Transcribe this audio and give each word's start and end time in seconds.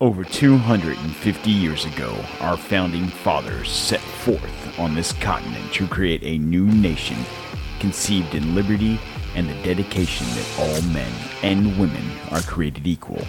Over 0.00 0.22
250 0.22 1.50
years 1.50 1.84
ago, 1.84 2.14
our 2.38 2.56
founding 2.56 3.08
fathers 3.08 3.68
set 3.68 3.98
forth 3.98 4.78
on 4.78 4.94
this 4.94 5.12
continent 5.14 5.72
to 5.72 5.88
create 5.88 6.22
a 6.22 6.38
new 6.38 6.66
nation 6.66 7.16
conceived 7.80 8.32
in 8.36 8.54
liberty 8.54 9.00
and 9.34 9.48
the 9.48 9.60
dedication 9.64 10.24
that 10.28 10.56
all 10.60 10.92
men 10.92 11.12
and 11.42 11.76
women 11.80 12.04
are 12.30 12.42
created 12.42 12.86
equal. 12.86 13.26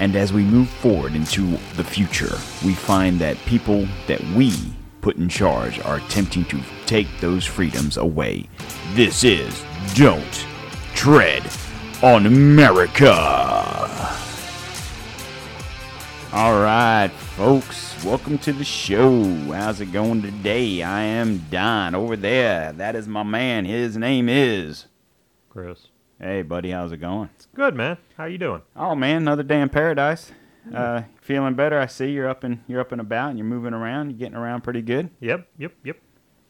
And 0.00 0.16
as 0.16 0.34
we 0.34 0.42
move 0.42 0.68
forward 0.68 1.14
into 1.14 1.52
the 1.76 1.84
future, 1.84 2.36
we 2.62 2.74
find 2.74 3.18
that 3.20 3.38
people 3.46 3.88
that 4.06 4.22
we 4.36 4.52
put 5.00 5.16
in 5.16 5.30
charge 5.30 5.80
are 5.80 5.96
attempting 5.96 6.44
to 6.46 6.60
take 6.84 7.08
those 7.20 7.46
freedoms 7.46 7.96
away. 7.96 8.50
This 8.92 9.24
is 9.24 9.64
Don't 9.94 10.46
Tread 10.94 11.42
on 12.02 12.26
America. 12.26 13.43
All 16.34 16.60
right, 16.60 17.12
folks, 17.12 18.02
welcome 18.04 18.38
to 18.38 18.52
the 18.52 18.64
show. 18.64 19.22
How's 19.52 19.80
it 19.80 19.92
going 19.92 20.20
today? 20.20 20.82
I 20.82 21.02
am 21.02 21.38
Don 21.48 21.94
over 21.94 22.16
there. 22.16 22.72
That 22.72 22.96
is 22.96 23.06
my 23.06 23.22
man. 23.22 23.64
His 23.64 23.96
name 23.96 24.28
is. 24.28 24.86
Chris. 25.48 25.86
Hey, 26.20 26.42
buddy, 26.42 26.72
how's 26.72 26.90
it 26.90 26.96
going? 26.96 27.30
It's 27.36 27.46
good, 27.54 27.76
man. 27.76 27.98
How 28.16 28.24
you 28.24 28.38
doing? 28.38 28.62
Oh 28.74 28.96
man, 28.96 29.18
another 29.18 29.44
day 29.44 29.60
in 29.60 29.68
paradise. 29.68 30.32
Uh, 30.74 31.02
feeling 31.20 31.54
better? 31.54 31.78
I 31.78 31.86
see 31.86 32.10
you're 32.10 32.28
up 32.28 32.42
and 32.42 32.64
you're 32.66 32.80
up 32.80 32.90
and 32.90 33.00
about 33.00 33.28
and 33.30 33.38
you're 33.38 33.46
moving 33.46 33.72
around. 33.74 34.10
You're 34.10 34.18
getting 34.18 34.36
around 34.36 34.62
pretty 34.62 34.82
good. 34.82 35.10
Yep, 35.20 35.46
yep, 35.56 35.72
yep. 35.84 35.98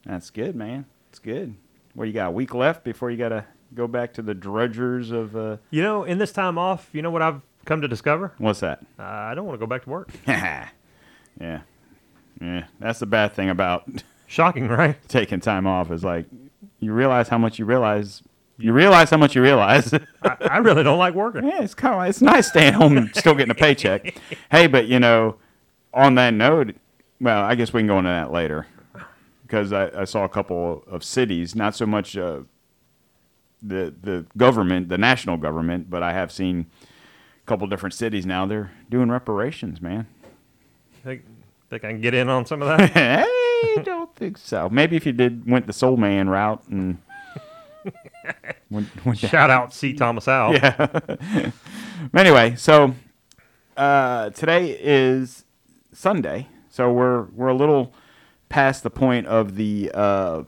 That's 0.06 0.30
good, 0.30 0.56
man. 0.56 0.86
It's 1.10 1.18
good. 1.18 1.56
What 1.92 2.04
you 2.04 2.14
got? 2.14 2.28
A 2.28 2.30
week 2.30 2.54
left 2.54 2.84
before 2.84 3.10
you 3.10 3.18
gotta 3.18 3.44
go 3.74 3.86
back 3.86 4.14
to 4.14 4.22
the 4.22 4.34
drudgers 4.34 5.10
of. 5.10 5.36
Uh, 5.36 5.58
You 5.70 5.82
know, 5.82 6.04
in 6.04 6.16
this 6.16 6.32
time 6.32 6.56
off, 6.56 6.88
you 6.92 7.02
know 7.02 7.10
what 7.10 7.20
I've 7.20 7.42
come 7.64 7.80
to 7.80 7.88
discover? 7.88 8.32
what's 8.38 8.60
that? 8.60 8.80
Uh, 8.98 9.02
I 9.02 9.34
don't 9.34 9.46
want 9.46 9.58
to 9.58 9.66
go 9.66 9.68
back 9.68 9.84
to 9.84 9.90
work. 9.90 10.10
yeah, 10.26 10.68
yeah. 11.40 12.64
That's 12.78 12.98
the 12.98 13.06
bad 13.06 13.32
thing 13.32 13.50
about 13.50 13.88
Shocking, 14.26 14.68
right? 14.68 14.96
taking 15.08 15.40
time 15.40 15.66
off 15.66 15.90
is 15.90 16.04
like 16.04 16.26
you 16.80 16.92
realize 16.92 17.28
how 17.28 17.38
much 17.38 17.58
you 17.58 17.64
realize. 17.64 18.22
You 18.56 18.72
realize 18.72 19.10
how 19.10 19.16
much 19.16 19.34
you 19.34 19.42
realize. 19.42 19.92
I, 20.22 20.36
I 20.42 20.58
really 20.58 20.84
don't 20.84 20.98
like 20.98 21.14
working. 21.14 21.44
Yeah, 21.44 21.62
it's 21.62 21.74
kind 21.74 21.94
of 21.94 22.08
it's 22.08 22.20
nice 22.20 22.48
staying 22.48 22.74
home 22.74 22.96
and 22.96 23.14
still 23.16 23.34
getting 23.34 23.50
a 23.50 23.54
paycheck. 23.54 24.16
hey, 24.50 24.66
but 24.68 24.86
you 24.86 25.00
know, 25.00 25.36
on 25.92 26.14
that 26.16 26.34
note, 26.34 26.76
well, 27.20 27.42
I 27.42 27.54
guess 27.56 27.72
we 27.72 27.80
can 27.80 27.88
go 27.88 27.98
into 27.98 28.10
that 28.10 28.30
later 28.32 28.66
because 29.42 29.72
I, 29.72 30.02
I 30.02 30.04
saw 30.04 30.24
a 30.24 30.28
couple 30.28 30.84
of 30.86 31.04
cities, 31.04 31.54
not 31.54 31.74
so 31.74 31.86
much 31.86 32.16
uh, 32.16 32.40
the 33.62 33.94
the 34.02 34.26
government, 34.36 34.88
the 34.88 34.98
national 34.98 35.36
government, 35.36 35.90
but 35.90 36.02
I 36.02 36.12
have 36.12 36.30
seen 36.30 36.66
couple 37.46 37.66
different 37.66 37.94
cities 37.94 38.26
now. 38.26 38.46
They're 38.46 38.72
doing 38.90 39.10
reparations, 39.10 39.80
man. 39.80 40.06
Think, 41.02 41.24
think 41.70 41.84
I 41.84 41.92
can 41.92 42.00
get 42.00 42.14
in 42.14 42.28
on 42.28 42.46
some 42.46 42.62
of 42.62 42.68
that? 42.68 42.90
hey, 42.92 43.82
don't 43.82 44.14
think 44.16 44.38
so. 44.38 44.68
Maybe 44.70 44.96
if 44.96 45.06
you 45.06 45.12
did 45.12 45.48
went 45.48 45.66
the 45.66 45.72
Soul 45.72 45.96
Man 45.96 46.28
route 46.28 46.62
and. 46.68 46.98
went, 48.70 49.04
went 49.04 49.18
Shout 49.18 49.50
out 49.50 49.74
C. 49.74 49.92
Thomas 49.92 50.26
Howell. 50.26 50.54
Yeah. 50.54 51.50
anyway, 52.14 52.56
so 52.56 52.94
uh, 53.76 54.30
today 54.30 54.78
is 54.80 55.44
Sunday, 55.92 56.48
so 56.70 56.90
we're 56.90 57.24
we're 57.34 57.48
a 57.48 57.54
little 57.54 57.92
past 58.48 58.82
the 58.82 58.90
point 58.90 59.26
of 59.26 59.56
the 59.56 59.90
uh, 59.92 60.44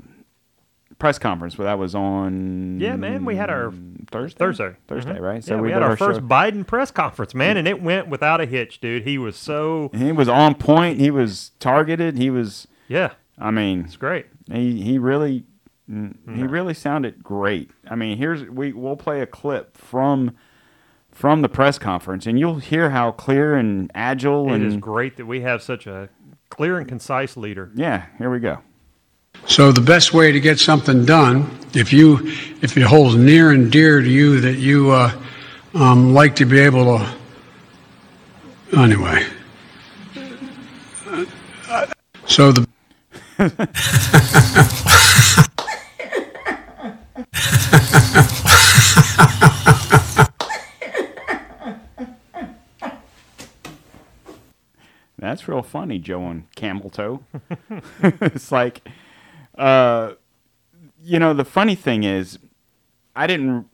press 0.99 1.19
conference, 1.19 1.59
where 1.59 1.67
that 1.67 1.79
was 1.79 1.95
on. 1.95 2.81
Yeah, 2.81 2.97
man, 2.97 3.25
we 3.25 3.37
had 3.37 3.51
our 3.51 3.73
Thursday. 4.11 4.39
Thursday. 4.39 4.77
Thursday, 4.89 5.15
Mhm. 5.17 5.21
right? 5.21 5.47
yeah, 5.49 5.61
we, 5.61 5.69
did 5.69 5.75
had 5.75 5.83
our, 5.83 5.97
first 5.97 6.21
show. 6.21 6.27
Biden 6.27 6.67
press 6.67 6.91
conference, 6.91 7.35
man, 7.35 7.57
and 7.57 7.67
it 7.69 7.83
went 7.83 8.09
without 8.09 8.41
a 8.41 8.47
hitch, 8.47 8.81
dude. 8.81 9.03
He 9.03 9.19
was 9.19 9.37
so 9.37 9.91
He 9.95 10.13
was 10.13 10.29
on 10.29 10.55
point. 10.55 10.99
He 10.99 11.11
was 11.11 11.51
targeted. 11.61 12.17
He 12.17 12.31
was. 12.31 12.67
yeah, 12.89 13.11
I 13.39 13.51
mean, 13.51 13.81
it's 13.81 13.97
great. 13.97 14.27
He 14.51 14.81
he 14.83 14.99
really 14.99 15.45
he 15.89 16.43
really 16.43 16.75
sounded 16.75 17.23
great. 17.23 17.71
I 17.89 17.95
mean, 17.95 18.17
here's 18.19 18.45
we 18.45 18.73
we'll 18.73 18.97
play 18.97 19.21
a 19.21 19.27
clip 19.27 19.77
from 19.77 20.33
from 21.13 21.43
the 21.43 21.49
press 21.49 21.79
conference, 21.79 22.27
and 22.27 22.39
you'll 22.39 22.57
hear 22.59 22.91
how 22.91 23.11
clear 23.13 23.55
and 23.55 23.91
agile 23.95 24.49
It 24.49 24.55
and 24.57 24.65
is 24.67 24.77
great 24.77 25.17
that 25.17 25.27
we 25.27 25.41
have 25.43 25.63
such 25.63 25.87
a 25.87 26.09
clear 26.51 26.79
and 26.79 26.87
concise 26.89 27.37
leader. 27.37 27.71
yeah. 27.75 28.07
Here 28.19 28.31
we 28.31 28.39
go. 28.41 28.59
So 29.47 29.73
the 29.73 29.81
best 29.81 30.13
way 30.13 30.33
to 30.33 30.41
get 30.41 30.59
something 30.59 31.05
done, 31.05 31.51
if 31.75 31.93
you, 31.93 32.19
if 32.63 32.77
it 32.77 32.83
holds 32.83 33.17
near 33.17 33.53
and 33.53 33.71
dear 33.71 34.01
to 34.01 34.09
you 34.09 34.41
that 34.41 34.55
you 34.55 34.91
uh, 34.91 35.13
um, 35.75 36.15
like 36.15 36.37
to 36.37 36.45
be 36.45 36.59
able 36.59 36.99
to, 36.99 37.17
anyway. 38.77 39.27
So 42.27 42.53
the 42.53 42.67
That's 55.19 55.49
real 55.49 55.63
funny, 55.63 55.99
Joe 55.99 56.27
and 56.27 56.51
Camel 56.55 56.89
Toe. 56.89 57.21
it's 58.03 58.53
like, 58.53 58.87
uh, 59.57 60.13
you 61.03 61.19
know, 61.19 61.33
the 61.35 61.45
funny 61.45 61.75
thing 61.75 62.05
is, 62.05 62.39
I 63.15 63.27
didn't 63.27 63.67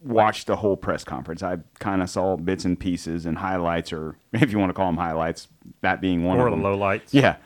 watch 0.00 0.44
the 0.44 0.56
whole 0.56 0.76
press 0.76 1.04
conference. 1.04 1.42
I 1.42 1.58
kind 1.80 2.02
of 2.02 2.08
saw 2.10 2.36
bits 2.36 2.64
and 2.64 2.78
pieces 2.78 3.26
and 3.26 3.38
highlights, 3.38 3.92
or 3.92 4.16
if 4.32 4.50
you 4.52 4.58
want 4.58 4.70
to 4.70 4.74
call 4.74 4.86
them 4.86 4.96
highlights, 4.96 5.48
that 5.80 6.00
being 6.00 6.24
one 6.24 6.38
Or 6.38 6.46
of 6.48 6.52
the 6.52 6.56
them. 6.62 6.64
lowlights. 6.64 7.08
Yeah, 7.12 7.36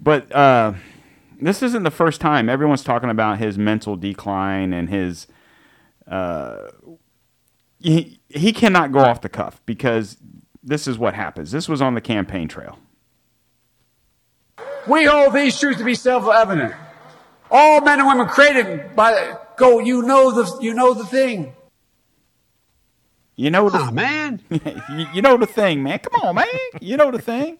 but 0.00 0.30
uh, 0.34 0.74
this 1.40 1.62
isn't 1.62 1.82
the 1.82 1.90
first 1.90 2.20
time 2.20 2.48
everyone's 2.48 2.82
talking 2.84 3.10
about 3.10 3.38
his 3.38 3.56
mental 3.58 3.96
decline 3.96 4.72
and 4.72 4.88
his. 4.88 5.26
Uh, 6.06 6.68
he 7.78 8.20
he 8.28 8.52
cannot 8.52 8.90
go 8.92 9.00
off 9.00 9.20
the 9.20 9.28
cuff 9.28 9.60
because 9.66 10.16
this 10.62 10.88
is 10.88 10.98
what 10.98 11.14
happens. 11.14 11.50
This 11.52 11.68
was 11.68 11.80
on 11.82 11.94
the 11.94 12.00
campaign 12.00 12.48
trail. 12.48 12.78
We 14.88 15.04
hold 15.04 15.34
these 15.34 15.58
truths 15.58 15.78
to 15.78 15.84
be 15.84 15.94
self-evident. 15.94 16.72
All 17.50 17.80
men 17.80 17.98
and 18.00 18.08
women 18.08 18.26
created 18.26 18.94
by 18.96 19.36
go. 19.56 19.78
You 19.78 20.02
know 20.02 20.30
the 20.32 20.58
you 20.60 20.74
know 20.74 20.94
the 20.94 21.04
thing. 21.04 21.54
You 23.38 23.50
know 23.50 23.68
the 23.68 23.78
Ah, 23.78 23.90
man. 23.90 24.40
you, 24.50 25.06
you 25.14 25.22
know 25.22 25.36
the 25.36 25.46
thing, 25.46 25.82
man. 25.82 25.98
Come 25.98 26.22
on, 26.22 26.34
man. 26.36 26.46
You 26.80 26.96
know 26.96 27.10
the 27.10 27.20
thing. 27.20 27.58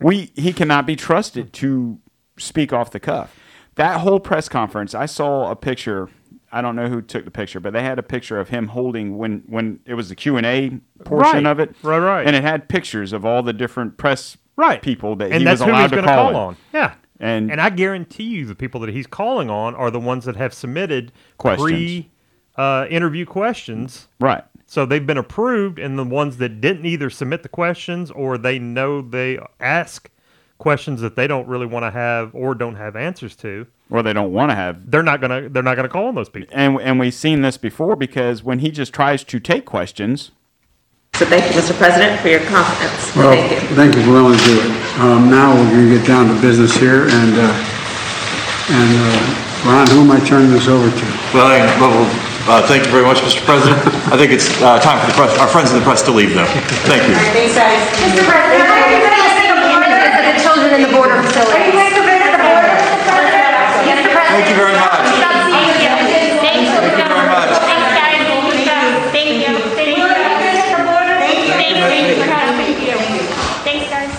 We 0.00 0.30
he 0.36 0.52
cannot 0.52 0.86
be 0.86 0.94
trusted 0.96 1.52
to 1.54 1.98
speak 2.38 2.72
off 2.72 2.90
the 2.92 3.00
cuff. 3.00 3.34
That 3.74 4.00
whole 4.00 4.20
press 4.20 4.48
conference, 4.48 4.94
I 4.94 5.06
saw 5.06 5.50
a 5.50 5.56
picture. 5.56 6.08
I 6.54 6.60
don't 6.60 6.76
know 6.76 6.88
who 6.88 7.00
took 7.02 7.24
the 7.24 7.30
picture, 7.30 7.58
but 7.60 7.72
they 7.72 7.82
had 7.82 7.98
a 7.98 8.02
picture 8.02 8.38
of 8.38 8.50
him 8.50 8.68
holding 8.68 9.16
when 9.18 9.42
when 9.46 9.80
it 9.86 9.94
was 9.94 10.08
the 10.08 10.14
Q 10.14 10.36
and 10.36 10.46
A 10.46 10.78
portion 11.04 11.44
Right. 11.44 11.46
of 11.46 11.58
it. 11.58 11.74
Right, 11.82 11.98
right. 11.98 12.26
And 12.26 12.36
it 12.36 12.42
had 12.44 12.68
pictures 12.68 13.12
of 13.12 13.24
all 13.26 13.42
the 13.42 13.52
different 13.52 13.96
press 13.96 14.36
Right. 14.54 14.82
people 14.82 15.16
that 15.16 15.32
and 15.32 15.40
he 15.40 15.44
that's 15.44 15.60
was 15.60 15.66
who 15.66 15.72
allowed 15.72 15.80
he's 15.82 15.90
to 15.90 15.96
gonna 15.96 16.06
call, 16.08 16.30
call 16.32 16.40
on. 16.48 16.56
Yeah. 16.74 16.94
And- 17.22 17.50
and 17.50 17.60
I 17.60 17.70
guarantee 17.70 18.24
you 18.24 18.44
the 18.46 18.54
people 18.54 18.80
that 18.80 18.90
he's 18.90 19.06
calling 19.06 19.48
on 19.48 19.74
are 19.74 19.90
the 19.90 20.00
ones 20.00 20.24
that 20.26 20.36
have 20.36 20.52
submitted 20.52 21.12
Questions. 21.38 21.70
pre 21.70 22.10
uh, 22.56 22.86
interview 22.90 23.24
questions. 23.24 24.08
Right. 24.20 24.44
So 24.66 24.84
they've 24.84 25.06
been 25.06 25.16
approved, 25.18 25.78
and 25.78 25.98
the 25.98 26.04
ones 26.04 26.36
that 26.38 26.60
didn't 26.60 26.84
either 26.84 27.08
submit 27.08 27.42
the 27.42 27.48
questions 27.48 28.10
or 28.10 28.36
they 28.36 28.58
know 28.58 29.00
they 29.00 29.38
ask 29.60 30.10
questions 30.58 31.00
that 31.00 31.16
they 31.16 31.26
don't 31.26 31.46
really 31.48 31.66
want 31.66 31.84
to 31.84 31.90
have 31.90 32.34
or 32.34 32.54
don't 32.54 32.76
have 32.76 32.94
answers 32.94 33.34
to, 33.36 33.66
Or 33.90 34.02
they 34.02 34.12
don't 34.12 34.32
want 34.32 34.50
to 34.50 34.54
have 34.54 34.90
they're 34.90 35.02
not 35.02 35.20
gonna 35.20 35.48
they're 35.48 35.62
not 35.62 35.74
gonna 35.76 35.88
call 35.88 36.06
on 36.06 36.14
those 36.14 36.28
people. 36.28 36.48
and 36.56 36.80
and 36.80 37.00
we've 37.00 37.14
seen 37.14 37.42
this 37.42 37.56
before 37.56 37.96
because 37.96 38.42
when 38.44 38.58
he 38.60 38.70
just 38.70 38.92
tries 38.92 39.24
to 39.24 39.40
take 39.40 39.64
questions, 39.64 40.30
So 41.22 41.30
thank 41.30 41.46
you, 41.46 41.54
Mr. 41.54 41.70
President, 41.78 42.18
for 42.18 42.34
your 42.34 42.42
confidence. 42.50 43.14
Well, 43.14 43.30
Thank 43.30 43.54
you. 43.54 43.62
thank 43.78 43.94
you 43.94 44.02
for 44.02 44.10
willing 44.10 44.34
to 44.34 44.42
do 44.42 44.58
it. 44.58 44.74
Um, 44.98 45.30
now 45.30 45.54
we're 45.54 45.70
going 45.70 45.86
to 45.86 45.94
get 45.94 46.02
down 46.02 46.26
to 46.26 46.34
business 46.42 46.74
here, 46.74 47.06
and 47.06 47.38
uh, 47.38 47.46
and 48.74 48.90
uh, 48.90 49.70
Ron, 49.70 49.86
who 49.94 50.02
am 50.02 50.10
I 50.10 50.18
turning 50.26 50.50
this 50.50 50.66
over 50.66 50.90
to? 50.90 51.04
Well, 51.30 51.46
I- 51.46 51.62
well, 51.78 52.10
uh, 52.50 52.66
thank 52.66 52.82
you 52.82 52.90
very 52.90 53.06
much, 53.06 53.22
Mr. 53.22 53.38
President. 53.46 53.78
I 54.10 54.18
think 54.18 54.34
it's 54.34 54.50
uh, 54.66 54.82
time 54.82 54.98
for 54.98 55.06
the 55.06 55.14
press, 55.14 55.30
our 55.38 55.46
friends 55.46 55.70
in 55.70 55.78
the 55.78 55.86
press 55.86 56.02
to 56.02 56.10
leave 56.10 56.34
now. 56.34 56.42
Thank 56.90 57.06
you. 57.06 57.14
Thanks, 57.30 57.54
guys. 57.54 57.78
Mr. 58.02 58.26
President, 58.26 58.66
are 58.66 58.82
you 58.90 58.98
ready 59.06 59.22
to 59.22 59.30
take 59.38 59.46
a 59.46 59.54
to 59.62 59.78
visit 59.78 60.26
the 60.26 60.34
children 60.42 60.74
in 60.74 60.82
the 60.82 60.90
border 60.90 61.22
facilities? 61.22 61.54
Are 61.54 61.62
you 61.70 61.78
ready 61.78 61.94
to 61.94 62.02
visit 62.02 62.34
the 62.34 62.42
border? 62.42 62.66
Mr. 63.86 64.10
President. 64.10 64.42
Thank 64.42 64.50
you 64.50 64.58
very 64.58 64.74
much. 64.74 65.06
Thank 65.22 65.86
you. 65.86 65.94
Thank 66.42 66.66
you 66.66 67.06
very 67.06 67.30
much. 67.30 67.62
Thanks, 67.62 67.94
guys. 67.94 68.26
Thank 69.14 69.38
you. 69.38 69.46
Thank 69.46 69.46
you. 69.46 69.54
Thank 69.62 70.02
you. 72.82 72.98
Thanks, 73.62 73.86
guys. 73.90 74.10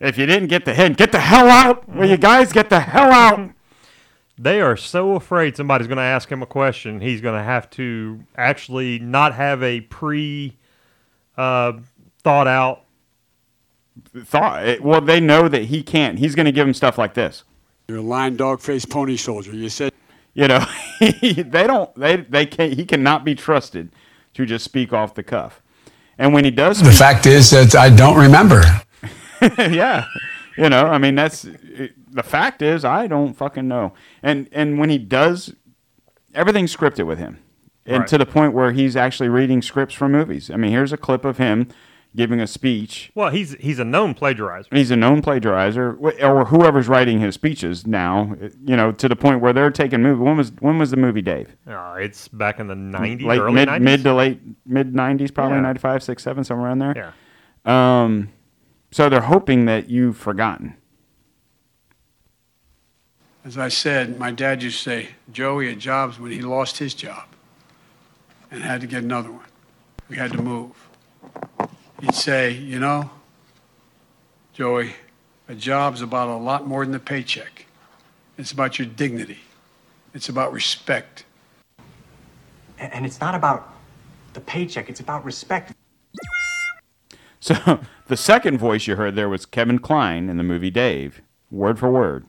If 0.00 0.16
you 0.16 0.26
didn't 0.26 0.48
get 0.48 0.64
the 0.64 0.74
hint, 0.74 0.96
get 0.96 1.12
the 1.12 1.20
hell 1.20 1.48
out. 1.48 1.88
Will 1.88 2.08
you 2.08 2.16
guys 2.16 2.52
get 2.52 2.70
the 2.70 2.80
hell 2.80 3.12
out? 3.12 3.50
They 4.38 4.62
are 4.62 4.76
so 4.76 5.16
afraid 5.16 5.56
somebody's 5.56 5.86
going 5.86 5.98
to 5.98 6.02
ask 6.02 6.32
him 6.32 6.42
a 6.42 6.46
question. 6.46 7.00
He's 7.00 7.20
going 7.20 7.38
to 7.38 7.44
have 7.44 7.68
to 7.70 8.20
actually 8.36 8.98
not 8.98 9.34
have 9.34 9.62
a 9.62 9.82
pre 9.82 10.56
uh, 11.36 11.74
thought 12.22 12.46
out. 12.46 12.84
Thought 14.16 14.66
eh, 14.66 14.78
well, 14.80 15.02
they 15.02 15.20
know 15.20 15.46
that 15.48 15.64
he 15.64 15.82
can't. 15.82 16.18
He's 16.18 16.34
going 16.34 16.46
to 16.46 16.52
give 16.52 16.66
him 16.66 16.72
stuff 16.72 16.96
like 16.96 17.12
this. 17.12 17.44
You're 17.86 17.98
a 17.98 18.02
lying 18.02 18.36
dog 18.36 18.60
faced 18.60 18.88
pony 18.88 19.18
soldier. 19.18 19.52
You 19.52 19.68
said 19.68 19.92
You 20.32 20.48
know, 20.48 20.64
they 21.00 21.66
don't. 21.66 21.94
They 21.94 22.16
they 22.16 22.46
can't. 22.46 22.72
He 22.72 22.86
cannot 22.86 23.26
be 23.26 23.34
trusted 23.34 23.90
to 24.34 24.46
just 24.46 24.64
speak 24.64 24.94
off 24.94 25.14
the 25.14 25.22
cuff. 25.22 25.60
And 26.16 26.32
when 26.32 26.44
he 26.44 26.50
does, 26.50 26.80
the 26.80 26.92
fact 26.92 27.26
is 27.26 27.50
that 27.50 27.74
I 27.74 27.90
don't 27.90 28.16
remember. 28.16 28.62
yeah, 29.58 30.06
you 30.56 30.68
know, 30.68 30.86
I 30.86 30.98
mean, 30.98 31.14
that's 31.14 31.42
the 31.42 32.22
fact 32.22 32.62
is 32.62 32.84
I 32.84 33.06
don't 33.06 33.34
fucking 33.34 33.66
know. 33.68 33.92
And 34.22 34.48
and 34.52 34.78
when 34.78 34.90
he 34.90 34.98
does, 34.98 35.54
everything's 36.34 36.74
scripted 36.76 37.06
with 37.06 37.18
him, 37.18 37.38
and 37.86 38.00
Right. 38.00 38.06
to 38.08 38.18
the 38.18 38.26
point 38.26 38.52
where 38.54 38.72
he's 38.72 38.96
actually 38.96 39.28
reading 39.28 39.62
scripts 39.62 39.94
from 39.94 40.12
movies. 40.12 40.50
I 40.50 40.56
mean, 40.56 40.70
here's 40.70 40.92
a 40.92 40.96
clip 40.96 41.24
of 41.24 41.38
him 41.38 41.68
giving 42.16 42.40
a 42.40 42.46
speech. 42.48 43.12
Well, 43.14 43.30
he's 43.30 43.52
he's 43.60 43.78
a 43.78 43.84
known 43.84 44.14
plagiarizer. 44.16 44.66
He's 44.76 44.90
a 44.90 44.96
known 44.96 45.22
plagiarizer, 45.22 45.96
or 46.24 46.44
whoever's 46.46 46.88
writing 46.88 47.20
his 47.20 47.34
speeches 47.36 47.86
now. 47.86 48.34
You 48.64 48.76
know, 48.76 48.90
to 48.92 49.08
the 49.08 49.14
point 49.16 49.40
where 49.40 49.52
they're 49.52 49.70
taking 49.70 50.02
movie. 50.02 50.20
When 50.20 50.36
was 50.36 50.50
when 50.58 50.78
was 50.78 50.90
the 50.90 50.96
movie, 50.96 51.22
Dave? 51.22 51.56
Uh, 51.68 51.94
it's 52.00 52.26
back 52.28 52.58
in 52.58 52.66
the 52.66 52.74
'90s, 52.74 53.22
Late 53.22 53.38
early 53.40 53.52
mid 53.54 53.68
90s. 53.68 53.80
mid 53.80 54.02
to 54.02 54.14
late 54.14 54.40
mid 54.66 54.92
'90s, 54.92 55.32
probably 55.32 55.56
Yeah. 55.58 55.62
'95, 55.62 56.02
'6, 56.02 56.22
'7, 56.22 56.42
somewhere 56.44 56.66
around 56.66 56.80
there. 56.80 56.94
yeah. 56.96 58.02
Um, 58.02 58.30
so 58.90 59.08
they're 59.08 59.20
hoping 59.20 59.66
that 59.66 59.88
you've 59.88 60.16
forgotten. 60.16 60.76
As 63.44 63.56
I 63.56 63.68
said, 63.68 64.18
my 64.18 64.30
dad 64.30 64.62
used 64.62 64.78
to 64.78 64.82
say, 64.82 65.08
Joey 65.32 65.68
had 65.68 65.78
jobs 65.78 66.20
when 66.20 66.30
he 66.30 66.42
lost 66.42 66.78
his 66.78 66.92
job 66.92 67.26
and 68.50 68.62
had 68.62 68.80
to 68.82 68.86
get 68.86 69.02
another 69.02 69.30
one. 69.30 69.46
We 70.08 70.16
had 70.16 70.32
to 70.32 70.42
move. 70.42 70.72
He'd 72.00 72.14
say, 72.14 72.50
you 72.52 72.78
know, 72.78 73.10
Joey, 74.52 74.94
a 75.48 75.54
job's 75.54 76.02
about 76.02 76.28
a 76.28 76.36
lot 76.36 76.66
more 76.66 76.84
than 76.84 76.94
a 76.94 76.98
paycheck. 76.98 77.66
It's 78.36 78.52
about 78.52 78.78
your 78.78 78.86
dignity. 78.88 79.38
It's 80.12 80.28
about 80.28 80.52
respect. 80.52 81.24
And 82.78 83.06
it's 83.06 83.20
not 83.20 83.34
about 83.34 83.74
the 84.32 84.40
paycheck, 84.40 84.88
it's 84.88 85.00
about 85.00 85.24
respect. 85.24 85.72
So 87.40 87.80
the 88.08 88.16
second 88.16 88.58
voice 88.58 88.86
you 88.86 88.96
heard 88.96 89.16
there 89.16 89.28
was 89.28 89.46
Kevin 89.46 89.78
Kline 89.78 90.28
in 90.28 90.36
the 90.36 90.42
movie 90.42 90.70
Dave, 90.70 91.22
word 91.50 91.78
for 91.78 91.90
word. 91.90 92.26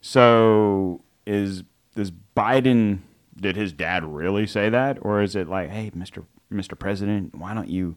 So 0.00 1.02
is 1.26 1.64
is 1.96 2.12
Biden? 2.36 2.98
Did 3.34 3.56
his 3.56 3.72
dad 3.72 4.04
really 4.04 4.46
say 4.46 4.68
that, 4.68 4.98
or 5.00 5.22
is 5.22 5.34
it 5.34 5.48
like, 5.48 5.70
hey, 5.70 5.90
Mister 5.94 6.24
Mister 6.50 6.76
President, 6.76 7.34
why 7.34 7.54
don't 7.54 7.68
you 7.70 7.96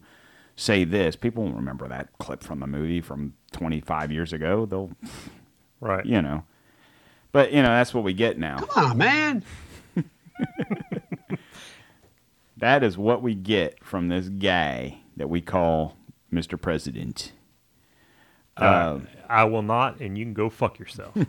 say 0.56 0.84
this? 0.84 1.14
People 1.14 1.44
won't 1.44 1.56
remember 1.56 1.86
that 1.88 2.08
clip 2.18 2.42
from 2.42 2.60
the 2.60 2.66
movie 2.66 3.02
from 3.02 3.34
25 3.52 4.10
years 4.10 4.32
ago. 4.32 4.64
They'll, 4.64 4.90
Right. 5.80 6.06
you 6.06 6.22
know. 6.22 6.44
But 7.32 7.52
you 7.52 7.60
know 7.62 7.68
that's 7.68 7.92
what 7.92 8.02
we 8.04 8.14
get 8.14 8.38
now. 8.38 8.60
Come 8.60 8.90
on, 8.90 8.98
man. 8.98 9.44
That 12.58 12.82
is 12.82 12.96
what 12.96 13.22
we 13.22 13.34
get 13.34 13.84
from 13.84 14.08
this 14.08 14.28
guy 14.30 14.98
that 15.18 15.28
we 15.28 15.42
call 15.42 15.94
Mr. 16.36 16.60
President. 16.60 17.32
Uh, 18.56 19.00
I 19.28 19.44
will 19.44 19.62
not, 19.62 20.00
and 20.00 20.16
you 20.16 20.24
can 20.24 20.34
go 20.34 20.48
fuck 20.50 20.78
yourself. 20.78 21.14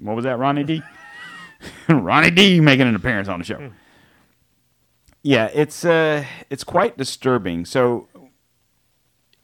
What 0.00 0.16
was 0.16 0.24
that, 0.26 0.38
Ronnie 0.38 0.64
D? 0.64 0.82
Ronnie 1.88 2.30
D 2.30 2.60
making 2.60 2.86
an 2.86 2.94
appearance 2.94 3.26
on 3.26 3.38
the 3.38 3.44
show. 3.46 3.70
Yeah, 5.22 5.48
it's 5.54 5.82
uh, 5.82 6.26
it's 6.50 6.62
quite 6.62 6.98
disturbing. 6.98 7.64
So 7.64 8.06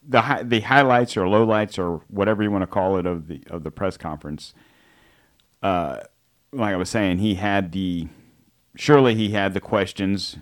the 0.07 0.21
hi- 0.21 0.43
the 0.43 0.61
highlights 0.61 1.17
or 1.17 1.23
lowlights 1.25 1.79
or 1.79 2.03
whatever 2.09 2.43
you 2.43 2.51
want 2.51 2.61
to 2.61 2.67
call 2.67 2.99
it 2.99 3.07
of 3.07 3.29
the 3.29 3.43
of 3.49 3.63
the 3.65 3.71
press 3.71 3.97
conference. 3.97 4.53
Uh, 5.63 6.01
like 6.53 6.75
I 6.75 6.77
was 6.77 6.91
saying, 6.91 7.19
he 7.19 7.37
had 7.37 7.73
the 7.73 8.09
surely 8.77 9.15
he 9.15 9.31
had 9.31 9.55
the 9.55 9.61
questions. 9.61 10.37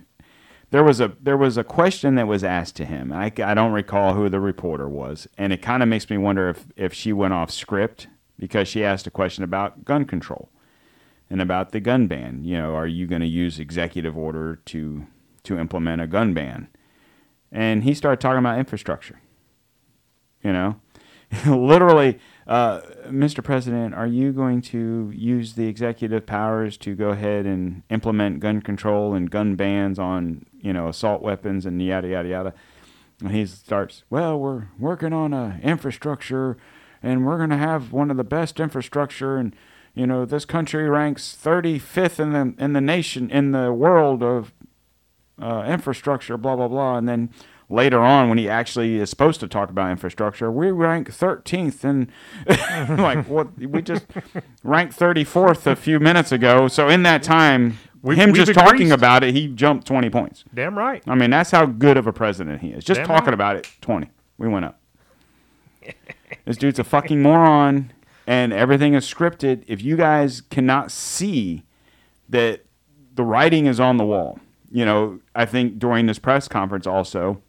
There 0.71 0.85
was 0.85 1.01
a 1.01 1.13
there 1.21 1.37
was 1.37 1.57
a 1.57 1.65
question 1.65 2.15
that 2.17 2.27
was 2.27 2.45
asked 2.45 2.77
to 2.77 2.85
him. 2.85 3.13
I, 3.13 3.33
I 3.43 3.55
don't 3.55 3.73
recall 3.73 4.15
who 4.15 4.29
the 4.29 4.41
reporter 4.41 4.89
was, 4.89 5.27
and 5.39 5.53
it 5.53 5.63
kind 5.63 5.83
of 5.83 5.89
makes 5.89 6.11
me 6.11 6.19
wonder 6.19 6.51
if 6.51 6.67
if 6.77 6.93
she 6.93 7.13
went 7.13 7.35
off 7.35 7.51
script 7.51 8.09
because 8.39 8.69
she 8.69 8.85
asked 8.85 9.07
a 9.07 9.11
question 9.11 9.45
about 9.45 9.85
gun 9.85 10.05
control 10.05 10.51
and 11.31 11.41
about 11.41 11.73
the 11.73 11.81
gun 11.81 12.07
ban. 12.07 12.45
You 12.45 12.59
know, 12.59 12.75
are 12.75 12.87
you 12.87 13.07
going 13.07 13.23
to 13.23 13.27
use 13.27 13.59
executive 13.59 14.17
order 14.17 14.57
to 14.67 15.07
to 15.45 15.59
implement 15.59 16.03
a 16.03 16.07
gun 16.07 16.35
ban? 16.35 16.69
And 17.51 17.85
he 17.85 17.95
started 17.95 18.21
talking 18.21 18.41
about 18.41 18.59
infrastructure. 18.59 19.21
You 20.43 20.53
know, 20.53 20.81
literally, 21.47 22.19
uh, 22.47 22.81
Mr. 23.07 23.43
President, 23.43 23.95
are 23.95 24.07
you 24.07 24.33
going 24.33 24.63
to 24.63 25.13
use 25.15 25.55
the 25.55 25.67
executive 25.67 26.27
powers 26.27 26.77
to 26.79 26.95
go 26.95 27.11
ahead 27.11 27.45
and 27.45 27.83
implement 27.91 28.41
gun 28.41 28.63
control 28.63 29.15
and 29.15 29.31
gun 29.31 29.55
bans 29.55 29.99
on 29.99 30.47
you 30.61 30.73
know 30.73 30.89
assault 30.89 31.23
weapons 31.23 31.67
and 31.67 31.81
yada 31.83 32.09
yada 32.09 32.29
yada? 32.29 32.55
And 33.21 33.33
he 33.33 33.47
starts, 33.47 34.05
well, 34.11 34.39
we're 34.39 34.69
working 34.79 35.13
on 35.13 35.33
a 35.33 35.59
infrastructure, 35.63 36.57
and 37.03 37.27
we're 37.27 37.39
going 37.39 37.51
to 37.51 37.57
have 37.57 37.93
one 37.93 38.11
of 38.11 38.17
the 38.17 38.25
best 38.25 38.61
infrastructure, 38.61 39.37
and 39.37 39.55
you 39.95 40.07
know 40.07 40.25
this 40.25 40.45
country 40.45 40.89
ranks 40.89 41.37
35th 41.43 42.21
in 42.21 42.33
the 42.33 42.63
in 42.63 42.73
the 42.73 42.81
nation 42.81 43.31
in 43.31 43.53
the 43.53 43.73
world 43.73 44.23
of 44.23 44.53
uh, 45.41 45.65
infrastructure, 45.67 46.37
blah 46.37 46.57
blah 46.57 46.69
blah, 46.69 46.97
and 46.97 47.09
then 47.09 47.31
later 47.71 48.01
on 48.01 48.29
when 48.29 48.39
he 48.39 48.49
actually 48.49 48.97
is 48.97 49.11
supposed 49.11 49.41
to 49.41 49.49
talk 49.49 49.71
about 49.71 49.91
infrastructure, 49.91 50.51
we 50.51 50.71
rank 50.71 51.11
13th, 51.11 51.85
and 51.85 52.11
like 52.99 53.29
what 53.29 53.59
we 53.59 53.83
just 53.83 54.07
ranked 54.63 54.99
34th 54.99 55.67
a 55.67 55.77
few 55.77 56.01
minutes 56.01 56.33
ago. 56.33 56.69
So 56.69 56.89
in 56.89 57.03
that 57.03 57.23
time, 57.23 57.79
We've- 58.03 58.21
him 58.21 58.31
we've 58.33 58.45
just 58.45 58.55
talking 58.55 58.93
about 58.93 59.25
it, 59.25 59.35
he 59.35 59.49
jumped 59.49 59.87
20 59.87 60.11
points. 60.11 60.45
Damn 60.55 60.79
right. 60.79 61.03
I 61.07 61.15
mean, 61.15 61.31
that's 61.31 61.51
how 61.51 61.67
good 61.67 61.97
of 61.97 62.07
a 62.07 62.13
president 62.13 62.61
he 62.61 62.69
is. 62.69 62.85
Just 62.85 62.99
Damn 62.99 63.07
talking 63.07 63.27
right. 63.27 63.35
about 63.35 63.57
it, 63.57 63.69
20. 63.81 64.09
We 64.39 64.49
went 64.49 64.65
up. 64.67 64.81
this 66.45 66.57
dude's 66.57 66.79
a 66.79 66.85
fucking 66.85 67.21
moron, 67.23 67.93
and 68.27 68.53
everything 68.53 68.95
is 68.95 69.05
scripted. 69.05 69.65
If 69.67 69.83
you 69.83 69.97
guys 69.97 70.41
cannot 70.41 70.91
see 70.93 71.65
that 72.29 72.65
the 73.15 73.25
writing 73.25 73.67
is 73.67 73.81
on 73.81 73.97
the 73.97 74.05
wall, 74.05 74.39
you 74.71 74.85
know, 74.85 75.21
I 75.35 75.45
think 75.47 75.79
during 75.79 76.07
this 76.07 76.19
press 76.19 76.47
conference 76.47 76.87
also, 76.87 77.43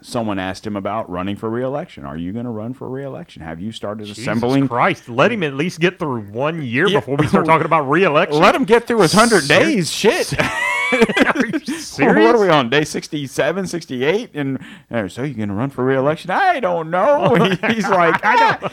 someone 0.00 0.38
asked 0.38 0.66
him 0.66 0.76
about 0.76 1.08
running 1.10 1.36
for 1.36 1.48
reelection. 1.50 2.04
Are 2.04 2.16
you 2.16 2.32
going 2.32 2.44
to 2.44 2.50
run 2.50 2.74
for 2.74 2.88
reelection? 2.88 3.42
Have 3.42 3.60
you 3.60 3.72
started 3.72 4.08
assembling? 4.08 4.68
Christ, 4.68 5.08
let 5.08 5.32
him 5.32 5.42
at 5.42 5.54
least 5.54 5.80
get 5.80 5.98
through 5.98 6.22
one 6.22 6.62
year 6.62 6.88
Yeah. 6.88 7.00
before 7.00 7.16
we 7.16 7.26
start 7.26 7.46
talking 7.46 7.66
about 7.66 7.82
re-election. 7.88 8.38
Let 8.38 8.54
him 8.54 8.64
get 8.64 8.86
through 8.86 9.00
his 9.02 9.14
100 9.14 9.42
Ser- 9.42 9.48
days. 9.48 9.90
Shit. 9.90 10.34
Are 10.92 11.46
you 11.46 11.58
serious? 11.60 11.98
What 11.98 12.34
are 12.34 12.40
we 12.40 12.48
on? 12.48 12.70
Day 12.70 12.84
67, 12.84 13.66
68? 13.66 14.30
And 14.34 14.58
uh, 14.90 15.08
so 15.08 15.22
you're 15.22 15.34
going 15.34 15.48
to 15.50 15.54
run 15.54 15.68
for 15.70 15.84
reelection? 15.84 16.30
I 16.30 16.60
don't 16.60 16.90
know. 16.90 17.34
He's 17.68 17.86
like, 17.88 18.24
I 18.24 18.36
don't. 18.58 18.72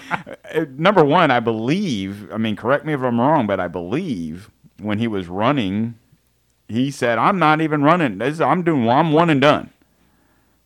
Uh, 0.55 0.65
Number 0.77 1.03
one, 1.03 1.32
I 1.32 1.39
believe, 1.41 2.32
I 2.32 2.38
mean, 2.38 2.55
correct 2.55 2.86
me 2.86 2.94
if 2.94 3.01
I'm 3.01 3.20
wrong, 3.20 3.48
but 3.48 3.60
I 3.60 3.67
believe 3.67 4.50
when 4.79 5.00
he 5.00 5.08
was 5.08 5.27
running, 5.27 5.96
he 6.70 6.89
said, 6.91 7.17
I'm 7.17 7.38
not 7.39 7.60
even 7.62 7.84
running. 7.84 8.20
This, 8.20 8.39
I'm 8.39 8.63
doing, 8.63 8.86
well, 8.86 8.98
I'm 8.98 9.12
one 9.12 9.29
and 9.29 9.41
done. 9.41 9.70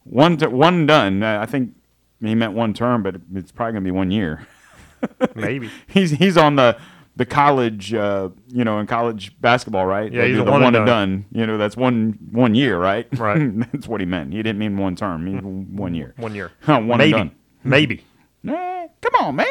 One, 0.10 0.38
to, 0.38 0.50
one 0.50 0.86
done. 0.86 1.22
Uh, 1.24 1.40
I 1.42 1.46
think 1.46 1.76
he 2.22 2.36
meant 2.36 2.54
one 2.54 2.74
term, 2.74 3.04
but 3.04 3.16
it's 3.36 3.52
probably 3.52 3.74
going 3.74 3.84
to 3.84 3.88
be 3.88 3.96
one 3.96 4.12
year. 4.12 4.48
Maybe. 5.36 5.70
He's 5.88 6.12
he's 6.12 6.36
on 6.36 6.56
the 6.56 6.78
the 7.16 7.26
college, 7.26 7.94
uh, 7.94 8.30
you 8.48 8.64
know, 8.64 8.80
in 8.80 8.88
college 8.88 9.40
basketball, 9.40 9.86
right? 9.86 10.12
Yeah, 10.12 10.22
They 10.22 10.30
he's 10.30 10.38
the 10.38 10.44
one 10.44 10.62
one 10.62 10.76
and 10.76 10.78
and 10.78 10.86
done. 10.86 11.26
You 11.32 11.46
know, 11.46 11.58
that's 11.58 11.78
one 11.78 12.18
one 12.32 12.56
year, 12.56 12.80
right? 12.80 13.08
Right. 13.18 13.58
that's 13.72 13.88
what 13.88 14.02
he 14.02 14.06
meant. 14.06 14.34
He 14.34 14.38
didn't 14.40 14.60
mean 14.60 14.78
one 14.78 14.96
term. 14.96 15.28
He 15.28 15.34
one 15.36 15.94
year. 15.94 16.14
One 16.18 16.34
year. 16.34 16.52
one 16.66 16.88
Maybe. 16.88 17.04
and 17.04 17.12
done. 17.12 17.32
Maybe. 17.64 18.04
Come 18.46 19.14
on, 19.20 19.36
man. 19.38 19.46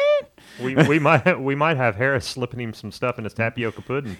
We, 0.61 0.75
we 0.75 0.99
might 0.99 1.39
we 1.39 1.55
might 1.55 1.77
have 1.77 1.95
Harris 1.95 2.25
slipping 2.25 2.59
him 2.59 2.73
some 2.73 2.91
stuff 2.91 3.17
in 3.17 3.23
his 3.23 3.33
tapioca 3.33 3.81
pudding. 3.81 4.17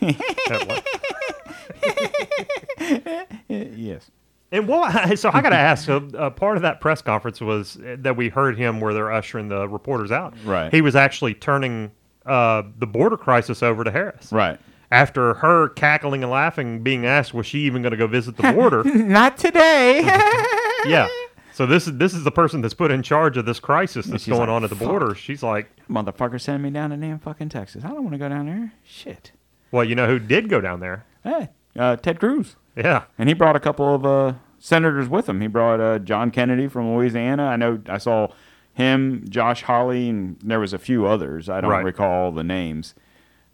yes. 3.49 4.09
And 4.51 4.67
what? 4.67 4.89
So 5.19 5.29
I 5.33 5.41
got 5.41 5.49
to 5.49 5.55
ask. 5.57 5.85
So 5.85 6.07
uh, 6.17 6.29
part 6.29 6.55
of 6.57 6.63
that 6.63 6.81
press 6.81 7.01
conference 7.01 7.41
was 7.41 7.77
uh, 7.77 7.97
that 7.99 8.15
we 8.15 8.29
heard 8.29 8.57
him 8.57 8.79
where 8.79 8.93
they're 8.93 9.11
ushering 9.11 9.47
the 9.49 9.67
reporters 9.67 10.11
out. 10.11 10.33
Right. 10.45 10.73
He 10.73 10.81
was 10.81 10.95
actually 10.95 11.33
turning 11.33 11.91
uh, 12.25 12.63
the 12.77 12.87
border 12.87 13.17
crisis 13.17 13.61
over 13.61 13.83
to 13.83 13.91
Harris. 13.91 14.31
Right. 14.31 14.59
After 14.91 15.35
her 15.35 15.69
cackling 15.69 16.23
and 16.23 16.31
laughing, 16.31 16.81
being 16.81 17.05
asked 17.05 17.33
was 17.33 17.45
she 17.45 17.59
even 17.59 17.81
going 17.81 17.91
to 17.91 17.97
go 17.97 18.07
visit 18.07 18.37
the 18.37 18.51
border? 18.53 18.83
Not 18.85 19.37
today. 19.37 20.01
yeah. 20.85 21.07
So 21.53 21.65
this 21.65 21.87
is 21.87 21.97
this 21.97 22.13
is 22.13 22.23
the 22.23 22.31
person 22.31 22.61
that's 22.61 22.73
put 22.73 22.89
in 22.89 23.03
charge 23.03 23.35
of 23.35 23.45
this 23.45 23.59
crisis 23.59 24.05
that's 24.05 24.25
going 24.25 24.39
like, 24.41 24.49
on 24.49 24.63
at 24.63 24.69
the 24.69 24.75
border. 24.77 25.13
She's 25.13 25.43
like, 25.43 25.69
Motherfucker 25.89 26.39
send 26.39 26.63
me 26.63 26.69
down 26.69 26.91
to 26.91 26.97
damn 26.97 27.19
fucking 27.19 27.49
Texas. 27.49 27.83
I 27.83 27.89
don't 27.89 28.03
want 28.03 28.13
to 28.13 28.17
go 28.17 28.29
down 28.29 28.45
there. 28.45 28.71
Shit. 28.83 29.33
well, 29.71 29.83
you 29.83 29.93
know 29.93 30.07
who 30.07 30.19
did 30.19 30.49
go 30.49 30.61
down 30.61 30.79
there? 30.79 31.05
Hey, 31.23 31.49
uh, 31.77 31.97
Ted 31.97 32.19
Cruz. 32.19 32.55
Yeah. 32.75 33.03
And 33.17 33.27
he 33.29 33.33
brought 33.35 33.55
a 33.55 33.59
couple 33.59 33.93
of 33.93 34.05
uh, 34.05 34.33
senators 34.59 35.07
with 35.09 35.27
him. 35.27 35.41
He 35.41 35.47
brought 35.47 35.79
uh, 35.79 35.99
John 35.99 36.31
Kennedy 36.31 36.67
from 36.67 36.93
Louisiana. 36.95 37.43
I 37.45 37.55
know 37.55 37.81
I 37.87 37.97
saw 37.97 38.29
him, 38.73 39.25
Josh 39.29 39.63
Hawley, 39.63 40.09
and 40.09 40.37
there 40.43 40.59
was 40.59 40.71
a 40.73 40.79
few 40.79 41.05
others. 41.05 41.49
I 41.49 41.59
don't 41.61 41.71
Right. 41.71 41.83
recall 41.83 42.31
the 42.31 42.43
names, 42.43 42.95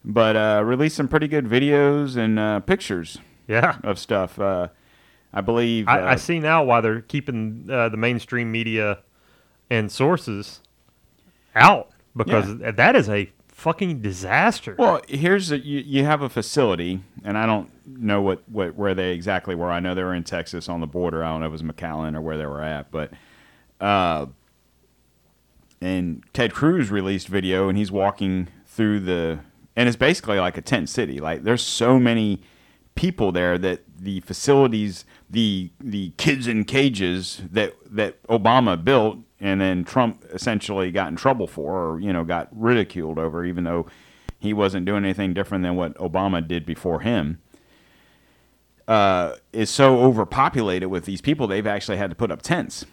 but 0.04 0.36
uh, 0.36 0.62
released 0.64 0.96
some 0.96 1.08
pretty 1.08 1.28
good 1.28 1.46
videos 1.46 2.16
and 2.18 2.38
uh, 2.38 2.60
pictures 2.60 3.18
Yeah. 3.48 3.78
of 3.84 3.98
stuff. 3.98 4.40
Uh, 4.40 4.68
I 5.34 5.42
believe. 5.42 5.88
I, 5.88 6.00
I 6.00 6.14
uh, 6.14 6.18
see 6.18 6.40
now 6.40 6.64
why 6.64 6.80
they're 6.82 7.02
keeping 7.02 7.68
uh, 7.70 7.90
the 7.90 7.98
mainstream 7.98 8.52
media 8.52 9.00
and 9.70 9.92
sources 9.92 10.62
out 11.56 11.90
because 12.16 12.58
that 12.60 12.96
is 12.96 13.10
a 13.10 13.32
fucking 13.50 14.02
disaster. 14.02 14.76
Well, 14.78 15.02
here's 15.08 15.52
a, 15.52 15.58
you, 15.60 15.80
you 15.80 16.06
have 16.06 16.22
a 16.22 16.30
facility, 16.30 17.02
and 17.24 17.38
I 17.38 17.46
don't 17.46 17.70
know 17.86 18.22
what, 18.22 18.48
what 18.50 18.76
where 18.76 18.94
they 18.94 19.12
exactly 19.12 19.56
were. 19.56 19.72
I 19.72 19.80
know 19.80 19.96
they 19.96 20.04
were 20.04 20.14
in 20.14 20.24
Texas 20.24 20.70
on 20.70 20.82
the 20.82 20.88
border. 20.88 21.24
I 21.24 21.30
don't 21.30 21.42
know 21.42 21.48
if 21.48 21.50
it 21.50 21.52
was 21.54 21.64
McAllen 21.64 22.16
or 22.16 22.22
where 22.22 22.38
they 22.38 22.46
were 22.46 22.64
at, 22.64 22.92
but 22.92 23.12
uh, 23.80 24.28
and 25.82 26.24
Ted 26.34 26.54
Cruz 26.54 26.90
released 26.90 27.28
video, 27.28 27.70
and 27.70 27.78
he's 27.78 27.92
walking 27.92 28.48
through 28.66 29.02
the, 29.02 29.40
and 29.76 29.88
it's 29.88 29.98
basically 29.98 30.40
like 30.40 30.58
a 30.58 30.62
tent 30.62 30.90
city. 30.90 31.20
Like 31.20 31.44
there's 31.44 31.64
so 31.64 32.00
many 32.00 32.42
people 32.96 33.32
there 33.32 33.58
that 33.58 33.82
the 34.00 34.22
facilities, 34.22 35.06
the 35.30 35.72
the 35.80 36.12
kids 36.18 36.48
in 36.48 36.64
cages 36.64 37.42
that 37.52 37.76
that 37.90 38.22
Obama 38.24 38.82
built, 38.82 39.20
and 39.40 39.62
then 39.62 39.84
Trump 39.84 40.26
essentially 40.34 40.92
got 40.92 41.10
in 41.10 41.16
trouble 41.16 41.48
for, 41.48 41.74
or 41.74 42.00
you 42.00 42.12
know, 42.12 42.24
got 42.24 42.50
ridiculed 42.52 43.20
over, 43.20 43.46
even 43.46 43.64
though 43.64 43.86
he 44.40 44.54
wasn't 44.54 44.86
doing 44.86 45.04
anything 45.04 45.34
different 45.34 45.64
than 45.64 45.76
what 45.76 45.96
Obama 45.98 46.46
did 46.46 46.66
before 46.66 47.02
him. 47.02 47.40
Uh, 48.88 49.36
is 49.52 49.70
so 49.70 50.00
overpopulated 50.00 50.90
with 50.90 51.06
these 51.06 51.20
people, 51.22 51.48
they've 51.48 51.66
actually 51.66 51.98
had 51.98 52.12
to 52.12 52.16
put 52.16 52.32
up 52.32 52.42
tents. 52.44 52.86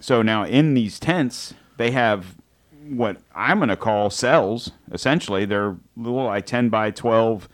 So 0.00 0.22
now 0.22 0.44
in 0.44 0.74
these 0.74 1.00
tents, 1.00 1.54
they 1.76 1.90
have 1.90 2.36
what 2.88 3.16
I'm 3.34 3.58
going 3.58 3.68
to 3.68 3.76
call 3.76 4.10
cells. 4.10 4.70
Essentially, 4.92 5.44
they're 5.44 5.76
little 5.96 6.24
like 6.24 6.46
10 6.46 6.68
by 6.68 6.90
12 6.92 7.48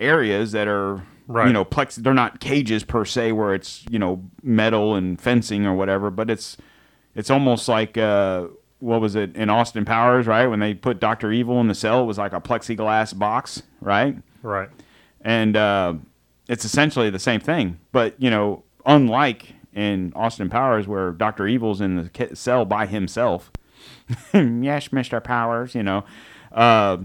areas 0.00 0.52
that 0.52 0.66
are 0.68 1.02
Right. 1.28 1.46
you 1.46 1.52
know 1.52 1.64
plex. 1.64 1.94
They're 1.94 2.12
not 2.12 2.40
cages 2.40 2.82
per 2.82 3.04
se, 3.04 3.30
where 3.32 3.54
it's 3.54 3.84
you 3.88 3.98
know 3.98 4.22
metal 4.42 4.96
and 4.96 5.18
fencing 5.20 5.64
or 5.64 5.74
whatever, 5.74 6.10
but 6.10 6.28
it's 6.28 6.56
it's 7.14 7.30
almost 7.30 7.68
like 7.68 7.96
uh, 7.96 8.48
what 8.80 9.00
was 9.00 9.14
it 9.14 9.34
in 9.36 9.48
Austin 9.48 9.84
Powers, 9.84 10.26
right? 10.26 10.46
When 10.48 10.58
they 10.58 10.74
put 10.74 10.98
Doctor 10.98 11.30
Evil 11.30 11.60
in 11.60 11.68
the 11.68 11.74
cell, 11.76 12.02
it 12.02 12.06
was 12.06 12.18
like 12.18 12.32
a 12.32 12.40
plexiglass 12.40 13.16
box, 13.16 13.62
right? 13.80 14.16
right. 14.42 14.68
and 15.20 15.56
uh, 15.56 15.94
it's 16.48 16.64
essentially 16.64 17.10
the 17.10 17.18
same 17.18 17.40
thing. 17.40 17.78
But 17.92 18.14
you 18.20 18.30
know, 18.30 18.64
unlike 18.86 19.54
in 19.72 20.12
Austin 20.14 20.50
Powers, 20.50 20.86
where 20.86 21.12
Doctor 21.12 21.46
Evil's 21.46 21.80
in 21.80 21.96
the 21.96 22.30
cell 22.36 22.64
by 22.64 22.86
himself. 22.86 23.50
yes, 24.34 24.92
Mister 24.92 25.20
Powers. 25.20 25.74
You 25.74 25.82
know, 25.82 26.04
uh, 26.52 26.98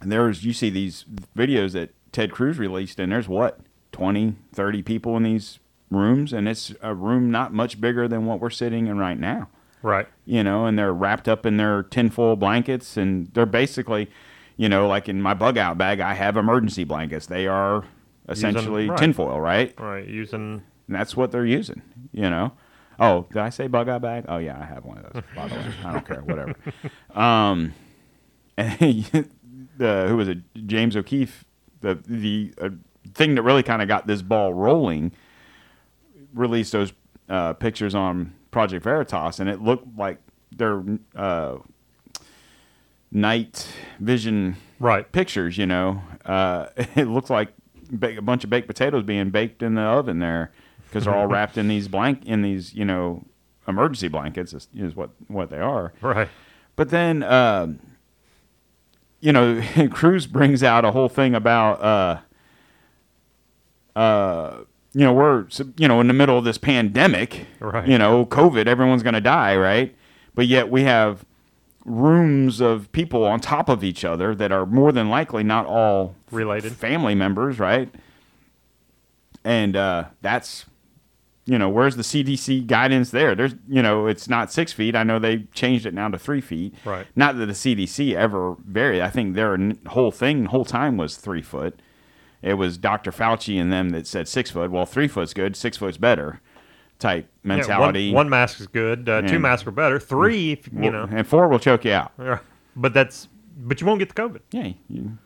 and 0.00 0.12
there's 0.12 0.44
you 0.44 0.52
see 0.52 0.70
these 0.70 1.04
videos 1.36 1.72
that 1.72 1.94
Ted 2.12 2.32
Cruz 2.32 2.58
released, 2.58 2.98
and 2.98 3.12
there's 3.12 3.28
what 3.28 3.60
20, 3.92 4.36
30 4.52 4.82
people 4.82 5.16
in 5.16 5.22
these 5.22 5.58
rooms, 5.90 6.32
and 6.32 6.48
it's 6.48 6.74
a 6.82 6.94
room 6.94 7.30
not 7.30 7.52
much 7.52 7.80
bigger 7.80 8.08
than 8.08 8.26
what 8.26 8.40
we're 8.40 8.50
sitting 8.50 8.86
in 8.86 8.98
right 8.98 9.18
now 9.18 9.48
Right. 9.82 10.06
you 10.24 10.42
know, 10.42 10.64
and 10.64 10.78
they're 10.78 10.92
wrapped 10.92 11.28
up 11.28 11.44
in 11.44 11.56
their 11.58 11.82
tinfoil 11.82 12.36
blankets, 12.36 12.96
and 12.96 13.28
they're 13.34 13.46
basically, 13.46 14.08
you 14.56 14.68
know, 14.68 14.86
like 14.88 15.08
in 15.08 15.20
my 15.20 15.34
bug 15.34 15.58
out 15.58 15.76
bag, 15.76 16.00
I 16.00 16.14
have 16.14 16.36
emergency 16.36 16.84
blankets. 16.84 17.26
They 17.26 17.46
are 17.46 17.84
essentially 18.28 18.88
right. 18.88 18.98
tinfoil, 18.98 19.40
right? 19.40 19.78
Right. 19.78 20.06
Using 20.06 20.62
And 20.86 20.96
that's 20.96 21.16
what 21.16 21.30
they're 21.30 21.46
using, 21.46 21.82
you 22.12 22.30
know. 22.30 22.52
Oh, 22.98 23.26
did 23.28 23.38
I 23.38 23.50
say 23.50 23.66
bug 23.66 23.88
out 23.88 24.02
bag? 24.02 24.26
Oh 24.28 24.38
yeah, 24.38 24.58
I 24.60 24.64
have 24.64 24.84
one 24.84 24.98
of 24.98 25.12
those. 25.12 25.22
By 25.34 25.48
the 25.48 25.54
way, 25.56 25.72
I 25.84 25.92
don't 25.92 26.06
care, 26.06 26.22
whatever. 26.22 26.54
Um, 27.18 27.74
and 28.56 28.78
the 29.76 30.06
who 30.08 30.16
was 30.16 30.28
it? 30.28 30.38
James 30.66 30.96
O'Keefe. 30.96 31.44
The 31.80 31.98
the 32.06 32.54
uh, 32.60 32.70
thing 33.14 33.34
that 33.34 33.42
really 33.42 33.62
kind 33.62 33.82
of 33.82 33.88
got 33.88 34.06
this 34.06 34.22
ball 34.22 34.54
rolling 34.54 35.12
released 36.32 36.72
those 36.72 36.92
uh, 37.28 37.54
pictures 37.54 37.94
on 37.94 38.34
Project 38.50 38.84
Veritas, 38.84 39.40
and 39.40 39.48
it 39.48 39.60
looked 39.60 39.96
like 39.96 40.18
their 40.56 40.82
uh, 41.16 41.56
night 43.10 43.68
vision 43.98 44.56
right. 44.78 45.10
pictures. 45.10 45.58
You 45.58 45.66
know, 45.66 46.02
uh, 46.24 46.66
it 46.76 47.08
looked 47.08 47.30
like 47.30 47.52
a 48.00 48.22
bunch 48.22 48.44
of 48.44 48.50
baked 48.50 48.66
potatoes 48.66 49.04
being 49.04 49.30
baked 49.30 49.62
in 49.62 49.74
the 49.74 49.82
oven 49.82 50.18
there 50.18 50.50
because 50.88 51.04
they're 51.04 51.14
all 51.14 51.26
wrapped 51.26 51.58
in 51.58 51.68
these 51.68 51.88
blank 51.88 52.24
in 52.24 52.42
these 52.42 52.74
you 52.74 52.84
know 52.84 53.24
emergency 53.68 54.08
blankets 54.08 54.52
is, 54.52 54.68
is 54.74 54.96
what 54.96 55.10
what 55.28 55.50
they 55.50 55.60
are. 55.60 55.92
Right. 56.00 56.28
But 56.76 56.90
then, 56.90 57.22
um 57.22 57.80
you 59.22 59.32
know, 59.32 59.62
Cruz 59.90 60.26
brings 60.26 60.62
out 60.62 60.84
a 60.84 60.90
whole 60.90 61.08
thing 61.08 61.34
about, 61.34 61.80
uh, 61.80 62.20
uh, 63.98 64.64
you 64.92 65.04
know, 65.04 65.14
we're 65.14 65.46
you 65.78 65.88
know 65.88 66.00
in 66.00 66.08
the 66.08 66.12
middle 66.12 66.36
of 66.36 66.44
this 66.44 66.58
pandemic, 66.58 67.46
Right. 67.60 67.88
You 67.88 67.96
know, 67.96 68.26
COVID, 68.26 68.66
everyone's 68.66 69.02
going 69.02 69.14
to 69.14 69.20
die, 69.20 69.56
right? 69.56 69.96
But 70.34 70.46
yet 70.46 70.70
we 70.70 70.82
have 70.82 71.24
rooms 71.84 72.60
of 72.60 72.90
people 72.92 73.24
on 73.24 73.40
top 73.40 73.68
of 73.68 73.82
each 73.82 74.04
other 74.04 74.34
that 74.34 74.52
are 74.52 74.66
more 74.66 74.92
than 74.92 75.10
likely 75.10 75.42
not 75.42 75.66
all 75.66 76.14
Related. 76.30 76.72
family 76.72 77.14
members, 77.14 77.58
right? 77.58 77.92
And 79.44 79.76
uh, 79.76 80.04
that's 80.20 80.66
you 81.44 81.58
know, 81.58 81.68
where's 81.68 81.96
the 81.96 82.02
CDC 82.02 82.66
guidance 82.68 83.10
there? 83.10 83.34
There's, 83.34 83.54
you 83.68 83.82
know, 83.82 84.06
it's 84.06 84.28
not 84.28 84.52
six 84.52 84.72
feet. 84.72 84.94
I 84.94 85.02
know 85.02 85.18
they 85.18 85.38
changed 85.52 85.86
it 85.86 85.94
now 85.94 86.08
to 86.08 86.18
three 86.18 86.40
feet. 86.40 86.74
Right. 86.84 87.06
Not 87.16 87.36
that 87.36 87.46
the 87.46 87.52
CDC 87.52 88.14
ever 88.14 88.54
varied. 88.64 89.00
I 89.00 89.10
think 89.10 89.34
their 89.34 89.58
whole 89.88 90.12
thing, 90.12 90.46
whole 90.46 90.64
time 90.64 90.96
was 90.96 91.16
three 91.16 91.42
foot. 91.42 91.80
It 92.42 92.54
was 92.54 92.78
Dr. 92.78 93.10
Fauci 93.10 93.60
and 93.60 93.72
them 93.72 93.90
that 93.90 94.06
said 94.06 94.28
six 94.28 94.50
foot. 94.50 94.70
Well, 94.70 94.86
three 94.86 95.08
foot's 95.08 95.34
good, 95.34 95.56
six 95.56 95.76
foot's 95.76 95.96
better 95.96 96.40
type 97.02 97.26
Yeah, 97.44 97.48
mentality. 97.48 98.08
one, 98.10 98.14
one 98.26 98.28
mask 98.30 98.60
is 98.60 98.66
good. 98.66 99.08
Uh, 99.08 99.22
two 99.22 99.38
masks 99.38 99.66
are 99.66 99.70
better. 99.72 100.00
Three, 100.00 100.52
if, 100.52 100.68
you 100.72 100.90
know. 100.90 101.06
And 101.10 101.26
four 101.26 101.48
will 101.48 101.58
choke 101.58 101.84
you 101.84 101.92
out. 101.92 102.12
Yeah. 102.18 102.38
But 102.74 102.94
that's 102.94 103.28
but 103.56 103.80
you 103.80 103.86
won't 103.86 103.98
get 103.98 104.08
the 104.08 104.14
COVID. 104.14 104.40
Yeah. 104.50 104.72
You, 104.88 105.18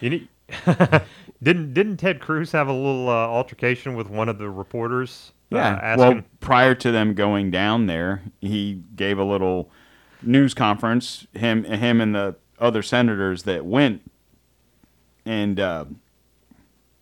You 0.00 0.10
need. 0.10 0.28
didn't 1.42 1.72
didn't 1.72 1.96
Ted 1.96 2.20
Cruz 2.20 2.52
have 2.52 2.68
a 2.68 2.72
little 2.72 3.08
uh, 3.08 3.12
altercation 3.12 3.94
with 3.94 4.10
one 4.10 4.28
of 4.28 4.38
the 4.38 4.50
reporters? 4.50 5.32
Uh, 5.50 5.56
Yeah. 5.56 5.78
asking, 5.82 6.14
well, 6.16 6.22
prior 6.40 6.74
to 6.74 6.90
them 6.92 7.14
going 7.14 7.50
down 7.50 7.86
there, 7.86 8.22
he 8.40 8.82
gave 8.96 9.18
a 9.18 9.24
little 9.24 9.70
news 10.20 10.52
conference. 10.54 11.26
Him, 11.34 11.64
him, 11.64 12.00
and 12.00 12.14
the 12.14 12.36
other 12.58 12.82
senators 12.82 13.44
that 13.44 13.64
went, 13.64 14.02
and 15.24 15.58
uh, 15.58 15.84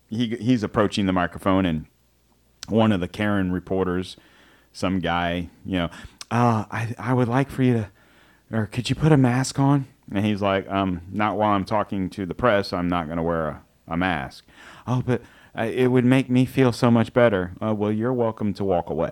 he 0.09 0.27
he's 0.37 0.63
approaching 0.63 1.05
the 1.07 1.13
microphone, 1.13 1.65
and 1.65 1.85
one 2.67 2.91
of 2.91 2.99
the 2.99 3.07
Karen 3.07 3.51
reporters, 3.51 4.17
some 4.73 4.99
guy, 4.99 5.49
you 5.65 5.77
know, 5.77 5.89
uh, 6.29 6.65
I 6.71 6.95
I 6.97 7.13
would 7.13 7.27
like 7.27 7.49
for 7.49 7.63
you 7.63 7.73
to, 7.73 7.91
or 8.51 8.65
could 8.67 8.89
you 8.89 8.95
put 8.95 9.11
a 9.11 9.17
mask 9.17 9.59
on? 9.59 9.87
And 10.13 10.25
he's 10.25 10.41
like, 10.41 10.69
um, 10.69 11.01
not 11.11 11.37
while 11.37 11.51
I'm 11.51 11.65
talking 11.65 12.09
to 12.11 12.25
the 12.25 12.33
press. 12.33 12.73
I'm 12.73 12.89
not 12.89 13.05
going 13.05 13.17
to 13.17 13.23
wear 13.23 13.47
a, 13.47 13.63
a 13.87 13.97
mask. 13.97 14.45
Oh, 14.85 15.01
but 15.05 15.21
uh, 15.57 15.63
it 15.63 15.87
would 15.87 16.05
make 16.05 16.29
me 16.29 16.45
feel 16.45 16.71
so 16.71 16.91
much 16.91 17.13
better. 17.13 17.51
Uh, 17.61 17.73
well, 17.73 17.91
you're 17.91 18.13
welcome 18.13 18.53
to 18.55 18.63
walk 18.63 18.89
away. 18.89 19.11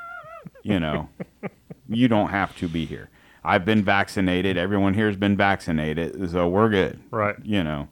you 0.62 0.78
know, 0.78 1.08
you 1.88 2.08
don't 2.08 2.28
have 2.28 2.56
to 2.58 2.68
be 2.68 2.84
here. 2.84 3.08
I've 3.44 3.64
been 3.64 3.84
vaccinated. 3.84 4.56
Everyone 4.56 4.94
here 4.94 5.06
has 5.06 5.16
been 5.16 5.36
vaccinated, 5.36 6.30
so 6.30 6.48
we're 6.48 6.68
good. 6.68 6.98
Right. 7.10 7.36
You 7.42 7.62
know, 7.62 7.88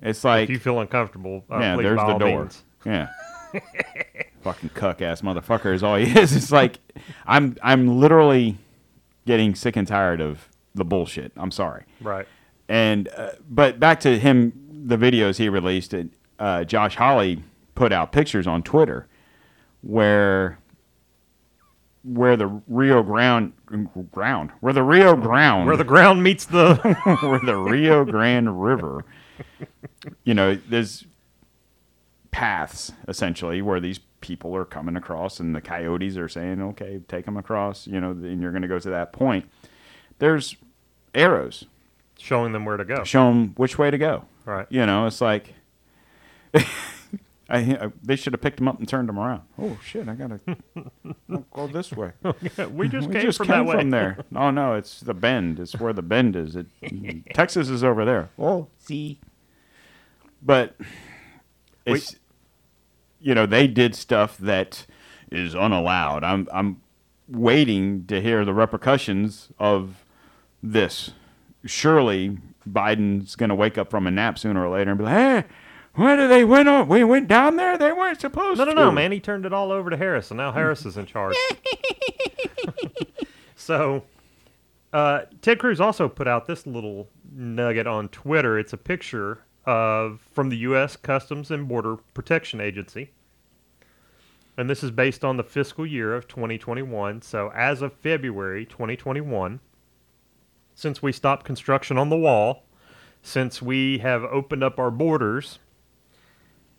it's 0.00 0.22
like 0.22 0.44
if 0.44 0.50
you 0.50 0.58
feel 0.58 0.78
uncomfortable, 0.80 1.44
uh, 1.50 1.58
yeah, 1.58 1.76
there's 1.76 1.98
the 1.98 2.18
door. 2.18 2.42
means. 2.42 2.62
Yeah. 2.86 3.08
Fucking 4.42 4.70
cuck 4.70 5.02
ass 5.02 5.20
motherfucker 5.20 5.74
is 5.74 5.82
all 5.82 5.96
he 5.96 6.18
is. 6.18 6.34
It's 6.34 6.50
like 6.52 6.78
I'm 7.26 7.56
I'm 7.62 8.00
literally 8.00 8.58
getting 9.26 9.54
sick 9.54 9.76
and 9.76 9.86
tired 9.86 10.20
of 10.20 10.48
the 10.74 10.84
bullshit. 10.84 11.32
I'm 11.36 11.50
sorry. 11.50 11.84
Right. 12.00 12.26
And 12.68 13.08
uh, 13.16 13.32
but 13.48 13.78
back 13.78 14.00
to 14.00 14.18
him, 14.18 14.52
the 14.86 14.96
videos 14.96 15.36
he 15.36 15.48
released. 15.48 15.94
Uh, 16.38 16.64
Josh 16.64 16.96
Hawley 16.96 17.42
put 17.74 17.92
out 17.92 18.12
pictures 18.12 18.46
on 18.46 18.62
Twitter 18.62 19.06
where 19.82 20.58
where 22.02 22.36
the 22.36 22.46
Rio 22.66 23.02
Grande 23.02 23.52
ground 24.10 24.50
where 24.60 24.72
the 24.72 24.82
Rio 24.82 25.16
Ground 25.16 25.66
Where 25.66 25.76
the 25.76 25.84
ground 25.84 26.22
meets 26.22 26.46
the 26.46 26.76
where 27.20 27.40
the 27.40 27.56
Rio 27.56 28.04
Grande 28.04 28.62
River, 28.62 29.04
you 30.24 30.34
know, 30.34 30.54
there's 30.54 31.06
paths 32.30 32.92
essentially 33.08 33.60
where 33.62 33.80
these 33.80 33.98
people 34.20 34.54
are 34.54 34.64
coming 34.64 34.96
across, 34.96 35.40
and 35.40 35.54
the 35.54 35.60
coyotes 35.60 36.16
are 36.16 36.28
saying, 36.28 36.60
"Okay, 36.62 37.00
take 37.08 37.24
them 37.24 37.36
across," 37.36 37.86
you 37.86 38.00
know, 38.00 38.10
and 38.10 38.40
you're 38.40 38.52
going 38.52 38.62
to 38.62 38.68
go 38.68 38.78
to 38.78 38.90
that 38.90 39.12
point. 39.12 39.48
There's 40.18 40.56
arrows 41.14 41.64
showing 42.18 42.52
them 42.52 42.64
where 42.64 42.76
to 42.76 42.84
go. 42.84 43.02
show 43.04 43.28
them 43.28 43.54
which 43.56 43.78
way 43.78 43.90
to 43.90 43.98
go. 43.98 44.24
Right. 44.44 44.66
You 44.70 44.84
know, 44.86 45.06
it's 45.06 45.20
like 45.20 45.54
I, 46.54 47.58
I 47.58 47.90
they 48.02 48.16
should 48.16 48.32
have 48.32 48.40
picked 48.40 48.58
them 48.58 48.68
up 48.68 48.78
and 48.78 48.88
turned 48.88 49.08
them 49.08 49.18
around. 49.18 49.42
Oh 49.58 49.78
shit! 49.82 50.08
I 50.08 50.14
gotta 50.14 50.40
go 51.52 51.66
this 51.66 51.92
way. 51.92 52.12
we 52.70 52.88
just 52.88 53.08
we 53.08 53.14
came 53.14 53.22
just 53.22 53.38
from 53.38 53.46
came 53.48 53.56
that 53.56 53.66
way. 53.66 53.80
from 53.80 53.90
there. 53.90 54.18
Oh 54.34 54.50
no, 54.50 54.74
it's 54.74 55.00
the 55.00 55.14
bend. 55.14 55.58
It's 55.58 55.78
where 55.78 55.92
the 55.92 56.02
bend 56.02 56.36
is. 56.36 56.54
It, 56.56 56.66
Texas 57.34 57.68
is 57.68 57.82
over 57.82 58.04
there. 58.04 58.30
Oh, 58.38 58.68
see. 58.78 59.18
But 60.42 60.76
it's 61.84 62.16
you 63.20 63.34
know 63.34 63.46
they 63.46 63.66
did 63.66 63.94
stuff 63.94 64.36
that 64.38 64.86
is 65.30 65.54
unallowed. 65.54 66.24
I'm 66.24 66.48
I'm 66.52 66.80
waiting 67.28 68.06
to 68.06 68.20
hear 68.20 68.44
the 68.44 68.54
repercussions 68.54 69.48
of 69.58 70.04
this. 70.62 71.12
Surely 71.64 72.38
Biden's 72.68 73.36
going 73.36 73.50
to 73.50 73.54
wake 73.54 73.78
up 73.78 73.90
from 73.90 74.06
a 74.06 74.10
nap 74.10 74.38
sooner 74.38 74.64
or 74.64 74.70
later 74.70 74.90
and 74.90 74.98
be 74.98 75.04
like, 75.04 75.14
"Hey, 75.14 75.44
why 75.94 76.16
did 76.16 76.30
they 76.30 76.44
went 76.44 76.68
on? 76.68 76.88
We 76.88 77.04
went 77.04 77.28
down 77.28 77.56
there. 77.56 77.78
They 77.78 77.92
weren't 77.92 78.20
supposed 78.20 78.58
No, 78.58 78.64
to." 78.64 78.74
No, 78.74 78.82
no, 78.82 78.84
no, 78.86 78.92
man. 78.92 79.12
He 79.12 79.20
turned 79.20 79.46
it 79.46 79.52
all 79.52 79.70
over 79.70 79.90
to 79.90 79.96
Harris, 79.96 80.30
and 80.30 80.38
now 80.38 80.52
Harris 80.52 80.84
is 80.86 80.96
in 80.96 81.06
charge. 81.06 81.36
so, 83.54 84.04
uh, 84.92 85.22
Ted 85.42 85.58
Cruz 85.58 85.80
also 85.80 86.08
put 86.08 86.26
out 86.26 86.46
this 86.46 86.66
little 86.66 87.08
nugget 87.32 87.86
on 87.86 88.08
Twitter. 88.08 88.58
It's 88.58 88.72
a 88.72 88.76
picture 88.78 89.44
of 89.70 90.20
from 90.32 90.48
the 90.48 90.56
U.S. 90.58 90.96
Customs 90.96 91.48
and 91.48 91.68
Border 91.68 91.96
Protection 92.12 92.60
Agency, 92.60 93.12
and 94.56 94.68
this 94.68 94.82
is 94.82 94.90
based 94.90 95.24
on 95.24 95.36
the 95.36 95.44
fiscal 95.44 95.86
year 95.86 96.12
of 96.12 96.26
2021. 96.26 97.22
So, 97.22 97.52
as 97.54 97.80
of 97.80 97.92
February 97.92 98.66
2021, 98.66 99.60
since 100.74 101.00
we 101.00 101.12
stopped 101.12 101.46
construction 101.46 101.96
on 101.96 102.08
the 102.08 102.16
wall, 102.16 102.64
since 103.22 103.62
we 103.62 103.98
have 103.98 104.24
opened 104.24 104.64
up 104.64 104.80
our 104.80 104.90
borders, 104.90 105.60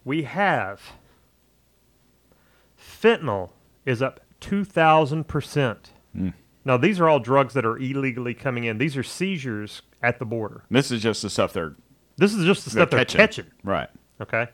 we 0.03 0.23
have 0.23 0.81
fentanyl 2.77 3.51
is 3.85 4.01
up 4.01 4.19
2,000%. 4.41 5.77
Hmm. 6.13 6.29
Now, 6.65 6.75
these 6.75 6.99
are 6.99 7.07
all 7.07 7.19
drugs 7.19 7.53
that 7.53 7.65
are 7.65 7.77
illegally 7.77 8.33
coming 8.33 8.65
in. 8.65 8.79
These 8.79 8.97
are 8.97 9.03
seizures 9.03 9.81
at 10.03 10.19
the 10.19 10.25
border. 10.25 10.65
This 10.69 10.91
is 10.91 11.01
just 11.01 11.21
the 11.21 11.29
stuff 11.29 11.53
they're 11.53 11.75
This 12.17 12.33
is 12.33 12.45
just 12.45 12.65
the 12.65 12.71
stuff 12.71 12.89
they're 12.89 12.99
catching. 12.99 13.17
catching. 13.17 13.45
Right. 13.63 13.89
Okay. 14.21 14.49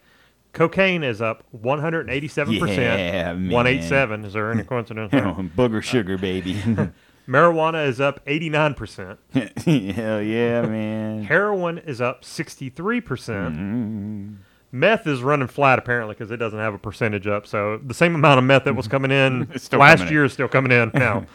Cocaine 0.53 1.03
is 1.03 1.21
up 1.21 1.43
187%. 1.55 2.75
Yeah, 2.75 3.33
man. 3.33 3.49
187. 3.49 4.25
Is 4.25 4.33
there 4.33 4.51
any 4.51 4.63
coincidence? 4.63 5.11
There? 5.11 5.21
booger 5.21 5.83
sugar, 5.83 6.17
baby. 6.17 6.53
Marijuana 7.27 7.85
is 7.85 7.99
up 7.99 8.25
89%. 8.25 9.17
Hell 9.93 10.21
yeah, 10.21 10.61
man. 10.61 11.23
Heroin 11.23 11.77
is 11.77 11.99
up 11.99 12.23
63%. 12.23 13.03
Mm-hmm. 13.03 14.33
Meth 14.71 15.07
is 15.07 15.21
running 15.21 15.47
flat 15.47 15.79
apparently 15.79 16.13
because 16.15 16.31
it 16.31 16.37
doesn't 16.37 16.59
have 16.59 16.73
a 16.73 16.77
percentage 16.79 17.27
up. 17.27 17.45
So 17.45 17.79
the 17.83 17.93
same 17.93 18.15
amount 18.15 18.39
of 18.39 18.45
meth 18.45 18.63
that 18.65 18.75
was 18.75 18.87
coming 18.87 19.11
in 19.11 19.47
last 19.49 19.69
coming 19.69 20.07
in. 20.07 20.13
year 20.13 20.25
is 20.25 20.33
still 20.33 20.47
coming 20.47 20.71
in 20.71 20.91
now. 20.93 21.25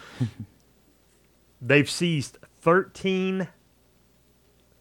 They've 1.60 1.88
seized 1.88 2.38
13 2.60 3.48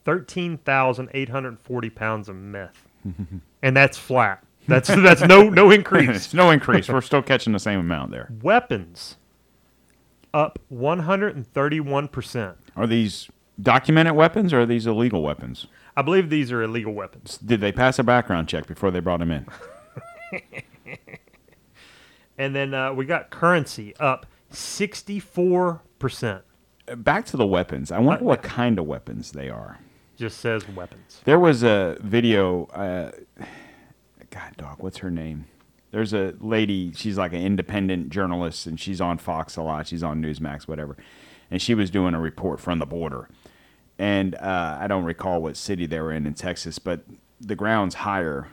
13,840 0.06 1.90
pounds 1.90 2.30
of 2.30 2.36
meth. 2.36 2.88
and 3.62 3.78
that's 3.78 3.98
flat. 3.98 4.44
That's 4.68 4.88
that's 4.88 5.22
no 5.22 5.50
no 5.50 5.72
increase. 5.78 6.34
No 6.34 6.52
increase. 6.52 6.88
We're 6.88 7.02
still 7.02 7.24
catching 7.24 7.54
the 7.54 7.60
same 7.60 7.80
amount 7.80 8.12
there. 8.12 8.32
Weapons 8.42 9.18
up 10.34 10.60
131%. 10.72 12.56
Are 12.76 12.88
these 12.88 13.30
documented 13.62 14.14
weapons 14.14 14.54
or 14.54 14.62
are 14.62 14.66
these 14.66 14.88
illegal 14.88 15.24
weapons? 15.24 15.68
I 15.98 16.04
believe 16.04 16.30
these 16.30 16.52
are 16.52 16.62
illegal 16.62 16.94
weapons. 16.94 17.38
Did 17.38 17.60
they 17.60 17.72
pass 17.72 18.00
a 18.00 18.04
background 18.04 18.48
check 18.48 18.66
before 18.68 18.92
they 18.92 19.00
brought 19.02 19.20
them 19.20 19.32
in? 19.32 19.46
And 22.42 22.56
then 22.56 22.74
uh, 22.74 22.92
we 22.92 23.06
got 23.06 23.30
currency 23.30 23.96
up 23.98 24.26
64%. 24.52 26.42
Back 26.98 27.26
to 27.28 27.38
the 27.38 27.46
weapons. 27.46 27.92
I 27.92 28.00
wonder 28.00 28.24
what 28.24 28.42
kind 28.42 28.80
of 28.80 28.88
weapons 28.88 29.34
they 29.34 29.48
are. 29.48 29.78
Just 30.22 30.38
says 30.38 30.70
weapons. 30.70 31.20
There 31.24 31.40
was 31.40 31.64
a 31.64 31.98
video. 32.00 32.66
Uh, 32.66 33.10
God, 34.30 34.56
dog, 34.56 34.76
what's 34.78 35.00
her 35.00 35.10
name? 35.10 35.46
There's 35.90 36.14
a 36.14 36.36
lady. 36.40 36.94
She's 36.94 37.18
like 37.18 37.34
an 37.34 37.42
independent 37.42 38.12
journalist, 38.12 38.68
and 38.68 38.80
she's 38.80 39.02
on 39.02 39.18
Fox 39.18 39.58
a 39.58 39.64
lot. 39.64 39.88
She's 39.88 40.04
on 40.04 40.22
Newsmax, 40.22 40.68
whatever. 40.68 40.96
And 41.50 41.60
she 41.60 41.74
was 41.74 41.90
doing 41.90 42.14
a 42.14 42.22
report 42.22 42.60
from 42.60 42.78
the 42.78 42.86
border. 42.86 43.30
And 43.98 44.36
uh, 44.36 44.78
I 44.80 44.86
don't 44.86 45.06
recall 45.06 45.42
what 45.42 45.58
city 45.58 45.88
they 45.88 46.00
were 46.00 46.12
in 46.12 46.28
in 46.28 46.36
Texas, 46.36 46.78
but 46.78 47.04
the 47.40 47.56
ground's 47.56 47.96
higher. 47.96 48.48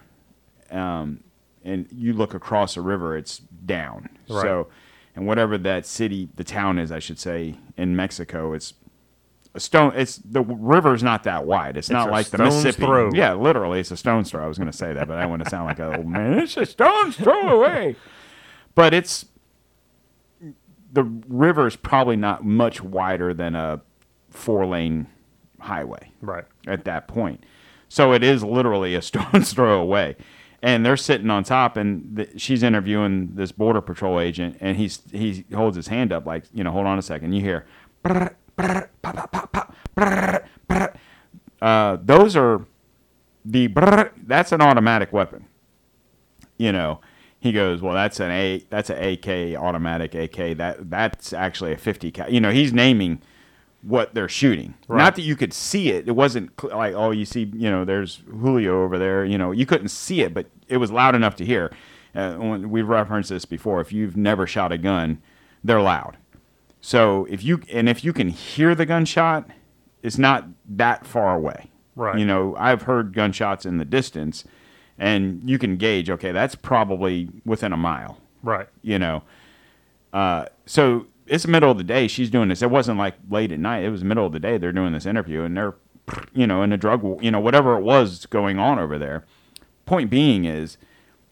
Um, 0.71 1.23
and 1.65 1.87
you 1.93 2.15
look 2.15 2.33
across 2.33 2.79
a 2.79 2.81
river, 2.81 3.15
it's 3.15 3.41
down. 3.41 4.09
Right. 4.27 4.41
So, 4.41 4.69
and 5.15 5.27
whatever 5.27 5.59
that 5.59 5.85
city, 5.85 6.31
the 6.37 6.45
town 6.45 6.79
is, 6.79 6.91
I 6.91 6.99
should 6.99 7.19
say, 7.19 7.57
in 7.77 7.95
Mexico, 7.95 8.55
it's 8.55 8.73
stone. 9.61 9.93
It's 9.97 10.17
the 10.17 10.43
river's 10.43 11.03
not 11.03 11.25
that 11.25 11.45
wide. 11.47 11.77
It's, 11.77 11.91
not 11.91 12.09
a 12.09 12.13
like 12.13 12.27
the 12.29 12.39
Mississippi. 12.39 12.85
throw. 12.87 13.11
Yeah, 13.13 13.35
literally, 13.35 13.81
it's 13.81 13.91
a 13.91 13.97
stone's 13.97 14.31
throw. 14.31 14.45
I 14.45 14.49
was 14.49 14.59
going 14.59 14.71
to 14.71 14.77
say 14.77 14.93
that, 14.93 15.09
but 15.09 15.19
I 15.19 15.27
want 15.27 15.43
to 15.45 15.51
sound 15.51 15.67
like 15.67 15.79
a 15.79 15.97
old 15.97 16.07
man. 16.07 16.39
It's 16.39 16.57
a 16.57 16.67
stone's 16.67 17.17
throw 17.17 17.49
away. 17.61 17.97
But 18.75 18.95
it's 18.95 19.27
the 20.93 21.05
river's 21.29 21.77
probably 21.77 22.17
not 22.17 22.45
much 22.45 22.81
wider 22.83 23.35
than 23.35 23.55
a 23.55 23.81
four 24.31 24.65
lane 24.67 25.07
highway 25.61 26.11
Right. 26.23 26.45
at 26.67 26.85
that 26.85 27.09
point. 27.09 27.45
So 27.89 28.13
it 28.13 28.23
is 28.23 28.43
literally 28.45 28.95
a 28.95 29.03
stone's 29.03 29.53
throw 29.53 29.81
away. 29.81 30.17
And 30.61 30.85
they're 30.85 30.97
sitting 30.97 31.31
on 31.31 31.45
top, 31.45 31.77
and 31.77 32.17
th- 32.17 32.41
she's 32.41 32.65
interviewing 32.65 33.31
this 33.35 33.53
border 33.53 33.81
patrol 33.81 34.19
agent, 34.19 34.57
and 34.61 34.77
he's 34.77 35.01
he 35.13 35.45
holds 35.55 35.77
his 35.77 35.87
hand 35.87 36.13
up 36.13 36.27
like, 36.27 36.45
you 36.53 36.65
know, 36.65 36.73
hold 36.73 36.87
on 36.87 36.99
a 36.99 37.03
second. 37.03 37.33
You 37.33 37.41
hear, 37.43 37.65
uh, 41.61 41.97
those 42.03 42.37
are 42.37 42.65
the 43.45 43.69
that's 44.27 44.53
an 44.53 44.61
automatic 44.61 45.13
weapon. 45.13 45.47
You 46.57 46.73
know, 46.73 47.01
he 47.41 47.53
goes, 47.53 47.81
well, 47.81 47.95
that's 47.95 48.21
an 48.21 48.31
a 48.31 48.65
that's 48.69 48.91
an 48.91 49.03
AK 49.03 49.57
automatic 49.57 50.15
AK. 50.15 50.57
That 50.57 50.91
that's 50.91 51.33
actually 51.33 51.73
a 51.73 51.77
fifty. 51.77 52.11
Cal-. 52.11 52.31
You 52.31 52.41
know, 52.41 52.51
he's 52.51 52.73
naming 52.73 53.23
what 53.83 54.15
they're 54.15 54.29
shooting. 54.29 54.75
Not 54.89 55.15
that 55.15 55.23
you 55.23 55.37
could 55.37 55.53
see 55.53 55.91
it. 55.91 56.09
It 56.09 56.13
wasn't 56.13 56.51
cl- 56.61 56.77
like, 56.77 56.95
oh, 56.95 57.13
you 57.13 57.25
see, 57.25 57.51
you 57.55 57.71
know, 57.71 57.85
there's 57.85 58.23
Julio 58.29 58.83
over 58.83 58.99
there. 58.99 59.25
You 59.25 59.39
know, 59.39 59.53
you 59.53 59.67
couldn't 59.67 59.89
see 59.89 60.23
it, 60.23 60.35
but 60.35 60.47
it 60.67 60.79
was 60.79 60.91
loud 60.91 61.15
enough 61.15 61.37
to 61.37 61.45
hear. 61.45 61.71
Uh, 62.15 62.37
we've 62.67 62.89
referenced 62.89 63.31
this 63.31 63.45
before. 63.45 63.81
If 63.81 63.93
you've 63.93 64.17
never 64.17 64.47
shot 64.47 64.73
a 64.73 64.79
gun, 64.79 65.23
they're 65.63 65.81
loud. 65.81 66.17
So 66.81 67.27
if 67.29 67.43
you 67.45 67.61
and 67.73 67.89
if 67.89 68.05
you 68.05 68.13
can 68.13 68.29
hear 68.29 68.75
the 68.75 68.87
gunshot, 68.87 69.49
it's 70.03 70.19
not 70.19 70.47
that 70.69 71.07
far 71.07 71.35
away. 71.35 71.71
Right. 71.97 72.19
You 72.19 72.25
know, 72.27 72.55
I've 72.57 72.83
heard 72.83 73.13
gunshots 73.13 73.67
in 73.67 73.79
the 73.79 73.85
distance, 73.85 74.45
and 74.97 75.43
you 75.49 75.59
can 75.59 75.77
gauge. 75.77 76.09
Okay, 76.11 76.31
that's 76.33 76.55
probably 76.55 77.29
within 77.45 77.73
a 77.73 77.77
mile 77.77 78.21
Right. 78.43 78.69
you 78.83 78.99
know. 78.99 79.23
Uh, 80.13 80.47
so 80.65 81.07
it's 81.27 81.45
the 81.45 81.51
middle 81.51 81.71
of 81.71 81.77
the 81.79 81.85
day. 81.85 82.07
She's 82.09 82.31
doing 82.31 82.49
this. 82.49 82.63
It 82.63 82.71
wasn't 82.71 82.99
like 82.99 83.15
late 83.29 83.51
at 83.53 83.59
night. 83.59 83.85
It 83.85 83.91
was 83.91 84.01
the 84.01 84.07
middle 84.07 84.25
of 84.25 84.33
the 84.33 84.41
day. 84.41 84.57
They're 84.59 84.73
doing 84.73 84.93
this 84.93 85.05
interview, 85.07 85.43
and 85.43 85.57
they're, 85.57 85.75
you 86.33 86.47
know, 86.47 86.63
in 86.63 86.73
a 86.73 86.77
drug, 86.77 87.23
you 87.23 87.31
know, 87.31 87.41
whatever 87.41 87.77
it 87.77 87.83
was 87.83 88.25
going 88.27 88.59
on 88.59 88.79
over 88.79 88.97
there. 88.99 89.25
Point 89.85 90.09
being 90.11 90.45
is, 90.45 90.79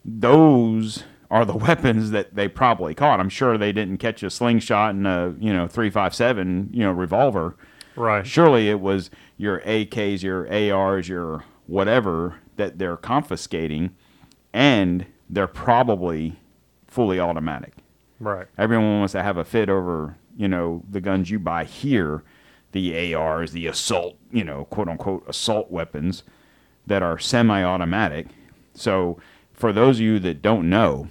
those 0.05 1.05
are 1.31 1.45
the 1.45 1.57
weapons 1.57 2.11
that 2.11 2.35
they 2.35 2.49
probably 2.49 2.95
caught. 2.95 3.21
I'm 3.21 3.29
sure 3.29 3.59
they 3.59 3.73
didn't 3.73 3.99
catch 3.99 4.23
a 4.23 4.31
slingshot 4.31 4.95
and 4.95 5.07
a, 5.07 5.35
you 5.39 5.53
know, 5.53 5.67
three 5.67 5.91
five 5.91 6.15
seven, 6.15 6.71
you 6.73 6.83
know, 6.83 6.93
revolver. 6.93 7.57
Right. 7.95 8.27
Surely 8.27 8.69
it 8.69 8.81
was 8.81 9.11
your 9.37 9.61
AKs, 9.61 10.23
your 10.23 10.53
ARs, 10.53 11.09
your 11.09 11.45
whatever 11.67 12.37
that 12.57 12.79
they're 12.79 12.97
confiscating, 12.97 13.95
and 14.53 15.07
they're 15.29 15.47
probably 15.47 16.39
fully 16.87 17.19
automatic. 17.19 17.75
Right. 18.21 18.47
Everyone 18.57 18.99
wants 18.99 19.13
to 19.13 19.23
have 19.23 19.37
a 19.37 19.45
fit 19.45 19.69
over, 19.69 20.17
you 20.37 20.49
know, 20.49 20.83
the 20.89 21.01
guns 21.01 21.31
you 21.31 21.39
buy 21.39 21.65
here, 21.65 22.23
the 22.73 23.15
ARs, 23.15 23.53
the 23.53 23.67
assault, 23.67 24.17
you 24.31 24.45
know, 24.45 24.65
quote 24.67 24.89
unquote 24.89 25.25
assault 25.29 25.71
weapons 25.71 26.23
that 26.87 27.03
are 27.03 27.19
semi 27.19 27.63
automatic. 27.63 28.29
So, 28.75 29.19
for 29.53 29.73
those 29.73 29.97
of 29.97 30.03
you 30.03 30.19
that 30.21 30.43
don't 30.43 30.69
know, 30.69 31.09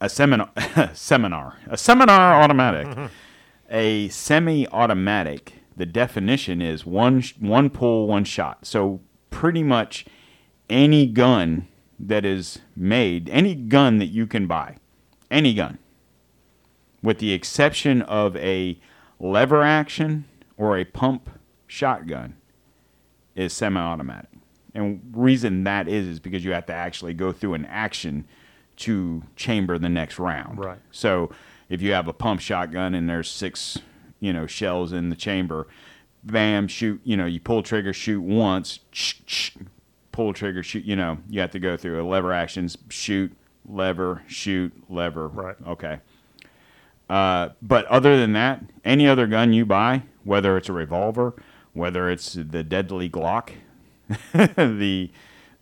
a 0.00 0.08
seminar, 0.08 0.50
seminar, 0.94 1.56
a 1.68 1.76
seminar 1.76 2.42
automatic, 2.42 2.86
mm-hmm. 2.86 3.06
a 3.70 4.08
semi-automatic. 4.08 5.54
The 5.76 5.86
definition 5.86 6.60
is 6.60 6.84
one 6.84 7.22
one 7.38 7.70
pull, 7.70 8.06
one 8.06 8.24
shot. 8.24 8.66
So 8.66 9.00
pretty 9.30 9.62
much 9.62 10.04
any 10.68 11.06
gun 11.06 11.68
that 11.98 12.24
is 12.24 12.58
made, 12.74 13.28
any 13.30 13.54
gun 13.54 13.98
that 13.98 14.06
you 14.06 14.26
can 14.26 14.46
buy, 14.46 14.76
any 15.30 15.54
gun, 15.54 15.78
with 17.02 17.18
the 17.18 17.32
exception 17.32 18.02
of 18.02 18.36
a 18.36 18.78
lever 19.18 19.62
action 19.62 20.24
or 20.56 20.76
a 20.76 20.84
pump 20.84 21.30
shotgun, 21.66 22.36
is 23.34 23.52
semi-automatic. 23.52 24.28
And 24.74 25.00
reason 25.12 25.64
that 25.64 25.88
is 25.88 26.06
is 26.06 26.20
because 26.20 26.44
you 26.44 26.52
have 26.52 26.66
to 26.66 26.72
actually 26.72 27.14
go 27.14 27.32
through 27.32 27.54
an 27.54 27.64
action 27.66 28.26
to 28.80 29.22
chamber 29.36 29.78
the 29.78 29.88
next 29.88 30.18
round. 30.18 30.58
Right. 30.58 30.78
So 30.90 31.30
if 31.68 31.82
you 31.82 31.92
have 31.92 32.08
a 32.08 32.12
pump 32.12 32.40
shotgun 32.40 32.94
and 32.94 33.08
there's 33.08 33.30
six, 33.30 33.78
you 34.18 34.32
know, 34.32 34.46
shells 34.46 34.92
in 34.92 35.10
the 35.10 35.16
chamber, 35.16 35.68
bam, 36.24 36.66
shoot, 36.66 37.00
you 37.04 37.16
know, 37.16 37.26
you 37.26 37.40
pull 37.40 37.62
trigger, 37.62 37.92
shoot 37.92 38.20
once, 38.20 38.80
pull 40.12 40.32
trigger, 40.32 40.62
shoot, 40.62 40.84
you 40.84 40.96
know, 40.96 41.18
you 41.28 41.40
have 41.40 41.50
to 41.50 41.58
go 41.58 41.76
through 41.76 42.02
a 42.02 42.06
lever 42.06 42.32
actions, 42.32 42.76
shoot, 42.88 43.32
lever, 43.66 44.22
shoot, 44.26 44.72
lever. 44.88 45.28
Right. 45.28 45.56
Okay. 45.66 46.00
Uh, 47.08 47.50
but 47.60 47.84
other 47.86 48.16
than 48.16 48.32
that, 48.32 48.62
any 48.84 49.06
other 49.06 49.26
gun 49.26 49.52
you 49.52 49.66
buy, 49.66 50.02
whether 50.24 50.56
it's 50.56 50.68
a 50.68 50.72
revolver, 50.72 51.34
whether 51.72 52.08
it's 52.08 52.32
the 52.34 52.62
deadly 52.62 53.10
Glock, 53.10 53.50
the 54.32 55.10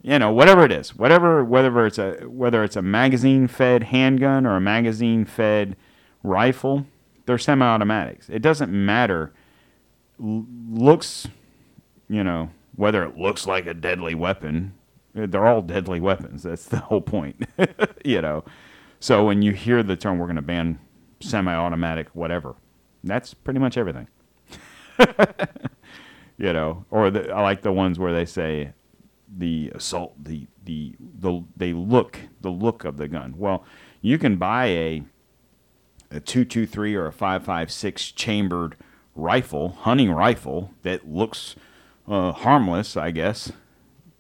you 0.03 0.19
know 0.19 0.33
whatever 0.33 0.65
it 0.65 0.73
is, 0.73 0.95
whatever 0.95 1.45
whether 1.45 1.87
it's 1.87 1.99
a 1.99 2.13
whether 2.27 2.63
it's 2.65 2.77
a 2.77 2.83
magazine 2.83 3.49
fed 3.49 3.85
handgun 3.85 4.47
or 4.47 4.57
a 4.57 4.61
magazine 4.61 5.25
fed 5.25 5.77
rifle, 6.23 6.87
they're 7.27 7.39
semi-automatics. 7.39 8.29
It 8.29 8.41
doesn't 8.41 8.71
matter. 8.73 9.33
L- 10.21 10.47
looks, 10.71 11.29
you 12.09 12.25
know, 12.25 12.51
whether 12.77 13.05
it 13.05 13.17
looks 13.17 13.47
like 13.47 13.67
a 13.67 13.75
deadly 13.75 14.15
weapon, 14.15 14.75
they're 15.15 15.47
all 15.47 15.63
deadly 15.63 16.01
weapons. 16.01 16.43
That's 16.45 16.67
the 16.67 16.79
whole 16.79 17.01
point, 17.01 17.45
you 18.05 18.23
know. 18.23 18.45
So 19.01 19.25
when 19.25 19.43
you 19.43 19.53
hear 19.53 19.83
the 19.83 19.97
term, 19.97 20.19
we're 20.19 20.27
going 20.27 20.37
to 20.37 20.43
ban 20.43 20.79
semi-automatic, 21.21 22.09
whatever, 22.15 22.55
that's 23.05 23.35
pretty 23.35 23.61
much 23.61 23.77
everything. 23.77 24.09
you 26.39 26.53
know, 26.53 26.85
or 26.91 27.11
the, 27.11 27.31
I 27.31 27.43
like 27.43 27.63
the 27.63 27.73
ones 27.73 27.99
where 27.99 28.13
they 28.13 28.25
say 28.25 28.73
the 29.37 29.71
assault, 29.75 30.15
the, 30.23 30.47
the 30.65 30.95
the 31.01 31.45
they 31.57 31.73
look 31.73 32.19
the 32.41 32.51
look 32.51 32.85
of 32.85 32.97
the 32.97 33.09
gun. 33.09 33.35
Well, 33.37 33.65
you 34.01 34.19
can 34.19 34.37
buy 34.37 34.67
a 34.67 35.03
a 36.11 36.21
two 36.21 36.45
two 36.45 36.67
three 36.67 36.95
or 36.95 37.07
a 37.07 37.13
five 37.13 37.45
five 37.45 37.71
six 37.71 38.11
chambered 38.11 38.77
rifle, 39.15 39.71
hunting 39.81 40.11
rifle 40.11 40.73
that 40.83 41.09
looks 41.09 41.57
uh, 42.07 42.33
harmless, 42.33 42.97
I 42.97 43.11
guess, 43.11 43.53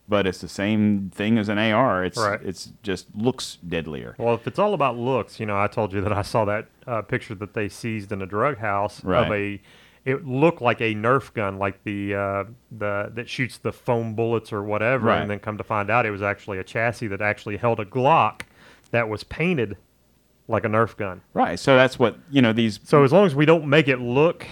but 0.08 0.26
it's 0.26 0.40
the 0.40 0.48
same 0.48 1.10
thing 1.14 1.38
as 1.38 1.48
an 1.48 1.58
AR. 1.58 2.04
It's 2.04 2.18
Right. 2.18 2.40
it's 2.42 2.72
just 2.82 3.06
looks 3.14 3.56
deadlier. 3.66 4.14
Well, 4.18 4.34
if 4.34 4.46
it's 4.46 4.58
all 4.58 4.74
about 4.74 4.96
looks, 4.98 5.40
you 5.40 5.46
know, 5.46 5.58
I 5.58 5.68
told 5.68 5.92
you 5.92 6.00
that 6.02 6.12
I 6.12 6.22
saw 6.22 6.44
that 6.44 6.66
uh, 6.86 7.02
picture 7.02 7.34
that 7.36 7.54
they 7.54 7.68
seized 7.68 8.12
in 8.12 8.20
a 8.20 8.26
drug 8.26 8.58
house 8.58 9.02
of 9.26 9.32
a. 9.32 9.60
It 10.08 10.26
looked 10.26 10.62
like 10.62 10.80
a 10.80 10.94
Nerf 10.94 11.32
gun, 11.34 11.58
like 11.58 11.84
the 11.84 12.14
uh, 12.14 12.44
the 12.70 13.10
that 13.14 13.28
shoots 13.28 13.58
the 13.58 13.72
foam 13.72 14.14
bullets 14.14 14.52
or 14.52 14.62
whatever, 14.62 15.08
Right. 15.08 15.20
and 15.20 15.30
then 15.30 15.38
come 15.38 15.58
to 15.58 15.64
find 15.64 15.90
out 15.90 16.06
it 16.06 16.10
was 16.10 16.22
actually 16.22 16.58
a 16.58 16.64
chassis 16.64 17.08
that 17.08 17.20
actually 17.20 17.56
held 17.58 17.78
a 17.80 17.84
Glock 17.84 18.42
that 18.90 19.08
was 19.08 19.22
painted 19.24 19.76
like 20.48 20.64
a 20.64 20.68
Nerf 20.68 20.96
gun. 20.96 21.20
Right. 21.34 21.58
So 21.58 21.76
that's 21.76 21.98
what 21.98 22.16
you 22.30 22.40
know 22.40 22.52
these 22.54 22.80
So 22.84 23.04
as 23.04 23.12
long 23.12 23.26
as 23.26 23.34
we 23.34 23.44
don't 23.44 23.66
make 23.66 23.86
it 23.86 23.98
look, 23.98 24.46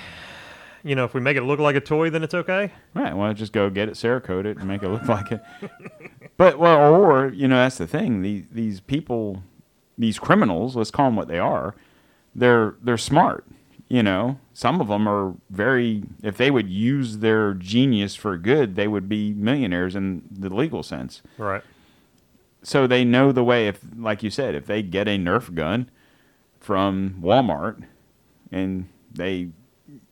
you 0.85 0.95
know, 0.95 1.05
if 1.05 1.15
we 1.15 1.21
make 1.23 1.37
it 1.39 1.43
look 1.43 1.59
like 1.59 1.75
a 1.75 1.81
toy, 1.81 2.11
then 2.11 2.23
it's 2.23 2.35
okay. 2.35 2.71
Right. 2.93 3.17
Well, 3.17 3.33
just 3.33 3.53
go 3.53 3.71
get 3.71 3.89
it, 3.89 3.95
Cerakote 3.95 4.45
it, 4.45 4.59
and 4.59 4.69
make 4.69 4.83
it 4.83 4.89
look 4.89 5.09
like 5.09 5.33
it. 5.33 5.41
But 6.37 6.59
well, 6.59 6.95
or 6.95 7.29
you 7.29 7.49
know, 7.49 7.57
that's 7.57 7.79
the 7.79 7.87
thing. 7.87 8.21
These 8.21 8.51
these 8.51 8.81
people, 8.81 9.43
these 9.97 10.19
criminals, 10.19 10.77
let's 10.77 10.91
call 10.91 11.07
them 11.07 11.17
what 11.17 11.29
they 11.29 11.39
are. 11.39 11.75
They're 12.35 12.75
they're 12.83 12.99
smart. 12.99 13.47
You 13.89 14.03
know, 14.03 14.41
some 14.53 14.81
of 14.81 14.89
them 14.89 15.09
are 15.09 15.35
very. 15.49 16.03
If 16.23 16.37
they 16.37 16.51
would 16.51 16.69
use 16.69 17.19
their 17.19 17.55
genius 17.55 18.17
for 18.17 18.37
good, 18.37 18.75
they 18.75 18.89
would 18.89 19.09
be 19.09 19.33
millionaires 19.33 19.95
in 19.95 20.23
the 20.31 20.53
legal 20.53 20.83
sense. 20.83 21.23
Right. 21.39 21.63
So 22.63 22.89
they 22.89 23.05
know 23.05 23.31
the 23.31 23.45
way. 23.45 23.69
If, 23.69 23.81
like 23.97 24.25
you 24.25 24.31
said, 24.31 24.57
if 24.57 24.67
they 24.67 24.83
get 24.83 25.07
a 25.07 25.17
Nerf 25.17 25.55
gun 25.55 25.89
from 26.59 27.21
Walmart 27.23 27.85
and 28.51 28.89
they 29.13 29.51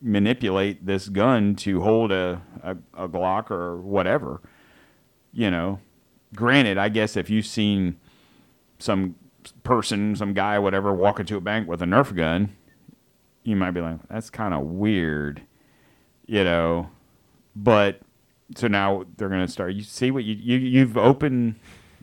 manipulate 0.01 0.87
this 0.87 1.09
gun 1.09 1.57
to 1.57 1.81
hold 1.81 2.13
a, 2.13 2.43
a, 2.63 2.77
a 2.97 3.09
Glock 3.09 3.51
or 3.51 3.77
whatever, 3.79 4.41
you 5.33 5.51
know, 5.51 5.81
granted, 6.37 6.79
I 6.79 6.91
guess 6.91 7.17
if 7.17 7.29
you've 7.29 7.47
seen 7.47 7.99
some 8.79 9.17
person, 9.65 10.15
some 10.15 10.33
guy, 10.33 10.61
whatever, 10.61 10.93
walk 10.93 11.19
into 11.19 11.37
a 11.37 11.41
bank 11.41 11.67
with 11.67 11.83
a 11.83 11.87
Nerf 11.87 12.15
gun, 12.15 12.55
you 13.45 13.57
might 13.57 13.71
be 13.73 13.81
like, 13.81 13.99
that's 14.09 14.31
kind 14.31 14.53
of 14.55 14.63
weird, 14.65 15.43
you 16.27 16.45
know. 16.45 16.91
But 17.57 18.01
so 18.57 18.67
now 18.69 19.05
they're 19.17 19.29
gonna 19.29 19.49
start. 19.49 19.75
You 19.75 19.83
see 19.83 20.11
what 20.11 20.25
you, 20.25 20.35
you 20.35 20.59
you've 20.59 20.97
opened. 20.99 21.57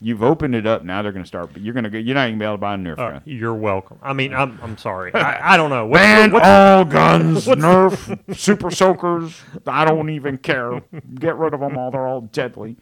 You've 0.04 0.24
opened 0.24 0.56
it 0.56 0.66
up. 0.66 0.84
Now 0.84 1.04
they're 1.04 1.12
going 1.12 1.22
to 1.24 1.28
start. 1.28 1.54
But 1.54 1.62
you're 1.62 1.76
going 1.76 1.84
to 1.84 1.90
go. 1.92 2.00
You're 2.00 2.16
not 2.16 2.26
even 2.28 2.40
be 2.40 2.46
able 2.46 2.56
to 2.56 2.58
buy 2.58 2.74
a 2.74 2.78
Nerf 2.78 2.94
Uh, 2.94 3.12
gun. 3.12 3.22
you're 3.26 3.54
welcome. 3.54 4.00
I 4.02 4.14
mean, 4.14 4.34
I'm 4.34 4.60
I'm 4.64 4.76
sorry. 4.76 5.14
I, 5.14 5.54
I 5.54 5.58
don't 5.58 5.70
know. 5.70 5.86
What, 5.86 5.98
Ban 6.00 6.32
what- 6.32 6.42
all 6.44 6.86
guns, 6.86 7.46
Nerf, 7.46 8.36
Super 8.36 8.72
Soakers. 8.72 9.40
I 9.68 9.86
don't 9.86 10.10
even 10.10 10.40
care. 10.40 10.82
Get 11.14 11.36
rid 11.38 11.54
of 11.54 11.60
them 11.60 11.78
all. 11.78 11.92
They're 11.92 12.08
all 12.08 12.22
deadly. 12.22 12.78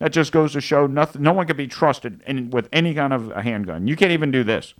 That 0.00 0.10
just 0.10 0.32
goes 0.32 0.50
to 0.54 0.60
show 0.60 0.88
nothing. 0.88 1.22
No 1.22 1.32
one 1.32 1.46
can 1.46 1.56
be 1.56 1.68
trusted 1.68 2.20
in, 2.26 2.50
with 2.50 2.68
any 2.72 2.94
kind 2.94 3.12
of 3.12 3.30
a 3.30 3.42
handgun. 3.42 3.86
You 3.86 3.94
can't 3.94 4.10
even 4.10 4.32
do 4.32 4.42
this. 4.42 4.74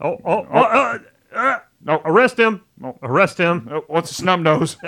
oh, 0.00 0.16
oh, 0.24 0.46
oh, 0.50 0.54
uh, 0.54 0.98
uh, 1.34 1.58
No, 1.84 2.00
arrest 2.04 2.38
him! 2.38 2.62
Oh. 2.82 2.96
Arrest 3.02 3.38
him! 3.38 3.68
Uh, 3.70 3.80
What's 3.86 4.10
a 4.10 4.14
snub 4.14 4.40
nose? 4.40 4.76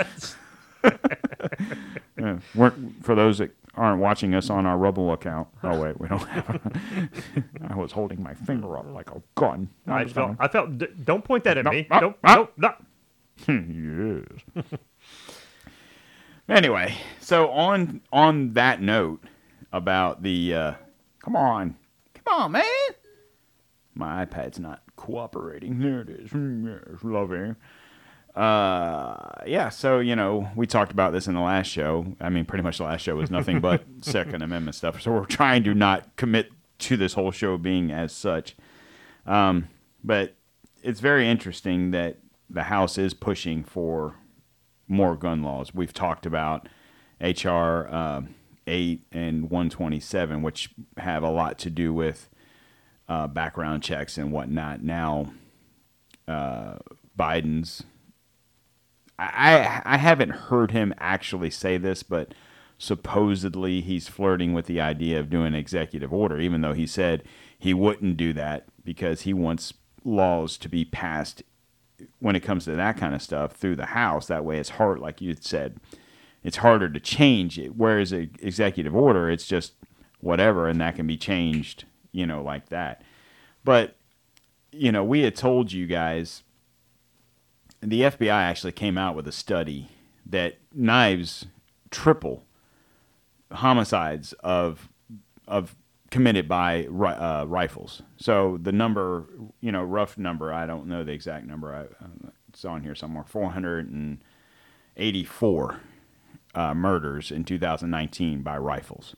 yeah. 2.18 2.38
For 3.02 3.14
those 3.14 3.38
that 3.38 3.50
aren't 3.74 4.00
watching 4.00 4.34
us 4.34 4.50
on 4.50 4.66
our 4.66 4.76
Rumble 4.76 5.12
account. 5.12 5.48
Oh 5.62 5.78
wait, 5.80 6.00
we 6.00 6.08
don't 6.08 6.26
have. 6.28 6.60
I 7.68 7.74
was 7.76 7.92
holding 7.92 8.22
my 8.22 8.34
finger 8.34 8.76
up 8.78 8.86
like 8.92 9.10
a 9.10 9.22
gun. 9.36 9.68
I 9.86 10.04
felt. 10.06 10.36
I 10.40 10.48
felt. 10.48 10.78
D- 10.78 10.88
don't 11.04 11.24
point 11.24 11.44
that 11.44 11.58
at 11.58 11.64
No, 11.64 11.70
me. 11.70 11.86
no, 11.90 12.00
Don't. 12.00 12.16
no. 12.24 12.48
No. 12.56 12.74
No. 13.48 14.34
yes. 14.56 14.64
anyway, 16.48 16.94
so 17.20 17.50
on 17.50 18.00
on 18.12 18.52
that 18.54 18.82
note 18.82 19.22
about 19.72 20.22
the 20.22 20.54
uh, 20.54 20.74
come 21.20 21.36
on, 21.36 21.76
come 22.14 22.34
on, 22.34 22.52
man. 22.52 22.64
My 23.94 24.24
iPad's 24.24 24.58
not 24.58 24.82
cooperating. 25.00 25.78
There 25.78 26.02
it 26.02 26.10
is. 26.10 26.30
Mm, 26.30 26.66
Yes, 26.92 27.02
love 27.02 27.32
it. 27.32 27.56
Uh, 28.36 29.16
yeah. 29.46 29.68
So 29.70 29.98
you 29.98 30.14
know, 30.14 30.48
we 30.54 30.66
talked 30.66 30.92
about 30.92 31.12
this 31.12 31.26
in 31.26 31.34
the 31.34 31.40
last 31.40 31.66
show. 31.66 32.14
I 32.20 32.28
mean, 32.28 32.44
pretty 32.44 32.62
much 32.62 32.78
the 32.78 32.84
last 32.84 33.00
show 33.02 33.16
was 33.16 33.30
nothing 33.30 33.60
but 33.60 33.82
Second 34.02 34.42
Amendment 34.42 34.76
stuff. 34.76 35.00
So 35.02 35.10
we're 35.12 35.24
trying 35.24 35.64
to 35.64 35.74
not 35.74 36.14
commit 36.16 36.50
to 36.80 36.96
this 36.96 37.14
whole 37.14 37.30
show 37.32 37.58
being 37.58 37.90
as 37.90 38.12
such. 38.12 38.56
Um, 39.26 39.68
but 40.04 40.36
it's 40.82 41.00
very 41.00 41.28
interesting 41.28 41.90
that 41.90 42.18
the 42.48 42.64
House 42.64 42.98
is 42.98 43.14
pushing 43.14 43.64
for 43.64 44.14
more 44.86 45.16
gun 45.16 45.42
laws. 45.42 45.74
We've 45.74 45.92
talked 45.92 46.24
about 46.26 46.68
HR 47.20 47.86
uh, 47.90 48.22
8 48.66 49.06
and 49.12 49.50
127, 49.50 50.42
which 50.42 50.70
have 50.98 51.22
a 51.22 51.30
lot 51.30 51.58
to 51.60 51.70
do 51.70 51.92
with 51.92 52.28
uh, 53.10 53.26
background 53.26 53.82
checks 53.82 54.16
and 54.16 54.32
whatnot. 54.32 54.82
Now, 54.82 55.32
uh, 56.28 56.76
Biden's. 57.18 57.82
I, 59.18 59.82
I 59.84 59.98
haven't 59.98 60.30
heard 60.30 60.70
him 60.70 60.94
actually 60.96 61.50
say 61.50 61.76
this, 61.76 62.02
but 62.02 62.32
supposedly 62.78 63.82
he's 63.82 64.08
flirting 64.08 64.54
with 64.54 64.64
the 64.64 64.80
idea 64.80 65.20
of 65.20 65.28
doing 65.28 65.48
an 65.48 65.54
executive 65.54 66.10
order, 66.10 66.40
even 66.40 66.62
though 66.62 66.72
he 66.72 66.86
said 66.86 67.24
he 67.58 67.74
wouldn't 67.74 68.16
do 68.16 68.32
that 68.32 68.64
because 68.82 69.22
he 69.22 69.34
wants 69.34 69.74
laws 70.04 70.56
to 70.56 70.70
be 70.70 70.86
passed 70.86 71.42
when 72.20 72.34
it 72.34 72.40
comes 72.40 72.64
to 72.64 72.70
that 72.76 72.96
kind 72.96 73.14
of 73.14 73.20
stuff 73.20 73.52
through 73.52 73.76
the 73.76 73.86
House. 73.86 74.26
That 74.28 74.44
way, 74.44 74.56
it's 74.56 74.70
hard, 74.70 75.00
like 75.00 75.20
you 75.20 75.36
said, 75.38 75.78
it's 76.42 76.58
harder 76.58 76.88
to 76.88 77.00
change 77.00 77.58
it. 77.58 77.76
Whereas 77.76 78.12
an 78.12 78.30
executive 78.40 78.96
order, 78.96 79.28
it's 79.28 79.46
just 79.46 79.74
whatever, 80.20 80.66
and 80.66 80.80
that 80.80 80.96
can 80.96 81.06
be 81.06 81.18
changed, 81.18 81.84
you 82.12 82.26
know, 82.26 82.42
like 82.42 82.68
that. 82.68 83.02
But 83.64 83.96
you 84.72 84.92
know, 84.92 85.04
we 85.04 85.22
had 85.22 85.34
told 85.34 85.72
you 85.72 85.86
guys 85.86 86.42
the 87.80 88.02
FBI 88.02 88.30
actually 88.30 88.72
came 88.72 88.98
out 88.98 89.16
with 89.16 89.26
a 89.26 89.32
study 89.32 89.88
that 90.26 90.58
knives 90.72 91.46
triple 91.90 92.44
homicides 93.52 94.32
of 94.44 94.88
of 95.48 95.74
committed 96.10 96.46
by 96.48 96.86
uh, 96.86 97.44
rifles. 97.46 98.02
So 98.16 98.58
the 98.60 98.72
number, 98.72 99.26
you 99.60 99.70
know, 99.72 99.84
rough 99.84 100.18
number, 100.18 100.52
I 100.52 100.66
don't 100.66 100.86
know 100.86 101.04
the 101.04 101.12
exact 101.12 101.46
number. 101.46 101.72
I, 101.72 101.86
it's 102.48 102.64
on 102.64 102.82
here 102.82 102.96
somewhere. 102.96 103.24
484 103.24 105.80
uh, 106.54 106.74
murders 106.74 107.30
in 107.30 107.44
2019 107.44 108.42
by 108.42 108.58
rifles. 108.58 109.14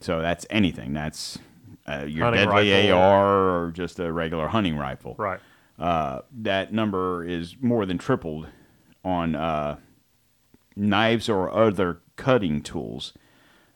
So 0.00 0.22
that's 0.22 0.46
anything. 0.48 0.94
That's 0.94 1.38
uh, 1.88 2.04
your 2.06 2.24
Hunting 2.26 2.48
deadly 2.48 2.72
rifle. 2.72 2.98
AR 2.98 3.64
or 3.66 3.70
just 3.72 3.98
a 3.98 4.12
regular 4.12 4.48
hunting 4.48 4.76
rifle 4.76 5.14
Right. 5.18 5.40
uh, 5.78 6.20
that 6.42 6.72
number 6.72 7.24
is 7.24 7.56
more 7.60 7.86
than 7.86 7.96
tripled 7.98 8.48
on 9.04 9.34
uh, 9.34 9.76
knives 10.76 11.28
or 11.28 11.50
other 11.50 12.00
cutting 12.16 12.60
tools 12.62 13.12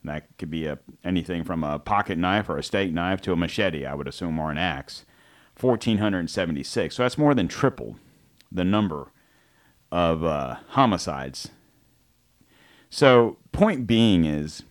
That 0.03 0.27
could 0.37 0.51
be 0.51 0.65
a 0.67 0.79
anything 1.03 1.43
from 1.45 1.63
a 1.63 1.79
pocket 1.79 2.17
knife 2.17 2.49
or 2.49 2.57
a 2.57 2.63
steak 2.63 2.91
knife 2.93 3.21
to 3.21 3.31
a 3.31 3.35
machete, 3.37 3.85
I 3.85 3.93
would 3.95 4.07
assume, 4.07 4.37
or 4.37 4.51
an 4.51 4.57
axe. 4.57 5.05
1,476. 5.59 6.95
So 6.95 7.03
that's 7.03 7.17
more 7.17 7.33
than 7.33 7.47
tripled 7.47 7.95
the 8.51 8.65
number 8.65 9.11
of 9.91 10.23
uh, 10.23 10.57
homicides. 10.69 11.49
So 12.89 13.37
point 13.51 13.87
being 13.87 14.25
is 14.25 14.63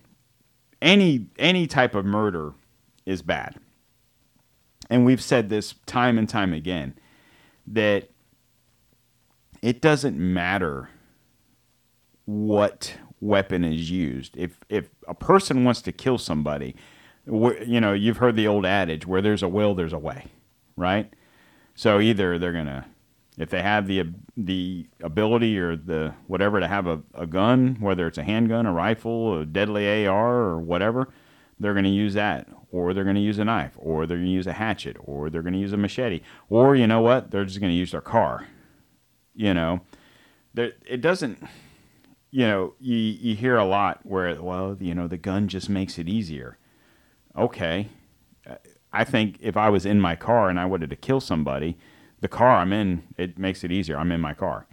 any 0.81 1.27
any 1.39 1.65
type 1.67 1.95
of 1.95 2.05
murder 2.05 2.53
is 3.05 3.21
bad. 3.21 3.55
And 4.89 5.05
we've 5.05 5.21
said 5.21 5.49
this 5.49 5.75
time 5.85 6.17
and 6.17 6.27
time 6.27 6.53
again 6.53 6.95
that 7.67 8.09
it 9.61 9.81
doesn't 9.81 10.17
matter 10.17 10.89
what 12.25 12.95
weapon 13.21 13.63
is 13.63 13.89
used. 13.89 14.35
If 14.37 14.59
if 14.69 14.89
a 15.07 15.13
person 15.13 15.63
wants 15.63 15.81
to 15.83 15.91
kill 15.91 16.17
somebody, 16.17 16.75
you 17.25 17.79
know, 17.79 17.93
you've 17.93 18.17
heard 18.17 18.35
the 18.35 18.47
old 18.47 18.65
adage 18.65 19.07
where 19.07 19.21
there's 19.21 19.43
a 19.43 19.47
will 19.47 19.73
there's 19.73 19.93
a 19.93 19.97
way, 19.97 20.25
right? 20.75 21.11
So 21.75 21.99
either 21.99 22.37
they're 22.37 22.51
going 22.51 22.65
to 22.65 22.85
if 23.37 23.49
they 23.49 23.61
have 23.61 23.87
the 23.87 24.03
the 24.37 24.87
ability 25.01 25.57
or 25.57 25.75
the 25.75 26.13
whatever 26.27 26.59
to 26.59 26.67
have 26.67 26.87
a, 26.87 27.01
a 27.13 27.25
gun, 27.25 27.77
whether 27.79 28.05
it's 28.07 28.17
a 28.17 28.23
handgun, 28.23 28.65
a 28.65 28.73
rifle, 28.73 29.39
a 29.39 29.45
deadly 29.45 30.05
AR, 30.05 30.35
or 30.35 30.59
whatever, 30.59 31.09
they're 31.59 31.73
going 31.73 31.85
to 31.85 31.89
use 31.89 32.13
that, 32.13 32.47
or 32.73 32.93
they're 32.93 33.03
going 33.03 33.15
to 33.15 33.21
use 33.21 33.37
a 33.37 33.45
knife, 33.45 33.73
or 33.77 34.07
they're 34.07 34.17
going 34.17 34.27
to 34.27 34.33
use 34.33 34.47
a 34.47 34.53
hatchet, 34.53 34.97
or 34.99 35.29
they're 35.29 35.43
going 35.43 35.53
to 35.53 35.59
use 35.59 35.71
a 35.71 35.77
machete, 35.77 36.21
or 36.49 36.75
you 36.75 36.87
know 36.87 36.99
what, 36.99 37.29
they're 37.29 37.45
just 37.45 37.59
going 37.59 37.71
to 37.71 37.77
use 37.77 37.91
their 37.91 38.01
car. 38.01 38.47
You 39.35 39.53
know, 39.53 39.81
there, 40.53 40.73
it 40.85 40.99
doesn't. 40.99 41.41
You 42.31 42.47
know, 42.47 42.73
you 42.79 42.97
you 42.97 43.35
hear 43.35 43.57
a 43.57 43.65
lot 43.65 43.99
where 44.03 44.41
well, 44.41 44.75
you 44.79 44.95
know, 44.95 45.07
the 45.07 45.17
gun 45.17 45.47
just 45.47 45.69
makes 45.69 45.99
it 45.99 46.09
easier. 46.09 46.57
Okay, 47.37 47.89
I 48.91 49.03
think 49.03 49.37
if 49.39 49.55
I 49.55 49.69
was 49.69 49.85
in 49.85 50.01
my 50.01 50.15
car 50.15 50.49
and 50.49 50.59
I 50.59 50.65
wanted 50.65 50.89
to 50.89 50.95
kill 50.95 51.21
somebody 51.21 51.77
the 52.21 52.27
car 52.27 52.55
I'm 52.55 52.73
in, 52.73 53.03
it 53.17 53.37
makes 53.37 53.63
it 53.63 53.71
easier. 53.71 53.97
I'm 53.97 54.11
in 54.11 54.21
my 54.21 54.33
car. 54.33 54.65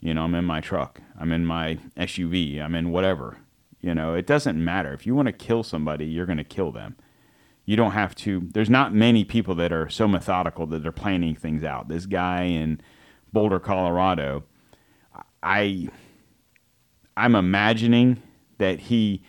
You 0.00 0.12
know, 0.14 0.24
I'm 0.24 0.34
in 0.34 0.44
my 0.44 0.60
truck. 0.60 1.00
I'm 1.18 1.32
in 1.32 1.46
my 1.46 1.78
SUV. 1.96 2.60
I'm 2.60 2.74
in 2.74 2.90
whatever. 2.90 3.38
You 3.80 3.94
know, 3.94 4.14
it 4.14 4.26
doesn't 4.26 4.62
matter. 4.62 4.92
If 4.92 5.06
you 5.06 5.14
want 5.14 5.26
to 5.26 5.32
kill 5.32 5.62
somebody, 5.62 6.06
you're 6.06 6.26
going 6.26 6.38
to 6.38 6.44
kill 6.44 6.72
them. 6.72 6.96
You 7.64 7.76
don't 7.76 7.92
have 7.92 8.14
to. 8.16 8.48
There's 8.52 8.70
not 8.70 8.92
many 8.92 9.24
people 9.24 9.54
that 9.56 9.72
are 9.72 9.88
so 9.88 10.08
methodical 10.08 10.66
that 10.66 10.82
they're 10.82 10.92
planning 10.92 11.34
things 11.34 11.62
out. 11.62 11.88
This 11.88 12.06
guy 12.06 12.44
in 12.44 12.80
Boulder, 13.32 13.60
Colorado, 13.60 14.44
I 15.42 15.88
I'm 17.16 17.34
imagining 17.34 18.22
that 18.58 18.80
he 18.80 19.22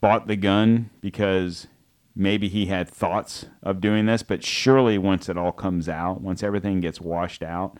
bought 0.00 0.26
the 0.26 0.36
gun 0.36 0.90
because 1.00 1.66
maybe 2.14 2.48
he 2.48 2.66
had 2.66 2.88
thoughts 2.88 3.46
of 3.62 3.80
doing 3.80 4.06
this, 4.06 4.22
but 4.22 4.44
surely 4.44 4.98
once 4.98 5.28
it 5.28 5.38
all 5.38 5.52
comes 5.52 5.88
out, 5.88 6.20
once 6.20 6.42
everything 6.42 6.80
gets 6.80 7.00
washed 7.00 7.42
out, 7.42 7.78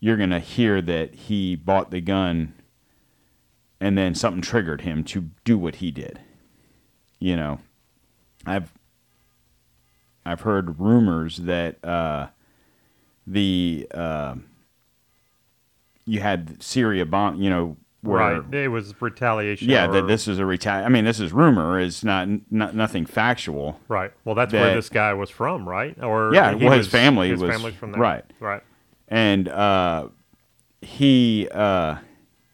you're 0.00 0.16
going 0.16 0.30
to 0.30 0.40
hear 0.40 0.82
that 0.82 1.14
he 1.14 1.54
bought 1.54 1.90
the 1.90 2.00
gun 2.00 2.54
and 3.80 3.96
then 3.96 4.14
something 4.14 4.42
triggered 4.42 4.82
him 4.82 5.04
to 5.04 5.30
do 5.44 5.56
what 5.56 5.76
he 5.76 5.90
did. 5.90 6.20
You 7.18 7.36
know, 7.36 7.60
I've 8.46 8.72
I've 10.24 10.42
heard 10.42 10.78
rumors 10.80 11.38
that 11.38 11.82
uh, 11.84 12.28
the 13.26 13.86
uh, 13.92 14.34
you 16.04 16.20
had 16.20 16.62
Syria 16.62 17.06
bomb, 17.06 17.40
you 17.40 17.50
know, 17.50 17.76
where, 18.02 18.40
right. 18.40 18.54
It 18.54 18.68
was 18.68 18.94
retaliation. 19.00 19.68
Yeah, 19.68 19.86
that 19.88 20.06
this 20.06 20.26
is 20.26 20.38
a 20.38 20.42
retali. 20.42 20.84
I 20.84 20.88
mean, 20.88 21.04
this 21.04 21.20
is 21.20 21.32
rumor. 21.32 21.78
It's 21.78 22.02
not, 22.02 22.28
not 22.50 22.74
nothing 22.74 23.04
factual. 23.04 23.78
Right. 23.88 24.10
Well, 24.24 24.34
that's 24.34 24.52
where 24.52 24.74
this 24.74 24.88
guy 24.88 25.12
was 25.12 25.28
from, 25.28 25.68
right? 25.68 26.02
Or 26.02 26.32
Yeah, 26.34 26.54
well, 26.54 26.72
his 26.76 26.88
family 26.88 27.28
his 27.28 27.40
was- 27.40 27.50
family's 27.50 27.74
from 27.74 27.92
there. 27.92 28.00
right. 28.00 28.24
Right. 28.40 28.62
And 29.08 29.48
uh, 29.48 30.08
he, 30.80 31.48
uh, 31.52 31.96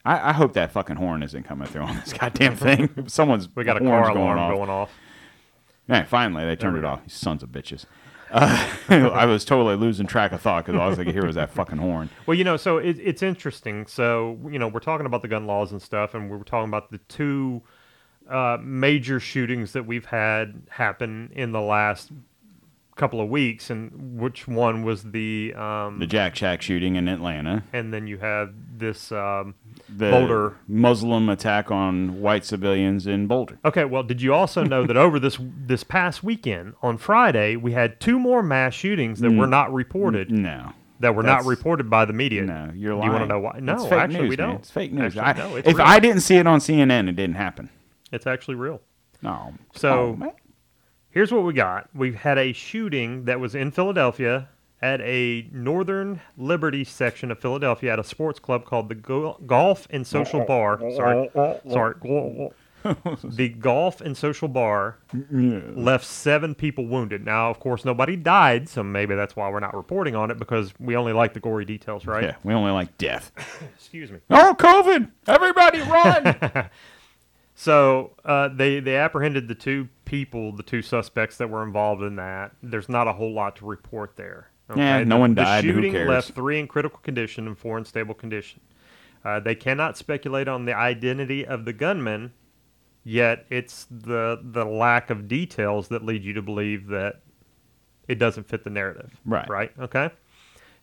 I, 0.05 0.31
I 0.31 0.33
hope 0.33 0.55
that 0.55 0.73
fucking 0.73 0.97
horn 0.97 1.23
isn't 1.23 1.45
coming 1.45 1.69
through 1.69 1.83
on 1.83 1.97
this 1.97 2.13
goddamn 2.19 2.57
thing. 2.57 3.05
Someone's 3.09 3.49
We 3.55 3.63
got 3.63 3.77
a 3.77 3.81
car 3.81 4.05
going 4.13 4.17
alarm 4.17 4.39
off. 4.39 4.55
going 4.55 4.71
off. 4.71 4.91
Yeah, 5.89 6.05
finally 6.05 6.45
they 6.45 6.57
turned 6.57 6.77
it 6.77 6.85
off. 6.85 7.01
You 7.05 7.11
sons 7.11 7.43
of 7.43 7.51
bitches. 7.51 7.85
Uh, 8.31 8.69
I 8.89 9.25
was 9.27 9.45
totally 9.45 9.77
losing 9.77 10.07
track 10.07 10.33
of 10.33 10.41
thought 10.41 10.65
because 10.67 10.79
all 10.79 10.87
I 10.87 10.89
was 10.89 10.99
like, 10.99 11.07
here 11.09 11.25
was 11.25 11.37
that 11.37 11.51
fucking 11.51 11.79
horn. 11.79 12.11
Well, 12.27 12.37
you 12.37 12.43
know, 12.45 12.57
so 12.57 12.79
it, 12.79 12.99
it's 13.01 13.23
interesting. 13.23 13.87
So, 13.87 14.39
you 14.51 14.59
know, 14.59 14.67
we're 14.67 14.81
talking 14.81 15.07
about 15.07 15.23
the 15.23 15.29
gun 15.29 15.47
laws 15.47 15.71
and 15.71 15.81
stuff, 15.81 16.13
and 16.15 16.29
we're 16.29 16.39
talking 16.43 16.69
about 16.69 16.91
the 16.91 16.99
two 16.99 17.63
uh, 18.29 18.59
major 18.61 19.21
shootings 19.21 19.73
that 19.75 19.87
we've 19.87 20.07
had 20.07 20.63
happen 20.71 21.31
in 21.35 21.53
the 21.53 21.61
last 21.61 22.11
couple 22.97 23.21
of 23.21 23.29
weeks, 23.29 23.71
and 23.71 24.19
which 24.19 24.49
one 24.49 24.83
was 24.83 25.05
the, 25.05 25.55
um, 25.55 26.01
The 26.01 26.07
Jack 26.07 26.35
Shack 26.35 26.63
shooting 26.63 26.97
in 26.97 27.07
Atlanta. 27.09 27.63
and 27.73 27.93
then 27.95 28.07
you 28.09 28.19
have 28.19 28.55
this 28.77 29.13
um, 29.13 29.55
The 29.89 30.11
Boulder. 30.11 30.57
Muslim 30.67 31.29
attack 31.29 31.71
on 31.71 32.21
white 32.21 32.45
civilians 32.45 33.07
in 33.07 33.27
Boulder. 33.27 33.59
Okay, 33.65 33.85
well, 33.85 34.03
did 34.03 34.21
you 34.21 34.35
also 34.35 34.65
know 34.65 34.85
that 34.87 34.97
over 34.97 35.19
this 35.21 35.39
this 35.41 35.85
past 35.85 36.23
weekend 36.25 36.75
on 36.83 36.97
Friday 36.99 37.57
we 37.57 37.73
had 37.73 38.01
two 38.01 38.19
more 38.19 38.43
mass 38.43 38.75
shootings 38.75 39.21
that 39.21 39.31
were 39.33 39.47
not 39.47 39.73
reported, 39.73 40.31
No. 40.31 40.73
that 41.01 41.15
were 41.15 41.23
not 41.23 41.43
Mm. 41.43 41.47
reported 41.49 41.89
by 41.89 42.05
the 42.05 42.13
media? 42.13 42.43
No, 42.43 42.71
you're 42.75 42.99
Do 43.01 43.07
you 43.07 43.13
want 43.13 43.23
to 43.25 43.27
know 43.29 43.39
why? 43.39 43.59
No, 43.63 43.75
It's 43.75 43.85
fake 43.85 43.93
actually, 43.93 44.21
news, 44.23 44.31
we 44.31 44.37
don't. 44.37 44.55
It's 44.57 44.71
fake 44.71 44.93
news. 44.93 45.17
Actually, 45.17 45.21
I- 45.45 45.49
no, 45.51 45.57
if 45.57 45.67
real. 45.67 45.81
I 45.83 45.99
didn't 46.01 46.21
see 46.23 46.37
it 46.37 46.47
on 46.47 46.59
CNN, 46.61 47.09
it 47.09 47.15
didn't 47.17 47.37
happen. 47.37 47.69
it's 48.13 48.27
actually 48.27 48.55
real. 48.57 48.81
No. 49.23 49.55
So- 49.75 49.93
Oh, 49.93 50.17
man. 50.17 50.31
Here's 51.11 51.33
what 51.33 51.45
we 51.45 51.53
got. 51.55 51.89
We've 51.95 52.15
had 52.15 52.37
a 52.39 52.53
shooting 52.53 53.25
that 53.25 53.41
was 53.41 53.55
in 53.55 53.71
Philadelphia 53.71 54.49
at 54.83 55.01
a 55.01 55.49
Northern 55.53 56.21
Liberty 56.37 56.85
section 56.85 57.31
of 57.31 57.39
Philadelphia 57.39 57.93
at 57.93 57.99
a 57.99 58.05
sports 58.05 58.39
club 58.39 58.65
called 58.65 58.89
the 58.89 58.95
Go- 58.95 59.39
Golf 59.47 59.87
and 59.91 60.07
Social 60.07 60.45
Bar. 60.45 60.79
Sorry, 60.95 61.31
sorry. 61.71 61.95
the 63.25 63.49
Golf 63.49 64.01
and 64.01 64.17
Social 64.17 64.47
Bar 64.49 64.99
left 65.31 66.05
seven 66.05 66.55
people 66.55 66.87
wounded. 66.87 67.25
Now, 67.25 67.51
of 67.51 67.59
course, 67.59 67.85
nobody 67.85 68.15
died, 68.17 68.69
so 68.69 68.83
maybe 68.83 69.15
that's 69.15 69.35
why 69.35 69.51
we're 69.51 69.61
not 69.61 69.75
reporting 69.75 70.15
on 70.15 70.31
it 70.31 70.39
because 70.39 70.73
we 70.79 70.95
only 70.95 71.13
like 71.13 71.33
the 71.35 71.41
gory 71.41 71.65
details, 71.65 72.07
right? 72.07 72.23
Yeah, 72.23 72.37
we 72.45 72.55
only 72.55 72.71
like 72.71 72.97
death. 72.99 73.33
Excuse 73.77 74.13
me. 74.13 74.19
Oh, 74.31 74.55
COVID! 74.59 75.11
Everybody 75.27 75.81
run! 75.81 76.71
So 77.59 78.13
uh, 78.25 78.49
they 78.49 78.81
they 78.81 78.97
apprehended 78.97 79.49
the 79.49 79.55
two 79.55 79.89
people, 80.05 80.53
the 80.53 80.63
two 80.63 80.83
suspects 80.83 81.39
that 81.39 81.49
were 81.49 81.63
involved 81.63 82.03
in 82.03 82.17
that. 82.17 82.53
There's 82.63 82.89
not 82.91 83.09
a 83.09 83.15
whole 83.15 83.33
lot 83.33 83.57
to 83.57 83.65
report 83.65 84.17
there. 84.17 84.51
Yeah, 84.75 85.05
no 85.05 85.17
The- 85.17 85.21
one 85.21 85.35
died, 85.35 85.65
The 85.65 85.69
who 85.69 85.75
shooting 85.75 85.93
cares? 85.93 86.09
left 86.09 86.33
three 86.33 86.59
in 86.59 86.67
critical 86.67 86.99
condition 87.01 87.47
and 87.47 87.57
four 87.57 87.79
in 87.79 87.85
stable 87.85 88.15
condition. 88.15 88.61
Uh, 89.25 89.39
they 89.41 89.55
cannot 89.55 89.97
speculate 89.97 90.49
on 90.49 90.65
the 90.65 90.75
identity 90.75 91.45
of 91.47 91.65
the 91.65 91.73
gunman, 91.73 92.33
yet 93.05 93.47
it's 93.51 93.87
the 93.91 94.41
the 94.43 94.65
lack 94.65 95.11
of 95.11 95.29
details 95.29 95.89
that 95.89 96.05
lead 96.05 96.25
you 96.25 96.33
to 96.33 96.43
believe 96.43 96.87
that 96.89 97.23
it 98.09 98.19
doesn't 98.19 98.49
fit 98.49 98.65
the 98.65 98.71
narrative. 98.71 99.21
Right. 99.25 99.49
Right. 99.49 99.73
Okay. 99.79 100.11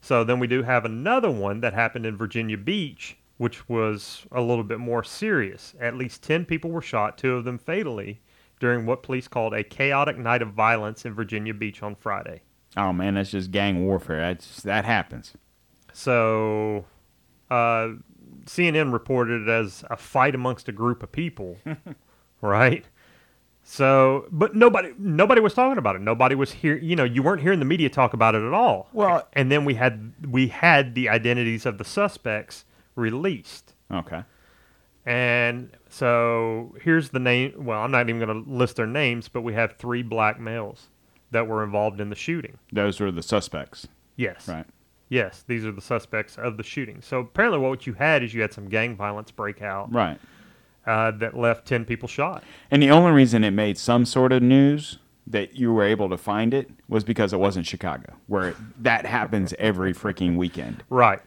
So 0.02 0.24
then 0.26 0.40
we 0.40 0.48
do 0.48 0.64
have 0.64 0.84
another 0.84 1.32
one 1.32 1.62
that 1.62 1.74
happened 1.74 2.06
in 2.06 2.18
Virginia 2.18 2.58
Beach, 2.58 3.16
which 3.38 3.68
was 3.70 4.26
a 4.34 4.42
little 4.42 4.66
bit 4.66 4.80
more 4.80 5.04
serious. 5.06 5.74
At 5.80 5.96
least 5.96 6.22
10 6.24 6.44
people 6.44 6.70
were 6.72 6.82
shot, 6.82 7.18
two 7.18 7.36
of 7.36 7.46
them 7.46 7.58
fatally, 7.58 8.20
during 8.60 8.86
what 8.86 9.04
police 9.04 9.30
called 9.30 9.54
a 9.54 9.64
chaotic 9.64 10.18
night 10.18 10.42
of 10.42 10.50
violence 10.50 11.06
in 11.06 11.14
Virginia 11.14 11.54
Beach 11.54 11.82
on 11.82 11.96
Friday. 11.96 12.42
Oh 12.78 12.94
man, 12.94 13.16
that's 13.16 13.32
just 13.32 13.52
gang 13.52 13.86
warfare. 13.86 14.20
That's 14.20 14.62
that 14.64 14.86
happens. 14.86 15.34
So 15.94 16.86
uh, 17.50 17.90
CNN 18.46 18.92
reported 18.92 19.44
it 19.44 19.50
as 19.50 19.84
a 19.90 19.98
fight 19.98 20.36
amongst 20.36 20.68
a 20.68 20.72
group 20.72 21.04
of 21.04 21.12
people, 21.12 21.58
right? 22.42 22.86
So, 23.66 24.28
but 24.32 24.56
nobody 24.56 24.94
nobody 24.98 25.40
was 25.40 25.54
talking 25.54 25.78
about 25.78 25.96
it. 25.96 26.02
Nobody 26.02 26.36
was 26.36 26.52
here. 26.52 26.76
You 26.78 26.96
know, 26.96 27.06
you 27.06 27.24
weren't 27.24 27.42
hearing 27.42 27.60
the 27.60 27.66
media 27.66 27.90
talk 27.90 28.14
about 28.14 28.36
it 28.36 28.46
at 28.46 28.54
all. 28.54 28.90
Well- 28.92 29.28
and 29.34 29.52
then 29.52 29.66
we 29.66 29.76
had 29.76 30.14
we 30.30 30.48
had 30.48 30.96
the 30.96 31.10
identities 31.10 31.66
of 31.66 31.78
the 31.78 31.86
suspects 31.86 32.66
released. 32.96 33.74
Okay. 33.92 34.24
And 35.06 35.70
so 35.90 36.76
here's 36.82 37.10
the 37.10 37.20
name. 37.20 37.54
Well, 37.58 37.80
I'm 37.82 37.92
not 37.92 38.08
even 38.10 38.22
going 38.26 38.44
to 38.44 38.50
list 38.50 38.78
their 38.78 38.88
names, 38.88 39.28
but 39.28 39.42
we 39.42 39.54
have 39.54 39.74
three 39.78 40.02
black 40.02 40.40
males 40.40 40.88
that 41.34 41.48
were 41.48 41.64
involved 41.64 42.00
in 42.00 42.10
the 42.10 42.16
shooting. 42.16 42.58
Those 42.72 43.00
were 43.00 43.12
the 43.12 43.22
suspects. 43.24 43.88
Yes. 44.16 44.48
Right. 44.48 44.66
Yes, 45.10 45.44
these 45.48 45.64
are 45.66 45.72
the 45.72 45.82
suspects 45.82 46.38
of 46.38 46.58
the 46.58 46.64
shooting. 46.64 47.02
So 47.02 47.20
apparently, 47.20 47.60
what 47.60 47.86
you 47.86 47.94
had 47.94 48.24
is 48.24 48.34
you 48.34 48.42
had 48.42 48.52
some 48.54 48.68
gang 48.70 48.96
violence 48.96 49.30
break 49.30 49.62
out 49.62 49.94
Right. 49.94 50.18
uh, 50.88 51.12
that 51.12 51.38
left 51.38 51.68
ten 51.68 51.86
people 51.86 52.08
shot. 52.08 52.44
And 52.72 52.82
the 52.82 52.90
only 52.90 53.12
reason 53.12 53.44
it 53.44 53.52
made 53.52 53.78
some 53.78 54.06
sort 54.06 54.32
of 54.32 54.42
news 54.42 54.98
that 55.28 55.56
you 55.56 55.72
were 55.72 55.84
able 55.84 56.10
to 56.10 56.18
find 56.18 56.54
it 56.54 56.70
was 56.90 57.04
because 57.04 57.32
it 57.32 57.40
wasn't 57.40 57.66
Chicago, 57.68 58.14
where 58.28 58.50
it, 58.50 58.56
that 58.82 59.06
happens 59.06 59.54
every 59.60 59.94
freaking 59.94 60.36
weekend. 60.36 60.84
Right. 60.90 61.20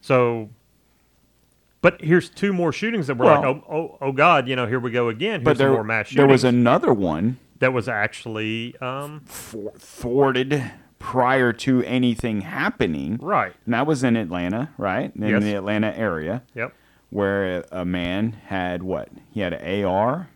So 0.00 0.50
But 1.80 2.00
here's 2.00 2.28
two 2.28 2.52
more 2.52 2.72
shootings 2.72 3.06
that 3.06 3.16
were 3.16 3.24
Well- 3.26 3.40
like, 3.40 3.44
oh, 3.68 3.74
oh, 3.74 3.98
oh 4.00 4.12
God, 4.12 4.48
you 4.48 4.56
know, 4.56 4.66
here 4.66 4.80
we 4.80 4.90
go 4.90 5.08
again. 5.08 5.40
Here's 5.40 5.44
but 5.44 5.58
there, 5.58 5.70
more 5.72 5.84
mass 5.84 6.06
shootings. 6.08 6.16
there 6.16 6.26
was 6.26 6.44
another 6.44 6.92
one 6.92 7.38
that 7.62 7.72
was 7.72 7.88
actually 7.88 8.74
um, 8.80 9.20
for, 9.24 9.72
thwarted 9.78 10.72
prior 10.98 11.52
to 11.52 11.80
anything 11.84 12.40
happening. 12.40 13.18
right. 13.22 13.54
And 13.64 13.72
that 13.74 13.86
was 13.86 14.02
in 14.02 14.16
Atlanta, 14.16 14.70
right? 14.78 15.14
In 15.14 15.22
Yes. 15.28 15.42
the 15.44 15.54
Atlanta 15.54 15.96
area, 15.96 16.42
Yep. 16.56 16.74
where 17.10 17.64
a, 17.70 17.84
man 17.84 18.32
had 18.46 18.82
what? 18.82 19.10
He 19.30 19.40
had 19.40 19.52
an 19.52 19.84
AR. 19.84 20.28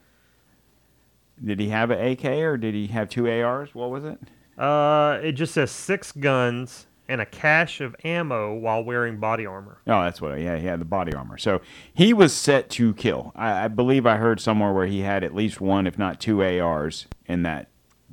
Did 1.45 1.59
he 1.59 1.69
have 1.71 1.91
an 1.91 1.99
AK 2.13 2.25
or 2.25 2.57
did 2.57 2.75
he 2.77 2.87
have 2.89 3.09
two 3.09 3.29
ARs? 3.29 3.75
What 3.75 3.91
was 3.91 4.05
it? 4.05 4.19
Uh, 4.57 5.19
it 5.21 5.33
just 5.33 5.53
says 5.55 5.73
six 5.73 6.13
guns 6.13 6.87
and 7.09 7.21
a 7.21 7.27
cache 7.27 7.81
of 7.81 7.95
ammo 8.05 8.55
while 8.55 8.83
wearing 8.83 9.19
body 9.19 9.47
armor. 9.47 9.79
Oh, 9.87 10.03
that's 10.03 10.21
what. 10.21 10.39
Yeah, 10.41 10.57
he 10.57 10.67
had 10.67 10.81
the 10.81 10.85
body 10.85 11.15
armor. 11.15 11.39
So 11.39 11.61
he 11.95 12.13
was 12.13 12.33
set 12.33 12.69
to 12.71 12.95
kill. 12.95 13.33
I, 13.37 13.65
I 13.65 13.69
believe 13.69 14.07
I 14.07 14.17
heard 14.17 14.41
somewhere 14.41 14.73
where 14.73 14.87
he 14.87 15.01
had 15.01 15.23
at 15.25 15.35
least 15.35 15.61
one, 15.61 15.87
if 15.87 15.99
not 15.99 16.21
two 16.21 16.43
ARs 16.43 17.07
in 17.27 17.43
that 17.43 17.69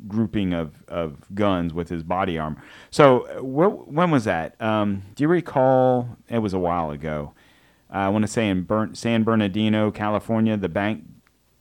grouping 0.07 0.53
of, 0.53 0.83
of 0.87 1.17
guns 1.33 1.73
with 1.73 1.89
his 1.89 2.03
body 2.03 2.37
armor. 2.37 2.61
So 2.91 3.19
wh- 3.39 3.87
when 3.91 4.11
was 4.11 4.25
that? 4.25 4.59
Um, 4.61 5.03
do 5.15 5.23
you 5.23 5.27
recall? 5.27 6.17
It 6.29 6.39
was 6.39 6.53
a 6.53 6.59
while 6.59 6.91
ago. 6.91 7.33
I 7.89 8.09
want 8.09 8.23
to 8.23 8.27
say 8.27 8.49
in 8.49 8.63
Burn- 8.63 8.95
San 8.95 9.23
Bernardino, 9.23 9.91
California, 9.91 10.57
the 10.57 10.67
bank 10.69 11.03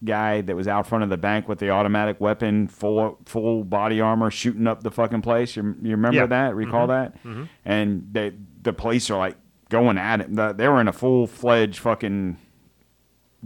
guy 0.05 0.41
that 0.41 0.57
was 0.57 0.67
out 0.69 0.87
front 0.87 1.05
of 1.05 1.11
the 1.11 1.17
bank 1.17 1.49
with 1.49 1.59
the 1.59 1.71
automatic 1.71 2.21
weapon, 2.21 2.69
full 2.69 3.19
full 3.25 3.65
body 3.65 4.01
armor, 4.01 4.31
shooting 4.31 4.67
up 4.67 4.83
the 4.83 4.91
fucking 4.91 5.23
place. 5.23 5.57
You, 5.57 5.77
you 5.83 5.93
remember 5.93 6.19
Yeah. 6.21 6.27
that? 6.27 6.55
Recall 6.55 6.89
mm-hmm. 6.89 6.91
that? 6.91 7.25
Mm-hmm. 7.25 7.45
And 7.65 8.09
they, 8.13 8.33
the 8.63 8.73
police 8.73 9.11
are 9.11 9.19
like 9.19 9.37
going 9.69 9.99
at 9.99 10.21
it. 10.21 10.35
The- 10.35 10.53
They 10.53 10.69
were 10.69 10.81
in 10.81 10.89
a 10.89 10.93
full 10.93 11.27
fledged 11.27 11.79
fucking 11.79 12.37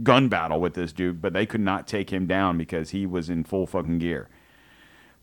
gun 0.03 0.29
battle 0.29 0.59
with 0.59 0.73
this 0.73 0.93
dude, 0.93 1.21
but 1.21 1.33
they 1.33 1.45
could 1.45 1.61
not 1.61 1.87
take 1.87 2.11
him 2.11 2.27
down 2.27 2.57
because 2.57 2.91
he 2.91 3.05
was 3.05 3.29
in 3.29 3.43
full 3.43 3.65
fucking 3.65 3.99
gear. 3.99 4.29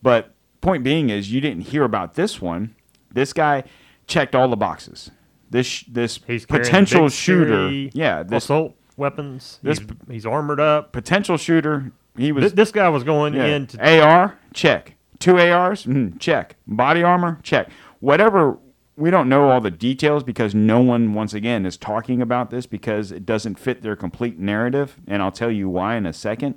But 0.03 0.35
point 0.61 0.83
being 0.85 1.11
is, 1.11 1.33
you 1.33 1.41
didn't 1.41 1.63
hear 1.63 1.85
about 1.85 2.15
this 2.15 2.41
one. 2.41 2.75
This 3.13 3.33
guy 3.33 3.65
checked 4.07 4.35
all 4.35 4.49
the 4.49 4.57
boxes. 4.57 5.11
This 5.51 5.83
this 5.83 6.19
He's 6.27 6.47
potential 6.47 7.09
shooter, 7.09 7.71
yeah, 7.71 8.23
this 8.25 8.45
assault 8.45 8.75
weapons. 8.97 9.59
this- 9.63 9.79
he's, 9.79 9.89
he's 10.09 10.27
armored 10.27 10.61
up. 10.61 10.93
potential 10.93 11.37
shooter. 11.37 11.93
He 12.17 12.31
was 12.33 12.43
Th- 12.45 12.53
this 12.55 12.71
guy 12.71 12.89
was 12.89 13.03
going 13.03 13.35
yeah. 13.35 13.47
in 13.47 13.67
to 13.69 14.01
AR, 14.03 14.39
check. 14.53 14.95
Two 15.19 15.39
ARs, 15.39 15.85
mm, 15.87 16.19
check. 16.21 16.57
Body 16.67 17.03
armor, 17.03 17.41
check. 17.43 17.69
Whatever. 18.01 18.59
We 18.97 19.11
don't 19.11 19.29
know 19.29 19.51
all 19.51 19.61
the 19.61 19.73
details 19.73 20.23
because 20.23 20.55
no 20.55 20.81
one, 20.81 21.15
once 21.15 21.35
again, 21.35 21.67
is 21.67 21.77
talking 21.77 22.23
about 22.23 22.51
this 22.51 22.65
because 22.67 23.11
it 23.11 23.27
doesn't 23.27 23.59
fit 23.59 23.83
their 23.83 23.97
complete 23.97 24.39
narrative, 24.39 24.97
and 25.09 25.21
I'll 25.21 25.33
tell 25.33 25.51
you 25.51 25.69
why 25.69 25.97
in 25.97 26.07
a 26.07 26.13
second. 26.13 26.55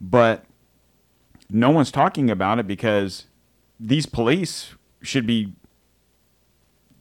But 0.00 0.44
no 1.50 1.70
one's 1.70 1.90
talking 1.90 2.30
about 2.30 2.60
it 2.60 2.68
because 2.68 3.24
these 3.80 4.06
police 4.06 4.74
should 5.02 5.26
be, 5.26 5.52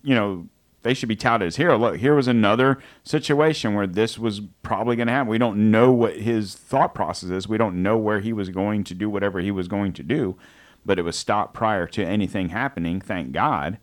you 0.01 0.15
know, 0.15 0.47
they 0.81 0.93
should 0.93 1.09
be 1.09 1.15
touted 1.15 1.47
as 1.47 1.57
hero. 1.57 1.77
Look, 1.77 1.97
here 1.97 2.15
was 2.15 2.27
another 2.27 2.79
situation 3.03 3.73
where 3.75 3.87
this 3.87 4.17
was 4.17 4.41
probably 4.63 4.95
going 4.95 5.07
to 5.07 5.13
happen. 5.13 5.29
We 5.29 5.37
don't 5.37 5.71
know 5.71 5.91
what 5.91 6.17
his 6.17 6.55
thought 6.55 6.95
process 6.95 7.29
is. 7.29 7.47
We 7.49 7.57
don't 7.57 7.83
know 7.83 7.97
where 7.97 8.19
he 8.21 8.31
was 8.33 8.49
going 8.49 8.83
to 8.85 8.93
do 8.93 9.09
whatever 9.09 9.39
he 9.39 9.51
was 9.51 9.67
going 9.67 9.93
to 9.93 10.03
do, 10.03 10.37
but 10.85 10.97
it 10.97 11.01
was 11.03 11.17
stopped 11.17 11.53
prior 11.53 11.85
to 11.87 12.05
anything 12.05 12.49
happening. 12.49 13.01
Thank 13.01 13.31
God. 13.33 13.77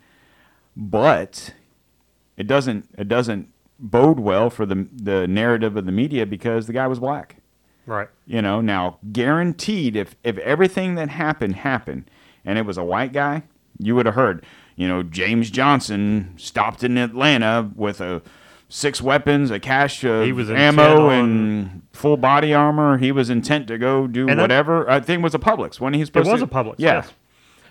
But 0.76 1.54
it 2.36 2.46
doesn't 2.46 2.88
it 2.98 3.08
doesn't 3.08 3.48
bode 3.78 4.20
well 4.20 4.50
for 4.50 4.64
the 4.66 4.88
the 4.92 5.26
narrative 5.26 5.76
of 5.76 5.86
the 5.86 5.92
media 5.92 6.26
because 6.26 6.66
the 6.66 6.72
guy 6.72 6.86
was 6.86 6.98
black. 6.98 7.36
right. 7.86 8.08
You 8.26 8.42
know, 8.42 8.60
now 8.60 8.98
guaranteed 9.12 9.96
if 9.96 10.16
if 10.24 10.38
everything 10.38 10.94
that 10.96 11.08
happened 11.10 11.56
happened 11.56 12.10
and 12.44 12.58
it 12.58 12.66
was 12.66 12.78
a 12.78 12.84
white 12.84 13.12
guy, 13.12 13.42
you 13.78 13.94
would 13.94 14.06
have 14.06 14.14
heard, 14.14 14.44
you 14.76 14.86
know, 14.86 15.02
James 15.02 15.50
Johnson 15.50 16.34
stopped 16.36 16.84
in 16.84 16.96
Atlanta 16.98 17.70
with 17.74 18.00
a 18.00 18.22
six 18.68 19.00
weapons, 19.00 19.50
a 19.50 19.58
cache 19.60 20.04
of 20.04 20.24
He 20.24 20.32
was 20.32 20.50
ammo 20.50 21.08
and 21.10 21.82
full 21.92 22.16
body 22.16 22.52
armor. 22.52 22.98
He 22.98 23.12
was 23.12 23.30
intent 23.30 23.68
to 23.68 23.78
go 23.78 24.06
do 24.06 24.28
And 24.28 24.40
whatever. 24.40 24.88
I 24.90 25.00
think 25.00 25.20
it 25.20 25.22
was 25.22 25.34
a 25.34 25.38
Publix 25.38 25.80
when 25.80 25.94
he 25.94 26.00
was 26.00 26.08
It 26.10 26.16
was 26.16 26.40
to. 26.40 26.44
a 26.44 26.48
Publix. 26.48 26.74
Yeah. 26.78 26.94
Yes. 26.96 27.12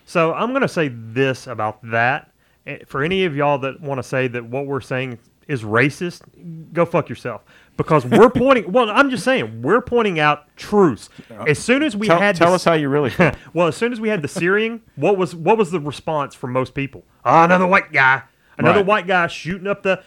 So 0.05 0.33
I'm 0.33 0.49
going 0.49 0.61
to 0.61 0.67
say 0.67 0.89
this 0.89 1.47
about 1.47 1.79
that. 1.91 2.31
Eh, 2.65 2.79
For 2.87 3.03
any 3.03 3.25
of 3.25 3.35
y'all 3.35 3.57
that 3.59 3.81
want 3.81 3.99
to 3.99 4.03
say 4.03 4.27
that 4.27 4.45
what 4.45 4.65
we're 4.67 4.81
saying 4.81 5.19
is 5.47 5.63
racist, 5.63 6.21
go 6.73 6.85
fuck 6.85 7.09
yourself. 7.09 7.43
Because 7.77 8.05
we're 8.05 8.29
pointing. 8.29 8.71
Well, 8.71 8.89
I'm 8.89 9.09
just 9.09 9.23
saying 9.25 9.61
we're 9.61 9.81
pointing 9.81 10.17
out 10.19 10.55
truths. 10.55 11.09
As 11.47 11.59
soon 11.59 11.83
as 11.83 11.95
we 11.95 12.07
Tell, 12.07 12.19
had 12.19 12.35
tell 12.35 12.49
the- 12.49 12.55
us 12.55 12.63
how 12.63 12.73
you 12.73 12.87
really 12.87 13.09
feel. 13.09 13.33
well, 13.53 13.67
as 13.67 13.75
soon 13.75 13.91
as 13.91 13.99
we 13.99 14.07
had 14.09 14.21
the 14.21 14.27
Syrian, 14.29 14.81
what 14.95 15.17
was 15.17 15.35
what 15.35 15.57
was 15.57 15.71
the 15.71 15.79
response 15.81 16.33
from 16.35 16.53
most 16.53 16.73
people? 16.73 17.03
Oh, 17.25 17.43
another 17.43 17.67
white 17.67 17.91
guy, 17.91 18.23
another 18.57 18.79
Right. 18.79 18.85
white 18.85 19.07
guy 19.07 19.27
shooting 19.27 19.67
up 19.67 19.83
the. 19.83 20.01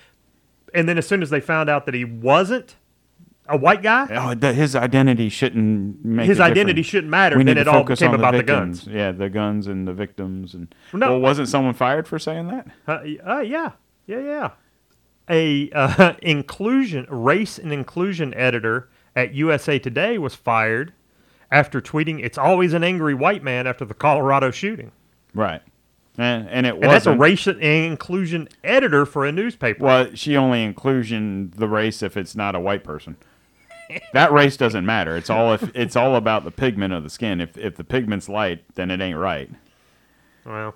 And 0.74 0.88
then 0.88 0.96
as 0.98 1.06
soon 1.06 1.22
as 1.22 1.30
they 1.30 1.40
found 1.40 1.68
out 1.68 1.84
that 1.86 1.94
he 1.94 2.04
wasn't 2.04 2.76
a 3.48 3.56
white 3.56 3.82
guy, 3.82 4.06
Oh, 4.10 4.34
that 4.34 4.54
his 4.54 4.76
identity 4.76 5.28
shouldn't 5.30 6.04
make 6.04 6.26
His 6.26 6.40
identity 6.40 6.74
difference. 6.74 6.86
shouldn't 6.88 7.10
matter, 7.10 7.36
We 7.38 7.44
then 7.44 7.54
need 7.56 7.60
it 7.62 7.64
to 7.64 7.70
all 7.70 7.84
became 7.84 8.10
on 8.10 8.14
about 8.16 8.32
the 8.32 8.38
victims. 8.38 8.84
guns. 8.84 8.94
Yeah, 8.94 9.12
the 9.12 9.30
guns 9.30 9.66
and 9.66 9.88
the 9.88 9.94
victims 9.94 10.54
and. 10.54 10.74
No. 10.92 11.12
Well, 11.12 11.20
wasn't 11.20 11.48
someone 11.48 11.72
fired 11.74 12.06
for 12.08 12.18
saying 12.18 12.48
that? 12.48 12.66
Uh, 12.86 12.92
uh, 13.26 13.40
yeah, 13.40 13.72
yeah, 14.06 14.20
yeah. 14.20 14.50
A 15.30 15.70
uh, 15.70 16.14
inclusion 16.22 17.06
race 17.08 17.58
and 17.58 17.72
inclusion 17.72 18.34
editor 18.34 18.88
at 19.14 19.34
USA 19.34 19.78
Today 19.78 20.18
was 20.18 20.34
fired 20.34 20.92
after 21.50 21.80
tweeting, 21.80 22.22
"It's 22.22 22.38
always 22.38 22.72
an 22.72 22.84
angry 22.84 23.14
white 23.14 23.42
man 23.42 23.66
after 23.66 23.84
the 23.84 23.94
Colorado 23.94 24.50
shooting." 24.50 24.92
Right. 25.34 25.62
And, 26.16 26.48
and 26.48 26.66
it 26.66 26.76
was. 26.76 26.88
that's 26.88 27.06
a 27.06 27.16
race 27.16 27.46
and 27.46 27.62
inclusion 27.62 28.48
editor 28.64 29.06
for 29.06 29.24
a 29.24 29.30
newspaper. 29.30 29.84
Well, 29.84 30.08
she 30.14 30.36
only 30.36 30.64
inclusion 30.64 31.52
the 31.54 31.68
race 31.68 32.02
if 32.02 32.16
it's 32.16 32.34
not 32.34 32.56
a 32.56 32.60
white 32.60 32.82
person. 32.82 33.16
that 34.12 34.32
race 34.32 34.56
doesn't 34.56 34.84
matter. 34.84 35.16
It's 35.16 35.30
all 35.30 35.52
if 35.52 35.70
it's 35.74 35.94
all 35.96 36.16
about 36.16 36.44
the 36.44 36.50
pigment 36.50 36.92
of 36.92 37.04
the 37.04 37.10
skin. 37.10 37.40
If 37.40 37.56
if 37.56 37.76
the 37.76 37.84
pigment's 37.84 38.28
light, 38.28 38.64
then 38.74 38.90
it 38.90 39.00
ain't 39.00 39.16
right. 39.16 39.50
Well, 40.44 40.74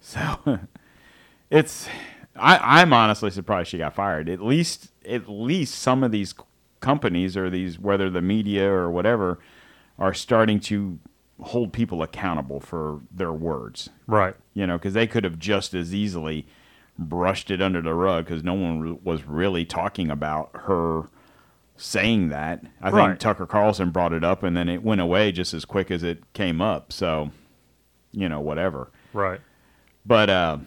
So 0.00 0.58
it's 1.50 1.88
I, 2.36 2.80
I'm 2.80 2.92
honestly 2.92 3.30
surprised 3.30 3.70
she 3.70 3.78
got 3.78 3.94
fired. 3.94 4.28
At 4.28 4.42
least 4.42 4.90
at 5.08 5.28
least 5.28 5.74
some 5.76 6.02
of 6.02 6.10
these 6.10 6.34
companies 6.80 7.36
or 7.36 7.48
these 7.50 7.78
whether 7.78 8.10
the 8.10 8.20
media 8.22 8.68
or 8.70 8.90
whatever 8.90 9.38
are 9.98 10.12
starting 10.14 10.60
to 10.60 10.98
hold 11.40 11.72
people 11.72 12.02
accountable 12.02 12.60
for 12.60 13.00
their 13.10 13.32
words. 13.32 13.90
right. 14.06 14.34
You 14.54 14.66
know, 14.66 14.78
because 14.78 14.94
they 14.94 15.06
could 15.06 15.24
have 15.24 15.38
just 15.38 15.74
as 15.74 15.94
easily 15.94 16.46
brushed 16.98 17.50
it 17.50 17.60
under 17.60 17.82
the 17.82 17.92
rug 17.94 18.24
because 18.26 18.44
no 18.44 18.54
one 18.54 18.80
re- 18.80 18.98
was 19.02 19.24
really 19.24 19.64
talking 19.64 20.10
about 20.10 20.50
her 20.54 21.08
saying 21.76 22.28
that. 22.28 22.62
I 22.80 22.90
Right. 22.90 23.08
think 23.08 23.18
Tucker 23.18 23.46
Carlson 23.46 23.90
brought 23.90 24.12
it 24.12 24.22
up 24.22 24.42
and 24.44 24.56
then 24.56 24.68
it 24.68 24.82
went 24.84 25.00
away 25.00 25.32
just 25.32 25.52
as 25.54 25.64
quick 25.64 25.90
as 25.90 26.02
it 26.04 26.22
came 26.34 26.60
up. 26.62 26.92
So, 26.92 27.30
you 28.12 28.28
know, 28.28 28.40
whatever. 28.40 28.90
Right. 29.12 29.40
But 30.06 30.30
uh, 30.30 30.58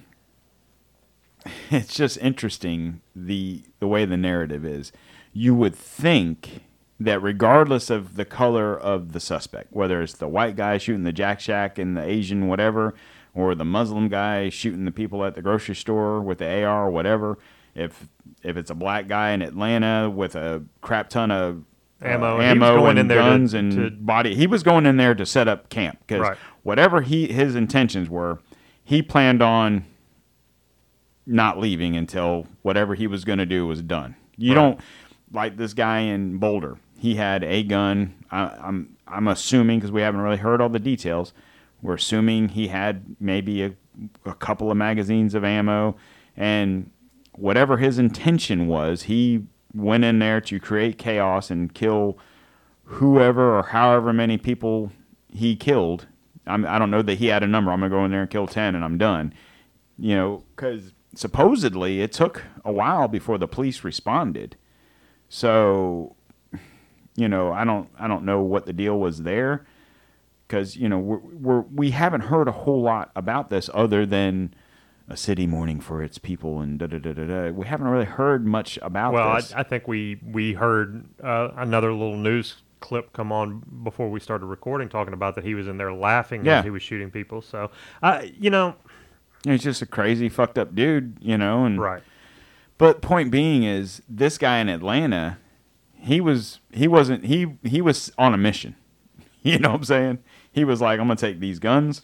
it's 1.72 1.96
just 1.96 2.18
interesting 2.20 3.02
the 3.16 3.64
the 3.80 3.88
way 3.88 4.06
the 4.06 4.18
narrative 4.18 4.66
is. 4.66 4.92
You 5.34 5.54
would 5.56 5.76
think 5.76 6.62
that 7.00 7.22
regardless 7.22 7.90
of 7.90 8.16
the 8.16 8.26
color 8.26 8.76
of 8.78 9.12
the 9.14 9.20
suspect, 9.20 9.72
whether 9.72 10.02
it's 10.02 10.14
the 10.14 10.28
white 10.28 10.56
guy 10.56 10.78
shooting 10.80 11.04
the 11.04 11.12
Jack 11.12 11.40
Shack 11.40 11.78
and 11.78 11.96
the 11.96 12.04
Asian 12.04 12.48
whatever, 12.48 12.96
or 13.36 13.54
the 13.54 13.66
Muslim 13.66 14.10
guy 14.10 14.50
shooting 14.50 14.86
the 14.86 14.92
people 14.92 15.24
at 15.24 15.36
the 15.36 15.42
grocery 15.42 15.76
store 15.76 16.22
with 16.22 16.40
the 16.40 16.64
AR 16.64 16.88
or 16.88 16.90
whatever, 16.90 17.38
if 17.76 18.08
if 18.44 18.58
it's 18.58 18.72
a 18.72 18.76
black 18.76 19.08
guy 19.08 19.32
in 19.32 19.42
Atlanta 19.42 20.10
with 20.10 20.36
a 20.36 20.64
crap 20.82 21.10
ton 21.10 21.30
of 21.32 21.64
uh, 22.02 22.08
Ammo, 22.08 22.38
was 22.38 22.46
ammo 22.46 22.76
going 22.78 22.90
and 22.92 23.00
in 23.00 23.08
there 23.08 23.18
to- 23.18 23.24
guns 23.24 23.54
and 23.54 23.72
to- 23.74 23.91
body, 23.91 24.34
he 24.36 24.48
was 24.48 24.64
going 24.64 24.86
in 24.88 24.98
there 24.98 25.14
to 25.16 25.26
set 25.26 25.48
up 25.48 25.70
camp 25.70 26.00
because 26.08 26.22
Right. 26.22 26.38
whatever 26.64 27.02
he 27.02 27.28
his 27.28 27.56
intentions 27.56 28.10
were, 28.10 28.39
he 28.84 29.02
planned 29.04 29.41
on 29.43 29.86
not 31.28 31.59
leaving 31.59 31.95
until 31.95 32.47
whatever 32.63 32.95
he 32.95 33.05
was 33.05 33.25
going 33.25 33.38
to 33.39 33.45
do 33.45 33.67
was 33.67 33.82
done. 33.82 34.15
You 34.38 34.55
Right. 34.55 34.61
don't 34.61 34.80
like 35.32 35.57
this 35.57 35.73
guy 35.73 35.99
in 35.99 36.38
Boulder. 36.38 36.78
He 36.97 37.15
had 37.15 37.43
a 37.43 37.61
gun. 37.63 38.15
I, 38.32 38.45
I'm 38.63 38.95
I'm 39.07 39.28
assuming 39.28 39.80
because 39.80 39.91
we 39.91 40.01
haven't 40.01 40.21
really 40.21 40.38
heard 40.38 40.61
all 40.61 40.69
the 40.69 40.80
details. 40.80 41.34
We're 41.82 41.95
assuming 41.95 42.49
he 42.49 42.69
had 42.69 43.03
maybe 43.19 43.61
a, 43.63 43.73
a 44.25 44.34
couple 44.34 44.71
of 44.71 44.78
magazines 44.78 45.36
of 45.36 45.43
ammo, 45.43 45.95
and 46.36 46.89
whatever 47.34 47.78
his 47.78 47.99
intention 47.99 48.67
was, 48.67 49.03
he 49.03 49.43
went 49.73 50.03
in 50.05 50.17
there 50.19 50.41
to 50.41 50.59
create 50.59 50.97
chaos 50.97 51.51
and 51.51 51.73
kill 51.73 52.17
whoever 52.86 53.57
or 53.59 53.63
however 53.63 54.11
many 54.13 54.38
people 54.38 54.91
he 55.32 55.55
killed. 55.55 56.07
I'm, 56.47 56.65
I 56.65 56.80
don't 56.80 56.89
know 56.89 57.01
that 57.01 57.15
he 57.15 57.28
had 57.28 57.43
a 57.43 57.47
number. 57.47 57.71
I'm 57.71 57.80
gonna 57.82 57.89
go 57.89 58.05
in 58.05 58.11
there 58.11 58.21
and 58.21 58.30
kill 58.30 58.47
ten, 58.47 58.73
and 58.75 58.84
I'm 58.84 58.97
done. 58.97 59.34
You 59.99 60.15
know, 60.15 60.43
because 60.55 60.93
supposedly 61.18 62.01
it 62.01 62.11
took 62.11 62.43
a 62.63 62.72
while 62.72 63.07
before 63.07 63.38
the 63.38 63.47
police 63.47 63.84
responded. 63.84 64.55
So, 65.30 66.15
you 67.15 67.28
know, 67.28 67.51
I 67.51 67.65
don't 67.65 67.89
I 67.99 68.07
don't 68.07 68.24
know 68.24 68.41
what 68.41 68.65
the 68.65 68.74
deal 68.74 68.99
was 68.99 69.24
there 69.24 69.65
because 70.47 70.78
you 70.78 70.88
know 70.88 70.99
we're, 70.99 71.18
we're 71.18 71.61
we 71.61 71.91
haven't 71.91 72.22
heard 72.22 72.47
a 72.47 72.51
whole 72.51 72.82
lot 72.82 73.11
about 73.15 73.49
this 73.49 73.70
other 73.74 74.05
than 74.05 74.53
a 75.09 75.18
city 75.18 75.47
mourning 75.47 75.80
for 75.80 76.03
its 76.03 76.18
people 76.18 76.59
and 76.61 76.80
da 76.80 76.88
da 76.88 76.99
da 76.99 77.13
da 77.13 77.26
da. 77.26 77.49
We 77.51 77.65
haven't 77.65 77.88
really 77.88 78.05
heard 78.05 78.45
much 78.45 78.78
about 78.82 79.13
Well, 79.13 79.28
I. 79.30 79.41
I 79.55 79.63
think 79.63 79.88
we 79.88 80.20
we 80.24 80.53
heard 80.53 81.05
uh, 81.24 81.49
another 81.57 81.91
little 81.91 82.18
news 82.18 82.61
clip 82.80 83.11
come 83.11 83.32
on 83.32 83.63
before 83.84 84.07
we 84.09 84.20
started 84.20 84.45
recording, 84.45 84.88
talking 84.88 85.13
about 85.13 85.34
that 85.36 85.43
he 85.43 85.55
was 85.55 85.68
in 85.68 85.78
there 85.78 85.91
laughing 85.91 86.45
Yeah. 86.45 86.59
as 86.59 86.63
he 86.63 86.70
was 86.70 86.84
shooting 86.84 87.09
people. 87.09 87.41
So, 87.41 87.72
uh, 88.03 88.22
you 88.39 88.51
know, 88.51 88.76
He's 89.44 89.64
just 89.64 89.82
a 89.82 89.86
crazy, 89.86 90.30
fucked 90.30 90.58
up 90.58 90.76
dude, 90.76 91.18
you 91.22 91.38
know. 91.38 91.66
And 91.66 91.80
right, 91.80 92.04
But 92.78 93.02
point 93.02 93.32
being 93.32 93.64
is, 93.64 94.02
this 94.10 94.38
guy 94.38 94.58
in 94.60 94.70
Atlanta, 94.70 95.38
he 95.96 96.20
was 96.22 96.60
he 96.72 96.88
wasn't 96.88 97.26
he 97.26 97.58
he 97.64 97.82
was 97.82 98.12
on 98.18 98.34
a 98.34 98.38
mission. 98.38 98.76
You 99.44 99.60
know 99.60 99.70
what 99.70 99.78
I'm 99.78 99.84
saying? 99.86 100.18
He 100.52 100.66
was 100.66 100.82
like, 100.82 101.00
I'm 101.00 101.08
gonna 101.08 101.16
take 101.16 101.40
these 101.40 101.60
guns. 101.60 102.02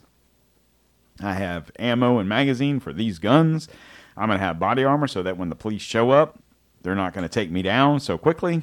I 1.21 1.33
have 1.33 1.71
ammo 1.77 2.19
and 2.19 2.29
magazine 2.29 2.79
for 2.79 2.93
these 2.93 3.19
guns. 3.19 3.67
I'm 4.15 4.29
gonna 4.29 4.39
have 4.39 4.59
body 4.59 4.85
armor 4.85 5.07
so 5.07 5.21
that 5.23 5.35
when 5.37 5.49
the 5.49 5.55
police 5.55 5.81
show 5.81 6.11
up, 6.11 6.39
they're 6.83 6.95
not 6.95 7.13
gonna 7.13 7.27
take 7.27 7.51
me 7.51 7.61
down 7.61 7.99
so 7.99 8.17
quickly. 8.17 8.61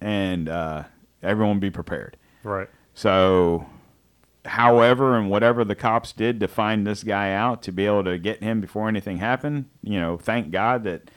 And 0.00 0.48
uh, 0.48 0.84
everyone 1.22 1.58
be 1.58 1.70
prepared. 1.70 2.16
right, 2.44 2.68
So, 2.94 3.66
however, 4.44 5.16
and 5.16 5.30
whatever 5.30 5.64
the 5.64 5.74
cops 5.74 6.12
did 6.12 6.40
to 6.40 6.48
find 6.48 6.86
this 6.86 7.02
guy 7.02 7.32
out 7.32 7.62
to 7.62 7.72
be 7.72 7.86
able 7.86 8.04
to 8.04 8.18
get 8.18 8.42
him 8.42 8.60
before 8.60 8.88
anything 8.88 9.18
happened, 9.18 9.66
you 9.82 10.00
know, 10.00 10.16
thank 10.16 10.50
God 10.50 10.84
that 10.84 11.10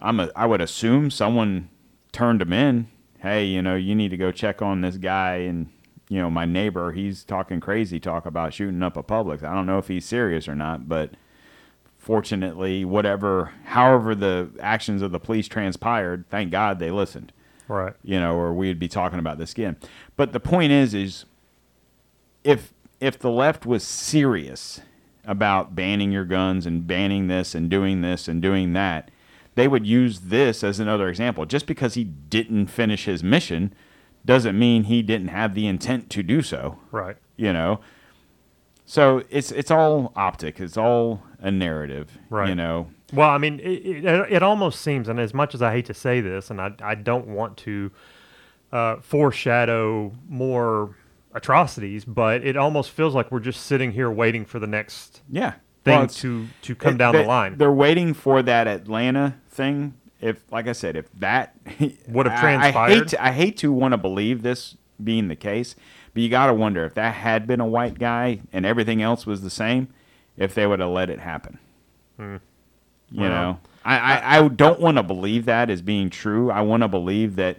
I'm 0.00 0.20
a, 0.20 0.30
I 0.34 0.46
would 0.46 0.60
assume 0.60 1.10
someone 1.10 1.68
turned 2.12 2.42
him 2.42 2.52
in. 2.52 2.88
Hey, 3.18 3.44
you 3.44 3.60
know, 3.60 3.76
you 3.76 3.94
need 3.94 4.10
to 4.10 4.16
go 4.16 4.32
check 4.32 4.62
on 4.62 4.80
this 4.80 4.96
guy 4.96 5.36
and 5.36 5.70
you 6.08 6.18
know, 6.18 6.28
my 6.28 6.44
neighbor, 6.44 6.90
he's 6.90 7.22
talking 7.22 7.60
crazy 7.60 8.00
talk 8.00 8.26
about 8.26 8.52
shooting 8.52 8.82
up 8.82 8.96
a 8.96 9.02
Publix. 9.02 9.44
I 9.44 9.54
don't 9.54 9.66
know 9.66 9.78
if 9.78 9.86
he's 9.86 10.04
serious 10.04 10.48
or 10.48 10.56
not, 10.56 10.88
but 10.88 11.12
fortunately, 11.98 12.84
whatever, 12.84 13.52
however 13.66 14.16
the 14.16 14.50
actions 14.58 15.02
of 15.02 15.12
the 15.12 15.20
police 15.20 15.46
transpired, 15.46 16.24
thank 16.28 16.50
God 16.50 16.80
they 16.80 16.90
listened 16.90 17.32
right. 17.70 17.94
you 18.02 18.18
know, 18.20 18.34
or 18.34 18.52
we'd 18.52 18.78
be 18.78 18.88
talking 18.88 19.18
about 19.18 19.38
this 19.38 19.52
again. 19.52 19.76
But 20.16 20.32
the 20.32 20.40
point 20.40 20.72
is, 20.72 20.94
is 20.94 21.24
if 22.44 22.72
if 23.00 23.18
the 23.18 23.30
left 23.30 23.64
was 23.64 23.82
serious 23.82 24.80
about 25.24 25.74
banning 25.74 26.12
your 26.12 26.24
guns 26.24 26.66
and 26.66 26.86
banning 26.86 27.28
this 27.28 27.54
and 27.54 27.70
doing 27.70 28.00
this 28.02 28.28
and 28.28 28.42
doing 28.42 28.72
that, 28.72 29.10
they 29.54 29.68
would 29.68 29.86
use 29.86 30.20
this 30.20 30.62
as 30.64 30.80
another 30.80 31.08
example. 31.08 31.46
Just 31.46 31.66
because 31.66 31.94
he 31.94 32.04
didn't 32.04 32.66
finish 32.66 33.04
his 33.04 33.22
mission 33.22 33.74
doesn't 34.24 34.58
mean 34.58 34.84
he 34.84 35.02
didn't 35.02 35.28
have 35.28 35.54
the 35.54 35.66
intent 35.66 36.10
to 36.10 36.22
do 36.22 36.42
so. 36.42 36.78
Right. 36.90 37.16
You 37.36 37.52
know. 37.52 37.80
So 38.84 39.22
it's 39.30 39.52
it's 39.52 39.70
all 39.70 40.12
optic. 40.16 40.60
It's 40.60 40.76
all 40.76 41.22
a 41.38 41.50
narrative. 41.50 42.18
Right. 42.28 42.48
You 42.48 42.54
know. 42.54 42.90
Well, 43.12 43.30
I 43.30 43.38
mean, 43.38 43.58
it, 43.60 44.04
it, 44.04 44.04
it 44.04 44.42
almost 44.42 44.82
seems, 44.82 45.08
and 45.08 45.18
as 45.18 45.34
much 45.34 45.52
as 45.52 45.62
I 45.62 45.72
hate 45.72 45.86
to 45.86 45.94
say 45.94 46.20
this, 46.20 46.48
and 46.48 46.60
I, 46.60 46.72
I 46.80 46.94
don't 46.94 47.26
want 47.26 47.56
to 47.58 47.90
uh, 48.72 48.96
foreshadow 49.00 50.12
more 50.28 50.96
atrocities, 51.34 52.04
but 52.04 52.44
it 52.44 52.56
almost 52.56 52.90
feels 52.90 53.14
like 53.14 53.30
we're 53.30 53.40
just 53.40 53.64
sitting 53.64 53.92
here 53.92 54.10
waiting 54.10 54.44
for 54.44 54.58
the 54.58 54.66
next 54.66 55.22
Yeah. 55.28 55.54
thing 55.84 55.98
Well, 55.98 56.06
to, 56.08 56.46
to 56.62 56.74
come 56.74 56.94
It- 56.94 56.98
down 56.98 57.12
they, 57.14 57.22
the 57.22 57.28
line. 57.28 57.56
They're 57.56 57.72
waiting 57.72 58.14
for 58.14 58.42
that 58.42 58.66
Atlanta 58.66 59.36
thing. 59.48 59.94
If, 60.20 60.42
like 60.52 60.66
I 60.68 60.72
said, 60.72 60.96
if 60.96 61.10
that 61.20 61.54
Would 62.08 62.26
have 62.26 62.34
I- 62.34 62.36
I, 62.36 62.40
transpired. 62.40 62.92
hate 62.92 63.08
to, 63.08 63.24
I 63.24 63.30
hate 63.32 63.56
to 63.58 63.72
want 63.72 63.92
to 63.92 63.98
believe 63.98 64.42
this 64.42 64.76
being 65.02 65.28
the 65.28 65.36
case, 65.36 65.74
but 66.12 66.22
you 66.22 66.28
got 66.28 66.46
to 66.48 66.54
wonder 66.54 66.84
if 66.84 66.94
that 66.94 67.14
had 67.14 67.46
been 67.46 67.60
a 67.60 67.66
white 67.66 67.98
guy 67.98 68.40
and 68.52 68.66
everything 68.66 69.00
else 69.00 69.24
was 69.26 69.42
the 69.42 69.50
same, 69.50 69.88
if 70.36 70.54
they 70.54 70.66
would 70.66 70.80
have 70.80 70.90
let 70.90 71.08
it 71.10 71.20
happen. 71.20 71.58
Hmm. 72.18 72.36
You 73.10 73.20
Well, 73.22 73.30
know, 73.30 73.58
I, 73.84 73.98
I, 73.98 74.38
I 74.44 74.48
don't 74.48 74.78
want 74.80 74.96
to 74.98 75.02
believe 75.02 75.46
that 75.46 75.70
as 75.70 75.80
being 75.82 76.10
true. 76.10 76.50
I 76.50 76.60
want 76.60 76.82
to 76.82 76.88
believe 76.88 77.36
that 77.36 77.58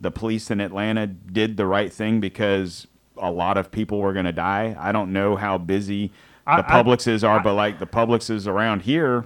the 0.00 0.10
police 0.10 0.50
in 0.50 0.60
Atlanta 0.60 1.06
did 1.06 1.56
the 1.56 1.66
right 1.66 1.92
thing 1.92 2.20
because 2.20 2.86
a 3.20 3.30
lot 3.30 3.56
of 3.56 3.70
people 3.70 3.98
were 3.98 4.12
going 4.12 4.24
to 4.26 4.32
die. 4.32 4.76
I 4.78 4.92
don't 4.92 5.12
know 5.12 5.36
how 5.36 5.58
busy 5.58 6.12
I- 6.46 6.60
the 6.62 6.68
I- 6.72 6.82
Publixes 6.82 7.26
are, 7.28 7.40
but 7.40 7.54
like 7.54 7.78
the 7.78 7.86
Publixes 7.86 8.46
around 8.46 8.82
here, 8.82 9.24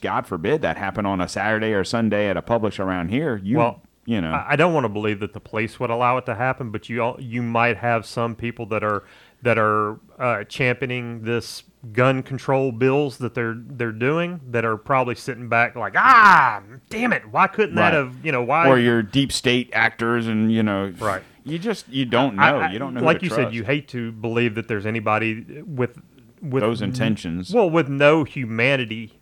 God 0.00 0.26
forbid 0.26 0.62
that 0.62 0.76
happen 0.76 1.04
on 1.06 1.20
a 1.20 1.28
Saturday 1.28 1.72
or 1.72 1.84
Sunday 1.84 2.28
at 2.28 2.36
a 2.36 2.42
Publix 2.42 2.78
around 2.78 3.08
here. 3.08 3.40
You, 3.42 3.58
well, 3.58 3.80
you 4.06 4.20
know, 4.20 4.32
I, 4.32 4.52
I 4.52 4.56
don't 4.56 4.72
want 4.74 4.84
to 4.84 4.88
believe 4.88 5.20
that 5.20 5.32
the 5.32 5.40
police 5.40 5.80
would 5.80 5.90
allow 5.90 6.16
it 6.18 6.26
to 6.26 6.34
happen, 6.34 6.70
but 6.70 6.88
you 6.88 7.02
all, 7.02 7.16
you 7.20 7.42
might 7.42 7.78
have 7.78 8.06
some 8.06 8.36
people 8.36 8.66
that 8.66 8.84
are 8.84 9.04
that 9.42 9.58
are 9.58 9.98
uh, 10.18 10.44
championing 10.44 11.22
this 11.24 11.64
gun 11.92 12.22
control 12.22 12.72
bills 12.72 13.18
that 13.18 13.34
they're 13.34 13.56
they're 13.58 13.92
doing 13.92 14.40
that 14.50 14.64
are 14.64 14.76
probably 14.78 15.14
sitting 15.14 15.50
back 15.50 15.76
like 15.76 15.92
ah 15.98 16.62
damn 16.88 17.12
it 17.12 17.22
why 17.30 17.46
couldn't 17.46 17.74
that 17.74 17.92
have 17.92 18.14
you 18.24 18.32
know 18.32 18.42
why 18.42 18.66
or 18.66 18.78
your 18.78 19.02
deep 19.02 19.30
state 19.30 19.68
actors 19.74 20.26
and 20.26 20.50
you 20.50 20.62
know, 20.62 20.90
Right. 20.98 21.22
You 21.44 21.58
just 21.58 21.88
you 21.88 22.04
don't 22.06 22.36
know. 22.36 22.42
I- 22.42 22.68
I- 22.68 22.72
you 22.72 22.78
don't 22.78 22.94
know. 22.94 23.02
like 23.02 23.18
to 23.20 23.24
you 23.26 23.30
said 23.30 23.54
you 23.54 23.64
hate 23.64 23.88
to 23.88 24.12
believe 24.12 24.54
that 24.54 24.66
there's 24.68 24.86
anybody 24.86 25.62
with 25.66 26.00
with 26.40 26.62
those 26.62 26.82
intentions. 26.82 27.52
well 27.52 27.68
with 27.70 27.88
no 27.88 28.24
humanity 28.24 29.18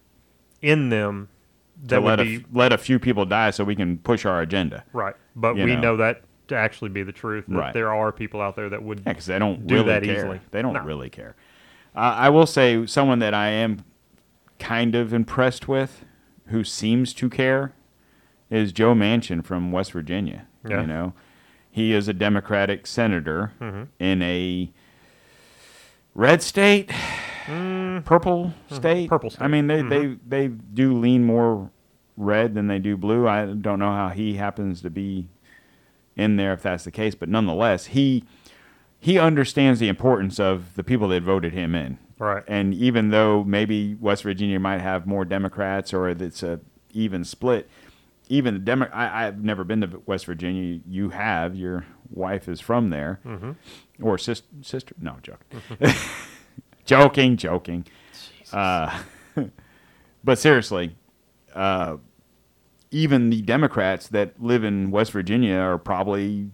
in 0.60 0.88
them 0.88 1.28
to 1.82 1.88
that 1.88 2.02
would 2.02 2.08
let 2.08 2.20
a, 2.20 2.24
be 2.24 2.36
f- 2.36 2.42
let 2.52 2.72
a 2.72 2.78
few 2.78 2.98
people 2.98 3.24
die 3.24 3.50
so 3.50 3.64
we 3.64 3.74
can 3.74 3.98
push 3.98 4.24
our 4.24 4.40
agenda. 4.40 4.84
right 4.92 5.14
but 5.34 5.54
we 5.56 5.64
know. 5.74 5.80
know 5.80 5.96
that 5.98 6.22
to 6.48 6.56
actually 6.56 6.90
be 6.90 7.02
the 7.02 7.12
truth 7.12 7.44
that 7.48 7.56
Right. 7.56 7.72
there 7.74 7.92
are 7.92 8.12
people 8.12 8.40
out 8.40 8.56
there 8.56 8.68
that 8.68 8.82
would 8.82 8.98
Yeah, 9.00 9.12
because 9.12 9.26
they 9.26 9.38
don't 9.38 9.66
do 9.66 9.74
really 9.76 9.86
that 9.86 10.02
care. 10.02 10.16
easily. 10.16 10.40
They 10.50 10.60
don't 10.62 10.74
No. 10.74 10.82
really 10.82 11.08
care. 11.10 11.34
Uh, 11.94 12.00
I 12.18 12.28
will 12.30 12.46
say 12.46 12.84
someone 12.86 13.18
that 13.20 13.32
I 13.34 13.48
am 13.48 13.84
kind 14.58 14.94
of 14.94 15.12
impressed 15.14 15.66
with, 15.68 16.04
who 16.46 16.62
seems 16.64 17.14
to 17.14 17.28
care, 17.30 17.72
is 18.50 18.72
Joe 18.72 18.94
Manchin 18.94 19.44
from 19.44 19.72
West 19.72 19.92
Virginia. 19.92 20.46
Yeah. 20.68 20.82
You 20.82 20.86
know, 20.88 21.12
he 21.72 21.92
is 21.92 22.06
a 22.06 22.12
Democratic 22.12 22.86
senator 22.86 23.52
Mm-hmm. 23.60 23.82
in 23.98 24.22
a 24.22 24.70
red 26.14 26.42
state, 26.42 26.90
purple 28.04 28.54
state. 28.70 29.06
Mm. 29.06 29.08
Purple 29.08 29.30
state. 29.30 29.38
Mm-hmm. 29.38 29.44
I 29.44 29.48
mean, 29.48 29.66
they, 29.66 29.82
they 29.82 30.16
they 30.26 30.48
do 30.48 30.96
lean 30.96 31.24
more 31.24 31.70
red 32.16 32.54
than 32.54 32.68
they 32.68 32.78
do 32.78 32.96
blue. 32.96 33.26
I 33.26 33.46
don't 33.46 33.78
know 33.78 33.92
how 33.92 34.10
he 34.10 34.34
happens 34.34 34.82
to 34.82 34.90
be 34.90 35.28
in 36.14 36.36
there 36.36 36.52
if 36.52 36.62
that's 36.62 36.84
the 36.84 36.90
case, 36.90 37.14
but 37.14 37.28
nonetheless, 37.28 37.86
he 37.86 38.24
he 39.00 39.18
understands 39.18 39.80
the 39.80 39.88
importance 39.88 40.38
of 40.38 40.74
the 40.76 40.84
people 40.84 41.08
that 41.08 41.22
voted 41.22 41.52
him 41.52 41.74
in. 41.74 41.98
Right. 42.18 42.44
And 42.46 42.72
even 42.74 43.08
though 43.08 43.42
maybe 43.42 43.94
West 43.94 44.22
Virginia 44.22 44.60
might 44.60 44.80
have 44.80 45.06
more 45.08 45.24
Democrats 45.24 45.92
or 45.92 46.08
it's 46.08 46.42
a 46.44 46.60
even 46.92 47.24
split, 47.24 47.68
even 48.32 48.54
the 48.54 48.60
Demo- 48.60 48.88
I, 48.92 49.26
I've 49.26 49.44
never 49.44 49.62
been 49.62 49.82
to 49.82 50.02
West 50.06 50.24
Virginia. 50.26 50.80
You 50.88 51.10
have. 51.10 51.54
Your 51.54 51.84
wife 52.10 52.48
is 52.48 52.60
from 52.60 52.88
there, 52.90 53.20
or 54.00 54.16
sis- 54.18 54.42
sister? 54.62 54.94
No, 55.00 55.16
joke, 55.22 55.40
joking, 56.84 57.36
joking. 57.36 57.84
Uh, 58.52 59.02
but 60.24 60.38
seriously, 60.38 60.96
uh, 61.54 61.96
even 62.90 63.30
the 63.30 63.42
Democrats 63.42 64.08
that 64.08 64.40
live 64.42 64.64
in 64.64 64.90
West 64.90 65.12
Virginia 65.12 65.56
are 65.56 65.78
probably 65.78 66.50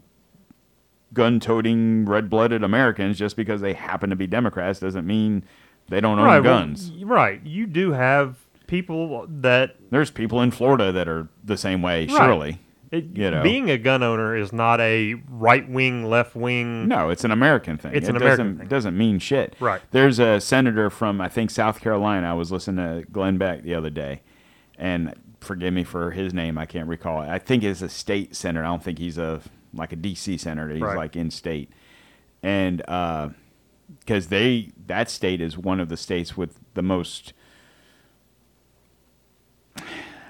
gun-toting, 1.12 2.04
red-blooded 2.04 2.62
Americans. 2.62 3.18
Just 3.18 3.36
because 3.36 3.60
they 3.60 3.72
happen 3.72 4.10
to 4.10 4.16
be 4.16 4.26
Democrats 4.26 4.80
doesn't 4.80 5.06
mean 5.06 5.44
they 5.88 6.00
don't 6.00 6.18
own 6.18 6.24
right, 6.26 6.42
guns. 6.42 6.90
y- 6.92 7.02
right. 7.04 7.40
You 7.44 7.66
do 7.66 7.92
have 7.92 8.36
people 8.68 9.26
that 9.28 9.74
There's 9.90 10.12
people 10.12 10.40
in 10.42 10.52
Florida 10.52 10.92
that 10.92 11.08
are 11.08 11.28
the 11.42 11.56
same 11.56 11.82
way. 11.82 12.06
Right. 12.06 12.10
Surely, 12.16 12.60
it, 12.92 13.06
You 13.16 13.30
know. 13.32 13.42
being 13.42 13.68
a 13.68 13.76
gun 13.76 14.02
owner 14.04 14.36
is 14.36 14.52
not 14.52 14.80
a 14.80 15.14
right 15.28 15.68
wing, 15.68 16.08
left 16.08 16.36
wing. 16.36 16.86
no, 16.86 17.08
it's 17.10 17.24
an 17.24 17.32
American 17.32 17.76
thing. 17.76 17.92
It's 17.94 18.06
it 18.06 18.10
an 18.10 18.16
American 18.16 18.46
doesn't, 18.46 18.58
thing. 18.60 18.68
doesn't 18.68 18.96
mean 18.96 19.18
shit. 19.18 19.56
Right. 19.58 19.80
There's 19.90 20.20
a 20.20 20.40
senator 20.40 20.88
from 20.88 21.20
I 21.20 21.28
think 21.28 21.50
South 21.50 21.80
Carolina. 21.80 22.30
I 22.30 22.34
was 22.34 22.52
listening 22.52 22.84
to 23.02 23.06
Glenn 23.10 23.36
Beck 23.38 23.62
the 23.62 23.74
other 23.74 23.90
day, 23.90 24.22
and 24.78 25.12
forgive 25.40 25.72
me 25.74 25.82
for 25.84 26.12
his 26.12 26.32
name. 26.32 26.56
I 26.56 26.66
can't 26.66 26.88
recall 26.88 27.22
it. 27.22 27.28
I 27.28 27.38
think 27.40 27.64
it's 27.64 27.82
a 27.82 27.88
state 27.88 28.36
senator. 28.36 28.64
I 28.64 28.68
don't 28.68 28.82
think 28.84 28.98
he's 28.98 29.18
a 29.18 29.40
like 29.74 29.92
a 29.92 29.96
DC 29.96 30.38
senator. 30.40 30.70
He's 30.72 30.80
Right. 30.82 30.96
like 30.96 31.16
in 31.16 31.30
state, 31.30 31.70
and 32.42 32.82
uh, 32.88 33.30
because 34.00 34.28
they 34.28 34.72
that 34.86 35.10
state 35.10 35.40
is 35.40 35.58
one 35.58 35.80
of 35.80 35.88
the 35.88 35.96
states 35.96 36.36
with 36.36 36.58
the 36.74 36.82
most. 36.82 37.32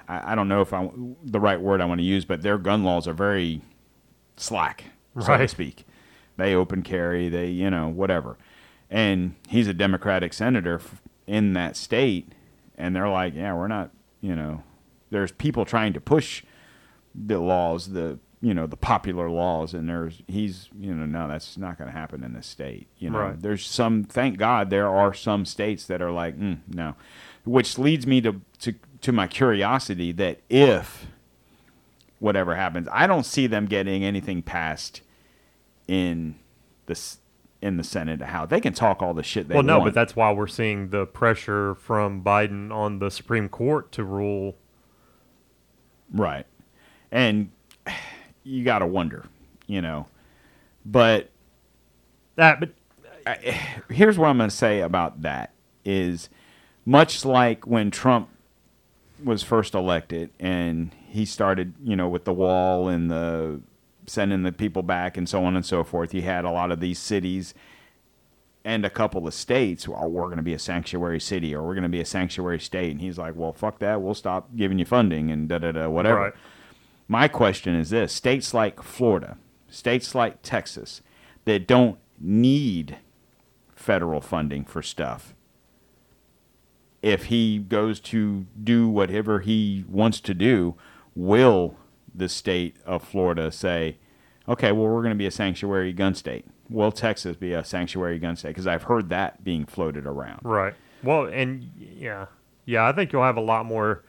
I, 0.09 0.32
I 0.32 0.34
don't 0.34 0.48
know 0.48 0.61
if 0.62 0.72
I 0.72 0.88
the 1.22 1.40
right 1.40 1.61
word 1.61 1.80
I 1.80 1.84
want 1.84 2.00
to 2.00 2.04
use, 2.04 2.24
but 2.24 2.42
their 2.42 2.59
gun 2.59 2.82
laws 2.84 3.06
are 3.06 3.12
very 3.12 3.61
slack, 4.36 4.84
so 5.20 5.36
to 5.36 5.48
speak. 5.48 5.84
They 6.36 6.54
open 6.54 6.82
carry, 6.82 7.28
they 7.28 7.48
you 7.48 7.70
know 7.70 7.88
whatever, 7.88 8.38
and 8.90 9.34
he's 9.48 9.66
a 9.68 9.74
Democratic 9.74 10.32
senator 10.32 10.80
in 11.26 11.52
that 11.54 11.76
state, 11.76 12.32
and 12.76 12.94
they're 12.96 13.09
like, 13.09 13.34
yeah, 13.34 13.52
we're 13.54 13.68
not, 13.68 13.90
you 14.20 14.34
know, 14.34 14.62
there's 15.11 15.32
people 15.32 15.64
trying 15.64 15.92
to 15.92 16.00
push 16.00 16.42
the 17.14 17.38
laws, 17.40 17.88
the 17.92 18.18
you 18.40 18.54
know 18.54 18.68
the 18.68 18.76
popular 18.76 19.28
laws, 19.28 19.74
and 19.74 19.88
there's 19.88 20.22
he's 20.28 20.68
you 20.78 20.94
know 20.94 21.04
no, 21.06 21.26
that's 21.26 21.59
not 21.59 21.76
going 21.76 21.90
to 21.90 21.96
happen 21.96 22.22
in 22.22 22.34
this 22.34 22.46
state. 22.46 22.86
You 22.98 23.11
know, 23.11 23.18
Right. 23.18 23.42
there's 23.42 23.66
some. 23.66 24.04
Thank 24.04 24.38
God 24.38 24.70
there 24.70 24.88
are 24.88 25.12
some 25.12 25.44
states 25.44 25.86
that 25.86 26.00
are 26.00 26.12
like 26.12 26.38
mm, 26.38 26.59
no, 26.68 26.94
which 27.45 27.78
leads 27.78 28.07
me 28.07 28.20
to 28.20 28.41
to 28.61 28.74
to 29.01 29.12
my 29.12 29.26
curiosity 29.26 30.12
that 30.12 30.41
if 30.49 31.07
whatever 32.18 32.57
happens, 32.57 32.89
I 32.93 33.07
don't 33.07 33.24
see 33.24 33.47
them 33.47 33.66
getting 33.66 34.05
anything 34.05 34.43
passed 34.43 35.03
in 35.86 36.36
the 36.86 37.16
in 37.61 37.76
the 37.76 37.84
Senate. 37.84 38.20
How 38.22 38.47
they 38.47 38.61
can 38.61 38.72
talk 38.72 39.03
all 39.03 39.14
the 39.14 39.22
shit 39.22 39.49
they 39.49 39.55
well, 39.55 39.64
no, 39.64 39.78
want. 39.78 39.89
but 39.89 39.95
that's 39.95 40.14
why 40.16 40.32
we're 40.32 40.47
seeing 40.47 40.91
the 40.91 41.07
pressure 41.07 41.74
from 41.74 42.22
Biden 42.22 42.72
on 42.72 42.99
the 42.99 43.11
Supreme 43.11 43.49
Court 43.49 43.91
to 43.93 44.05
rule. 44.05 44.57
Right. 46.12 46.47
And 47.11 47.51
you 48.43 48.64
got 48.64 48.80
to 48.80 48.86
wonder, 48.86 49.26
you 49.66 49.82
know. 49.82 50.07
But 50.84 51.30
That, 52.36 52.61
but 52.61 52.70
here's 53.91 54.18
what 54.18 54.28
I'm 54.28 54.39
going 54.39 54.51
to 54.51 54.57
say 54.57 54.80
about 54.80 55.22
that 55.22 55.53
is 55.84 56.28
much 56.89 57.22
like 57.22 57.66
when 57.66 57.91
Trump 57.91 58.30
was 59.22 59.43
first 59.43 59.74
elected 59.74 60.30
and 60.41 60.95
he 61.07 61.26
started, 61.26 61.74
you 61.84 61.95
know, 61.95 62.09
with 62.09 62.24
the 62.24 62.32
wall 62.32 62.89
and 62.89 63.11
the 63.11 63.61
sending 64.07 64.43
the 64.43 64.53
people 64.53 64.82
back 64.82 65.18
and 65.18 65.28
so 65.28 65.45
on 65.45 65.55
and 65.55 65.66
so 65.66 65.84
forth. 65.84 66.14
You 66.14 66.22
had 66.22 66.47
a 66.47 66.51
lot 66.51 66.72
of 66.72 66.80
these 66.80 66.99
cities 66.99 67.53
and 68.64 68.86
a 68.86 68.91
couple 68.91 69.26
of 69.26 69.34
states, 69.34 69.86
well, 69.86 70.09
we're 70.09 70.24
going 70.24 70.39
to 70.39 70.43
be 70.43 70.55
a 70.55 70.59
sanctuary 70.59 71.20
city 71.20 71.55
or 71.55 71.62
we're 71.62 71.74
going 71.74 71.82
to 71.82 71.91
be 71.91 72.01
a 72.01 72.07
sanctuary 72.07 72.59
state. 72.59 72.91
And 72.91 73.03
he's 73.03 73.18
like, 73.18 73.36
well, 73.36 73.53
fuck 73.53 73.80
that. 73.80 74.01
We'll 74.01 74.14
stop 74.14 74.57
giving 74.57 74.78
you 74.78 74.86
funding 74.86 75.30
and 75.30 75.47
da 75.47 75.59
da 75.59 75.72
da, 75.72 75.91
whatever. 75.91 76.20
Right. 76.20 76.32
My 77.07 77.28
question 77.28 77.74
is 77.74 77.91
this 77.91 78.14
states 78.14 78.55
like 78.55 78.82
Florida, 78.82 79.36
states 79.68 80.14
like 80.14 80.41
Texas 80.41 81.03
that 81.45 81.66
don't 81.66 81.99
need 82.18 82.97
federal 83.76 84.22
funding 84.22 84.64
for 84.64 84.80
stuff, 84.80 85.34
if 87.03 87.26
he 87.26 87.59
goes 87.59 88.01
to 88.01 88.46
do 88.62 88.88
whatever 88.88 89.40
he 89.40 89.84
wants 89.88 90.20
to 90.20 90.34
do, 90.34 90.74
will 91.14 91.76
the 92.14 92.28
state 92.28 92.76
of 92.84 93.03
Florida 93.03 93.51
say, 93.53 93.99
okay, 94.49 94.72
well, 94.72 94.86
we're 94.88 95.03
going 95.03 95.14
to 95.14 95.18
be 95.18 95.26
a 95.26 95.30
sanctuary 95.30 95.92
gun 95.92 96.14
state? 96.14 96.44
Will 96.68 96.92
Texas 96.92 97.36
be 97.36 97.53
a 97.53 97.64
sanctuary 97.64 98.18
gun 98.18 98.36
state? 98.36 98.49
Because 98.49 98.66
I've 98.66 98.84
heard 98.84 99.09
that 99.11 99.44
being 99.44 99.64
floated 99.64 100.07
around. 100.07 100.40
Right. 100.42 100.74
Well, 101.03 101.24
and 101.26 101.70
yeah, 101.78 102.26
yeah, 102.64 102.86
I 102.86 102.92
think 102.92 103.12
you'll 103.12 103.22
have 103.22 103.36
a 103.36 103.40
lot 103.42 103.64
more 103.64 104.05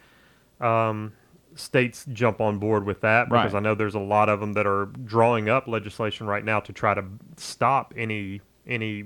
um, 0.60 1.14
states 1.56 2.06
jump 2.12 2.42
on 2.42 2.58
board 2.58 2.86
with 2.86 3.02
that 3.02 3.30
because 3.30 3.54
Right. 3.54 3.60
I 3.60 3.62
know 3.62 3.76
there's 3.76 3.96
a 3.96 4.00
lot 4.00 4.28
of 4.30 4.40
them 4.40 4.54
that 4.54 4.66
are 4.66 4.88
drawing 5.06 5.48
up 5.50 5.68
legislation 5.68 6.26
right 6.28 6.44
now 6.44 6.60
to 6.62 6.74
try 6.74 6.94
to 6.94 7.04
stop 7.38 7.94
any 7.96 8.42
any 8.68 9.06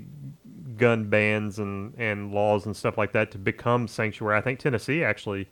gun 0.76 1.04
bans 1.10 1.58
and 1.58 1.94
and 1.98 2.32
laws 2.32 2.66
and 2.66 2.76
stuff 2.76 2.96
like 2.98 3.12
that 3.12 3.30
to 3.32 3.38
become 3.38 3.86
sanctuary. 3.88 4.36
I 4.36 4.40
think 4.40 4.58
Tennessee 4.58 5.04
actually, 5.04 5.48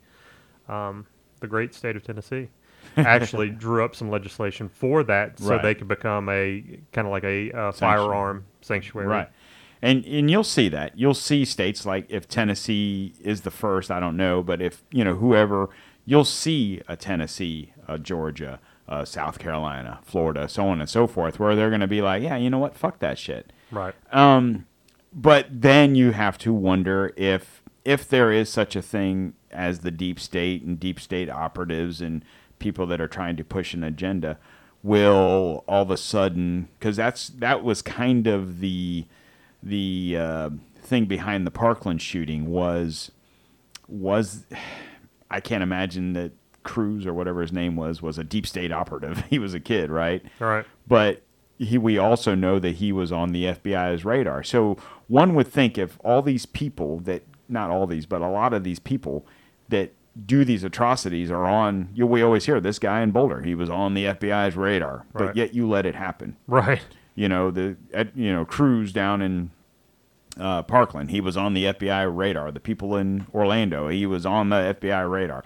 um, 0.67 1.05
the 1.39 1.47
great 1.47 1.73
state 1.73 1.95
of 1.95 2.03
Tennessee. 2.03 2.49
actually 2.97 3.49
drew 3.49 3.83
up 3.83 3.95
some 3.95 4.09
legislation 4.11 4.67
for 4.67 5.03
that 5.05 5.39
so 5.39 5.51
Right. 5.51 5.61
they 5.63 5.73
could 5.73 5.87
become 5.87 6.27
a 6.27 6.61
kind 6.91 7.07
of 7.07 7.11
like 7.11 7.23
a 7.23 7.49
uh, 7.51 7.71
Sanctuary. 7.71 7.97
firearm 8.07 8.45
sanctuary. 8.61 9.07
Right. 9.07 9.29
And 9.81 10.03
and 10.05 10.29
you'll 10.29 10.43
see 10.43 10.67
that. 10.69 10.97
You'll 10.97 11.13
see 11.13 11.45
states 11.45 11.85
like 11.85 12.05
if 12.09 12.27
Tennessee 12.27 13.13
is 13.21 13.41
the 13.41 13.51
first, 13.51 13.89
I 13.89 13.99
don't 14.01 14.17
know, 14.17 14.43
but 14.43 14.61
if, 14.61 14.83
you 14.91 15.03
know, 15.05 15.15
whoever, 15.15 15.69
you'll 16.05 16.25
see 16.25 16.81
a 16.87 16.95
Tennessee, 16.97 17.71
a 17.87 17.97
Georgia, 17.97 18.59
uh, 18.89 19.05
South 19.05 19.39
Carolina, 19.39 19.99
Florida, 20.03 20.47
so 20.49 20.67
on 20.67 20.81
and 20.81 20.89
so 20.89 21.07
forth, 21.07 21.39
where 21.39 21.55
they're 21.55 21.69
going 21.69 21.81
to 21.81 21.87
be 21.87 22.01
like, 22.01 22.21
yeah, 22.21 22.35
you 22.35 22.49
know 22.49 22.59
what? 22.59 22.75
Fuck 22.75 22.99
that 22.99 23.17
shit. 23.17 23.51
Right. 23.71 23.95
Um, 24.11 24.65
but 25.13 25.47
then 25.49 25.95
you 25.95 26.11
have 26.11 26.37
to 26.39 26.53
wonder 26.53 27.13
if 27.15 27.61
if 27.85 28.07
there 28.07 28.31
is 28.31 28.49
such 28.49 28.75
a 28.75 28.81
thing 28.81 29.33
as 29.51 29.79
the 29.79 29.91
deep 29.91 30.19
state 30.19 30.63
and 30.63 30.79
deep 30.79 30.99
state 30.99 31.29
operatives 31.29 32.01
and 32.01 32.23
people 32.59 32.85
that 32.87 33.01
are 33.01 33.07
trying 33.07 33.35
to 33.35 33.43
push 33.43 33.73
an 33.73 33.83
agenda 33.83 34.37
will 34.81 35.63
all 35.67 35.83
of 35.83 35.91
a 35.91 35.97
sudden 35.97 36.67
because 36.79 36.95
that's 36.95 37.29
that 37.29 37.63
was 37.63 37.81
kind 37.81 38.27
of 38.27 38.59
the 38.59 39.05
the 39.61 40.17
uh, 40.19 40.49
thing 40.81 41.05
behind 41.05 41.47
the 41.47 41.51
Parkland 41.51 42.01
shooting 42.01 42.47
was 42.47 43.11
was 43.87 44.45
I 45.29 45.39
can't 45.39 45.63
imagine 45.63 46.13
that 46.13 46.31
Cruz 46.63 47.05
or 47.05 47.13
whatever 47.13 47.41
his 47.41 47.51
name 47.51 47.75
was 47.75 48.01
was 48.01 48.17
a 48.17 48.23
deep 48.23 48.45
state 48.47 48.71
operative. 48.71 49.23
He 49.29 49.39
was 49.39 49.53
a 49.53 49.59
kid, 49.59 49.89
right? 49.89 50.23
Right. 50.39 50.65
But 50.87 51.23
he, 51.57 51.77
we 51.77 51.97
also 51.97 52.35
know 52.35 52.59
that 52.59 52.75
he 52.75 52.91
was 52.91 53.11
on 53.11 53.31
the 53.31 53.45
FBI's 53.45 54.03
radar. 54.03 54.43
So 54.43 54.77
one 55.07 55.35
would 55.35 55.47
think 55.47 55.77
if 55.77 55.97
all 56.03 56.21
these 56.21 56.45
people 56.45 56.99
that, 57.01 57.23
not 57.49 57.69
all 57.69 57.87
these, 57.87 58.05
but 58.05 58.21
a 58.21 58.29
lot 58.29 58.53
of 58.53 58.63
these 58.63 58.79
people 58.79 59.25
that 59.69 59.93
do 60.25 60.45
these 60.45 60.63
atrocities 60.63 61.31
are 61.31 61.45
on, 61.45 61.89
you, 61.93 62.05
we 62.05 62.21
always 62.21 62.45
hear 62.45 62.59
this 62.59 62.79
guy 62.79 63.01
in 63.01 63.11
Boulder, 63.11 63.41
he 63.41 63.55
was 63.55 63.69
on 63.69 63.93
the 63.93 64.05
FBI's 64.05 64.55
radar, 64.55 65.05
but 65.13 65.35
yet 65.35 65.53
you 65.53 65.67
let 65.67 65.85
it 65.85 65.95
happen. 65.95 66.37
Right. 66.47 66.81
You 67.15 67.29
know, 67.29 67.51
the, 67.51 67.75
you 68.15 68.33
know, 68.33 68.45
Cruz 68.45 68.91
down 68.91 69.21
in 69.21 69.51
uh, 70.39 70.63
Parkland, 70.63 71.11
he 71.11 71.21
was 71.21 71.37
on 71.37 71.53
the 71.53 71.65
FBI 71.65 72.15
radar. 72.15 72.51
The 72.51 72.59
people 72.59 72.95
in 72.95 73.27
Orlando, 73.33 73.87
he 73.87 74.05
was 74.05 74.25
on 74.25 74.49
the 74.49 74.75
FBI 74.79 75.09
radar. 75.09 75.43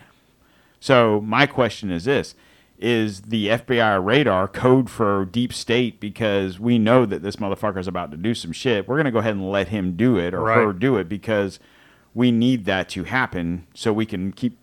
So 0.80 1.22
my 1.22 1.45
question 1.45 1.91
is 1.91 2.05
this: 2.05 2.36
Is 2.80 3.21
the 3.21 3.47
FBI 3.47 4.03
radar 4.05 4.47
code 4.47 4.88
for 4.88 5.25
deep 5.25 5.51
state 5.51 5.99
because 5.99 6.59
we 6.59 6.78
know 6.78 7.07
that 7.07 7.23
this 7.23 7.38
motherfucker 7.38 7.78
is 7.80 7.88
about 7.88 8.11
to 8.11 8.17
do 8.17 8.36
some 8.36 8.51
shit? 8.51 8.88
We're 8.88 8.97
gonna 8.97 9.11
go 9.11 9.17
ahead 9.19 9.34
and 9.34 9.49
let 9.51 9.69
him 9.69 9.95
do 9.95 10.17
it 10.17 10.34
or 10.34 10.41
Right. 10.41 10.57
her 10.63 10.73
do 10.73 10.97
it 10.97 11.09
because 11.09 11.59
we 12.13 12.32
need 12.32 12.65
that 12.65 12.88
to 12.89 13.03
happen 13.05 13.65
so 13.73 13.91
we 13.91 14.05
can 14.05 14.32
keep 14.32 14.57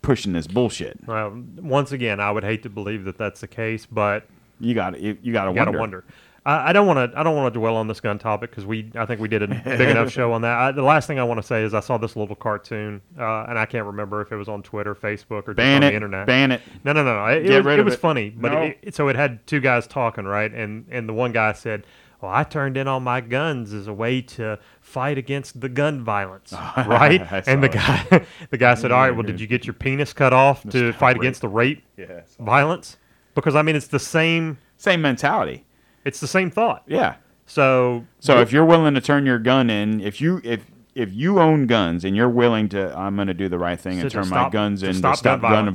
pushing 0.00 0.32
this 0.32 0.46
bullshit. 0.46 0.98
Well, 1.06 1.42
once 1.58 1.92
again, 1.92 2.18
I 2.18 2.30
would 2.30 2.44
hate 2.44 2.62
to 2.62 2.70
believe 2.70 3.04
that 3.04 3.18
that's 3.18 3.40
the 3.42 3.48
case, 3.48 3.84
but 3.84 4.26
You 4.58 4.72
got 4.74 4.94
to 4.94 5.00
you 5.22 5.32
got 5.32 5.44
to 5.44 5.52
wonder. 5.52 5.72
to 5.72 5.78
wonder. 5.78 6.04
I, 6.46 6.70
I 6.70 6.72
don't 6.72 6.86
want 6.86 7.12
to. 7.12 7.18
I 7.18 7.22
don't 7.22 7.34
want 7.36 7.52
to 7.52 7.58
dwell 7.58 7.76
on 7.76 7.88
this 7.88 8.00
gun 8.00 8.18
topic 8.18 8.50
because 8.50 8.66
we. 8.66 8.90
I 8.96 9.06
think 9.06 9.20
we 9.20 9.28
did 9.28 9.42
a 9.42 9.46
big 9.48 9.88
enough 9.88 10.10
show 10.10 10.32
on 10.32 10.42
that. 10.42 10.58
I, 10.58 10.72
the 10.72 10.82
last 10.82 11.06
thing 11.06 11.18
I 11.18 11.24
want 11.24 11.38
to 11.40 11.46
say 11.46 11.62
is 11.62 11.72
I 11.72 11.80
saw 11.80 11.96
this 11.96 12.16
little 12.16 12.36
cartoon, 12.36 13.00
uh, 13.18 13.44
and 13.48 13.58
I 13.58 13.64
can't 13.66 13.86
remember 13.86 14.20
if 14.20 14.30
it 14.30 14.36
was 14.36 14.48
on 14.48 14.62
Twitter, 14.62 14.94
Facebook, 14.94 15.48
or 15.48 15.54
just 15.54 15.56
Ban 15.56 15.78
on 15.78 15.82
it. 15.84 15.90
the 15.90 15.94
internet. 15.94 16.26
Ban 16.26 16.52
it. 16.52 16.60
No, 16.84 16.92
no, 16.92 17.02
no. 17.02 17.24
It, 17.26 17.46
it 17.46 17.48
Get 17.48 17.56
was, 17.58 17.66
rid 17.66 17.74
it 17.74 17.80
of 17.80 17.84
was 17.86 17.94
it. 17.94 18.00
funny, 18.00 18.30
but 18.30 18.52
No. 18.52 18.62
it, 18.62 18.78
it- 18.82 18.94
so 18.94 19.08
it 19.08 19.16
had 19.16 19.46
two 19.46 19.60
guys 19.60 19.86
talking, 19.86 20.24
right? 20.24 20.52
And 20.52 20.86
and 20.90 21.08
the 21.08 21.14
one 21.14 21.32
guy 21.32 21.52
said, 21.54 21.86
"Well, 22.20 22.30
I 22.30 22.44
turned 22.44 22.76
in 22.76 22.88
all 22.88 23.00
my 23.00 23.22
guns 23.22 23.72
as 23.72 23.86
a 23.86 23.94
way 23.94 24.20
to 24.20 24.58
fight 24.82 25.16
against 25.16 25.62
the 25.62 25.70
gun 25.70 26.04
violence, 26.04 26.52
right?" 26.76 27.22
And 27.46 27.62
the 27.62 27.68
it. 27.68 27.72
guy, 27.72 28.26
the 28.50 28.58
guy 28.58 28.74
said, 28.74 28.92
"All 28.92 29.00
right, 29.00 29.12
well, 29.12 29.22
did 29.22 29.40
you 29.40 29.46
get 29.46 29.64
your 29.64 29.72
penis 29.74 30.12
cut 30.12 30.34
off 30.34 30.62
to 30.70 30.92
fight 30.92 31.16
against 31.16 31.40
the 31.40 31.48
rape 31.48 31.82
Yeah, 31.96 32.20
violence?" 32.38 32.98
Because 33.34 33.56
I 33.56 33.62
mean, 33.62 33.76
it's 33.76 33.86
the 33.88 33.98
same. 33.98 34.58
Same 34.76 35.00
mentality. 35.00 35.64
It's 36.04 36.20
the 36.20 36.26
same 36.28 36.50
thought. 36.50 36.82
Yeah. 36.86 37.16
So 37.46 38.04
So 38.20 38.40
if 38.40 38.52
you're 38.52 38.64
willing 38.64 38.94
to 38.94 39.00
turn 39.00 39.26
your 39.26 39.38
gun 39.38 39.68
in, 39.70 40.00
if 40.00 40.20
you 40.20 40.40
if 40.44 40.64
if 40.94 41.12
you 41.12 41.40
own 41.40 41.66
guns 41.66 42.04
and 42.04 42.14
you're 42.14 42.28
willing 42.28 42.68
to, 42.68 42.96
I'm 42.96 43.16
going 43.16 43.26
to 43.26 43.34
do 43.34 43.48
the 43.48 43.58
right 43.58 43.78
thing 43.80 43.94
So 43.98 44.02
and 44.02 44.10
turn 44.12 44.28
my 44.28 44.36
stop- 44.42 44.52
guns 44.52 44.80
to 44.82 44.88
in 44.88 44.94
stop 44.94 45.14
to 45.14 45.18
stop 45.18 45.40
gun 45.40 45.50
gun 45.50 45.72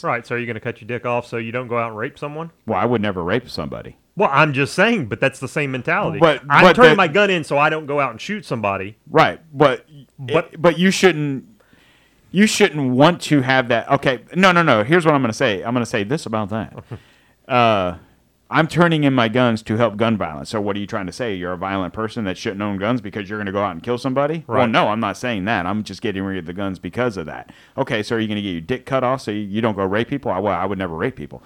violence. 0.00 0.04
right, 0.04 0.26
so 0.26 0.34
are 0.34 0.38
you're 0.38 0.46
going 0.46 0.54
to 0.54 0.60
cut 0.60 0.80
your 0.82 0.86
dick 0.88 1.06
off 1.06 1.26
so 1.26 1.38
you 1.38 1.52
don't 1.52 1.68
go 1.68 1.78
out 1.78 1.88
and 1.88 1.96
rape 1.96 2.18
someone. 2.18 2.50
Well, 2.66 2.78
I 2.78 2.84
would 2.84 3.00
never 3.00 3.24
rape 3.24 3.48
somebody. 3.48 3.96
Well, 4.14 4.28
I'm 4.32 4.52
just 4.52 4.74
saying, 4.74 5.06
but 5.06 5.20
that's 5.20 5.38
the 5.40 5.48
same 5.48 5.70
mentality. 5.70 6.18
But- 6.18 6.42
I'm 6.50 6.64
but 6.64 6.76
turning 6.76 6.96
my 6.96 7.08
gun 7.08 7.30
in 7.30 7.44
so 7.44 7.56
I 7.56 7.70
don't 7.70 7.86
go 7.86 7.98
out 7.98 8.10
and 8.10 8.20
shoot 8.20 8.44
somebody. 8.44 8.98
Right, 9.10 9.40
but 9.56 9.86
But- 10.18 10.32
but 10.52 10.60
but 10.62 10.78
you 10.78 10.90
shouldn't 10.90 11.44
you 12.30 12.46
shouldn't 12.46 12.90
want 12.90 13.22
to 13.22 13.40
have 13.40 13.68
that. 13.68 13.90
Okay, 13.90 14.20
no, 14.36 14.52
no, 14.52 14.62
no. 14.62 14.84
Here's 14.84 15.06
what 15.06 15.14
I'm 15.14 15.22
going 15.22 15.30
to 15.32 15.36
say. 15.36 15.62
I'm 15.62 15.72
going 15.72 15.82
to 15.84 15.90
say 15.90 16.04
this 16.04 16.26
about 16.26 16.50
that. 16.50 16.84
uh, 17.48 17.96
I'm 18.50 18.66
turning 18.66 19.04
in 19.04 19.12
my 19.12 19.28
guns 19.28 19.62
to 19.64 19.76
help 19.76 19.98
gun 19.98 20.16
violence. 20.16 20.48
So 20.50 20.60
what 20.60 20.74
are 20.74 20.78
you 20.78 20.86
trying 20.86 21.06
to 21.06 21.12
say? 21.12 21.34
You're 21.34 21.52
a 21.52 21.58
violent 21.58 21.92
person 21.92 22.24
that 22.24 22.38
shouldn't 22.38 22.62
own 22.62 22.78
guns 22.78 23.02
because 23.02 23.28
you're 23.28 23.38
going 23.38 23.46
to 23.46 23.52
go 23.52 23.62
out 23.62 23.72
and 23.72 23.82
kill 23.82 23.98
somebody? 23.98 24.44
Right. 24.46 24.60
Well, 24.60 24.68
no, 24.68 24.88
I'm 24.88 25.00
not 25.00 25.18
saying 25.18 25.44
that. 25.44 25.66
I'm 25.66 25.82
just 25.82 26.00
getting 26.00 26.22
rid 26.22 26.38
of 26.38 26.46
the 26.46 26.54
guns 26.54 26.78
because 26.78 27.18
of 27.18 27.26
that. 27.26 27.52
Okay, 27.76 28.02
so 28.02 28.16
are 28.16 28.18
you 28.18 28.26
going 28.26 28.36
to 28.36 28.42
get 28.42 28.52
your 28.52 28.60
dick 28.62 28.86
cut 28.86 29.04
off 29.04 29.20
so 29.20 29.30
you, 29.30 29.60
don't 29.60 29.76
go 29.76 29.84
rape 29.84 30.08
people? 30.08 30.30
I, 30.30 30.38
well, 30.38 30.58
I 30.58 30.64
would 30.64 30.78
never 30.78 30.94
rape 30.94 31.16
people. 31.16 31.42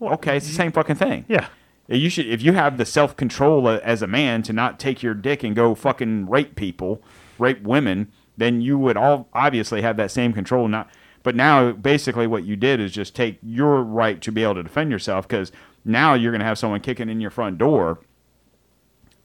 okay, 0.00 0.36
it's 0.36 0.46
the 0.46 0.52
same 0.52 0.70
fucking 0.70 0.96
thing. 0.96 1.24
Yeah. 1.28 1.48
Uh, 1.90 1.96
you 1.96 2.08
should, 2.08 2.26
if 2.26 2.40
you 2.40 2.52
have 2.52 2.78
the 2.78 2.86
self 2.86 3.16
control 3.16 3.66
uh, 3.66 3.80
as 3.82 4.00
a 4.00 4.06
man 4.06 4.42
to 4.44 4.52
not 4.52 4.78
take 4.78 5.02
your 5.02 5.14
dick 5.14 5.42
and 5.42 5.56
go 5.56 5.74
fucking 5.74 6.28
rape 6.28 6.54
people, 6.54 7.02
rape 7.38 7.62
women, 7.62 8.12
then 8.36 8.60
you 8.60 8.78
would 8.78 8.96
all 8.96 9.28
obviously 9.32 9.82
have 9.82 9.96
that 9.96 10.12
same 10.12 10.32
control. 10.32 10.68
Not, 10.68 10.88
but 11.24 11.34
now 11.34 11.72
basically 11.72 12.26
what 12.26 12.44
you 12.44 12.54
did 12.54 12.80
is 12.80 12.92
just 12.92 13.16
take 13.16 13.38
your 13.42 13.82
right 13.82 14.20
to 14.20 14.30
be 14.30 14.44
able 14.44 14.54
to 14.54 14.62
defend 14.62 14.92
yourself 14.92 15.26
because 15.26 15.50
now 15.84 16.14
you're 16.14 16.32
going 16.32 16.40
to 16.40 16.46
have 16.46 16.58
someone 16.58 16.80
kicking 16.80 17.08
in 17.08 17.20
your 17.20 17.30
front 17.30 17.58
door 17.58 18.00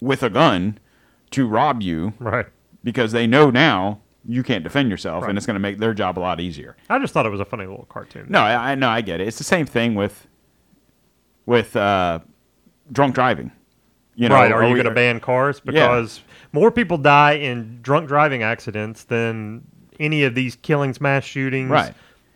with 0.02 0.24
a 0.24 0.30
gun 0.30 0.78
to 1.32 1.48
rob 1.48 1.82
you 1.82 2.14
Right. 2.20 2.46
because 2.84 3.12
they 3.12 3.28
know 3.28 3.50
now 3.50 4.00
you 4.26 4.44
can't 4.44 4.64
defend 4.64 4.90
yourself, 4.92 5.26
and 5.26 5.38
it's 5.38 5.46
going 5.48 5.56
to 5.56 5.60
make 5.62 5.80
their 5.80 5.94
job 5.94 6.18
a 6.18 6.22
lot 6.22 6.40
easier. 6.40 6.76
I 6.90 7.00
just 7.00 7.14
thought 7.14 7.26
it 7.26 7.30
was 7.30 7.40
a 7.40 7.46
funny 7.46 7.66
little 7.66 7.86
cartoon. 7.90 8.28
No, 8.30 8.42
I, 8.42 8.76
no, 8.76 8.90
I 8.90 9.02
get 9.02 9.22
it. 9.22 9.28
It's 9.28 9.38
the 9.38 9.44
same 9.44 9.66
thing 9.66 9.96
with 9.96 10.28
with 11.46 11.76
uh, 11.76 12.20
drunk 12.92 13.16
driving. 13.16 13.52
You 14.16 14.28
know, 14.28 14.36
right? 14.36 14.52
Are 14.52 14.68
you 14.68 14.74
going 14.76 14.86
to 14.86 14.92
ban 14.92 15.20
cars 15.22 15.62
because 15.62 16.22
more 16.52 16.72
people 16.72 16.98
die 16.98 17.34
in 17.34 17.80
drunk 17.82 18.08
driving 18.10 18.44
accidents 18.44 19.06
than 19.06 19.64
any 20.00 20.24
of 20.26 20.36
these 20.36 20.58
killings, 20.58 21.00
mass 21.00 21.24
shootings, 21.24 21.70
Right. 21.72 21.94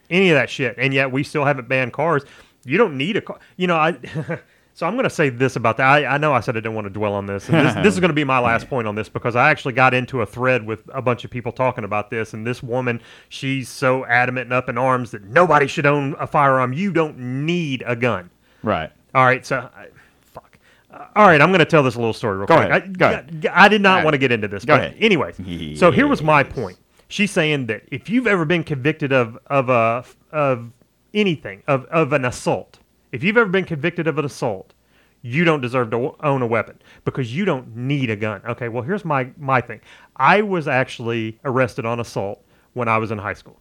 Any 0.10 0.30
of 0.30 0.36
that 0.36 0.50
shit, 0.50 0.76
and 0.78 0.94
yet 0.94 1.12
we 1.12 1.24
still 1.24 1.44
haven't 1.44 1.68
banned 1.68 1.92
cars. 1.94 2.24
You 2.66 2.78
don't 2.78 2.98
need 2.98 3.18
a 3.18 3.22
car. 3.22 3.40
You 3.58 3.68
know, 3.68 3.76
I. 3.76 3.98
so 4.74 4.88
I'm 4.88 4.94
going 4.94 5.04
to 5.04 5.10
say 5.10 5.30
this 5.30 5.56
about 5.56 5.78
that. 5.78 5.88
I, 5.88 6.06
I 6.06 6.18
know 6.18 6.34
I 6.34 6.40
said 6.40 6.56
I 6.56 6.60
didn't 6.60 6.76
want 6.76 6.86
to 6.86 6.94
dwell 6.94 7.14
on 7.14 7.26
this, 7.26 7.48
and 7.48 7.66
this, 7.66 7.74
this 7.76 7.94
is 7.94 8.00
going 8.00 8.10
to 8.10 8.16
be 8.16 8.24
my 8.24 8.40
last 8.40 8.68
point 8.68 8.88
on 8.88 8.96
this 8.96 9.10
because 9.10 9.36
I 9.36 9.50
actually 9.52 9.74
got 9.74 9.94
into 9.94 10.22
a 10.22 10.26
thread 10.26 10.66
with 10.66 10.82
a 10.94 11.02
bunch 11.02 11.24
of 11.24 11.32
people 11.32 11.52
talking 11.52 11.84
about 11.84 12.10
this, 12.10 12.34
and 12.34 12.46
this 12.46 12.64
woman, 12.64 13.02
she's 13.30 13.70
so 13.70 14.06
adamant 14.06 14.46
and 14.46 14.54
up 14.54 14.70
in 14.70 14.78
arms 14.78 15.12
that 15.12 15.24
nobody 15.24 15.68
should 15.68 15.86
own 15.86 16.16
a 16.20 16.28
firearm. 16.28 16.74
You 16.74 16.92
don't 16.92 17.46
need 17.46 17.84
a 17.86 17.96
gun. 17.96 18.30
Right. 18.64 18.92
All 19.14 19.26
right, 19.26 19.46
so 19.46 19.70
I, 19.76 19.88
fuck. 20.22 20.58
Uh, 20.92 21.06
all 21.16 21.28
right, 21.28 21.40
I'm 21.40 21.50
going 21.50 21.60
to 21.60 21.66
tell 21.66 21.84
this 21.84 21.96
little 21.96 22.14
story 22.14 22.38
real 22.38 22.48
Go 22.48 22.56
quick. 22.56 22.70
ahead, 22.70 22.84
I, 22.84 22.88
go 22.88 23.06
ahead. 23.06 23.48
I, 23.52 23.66
I 23.66 23.68
did 23.68 23.82
not 23.82 23.98
right. 23.98 24.06
want 24.06 24.14
to 24.16 24.18
get 24.18 24.32
into 24.32 24.48
this. 24.48 24.66
Go 24.66 24.74
but 24.74 24.82
ahead. 24.82 24.98
Anyways, 25.00 25.80
so 25.80 25.92
here 25.92 26.08
was 26.08 26.24
my 26.24 26.44
point. 26.44 26.78
She's 27.10 27.30
saying 27.30 27.68
that 27.68 27.84
if 27.92 28.10
you've 28.10 28.26
ever 28.26 28.44
been 28.44 28.64
convicted 28.64 29.14
of 29.14 29.38
of 29.46 29.70
a 29.70 30.04
of 30.32 30.72
anything 31.14 31.64
of 31.68 31.86
of 31.86 32.14
an 32.14 32.26
assault, 32.26 32.80
if 33.12 33.24
you've 33.24 33.38
ever 33.38 33.50
been 33.50 33.66
convicted 33.66 34.08
of 34.08 34.18
an 34.18 34.26
assault, 34.26 34.74
you 35.22 35.44
don't 35.44 35.62
deserve 35.62 35.92
to 35.92 36.16
own 36.22 36.42
a 36.42 36.48
weapon 36.48 36.80
because 37.06 37.36
you 37.36 37.46
don't 37.46 37.76
need 37.76 38.10
a 38.10 38.16
gun. 38.16 38.42
Okay, 38.46 38.70
well 38.70 38.84
here's 38.84 39.06
my 39.06 39.30
my 39.38 39.62
thing. 39.62 39.82
I 40.16 40.42
was 40.42 40.68
actually 40.68 41.40
arrested 41.46 41.86
on 41.86 42.00
assault 42.00 42.44
when 42.74 42.88
I 42.88 42.98
was 42.98 43.12
in 43.12 43.18
high 43.18 43.34
school. 43.34 43.58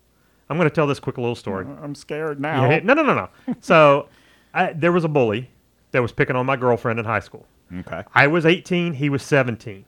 I'm 0.51 0.59
going 0.59 0.69
to 0.69 0.75
tell 0.75 0.87
this 0.87 1.01
quick 1.01 1.17
little 1.17 1.35
story. 1.35 1.67
I'm 1.83 1.95
scared 1.95 2.39
now. 2.39 2.69
Yeah, 2.69 2.81
no, 2.81 2.93
no, 2.93 3.03
no, 3.03 3.15
no. 3.15 3.55
so 3.61 4.09
I, 4.53 4.73
there 4.75 4.93
was 4.93 5.05
a 5.05 5.09
bully 5.09 5.49
that 5.93 6.03
was 6.03 6.13
picking 6.13 6.37
on 6.37 6.45
my 6.45 6.57
girlfriend 6.57 6.99
in 6.99 7.07
high 7.07 7.21
school. 7.21 7.47
Okay. 7.75 8.03
I 8.15 8.27
was 8.27 8.45
18, 8.45 8.93
he 8.95 9.09
was 9.09 9.23
17. 9.23 9.87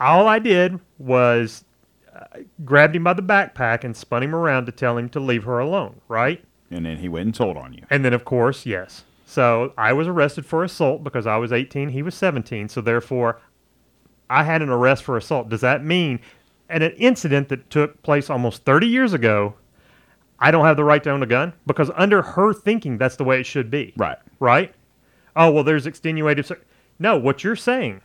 All 0.00 0.26
I 0.26 0.40
did 0.40 0.80
was 0.98 1.64
uh, 2.12 2.40
grabbed 2.64 2.96
him 2.96 3.04
by 3.04 3.12
the 3.12 3.22
backpack 3.22 3.84
and 3.84 3.96
spun 3.96 4.24
him 4.24 4.34
around 4.34 4.66
to 4.66 4.72
tell 4.72 4.98
him 4.98 5.08
to 5.10 5.20
leave 5.20 5.44
her 5.44 5.60
alone, 5.60 6.00
right? 6.08 6.44
And 6.72 6.86
then 6.86 6.96
he 6.98 7.08
went 7.08 7.26
and 7.26 7.34
told 7.34 7.56
on 7.56 7.72
you. 7.74 7.82
And 7.90 8.04
then, 8.04 8.12
of 8.12 8.24
course, 8.24 8.64
yes. 8.66 9.04
So 9.26 9.72
I 9.78 9.92
was 9.92 10.08
arrested 10.08 10.44
for 10.44 10.62
assault 10.64 11.04
because 11.04 11.26
I 11.26 11.36
was 11.36 11.52
18, 11.52 11.88
he 11.90 12.02
was 12.02 12.14
17. 12.14 12.68
So 12.68 12.80
therefore, 12.80 13.40
I 14.28 14.44
had 14.44 14.62
an 14.62 14.68
arrest 14.68 15.04
for 15.04 15.16
assault. 15.16 15.48
Does 15.48 15.60
that 15.62 15.84
mean 15.84 16.20
at 16.68 16.82
an 16.82 16.92
incident 16.92 17.48
that 17.50 17.70
took 17.70 18.02
place 18.02 18.30
almost 18.30 18.64
30 18.64 18.86
years 18.86 19.12
ago, 19.12 19.54
I 20.38 20.50
don't 20.50 20.64
have 20.64 20.76
the 20.76 20.84
right 20.84 21.02
to 21.04 21.10
own 21.10 21.22
a 21.22 21.26
gun? 21.26 21.52
Because 21.66 21.90
under 21.94 22.22
her 22.22 22.52
thinking, 22.52 22.98
that's 22.98 23.16
the 23.16 23.24
way 23.24 23.40
it 23.40 23.46
should 23.46 23.70
be. 23.70 23.92
Right. 23.96 24.18
Right? 24.40 24.74
Oh, 25.36 25.50
well, 25.50 25.64
there's 25.64 25.86
extenuated. 25.86 26.50
No, 26.98 27.16
what 27.16 27.44
you're 27.44 27.56
saying. 27.56 28.00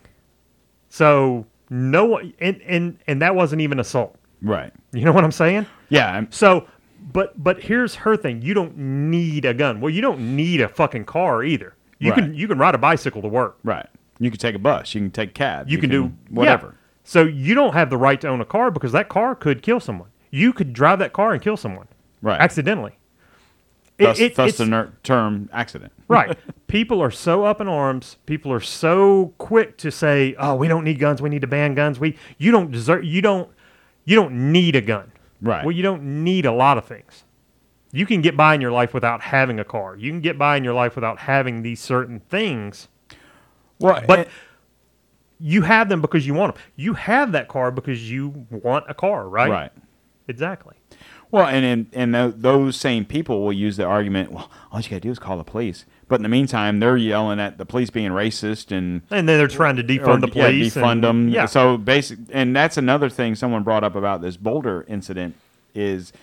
So 0.90 1.46
no 1.70 2.06
one, 2.06 2.34
and, 2.40 2.62
and, 2.62 3.00
and 3.08 3.22
that 3.22 3.36
wasn't 3.36 3.62
even 3.62 3.80
assault. 3.80 4.16
Right. 4.42 4.72
You 4.92 5.04
know 5.04 5.12
what 5.12 5.24
I'm 5.24 5.32
saying? 5.32 5.66
Yeah. 5.90 6.12
I'm, 6.12 6.32
So, 6.32 6.68
but 7.12 7.42
but 7.44 7.62
here's 7.64 7.96
her 7.96 8.16
thing: 8.18 8.42
you 8.42 8.54
don't 8.54 8.78
need 8.78 9.46
a 9.46 9.54
gun. 9.54 9.80
Well, 9.82 9.90
you 9.90 10.02
don't 10.02 10.36
need 10.36 10.62
a 10.62 10.68
fucking 10.68 11.06
car 11.06 11.44
either. 11.44 11.76
You 12.00 12.12
Right. 12.12 12.20
can 12.20 12.34
you 12.36 12.48
can 12.48 12.58
ride 12.58 12.76
a 12.76 12.78
bicycle 12.78 13.22
to 13.22 13.28
work. 13.28 13.58
right. 13.64 13.88
You 14.20 14.32
can 14.32 14.40
take 14.40 14.56
a 14.56 14.60
bus. 14.60 14.96
You 14.96 15.02
can 15.02 15.12
take 15.12 15.30
a 15.30 15.34
cab. 15.34 15.70
You, 15.70 15.78
can, 15.78 15.92
do 15.92 16.12
whatever. 16.32 16.68
yeah. 16.70 16.74
So 17.04 17.22
you 17.24 17.54
don't 17.54 17.74
have 17.74 17.92
the 17.92 17.98
right 17.98 18.20
to 18.22 18.28
own 18.28 18.42
a 18.42 18.46
car 18.46 18.72
because 18.72 18.92
that 18.94 19.10
car 19.10 19.36
could 19.36 19.62
kill 19.62 19.80
someone. 19.80 20.10
You 20.32 20.54
could 20.54 20.74
drive 20.74 20.98
that 21.00 21.14
car 21.14 21.34
and 21.34 21.42
kill 21.42 21.56
someone, 21.56 21.88
Right. 22.24 22.42
Accidentally. 22.42 22.98
Thus, 23.98 24.20
it- 24.20 24.36
thus 24.36 24.60
it's- 24.60 24.70
the 24.70 24.92
term 25.04 25.50
accident. 25.54 25.92
right. 26.08 26.36
People 26.68 27.02
are 27.02 27.12
so 27.12 27.46
up 27.46 27.62
in 27.62 27.68
arms. 27.68 28.18
People 28.26 28.52
are 28.52 28.60
so 28.60 29.34
quick 29.38 29.78
to 29.78 29.92
say, 29.92 30.36
"Oh, 30.38 30.56
we 30.56 30.68
don't 30.68 30.84
need 30.84 31.00
guns. 31.00 31.22
We 31.22 31.30
need 31.30 31.42
to 31.42 31.48
ban 31.48 31.74
guns. 31.76 32.00
We 32.00 32.18
you 32.40 32.52
don't 32.52 32.72
deserve. 32.72 33.04
You 33.06 33.22
don't 33.22 33.50
you 34.06 34.16
don't 34.16 34.52
need 34.52 34.76
a 34.76 34.82
gun. 34.82 35.12
Right. 35.42 35.64
Well, 35.66 35.72
you 35.76 35.84
don't 35.84 36.24
need 36.24 36.46
a 36.46 36.52
lot 36.52 36.78
of 36.78 36.86
things. 36.86 37.24
You 37.92 38.06
can 38.06 38.22
get 38.22 38.36
by 38.36 38.54
in 38.56 38.62
your 38.62 38.72
life 38.72 38.94
without 38.94 39.22
having 39.22 39.60
a 39.60 39.64
car. 39.64 39.96
You 39.96 40.12
can 40.12 40.22
get 40.22 40.38
by 40.38 40.58
in 40.58 40.64
your 40.64 40.74
life 40.74 40.96
without 40.96 41.20
having 41.20 41.62
these 41.62 41.80
certain 41.80 42.20
things. 42.20 42.88
Well, 43.80 44.04
But 44.08 44.20
and- 44.20 44.28
you 45.40 45.62
have 45.62 45.88
them 45.90 46.02
because 46.02 46.26
you 46.26 46.34
want 46.34 46.56
them. 46.56 46.64
You 46.76 46.96
have 46.96 47.32
that 47.34 47.48
car 47.48 47.72
because 47.72 48.10
you 48.12 48.46
want 48.50 48.86
a 48.90 48.94
car, 48.94 49.30
right? 49.30 49.50
right. 49.50 49.72
Exactly. 50.28 50.76
Well, 51.32 51.46
and 51.48 51.88
and 51.94 52.14
tho- 52.14 52.32
those 52.32 52.76
same 52.78 53.06
people 53.06 53.44
will 53.44 53.54
use 53.54 53.78
the 53.78 53.84
argument, 53.86 54.32
well, 54.32 54.50
all 54.72 54.80
you 54.80 54.90
got 54.90 54.96
to 54.98 55.00
do 55.02 55.12
is 55.12 55.20
call 55.20 55.38
the 55.38 55.44
police. 55.44 55.86
But 56.10 56.16
in 56.18 56.24
the 56.24 56.30
meantime, 56.30 56.80
they're 56.80 56.96
yelling 56.98 57.40
at 57.40 57.58
the 57.58 57.66
police 57.66 57.90
being 57.90 58.12
racist 58.12 58.72
and 58.76 59.02
And 59.12 59.28
then 59.28 59.38
they're 59.38 59.48
trying 59.48 59.76
to 59.76 59.84
defund 59.84 60.22
the 60.22 60.28
yeah, 60.34 60.46
police. 60.48 60.76
defund 60.76 60.92
and- 60.94 61.04
them. 61.04 61.30
Yeah. 61.30 61.46
So 61.48 61.78
basic, 61.78 62.20
and 62.32 62.56
that's 62.56 62.78
another 62.78 63.10
thing 63.10 63.36
someone 63.36 63.64
brought 63.64 63.84
up 63.84 63.96
about 63.96 64.22
this 64.22 64.38
Boulder 64.38 64.86
incident 64.88 65.36
is, 65.76 66.14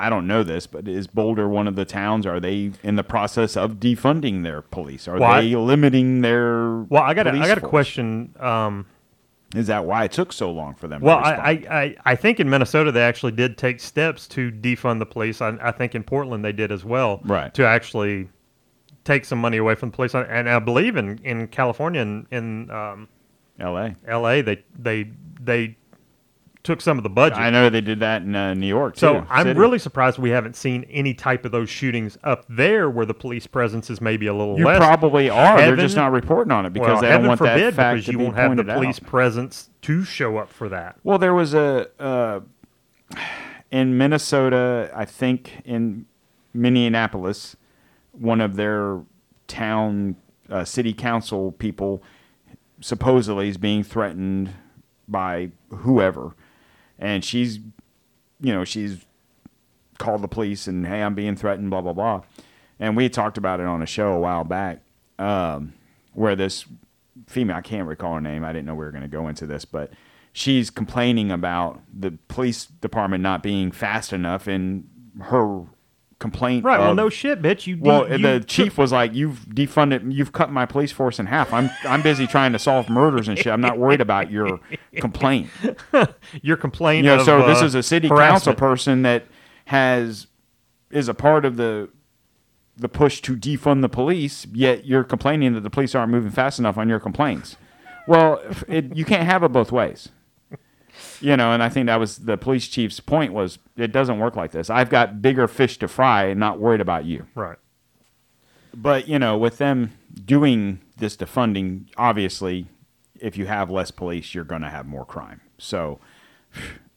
I 0.00 0.10
don't 0.10 0.26
know 0.26 0.42
this, 0.42 0.66
but 0.66 0.88
is 0.88 1.06
Boulder 1.06 1.48
one 1.48 1.68
of 1.68 1.76
the 1.76 1.84
towns? 1.84 2.26
Are 2.26 2.40
they 2.40 2.72
in 2.82 2.96
the 2.96 3.04
process 3.04 3.56
of 3.56 3.74
defunding 3.74 4.42
their 4.42 4.62
police? 4.62 5.06
Are 5.06 5.18
Well, 5.18 5.30
I- 5.30 5.42
they 5.42 5.54
limiting 5.54 6.20
their? 6.22 6.80
well, 6.88 7.02
I 7.04 7.14
got 7.14 7.26
a, 7.28 7.30
I 7.30 7.46
got 7.46 7.58
a 7.58 7.60
force? 7.60 7.70
question. 7.70 8.34
Um, 8.40 8.86
Is 9.54 9.68
that 9.68 9.84
why 9.86 10.04
it 10.04 10.12
took 10.12 10.32
so 10.32 10.50
long 10.50 10.74
for 10.74 10.88
them? 10.88 11.00
Well, 11.00 11.20
to 11.20 11.26
I. 11.26 11.32
I, 11.50 11.50
I, 11.70 11.96
I 12.06 12.14
think 12.16 12.38
in 12.40 12.50
Minnesota 12.50 12.90
they 12.92 13.02
actually 13.02 13.32
did 13.32 13.56
take 13.56 13.78
steps 13.80 14.26
to 14.28 14.50
defund 14.50 14.98
the 14.98 15.06
police. 15.06 15.40
I, 15.40 15.56
I 15.62 15.70
think 15.70 15.94
in 15.94 16.02
Portland 16.02 16.44
they 16.44 16.52
did 16.52 16.70
as 16.72 16.84
well. 16.84 17.20
Right. 17.24 17.54
To 17.54 17.64
actually 17.64 18.28
take 19.08 19.24
some 19.24 19.38
money 19.40 19.56
away 19.56 19.74
from 19.74 19.90
the 19.90 19.96
police. 19.96 20.14
And 20.14 20.48
I 20.48 20.58
believe 20.58 20.96
in, 20.96 21.18
in 21.24 21.48
California 21.48 22.02
and 22.02 22.26
in 22.30 22.70
um, 22.70 23.08
L.A. 23.58 23.96
L.A. 24.06 24.42
they 24.42 24.62
they 24.78 25.10
they 25.40 25.76
took 26.62 26.80
some 26.80 26.98
of 26.98 27.02
the 27.02 27.08
budget. 27.10 27.38
I 27.38 27.50
know 27.50 27.70
they 27.70 27.80
did 27.80 28.00
that 28.00 28.22
in 28.22 28.36
uh, 28.36 28.52
New 28.52 28.66
York 28.66 28.94
too. 28.94 29.00
So 29.00 29.26
I'm 29.30 29.46
City. 29.46 29.58
really 29.58 29.78
surprised 29.78 30.18
we 30.18 30.30
haven't 30.30 30.54
seen 30.54 30.84
any 30.90 31.14
type 31.14 31.44
of 31.46 31.52
those 31.52 31.70
shootings 31.70 32.18
up 32.22 32.44
there 32.48 32.90
where 32.90 33.06
the 33.06 33.14
police 33.14 33.46
presence 33.46 33.88
is 33.88 34.00
maybe 34.00 34.26
a 34.26 34.34
little 34.34 34.58
You 34.58 34.66
less. 34.66 34.78
probably 34.78 35.30
are. 35.30 35.56
They're 35.56 35.76
just 35.76 35.96
not 35.96 36.12
reporting 36.12 36.52
on 36.52 36.66
it 36.66 36.72
because 36.74 37.00
well, 37.00 37.02
they 37.02 37.08
don't 37.08 37.26
want 37.26 37.38
forbid 37.38 37.72
that 37.72 37.74
fact 37.74 37.94
because 37.96 38.06
to 38.06 38.12
you 38.12 38.18
be 38.18 38.24
won't 38.24 38.36
have 38.36 38.56
the 38.56 38.64
police 38.64 39.00
out. 39.00 39.08
presence 39.08 39.70
to 39.82 40.04
show 40.04 40.36
up 40.36 40.50
for 40.50 40.68
that. 40.68 40.96
Well, 41.02 41.18
there 41.18 41.34
was 41.34 41.54
a 41.54 41.88
uh, 41.98 42.40
in 43.70 43.96
Minnesota, 43.96 44.90
I 44.94 45.06
think 45.06 45.62
in 45.64 46.06
Minneapolis, 46.52 47.56
one 48.18 48.40
of 48.40 48.56
their 48.56 49.00
town 49.46 50.16
uh, 50.50 50.64
city 50.64 50.92
council 50.92 51.52
people 51.52 52.02
supposedly 52.80 53.48
is 53.48 53.56
being 53.56 53.82
threatened 53.82 54.50
by 55.06 55.50
whoever, 55.70 56.34
and 56.98 57.24
she's, 57.24 57.58
you 58.40 58.52
know, 58.52 58.64
she's 58.64 59.04
called 59.98 60.22
the 60.22 60.28
police 60.28 60.66
and 60.66 60.86
hey, 60.86 61.02
I'm 61.02 61.14
being 61.14 61.36
threatened, 61.36 61.70
blah 61.70 61.80
blah 61.80 61.92
blah, 61.92 62.22
and 62.78 62.96
we 62.96 63.08
talked 63.08 63.38
about 63.38 63.60
it 63.60 63.66
on 63.66 63.82
a 63.82 63.86
show 63.86 64.12
a 64.12 64.20
while 64.20 64.44
back, 64.44 64.82
um, 65.18 65.72
where 66.12 66.36
this 66.36 66.66
female, 67.26 67.56
I 67.56 67.60
can't 67.62 67.88
recall 67.88 68.14
her 68.14 68.20
name, 68.20 68.44
I 68.44 68.52
didn't 68.52 68.66
know 68.66 68.74
we 68.74 68.84
were 68.84 68.92
going 68.92 69.02
to 69.02 69.08
go 69.08 69.28
into 69.28 69.46
this, 69.46 69.64
but 69.64 69.92
she's 70.32 70.70
complaining 70.70 71.30
about 71.32 71.80
the 71.92 72.12
police 72.28 72.66
department 72.66 73.22
not 73.22 73.42
being 73.42 73.72
fast 73.72 74.12
enough, 74.12 74.46
in 74.46 74.88
her 75.20 75.64
complaint. 76.18 76.64
Right. 76.64 76.80
well, 76.80 76.94
no 76.94 77.08
shit, 77.08 77.40
bitch. 77.40 77.66
You. 77.66 77.78
well, 77.80 78.10
you, 78.10 78.18
the 78.18 78.44
chief 78.44 78.76
was 78.78 78.92
like, 78.92 79.14
"You've 79.14 79.46
defunded, 79.46 80.12
you've 80.12 80.32
cut 80.32 80.50
my 80.50 80.66
police 80.66 80.92
force 80.92 81.18
in 81.18 81.26
half. 81.26 81.52
I'm 81.52 81.70
I'm 81.84 82.02
busy 82.02 82.26
trying 82.26 82.52
to 82.52 82.58
solve 82.58 82.88
murders 82.88 83.28
and 83.28 83.38
shit. 83.38 83.48
I'm 83.48 83.60
not 83.60 83.78
worried 83.78 84.00
about 84.00 84.30
your 84.30 84.60
complaint." 84.96 85.48
your 86.42 86.56
complaint. 86.56 87.04
You 87.04 87.10
know, 87.10 87.20
of, 87.20 87.26
so 87.26 87.46
this 87.46 87.62
uh, 87.62 87.66
is 87.66 87.74
a 87.74 87.82
city 87.82 88.08
council 88.08 88.54
person 88.54 89.02
that 89.02 89.24
has 89.66 90.26
is 90.90 91.08
a 91.08 91.14
part 91.14 91.44
of 91.44 91.56
the 91.56 91.88
the 92.76 92.88
push 92.88 93.20
to 93.22 93.36
defund 93.36 93.82
the 93.82 93.88
police. 93.88 94.46
Yet 94.52 94.84
you're 94.86 95.04
complaining 95.04 95.54
that 95.54 95.60
the 95.60 95.70
police 95.70 95.94
aren't 95.94 96.10
moving 96.10 96.30
fast 96.30 96.58
enough 96.58 96.78
on 96.78 96.88
your 96.88 97.00
complaints. 97.00 97.56
Well, 98.06 98.40
it, 98.66 98.96
you 98.96 99.04
can't 99.04 99.24
have 99.24 99.42
it 99.42 99.52
both 99.52 99.70
ways. 99.70 100.08
You 101.20 101.36
know, 101.36 101.52
and 101.52 101.62
I 101.62 101.68
think 101.68 101.86
that 101.86 101.98
was 101.98 102.18
the 102.18 102.36
police 102.36 102.68
chief's 102.68 103.00
point 103.00 103.32
was 103.32 103.58
it 103.76 103.92
doesn't 103.92 104.18
work 104.18 104.36
like 104.36 104.52
this. 104.52 104.70
I've 104.70 104.90
got 104.90 105.20
bigger 105.20 105.48
fish 105.48 105.78
to 105.78 105.88
fry 105.88 106.26
and 106.26 106.38
not 106.38 106.60
worried 106.60 106.80
about 106.80 107.04
you. 107.04 107.26
Right. 107.34 107.58
But 108.74 109.08
you 109.08 109.18
know, 109.18 109.36
with 109.36 109.58
them 109.58 109.92
doing 110.24 110.80
this 110.96 111.16
defunding, 111.16 111.88
obviously, 111.96 112.66
if 113.20 113.36
you 113.36 113.46
have 113.46 113.70
less 113.70 113.90
police, 113.90 114.34
you're 114.34 114.44
going 114.44 114.62
to 114.62 114.70
have 114.70 114.86
more 114.86 115.04
crime. 115.04 115.40
So, 115.58 115.98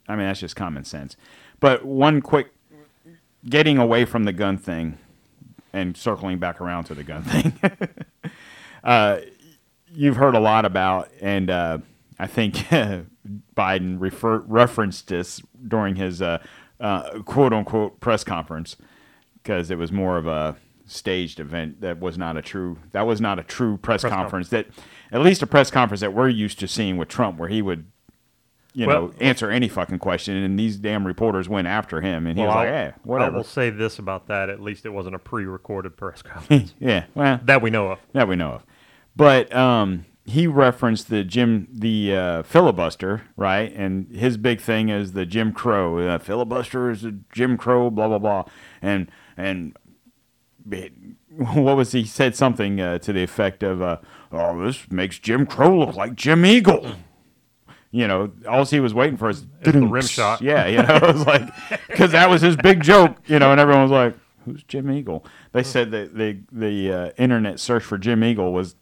I 0.08 0.16
mean, 0.16 0.28
that's 0.28 0.40
just 0.40 0.56
common 0.56 0.84
sense. 0.84 1.16
But 1.60 1.86
one 1.86 2.22
quick, 2.22 2.54
getting 3.48 3.78
away 3.78 4.06
from 4.06 4.26
the 4.26 4.34
gun 4.34 4.58
thing, 4.58 4.98
and 5.74 5.96
circling 5.96 6.40
back 6.40 6.60
around 6.60 6.86
to 6.86 6.96
the 6.96 7.04
gun 7.04 7.24
thing. 7.24 7.54
uh, 8.84 9.20
you've 9.94 10.18
heard 10.18 10.36
a 10.36 10.40
lot 10.40 10.66
about, 10.66 11.10
and 11.22 11.50
uh, 11.50 11.78
I 12.20 12.28
think 12.28 12.72
Biden 13.56 13.98
refer, 14.00 14.40
referenced 14.40 15.08
this 15.08 15.42
during 15.68 15.96
his 15.96 16.22
uh, 16.22 16.40
uh, 16.80 17.20
quote 17.24 17.54
unquote 17.54 18.00
press 18.00 18.24
conference 18.24 18.76
because 19.42 19.70
it 19.72 19.78
was 19.78 19.92
more 19.92 20.18
of 20.18 20.28
a 20.28 20.56
staged 20.86 21.40
event 21.40 21.80
that 21.82 22.00
was 22.00 22.18
not 22.18 22.36
a 22.36 22.42
true 22.42 22.78
that 22.92 23.04
was 23.08 23.22
not 23.22 23.40
a 23.40 23.44
true 23.44 23.78
press, 23.78 24.02
Press 24.02 24.12
conference 24.12 24.50
that 24.50 24.68
at 25.12 25.22
least 25.22 25.42
a 25.42 25.48
press 25.48 25.72
conference 25.72 26.02
that 26.02 26.14
we're 26.14 26.28
used 26.28 26.60
to 26.60 26.68
seeing 26.68 26.98
with 26.98 27.08
Trump 27.08 27.38
where 27.40 27.48
he 27.48 27.62
would 27.62 27.86
you 28.74 28.88
Well- 28.88 29.02
know 29.08 29.14
answer 29.22 29.50
any 29.50 29.70
fucking 29.70 30.00
question 30.00 30.36
and 30.36 30.60
these 30.60 30.76
damn 30.78 31.06
reporters 31.08 31.48
went 31.48 31.68
after 31.68 32.02
him 32.02 32.28
and 32.28 32.38
he 32.38 32.44
was 32.44 32.50
Well, 32.50 32.58
like 32.58 32.68
I'll- 32.68 32.74
hey 32.74 32.88
I 32.88 32.94
whatever 33.04 33.38
will 33.38 33.44
say 33.46 33.70
this 33.70 34.00
about 34.00 34.28
that: 34.28 34.50
at 34.50 34.60
least 34.62 34.86
it 34.86 34.90
wasn't 34.90 35.16
a 35.16 35.20
pre-recorded 35.20 35.96
press 35.96 36.22
conference 36.24 36.74
yeah 36.80 37.06
well 37.16 37.40
that 37.46 37.62
we 37.62 37.70
know 37.70 37.92
of. 37.92 38.00
that 38.14 38.28
we 38.28 38.36
know 38.36 38.52
of. 38.54 38.66
But 39.16 39.54
um, 39.56 40.06
he 40.24 40.48
referenced 40.48 41.10
the 41.10 41.24
Jim, 41.24 41.68
the 41.72 42.16
uh, 42.16 42.44
filibuster, 42.44 43.24
right? 43.36 43.74
And 43.76 44.08
his 44.16 44.38
big 44.38 44.62
thing 44.62 44.90
is 44.90 45.14
the 45.14 45.26
Jim 45.26 45.52
Crow. 45.52 45.98
Uh, 45.98 46.18
filibuster 46.20 46.92
is 46.92 47.04
a 47.04 47.14
Jim 47.34 47.58
Crow, 47.58 47.90
blah 47.90 48.08
blah 48.08 48.20
blah. 48.20 48.46
And 48.82 49.10
and 49.36 49.76
what 51.38 51.78
was 51.78 51.92
he 51.92 52.06
said 52.06 52.36
something 52.36 52.80
uh, 52.80 53.00
to 53.00 53.14
the 53.14 53.24
effect 53.24 53.64
of, 53.64 53.82
uh, 53.82 53.98
"Oh, 54.32 54.64
this 54.64 54.92
makes 54.92 55.18
Jim 55.18 55.46
Crow 55.46 55.78
look 55.80 55.96
like 55.96 56.16
Jim 56.16 56.46
Eagle." 56.46 56.96
You 57.90 58.08
know, 58.08 58.32
all 58.48 58.64
he 58.64 58.80
was 58.80 58.94
waiting 58.94 59.18
for 59.18 59.30
is 59.30 59.46
the 59.64 59.74
rim 59.74 60.06
shot. 60.06 60.42
Yeah, 60.42 60.68
you 60.68 60.78
know, 60.78 60.96
it 61.02 61.14
was 61.16 61.26
like 61.26 61.50
because 61.88 62.12
that 62.12 62.30
was 62.30 62.42
his 62.42 62.56
big 62.56 62.82
joke. 62.82 63.18
You 63.26 63.40
know, 63.40 63.52
and 63.52 63.60
everyone 63.60 63.84
was 63.84 63.92
like, 63.92 64.16
"Who's 64.46 64.64
Jim 64.64 64.92
Eagle?" 64.92 65.26
They 65.52 65.64
said 65.64 65.92
that 65.92 66.16
the 66.16 66.40
the 66.52 66.94
uh, 66.94 67.10
internet 67.18 67.60
search 67.60 67.84
for 67.84 67.98
Jim 67.98 68.24
Eagle 68.24 68.54
was 68.54 68.76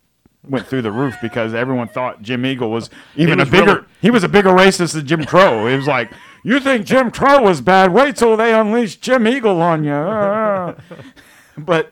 went 0.48 0.66
through 0.68 0.82
the 0.82 0.92
roof 0.92 1.16
because 1.22 1.54
everyone 1.54 1.88
thought 1.88 2.22
Jim 2.22 2.46
Eagle 2.46 2.72
was 2.72 2.90
even 3.16 3.40
was 3.40 3.48
a 3.48 3.52
bigger 3.52 3.74
really- 3.74 3.86
he 4.02 4.10
was 4.10 4.24
a 4.24 4.30
bigger 4.30 4.50
racist 4.50 4.94
than 4.94 5.06
Jim 5.06 5.26
Crow. 5.26 5.68
It 5.68 5.76
was 5.76 5.88
like, 5.88 6.12
"You 6.44 6.60
think 6.60 6.86
Jim 6.86 7.12
Crow 7.12 7.42
was 7.42 7.62
bad? 7.62 7.92
Wait 7.94 8.16
till 8.16 8.38
they 8.38 8.54
unleash 8.54 8.96
Jim 8.98 9.28
Eagle 9.28 9.62
on 9.62 9.84
you." 9.84 10.76
But 11.58 11.92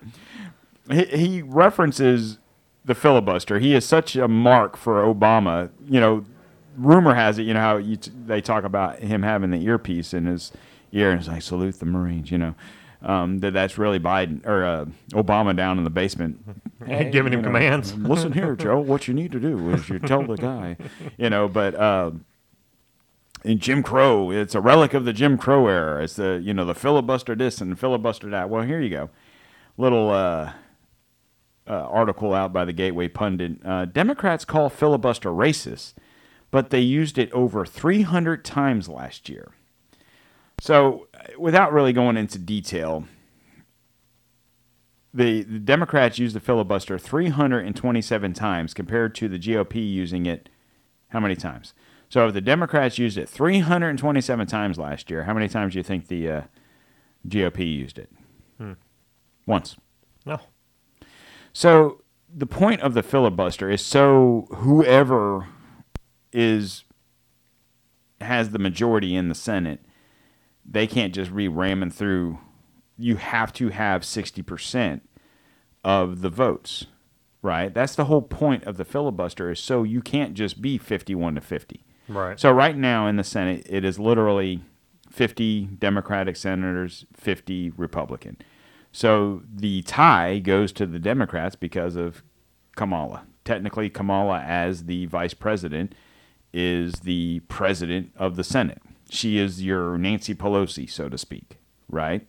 he, 0.89 1.03
he 1.05 1.41
references 1.41 2.37
the 2.85 2.95
filibuster. 2.95 3.59
He 3.59 3.73
is 3.75 3.85
such 3.85 4.15
a 4.15 4.29
mark 4.29 4.77
for 4.77 5.03
Obama. 5.03 5.69
You 5.85 5.99
know, 5.99 6.25
rumor 6.77 7.15
has 7.15 7.37
it, 7.37 7.43
you 7.43 7.53
know 7.53 7.59
how 7.59 7.75
you 7.75 7.97
t- 7.97 8.11
they 8.25 8.39
talk 8.39 8.63
about 8.63 8.99
him 8.99 9.23
having 9.23 9.51
the 9.51 9.57
earpiece 9.65 10.13
in 10.13 10.25
his 10.25 10.53
ear 10.93 11.11
and 11.11 11.19
it's 11.19 11.27
like 11.27 11.41
salute 11.41 11.79
the 11.79 11.85
Marines. 11.85 12.31
You 12.31 12.37
know, 12.37 12.55
um, 13.01 13.39
that 13.39 13.53
that's 13.53 13.77
really 13.77 13.99
Biden 13.99 14.45
or 14.45 14.63
uh, 14.63 14.85
Obama 15.11 15.55
down 15.55 15.77
in 15.77 15.83
the 15.83 15.89
basement, 15.89 16.43
Giving 17.11 17.33
him 17.33 17.41
know, 17.41 17.47
commands. 17.47 17.93
Listen 17.97 18.31
here, 18.31 18.55
Joe. 18.55 18.79
What 18.79 19.07
you 19.07 19.13
need 19.13 19.31
to 19.31 19.39
do 19.39 19.69
is 19.71 19.89
you 19.89 19.99
tell 19.99 20.23
the 20.23 20.35
guy, 20.35 20.77
you 21.17 21.29
know. 21.29 21.47
But 21.47 21.75
uh, 21.75 22.11
in 23.43 23.59
Jim 23.59 23.83
Crow, 23.83 24.31
it's 24.31 24.55
a 24.55 24.61
relic 24.61 24.93
of 24.93 25.05
the 25.05 25.13
Jim 25.13 25.37
Crow 25.37 25.67
era. 25.67 26.03
It's 26.03 26.15
the 26.15 26.41
you 26.43 26.53
know 26.53 26.65
the 26.65 26.75
filibuster 26.75 27.35
this 27.35 27.61
and 27.61 27.71
the 27.71 27.75
filibuster 27.75 28.29
that. 28.29 28.49
Well, 28.49 28.63
here 28.63 28.81
you 28.81 28.89
go, 28.89 29.09
little 29.77 30.09
uh, 30.09 30.53
uh, 31.67 31.73
article 31.73 32.33
out 32.33 32.53
by 32.53 32.65
the 32.65 32.73
Gateway 32.73 33.07
Pundit. 33.07 33.59
Uh, 33.65 33.85
Democrats 33.85 34.45
call 34.45 34.69
filibuster 34.69 35.29
racist, 35.29 35.93
but 36.51 36.69
they 36.69 36.79
used 36.79 37.17
it 37.17 37.31
over 37.31 37.65
300 37.65 38.43
times 38.43 38.89
last 38.89 39.29
year. 39.29 39.51
So, 40.59 41.06
without 41.37 41.73
really 41.73 41.93
going 41.93 42.17
into 42.17 42.37
detail, 42.37 43.05
the, 45.13 45.43
the 45.43 45.59
Democrats 45.59 46.19
used 46.19 46.35
the 46.35 46.39
filibuster 46.39 46.97
327 46.97 48.33
times 48.33 48.73
compared 48.73 49.15
to 49.15 49.27
the 49.27 49.39
GOP 49.39 49.75
using 49.75 50.25
it 50.25 50.49
how 51.09 51.19
many 51.19 51.35
times? 51.35 51.73
So 52.09 52.27
if 52.27 52.33
the 52.33 52.41
Democrats 52.41 52.97
used 52.97 53.17
it 53.17 53.29
327 53.29 54.47
times 54.47 54.77
last 54.77 55.09
year, 55.09 55.23
how 55.23 55.33
many 55.33 55.47
times 55.47 55.73
do 55.73 55.79
you 55.79 55.83
think 55.83 56.07
the 56.07 56.29
uh, 56.29 56.41
GOP 57.27 57.59
used 57.59 57.97
it? 57.97 58.11
Once. 59.45 59.77
No, 60.25 60.39
So 61.53 62.01
the 62.33 62.45
point 62.45 62.81
of 62.81 62.93
the 62.93 63.01
filibuster 63.03 63.69
is 63.69 63.85
so 63.85 64.47
whoever 64.55 65.47
is 66.33 66.83
has 68.19 68.49
the 68.49 68.59
majority 68.59 69.15
in 69.15 69.29
the 69.29 69.35
Senate, 69.35 69.79
they 70.67 70.87
can't 70.87 71.13
just 71.13 71.31
re 71.31 71.47
ramming 71.47 71.91
through. 71.91 72.39
You 72.97 73.15
have 73.17 73.53
to 73.53 73.69
have 73.69 74.03
sixty 74.03 74.41
percent 74.41 75.07
of 75.83 76.21
the 76.21 76.29
votes, 76.29 76.87
right? 77.41 77.73
That's 77.73 77.95
the 77.95 78.05
whole 78.05 78.21
point 78.21 78.63
of 78.65 78.77
the 78.77 78.85
filibuster. 78.85 79.51
Is 79.51 79.59
so 79.59 79.83
you 79.83 80.01
can't 80.01 80.33
just 80.33 80.61
be 80.61 80.77
fifty-one 80.77 81.35
to 81.35 81.41
fifty. 81.41 81.85
right. 82.07 82.39
So 82.39 82.51
right 82.51 82.75
now 82.75 83.07
in 83.07 83.15
the 83.17 83.23
Senate, 83.23 83.65
it 83.69 83.85
is 83.85 83.99
literally 83.99 84.63
50 85.09 85.65
Democratic 85.79 86.35
senators, 86.35 87.05
50 87.15 87.71
Republican. 87.71 88.37
So 88.91 89.41
the 89.51 89.81
tie 89.83 90.39
goes 90.39 90.71
to 90.73 90.85
the 90.85 90.99
Democrats 90.99 91.55
because 91.55 91.95
of 91.95 92.23
Kamala. 92.75 93.25
Technically, 93.45 93.89
Kamala, 93.89 94.41
as 94.41 94.85
the 94.85 95.05
vice 95.05 95.33
president, 95.33 95.93
is 96.53 96.93
the 97.01 97.39
president 97.47 98.11
of 98.17 98.35
the 98.35 98.43
Senate. 98.43 98.81
She 99.09 99.37
is 99.37 99.63
your 99.63 99.97
Nancy 99.97 100.35
Pelosi, 100.35 100.89
so 100.89 101.09
to 101.09 101.17
speak, 101.17 101.57
right? 101.89 102.27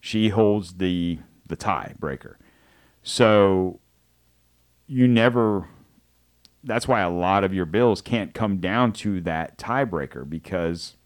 She 0.00 0.28
holds 0.28 0.74
the 0.74 1.18
the 1.46 1.56
tiebreaker. 1.56 2.36
So 3.02 3.80
you 4.86 5.08
never 5.08 5.68
that's 6.64 6.88
why 6.88 7.00
a 7.00 7.10
lot 7.10 7.44
of 7.44 7.54
your 7.54 7.64
bills 7.64 8.02
can't 8.02 8.34
come 8.34 8.58
down 8.58 8.92
to 8.92 9.20
that 9.22 9.56
tiebreaker 9.58 10.28
because 10.28 10.96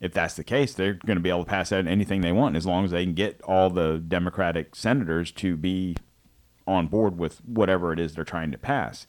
if 0.00 0.12
that's 0.12 0.34
the 0.34 0.44
case, 0.44 0.74
they're 0.74 0.94
going 0.94 1.16
to 1.16 1.22
be 1.22 1.30
able 1.30 1.44
to 1.44 1.50
pass 1.50 1.72
out 1.72 1.86
anything 1.86 2.20
they 2.20 2.32
want 2.32 2.56
as 2.56 2.66
long 2.66 2.84
as 2.84 2.90
they 2.90 3.04
can 3.04 3.14
get 3.14 3.40
all 3.42 3.70
the 3.70 3.98
Democratic 4.06 4.74
senators 4.74 5.30
to 5.32 5.56
be 5.56 5.96
on 6.66 6.88
board 6.88 7.18
with 7.18 7.38
whatever 7.46 7.92
it 7.92 8.00
is 8.00 8.14
they're 8.14 8.24
trying 8.24 8.50
to 8.50 8.58
pass. 8.58 9.06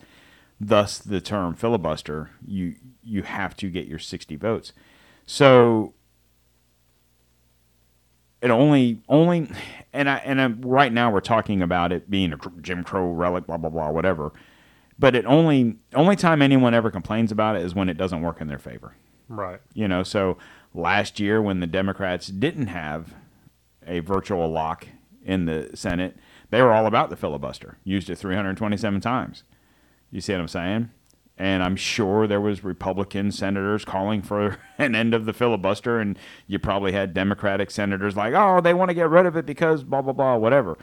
Thus, 0.59 0.99
the 0.99 1.19
term 1.19 1.55
filibuster. 1.55 2.29
You 2.45 2.75
you 3.03 3.23
have 3.23 3.55
to 3.57 3.69
get 3.69 3.87
your 3.87 3.99
sixty 3.99 4.35
votes. 4.35 4.73
So 5.25 5.93
it 8.41 8.51
only 8.51 9.01
only 9.07 9.49
and 9.93 10.09
I 10.09 10.17
and 10.17 10.41
I, 10.41 10.47
right 10.47 10.91
now 10.91 11.11
we're 11.11 11.21
talking 11.21 11.61
about 11.61 11.91
it 11.91 12.09
being 12.09 12.33
a 12.33 12.37
Jim 12.61 12.83
Crow 12.83 13.11
relic, 13.11 13.47
blah 13.47 13.57
blah 13.57 13.69
blah, 13.69 13.89
whatever. 13.89 14.33
But 14.99 15.15
it 15.15 15.25
only 15.25 15.77
only 15.93 16.15
time 16.15 16.41
anyone 16.41 16.73
ever 16.73 16.91
complains 16.91 17.31
about 17.31 17.55
it 17.55 17.61
is 17.61 17.73
when 17.73 17.89
it 17.89 17.97
doesn't 17.97 18.21
work 18.21 18.41
in 18.41 18.47
their 18.47 18.59
favor. 18.59 18.95
Right. 19.29 19.59
You 19.73 19.87
know, 19.87 20.03
so 20.03 20.37
last 20.73 21.19
year 21.19 21.41
when 21.41 21.61
the 21.61 21.67
Democrats 21.67 22.27
didn't 22.27 22.67
have 22.67 23.13
a 23.87 23.99
virtual 23.99 24.49
lock 24.49 24.87
in 25.23 25.45
the 25.45 25.69
Senate, 25.73 26.17
they 26.49 26.61
were 26.61 26.73
all 26.73 26.85
about 26.85 27.09
the 27.09 27.15
filibuster. 27.15 27.77
Used 27.83 28.09
it 28.09 28.17
327 28.17 28.99
times. 29.01 29.43
You 30.11 30.21
see 30.21 30.33
what 30.33 30.41
I'm 30.41 30.47
saying? 30.47 30.89
And 31.37 31.63
I'm 31.63 31.75
sure 31.75 32.27
there 32.27 32.39
was 32.39 32.63
Republican 32.63 33.31
senators 33.31 33.83
calling 33.83 34.21
for 34.21 34.59
an 34.77 34.95
end 34.95 35.13
of 35.13 35.25
the 35.25 35.33
filibuster, 35.33 35.99
and 35.99 36.17
you 36.47 36.59
probably 36.59 36.91
had 36.91 37.13
Democratic 37.13 37.71
senators 37.71 38.15
like, 38.15 38.33
"Oh, 38.35 38.61
they 38.61 38.73
want 38.73 38.89
to 38.89 38.95
get 38.95 39.09
rid 39.09 39.25
of 39.25 39.35
it 39.35 39.45
because 39.45 39.83
blah 39.83 40.01
blah 40.01 40.13
blah, 40.13 40.37
whatever." 40.37 40.77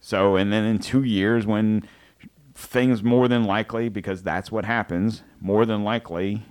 So, 0.00 0.36
and 0.36 0.52
then 0.52 0.64
in 0.64 0.78
two 0.78 1.02
years, 1.02 1.46
when 1.46 1.86
things 2.54 3.02
more 3.02 3.28
than 3.28 3.44
likely, 3.44 3.88
because 3.88 4.22
that's 4.22 4.52
what 4.52 4.64
happens, 4.64 5.22
more 5.40 5.66
than 5.66 5.84
likely, 5.84 6.42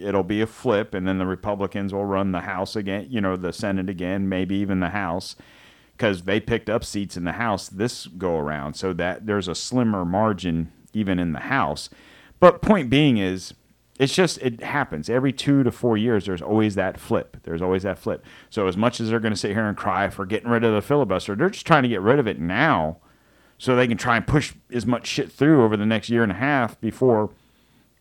it'll 0.00 0.22
be 0.24 0.40
a 0.40 0.46
flip, 0.46 0.94
and 0.94 1.06
then 1.06 1.18
the 1.18 1.26
Republicans 1.26 1.92
will 1.92 2.04
run 2.06 2.32
the 2.32 2.40
House 2.40 2.76
again, 2.76 3.06
you 3.10 3.20
know, 3.20 3.36
the 3.36 3.52
Senate 3.52 3.90
again, 3.90 4.28
maybe 4.28 4.54
even 4.56 4.80
the 4.80 4.90
House, 4.90 5.36
because 5.96 6.22
they 6.22 6.40
picked 6.40 6.70
up 6.70 6.84
seats 6.84 7.16
in 7.16 7.24
the 7.24 7.32
House 7.32 7.68
this 7.68 8.06
go 8.06 8.38
around, 8.38 8.74
so 8.74 8.92
that 8.92 9.26
there's 9.26 9.48
a 9.48 9.54
slimmer 9.54 10.04
margin 10.04 10.72
even 10.92 11.18
in 11.18 11.32
the 11.32 11.40
House. 11.40 11.90
But 12.40 12.62
point 12.62 12.90
being 12.90 13.16
is, 13.18 13.54
it's 13.98 14.14
just 14.14 14.38
it 14.38 14.62
happens 14.62 15.08
every 15.08 15.32
two 15.32 15.62
to 15.62 15.70
four 15.70 15.96
years. 15.96 16.26
There's 16.26 16.42
always 16.42 16.74
that 16.74 16.98
flip. 16.98 17.36
There's 17.44 17.62
always 17.62 17.84
that 17.84 17.98
flip. 17.98 18.24
So 18.50 18.66
as 18.66 18.76
much 18.76 19.00
as 19.00 19.08
they're 19.08 19.20
going 19.20 19.32
to 19.32 19.38
sit 19.38 19.52
here 19.52 19.66
and 19.66 19.76
cry 19.76 20.08
for 20.10 20.26
getting 20.26 20.50
rid 20.50 20.64
of 20.64 20.74
the 20.74 20.82
filibuster, 20.82 21.36
they're 21.36 21.50
just 21.50 21.66
trying 21.66 21.84
to 21.84 21.88
get 21.88 22.00
rid 22.00 22.18
of 22.18 22.26
it 22.26 22.40
now, 22.40 22.98
so 23.56 23.76
they 23.76 23.86
can 23.86 23.96
try 23.96 24.16
and 24.16 24.26
push 24.26 24.52
as 24.72 24.84
much 24.84 25.06
shit 25.06 25.30
through 25.30 25.62
over 25.64 25.76
the 25.76 25.86
next 25.86 26.08
year 26.10 26.22
and 26.22 26.32
a 26.32 26.36
half 26.36 26.80
before 26.80 27.30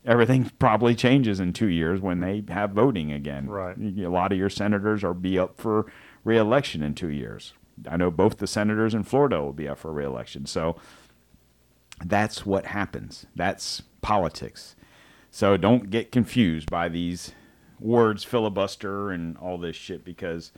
everything 0.05 0.51
probably 0.59 0.95
changes 0.95 1.39
in 1.39 1.53
two 1.53 1.67
years 1.67 2.01
when 2.01 2.19
they 2.19 2.43
have 2.49 2.71
voting 2.71 3.11
again. 3.11 3.47
Right. 3.47 3.77
A 3.77 4.09
lot 4.09 4.31
of 4.31 4.37
your 4.37 4.49
senators 4.49 5.03
are 5.03 5.13
be 5.13 5.37
up 5.37 5.57
for 5.57 5.85
reelection 6.23 6.81
in 6.81 6.95
two 6.95 7.09
years. 7.09 7.53
I 7.89 7.97
know 7.97 8.11
both 8.11 8.37
the 8.37 8.47
senators 8.47 8.93
in 8.93 9.03
Florida 9.03 9.41
will 9.41 9.53
be 9.53 9.67
up 9.67 9.79
for 9.79 9.91
reelection. 9.91 10.45
So 10.45 10.75
that's 12.03 12.45
what 12.45 12.67
happens. 12.67 13.25
That's 13.35 13.83
politics. 14.03 14.75
So 15.31 15.57
don't 15.57 15.89
get 15.89 16.11
confused 16.11 16.69
by 16.69 16.89
these 16.89 17.31
words 17.79 18.23
filibuster 18.23 19.09
and 19.09 19.35
all 19.37 19.57
this 19.57 19.75
shit 19.75 20.05
because 20.05 20.51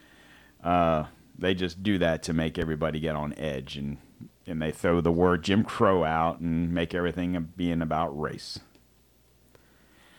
uh, 0.63 1.05
they 1.37 1.53
just 1.53 1.81
do 1.81 1.97
that 1.97 2.21
to 2.23 2.33
make 2.33 2.59
everybody 2.59 2.99
get 2.99 3.15
on 3.15 3.33
edge 3.37 3.77
and 3.77 3.97
and 4.47 4.61
they 4.61 4.71
throw 4.71 5.01
the 5.01 5.11
word 5.11 5.43
Jim 5.43 5.63
Crow 5.63 6.03
out 6.03 6.39
and 6.39 6.71
make 6.71 6.93
everything 6.93 7.51
being 7.57 7.81
about 7.81 8.19
race. 8.19 8.59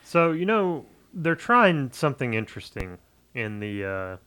So 0.03 0.31
you 0.31 0.45
know 0.45 0.85
they're 1.13 1.35
trying 1.35 1.91
something 1.91 2.33
interesting 2.33 2.97
in 3.33 3.59
the 3.59 3.85
uh, 3.85 4.17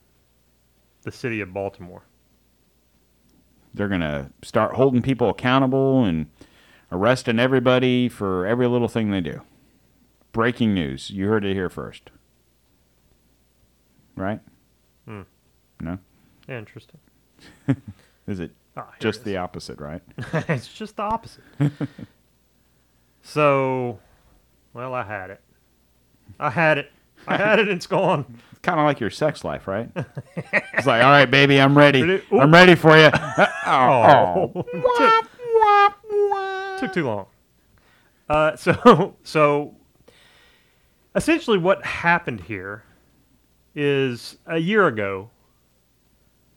the 1.03 1.13
city 1.13 1.41
of 1.41 1.53
Baltimore. 1.53 2.03
They're 3.75 3.89
gonna 3.89 4.31
start 4.43 4.75
holding 4.75 5.03
people 5.03 5.29
accountable 5.29 6.05
and 6.05 6.27
arresting 6.93 7.39
everybody 7.39 8.09
for 8.09 8.47
every 8.47 8.67
little 8.67 8.89
thing 8.89 9.11
they 9.11 9.21
do. 9.21 9.43
Breaking 10.33 10.75
news. 10.75 11.11
You 11.11 11.27
heard 11.29 11.45
it 11.45 11.55
here 11.55 11.71
first. 11.71 12.11
Right? 14.17 14.41
Hmm. 15.07 15.23
No? 15.81 15.99
Interesting. 16.49 17.01
Is 18.27 18.41
it 18.41 18.53
here 18.75 18.85
just 18.99 19.21
it 19.21 19.25
the 19.25 19.37
opposite, 19.39 19.81
right? 19.81 20.03
it's 20.49 20.69
just 20.69 20.97
the 20.97 21.03
opposite. 21.03 21.43
so, 23.23 23.99
well, 24.73 24.95
I 24.95 25.03
had 25.03 25.31
it. 25.31 25.41
I 26.39 26.51
had 26.51 26.79
it. 26.79 26.93
I 27.27 27.37
had 27.37 27.59
it. 27.59 27.69
And 27.69 27.77
it's 27.77 27.87
gone. 27.87 28.25
It's 28.51 28.61
kind 28.61 28.79
of 28.79 28.87
like 28.87 29.01
your 29.01 29.11
sex 29.11 29.45
life, 29.45 29.67
right? 29.67 29.91
it's 29.97 30.87
like, 30.87 31.03
all 31.03 31.11
right, 31.11 31.31
baby, 31.31 31.61
I'm 31.61 31.77
ready. 31.77 32.03
Ready? 32.03 32.25
I'm 32.33 32.53
ready 32.53 32.75
for 32.75 32.97
you. 32.97 33.11
Oh, 33.67 34.53
oh. 34.55 35.23
Took, 36.81 36.93
too 36.93 37.07
long. 37.07 37.27
Uh, 38.29 38.57
so, 38.57 39.15
so 39.23 39.75
essentially, 41.15 41.59
what 41.59 41.85
happened 41.85 42.41
here 42.41 42.85
is 43.75 44.37
a 44.47 44.59
year 44.59 44.87
ago, 44.87 45.31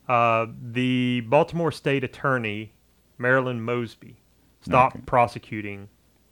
uh, 0.08 0.48
the 0.72 1.22
Baltimore 1.22 1.72
State 1.72 2.04
Attorney 2.04 2.74
Marilyn 3.18 3.62
Mosby 3.62 4.16
stopped 4.62 4.96
Okay. 4.96 5.04
prosecuting 5.06 5.88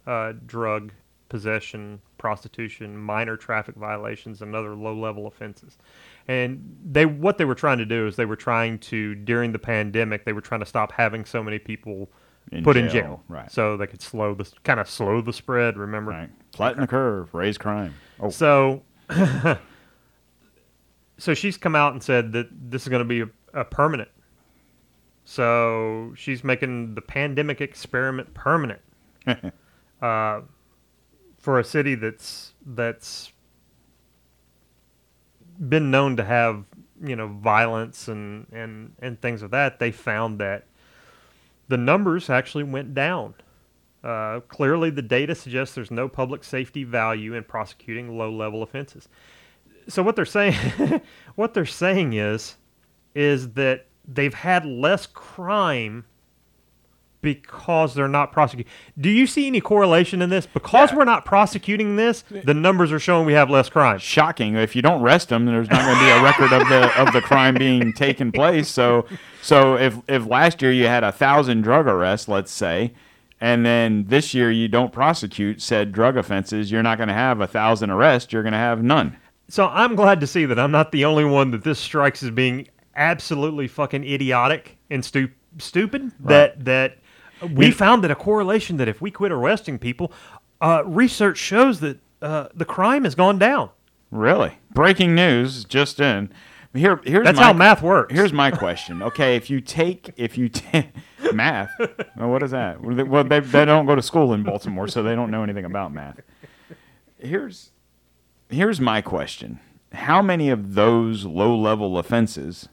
uh, 0.07 0.33
drug 0.45 0.91
possession, 1.29 2.01
prostitution, 2.17 2.97
minor 2.97 3.37
traffic 3.37 3.75
violations, 3.75 4.41
and 4.41 4.53
other 4.53 4.75
low-level 4.75 5.27
offenses. 5.27 5.77
And 6.27 6.77
they, 6.83 7.05
what 7.05 7.37
they 7.37 7.45
were 7.45 7.55
trying 7.55 7.77
to 7.77 7.85
do 7.85 8.07
is 8.07 8.17
they 8.17 8.25
were 8.25 8.35
trying 8.35 8.79
to, 8.79 9.15
during 9.15 9.53
the 9.53 9.59
pandemic, 9.59 10.25
they 10.25 10.33
were 10.33 10.41
trying 10.41 10.59
to 10.59 10.65
stop 10.65 10.91
having 10.91 11.23
so 11.23 11.41
many 11.41 11.57
people 11.59 12.09
In 12.51 12.63
put 12.63 12.75
in 12.75 12.89
jail, 12.89 13.01
jail, 13.01 13.23
right. 13.29 13.51
So 13.51 13.77
they 13.77 13.87
could 13.87 14.01
slow 14.01 14.33
the, 14.33 14.49
kind 14.63 14.79
of 14.79 14.89
slow 14.89 15.21
the 15.21 15.33
spread. 15.33 15.77
Remember, 15.77 16.11
Right. 16.11 16.29
Flatten 16.53 16.81
the 16.81 16.87
curve, 16.87 17.33
raise 17.33 17.57
crime. 17.57 17.93
Oh, 18.19 18.29
so, 18.29 18.83
so 21.17 21.33
she's 21.33 21.57
come 21.57 21.75
out 21.75 21.93
and 21.93 22.03
said 22.03 22.33
that 22.33 22.47
this 22.51 22.81
is 22.81 22.89
going 22.89 22.99
to 23.01 23.05
be 23.05 23.21
a, 23.21 23.29
a 23.61 23.63
permanent. 23.63 24.09
So 25.23 26.13
she's 26.17 26.43
making 26.43 26.95
the 26.95 27.01
pandemic 27.01 27.61
experiment 27.61 28.33
permanent 28.33 28.81
uh, 30.01 30.41
for 31.37 31.59
a 31.59 31.63
city 31.63 31.95
that's 31.95 32.53
that's 32.65 33.31
been 35.69 35.91
known 35.91 36.17
to 36.17 36.23
have 36.23 36.65
you 37.03 37.15
know 37.15 37.27
violence 37.27 38.07
and 38.07 38.47
and 38.51 38.93
and 38.99 39.21
things 39.21 39.41
of 39.41 39.51
that. 39.51 39.79
They 39.79 39.91
found 39.91 40.39
that 40.39 40.65
the 41.71 41.77
numbers 41.77 42.29
actually 42.29 42.65
went 42.65 42.93
down. 42.93 43.33
Uh, 44.03 44.41
clearly, 44.41 44.89
the 44.89 45.01
data 45.01 45.33
suggests 45.33 45.73
there's 45.73 45.89
no 45.89 46.09
public 46.09 46.43
safety 46.43 46.83
value 46.83 47.33
in 47.33 47.45
prosecuting 47.45 48.17
low-level 48.17 48.61
offenses. 48.61 49.07
So 49.87 50.03
what 50.03 50.17
they're 50.17 50.25
saying, 50.25 51.01
what 51.35 51.53
they're 51.53 51.65
saying 51.65 52.11
is, 52.11 52.57
is 53.15 53.51
that 53.53 53.85
they've 54.05 54.33
had 54.33 54.65
less 54.65 55.05
crime 55.05 56.03
because 57.21 57.93
they're 57.93 58.07
not 58.07 58.31
prosecuting. 58.31 58.71
Do 58.99 59.09
you 59.09 59.27
see 59.27 59.47
any 59.47 59.61
correlation 59.61 60.21
in 60.21 60.29
this? 60.29 60.45
Because 60.47 60.91
Yeah. 60.91 60.97
we're 60.97 61.05
not 61.05 61.25
prosecuting 61.25 61.95
this, 61.95 62.23
the 62.45 62.53
numbers 62.53 62.91
are 62.91 62.99
showing 62.99 63.25
we 63.25 63.33
have 63.33 63.49
less 63.49 63.69
crime. 63.69 63.99
shocking. 63.99 64.55
If 64.55 64.75
you 64.75 64.81
don't 64.81 65.01
arrest 65.01 65.29
them, 65.29 65.45
there's 65.45 65.69
not 65.69 65.81
going 65.85 65.97
to 65.97 66.03
be 66.03 66.09
a 66.09 66.23
record 66.23 66.51
of 66.53 66.67
the 66.69 66.99
of 67.01 67.13
the 67.13 67.21
crime 67.21 67.53
being 67.55 67.93
taken 67.93 68.31
place. 68.31 68.67
So, 68.69 69.05
so 69.41 69.75
if 69.77 69.95
if 70.07 70.25
last 70.25 70.61
year 70.61 70.71
you 70.71 70.87
had 70.87 71.03
a 71.03 71.11
thousand 71.11 71.61
drug 71.61 71.87
arrests, 71.87 72.27
let's 72.27 72.51
say, 72.51 72.93
and 73.39 73.65
then 73.65 74.05
this 74.07 74.33
year 74.33 74.51
you 74.51 74.67
don't 74.67 74.91
prosecute 74.91 75.61
said 75.61 75.91
drug 75.91 76.17
offenses, 76.17 76.71
you're 76.71 76.83
not 76.83 76.97
going 76.97 77.07
to 77.09 77.13
have 77.13 77.39
a 77.41 77.47
thousand 77.47 77.89
arrests. 77.91 78.31
You're 78.33 78.43
going 78.43 78.53
to 78.53 78.57
have 78.59 78.83
none. 78.83 79.17
So 79.47 79.67
I'm 79.67 79.95
glad 79.95 80.19
to 80.21 80.27
see 80.27 80.45
that 80.45 80.57
I'm 80.57 80.71
not 80.71 80.91
the 80.91 81.05
only 81.05 81.25
one 81.25 81.51
that 81.51 81.63
this 81.63 81.77
strikes 81.79 82.23
as 82.23 82.29
being 82.31 82.67
absolutely 82.95 83.67
fucking 83.67 84.03
idiotic 84.03 84.77
and 84.89 85.03
stu- 85.03 85.29
stupid. 85.57 86.11
That 86.21 86.63
that 86.65 86.97
we 87.49 87.67
You- 87.67 87.71
found 87.73 88.03
that 88.03 88.11
a 88.11 88.15
correlation 88.15 88.77
that 88.77 88.87
if 88.87 89.01
we 89.01 89.11
quit 89.11 89.31
arresting 89.31 89.79
people, 89.79 90.11
uh, 90.61 90.83
research 90.85 91.37
shows 91.37 91.79
that 91.79 91.99
uh, 92.21 92.47
the 92.53 92.65
crime 92.65 93.03
has 93.03 93.15
gone 93.15 93.39
down. 93.39 93.69
Really? 94.11 94.57
Breaking 94.73 95.15
news 95.15 95.63
just 95.65 95.99
in. 95.99 96.29
Here, 96.73 97.01
here's 97.03 97.25
That's 97.25 97.37
my- 97.37 97.43
how 97.45 97.53
math 97.53 97.81
works. 97.81 98.13
Here's 98.13 98.31
my 98.31 98.51
question. 98.51 99.01
Okay, 99.01 99.35
if 99.35 99.49
you 99.49 99.59
take 99.59 100.11
if 100.17 100.37
you 100.37 100.49
math, 101.33 101.71
well, 102.17 102.29
what 102.29 102.43
is 102.43 102.51
that? 102.51 102.79
Well, 102.81 103.23
they, 103.25 103.39
they 103.41 103.65
don't 103.65 103.85
go 103.85 103.95
to 103.95 104.01
school 104.01 104.33
in 104.33 104.43
Baltimore, 104.43 104.87
so 104.87 105.03
they 105.03 105.15
don't 105.15 105.31
know 105.31 105.43
anything 105.43 105.65
about 105.65 105.91
math. 105.93 106.19
Here's 107.17 107.71
here's 108.49 108.79
my 108.79 109.01
question: 109.01 109.59
How 109.93 110.21
many 110.21 110.49
of 110.49 110.75
those 110.75 111.25
low 111.25 111.55
level 111.57 111.97
offenses? 111.97 112.69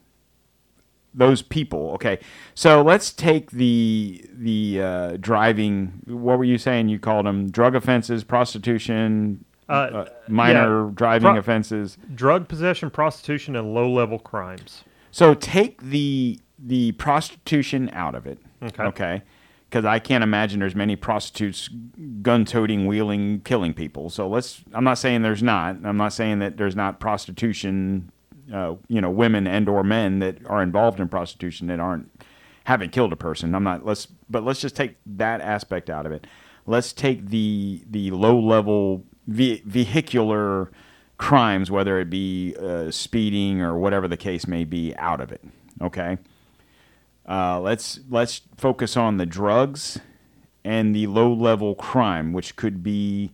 Those 1.13 1.41
people, 1.41 1.91
okay. 1.95 2.19
So 2.53 2.81
let's 2.83 3.11
take 3.11 3.51
the 3.51 4.23
the 4.31 4.81
uh, 4.81 5.17
driving. 5.19 6.01
What 6.05 6.37
were 6.37 6.43
you 6.43 6.57
saying? 6.59 6.89
You 6.89 6.99
called 6.99 7.25
them 7.25 7.49
drug 7.49 7.75
offenses, 7.75 8.23
prostitution, 8.23 9.43
Uh, 9.67 9.73
uh, 9.73 10.05
minor 10.27 10.85
yeah, 10.85 10.91
driving 10.93 11.31
pro- 11.31 11.39
offenses. 11.39 11.97
Drug 12.13 12.47
possession, 12.47 12.89
prostitution, 12.91 13.55
and 13.55 13.73
low-level 13.73 14.19
crimes. 14.19 14.83
So 15.11 15.33
take 15.33 15.81
the 15.81 16.39
the 16.59 16.91
prostitution 16.93 17.89
out 17.93 18.13
of 18.15 18.27
it. 18.27 18.37
Okay. 18.61 18.83
Okay. 18.83 19.21
Because 19.69 19.85
I 19.85 19.99
can't 19.99 20.23
imagine 20.23 20.59
there's 20.59 20.75
many 20.75 20.95
prostitutes 20.95 21.69
gun 22.21 22.43
toting, 22.45 22.85
wheeling, 22.87 23.41
killing 23.41 23.73
people. 23.73 24.09
So 24.09 24.27
let's. 24.27 24.61
I'm 24.73 24.83
not 24.83 24.97
saying 24.99 25.21
there's 25.23 25.43
not. 25.43 25.77
I'm 25.83 25.97
not 25.97 26.13
saying 26.13 26.39
that 26.39 26.57
there's 26.57 26.75
not 26.75 26.99
prostitution. 26.99 28.11
Uh, 28.53 28.75
you 28.87 28.99
know, 29.01 29.09
women 29.09 29.45
and 29.47 29.69
or 29.69 29.83
men 29.83 30.19
that 30.19 30.45
are 30.47 30.63
involved 30.63 30.99
in 30.99 31.07
prostitution 31.07 31.67
that 31.67 31.79
aren't 31.79 32.09
haven't 32.63 32.91
killed 32.91 33.13
a 33.13 33.15
person. 33.15 33.53
I'm 33.53 33.63
not. 33.63 33.85
Let's. 33.85 34.07
But 34.29 34.43
let's 34.43 34.61
just 34.61 34.75
take 34.75 34.97
that 35.05 35.41
aspect 35.41 35.89
out 35.89 36.05
of 36.05 36.11
it. 36.11 36.27
Let's 36.65 36.93
take 36.93 37.27
the 37.27 37.83
the 37.89 38.11
low 38.11 38.39
level 38.39 39.03
ve- 39.27 39.63
vehicular 39.65 40.71
crimes, 41.17 41.69
whether 41.69 41.99
it 41.99 42.09
be 42.09 42.55
uh, 42.59 42.89
speeding 42.91 43.61
or 43.61 43.77
whatever 43.77 44.07
the 44.07 44.17
case 44.17 44.47
may 44.47 44.63
be, 44.63 44.95
out 44.97 45.21
of 45.21 45.31
it. 45.31 45.43
Okay. 45.81 46.17
Uh, 47.27 47.59
let's 47.59 47.99
let's 48.09 48.41
focus 48.57 48.97
on 48.97 49.17
the 49.17 49.25
drugs 49.25 49.99
and 50.63 50.95
the 50.95 51.07
low 51.07 51.31
level 51.31 51.75
crime, 51.75 52.33
which 52.33 52.55
could 52.55 52.81
be 52.81 53.31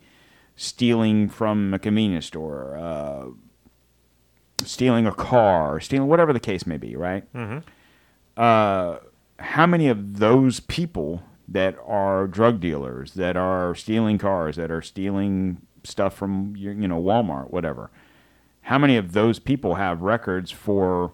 stealing 0.55 1.29
from 1.29 1.73
a 1.73 1.79
convenience 1.79 2.25
store, 2.25 2.77
uh, 2.77 3.25
stealing 4.63 5.05
a 5.05 5.11
car, 5.13 5.79
stealing 5.79 6.07
whatever 6.07 6.33
the 6.33 6.39
case 6.39 6.65
may 6.65 6.77
be. 6.77 6.95
Right. 6.95 7.31
Mhm. 7.33 7.63
Uh, 8.37 8.97
how 9.39 9.65
many 9.65 9.87
of 9.87 10.19
those 10.19 10.59
people 10.59 11.23
that 11.47 11.75
are 11.85 12.27
drug 12.27 12.59
dealers, 12.59 13.13
that 13.13 13.37
are 13.37 13.75
stealing 13.75 14.17
cars, 14.17 14.55
that 14.55 14.71
are 14.71 14.81
stealing 14.81 15.57
stuff 15.83 16.15
from 16.15 16.53
you 16.55 16.71
you 16.71 16.87
know 16.87 17.01
Walmart, 17.01 17.51
whatever? 17.51 17.91
How 18.63 18.77
many 18.79 18.97
of 18.97 19.11
those 19.13 19.37
people 19.39 19.75
have 19.75 20.01
records 20.01 20.49
for 20.51 21.11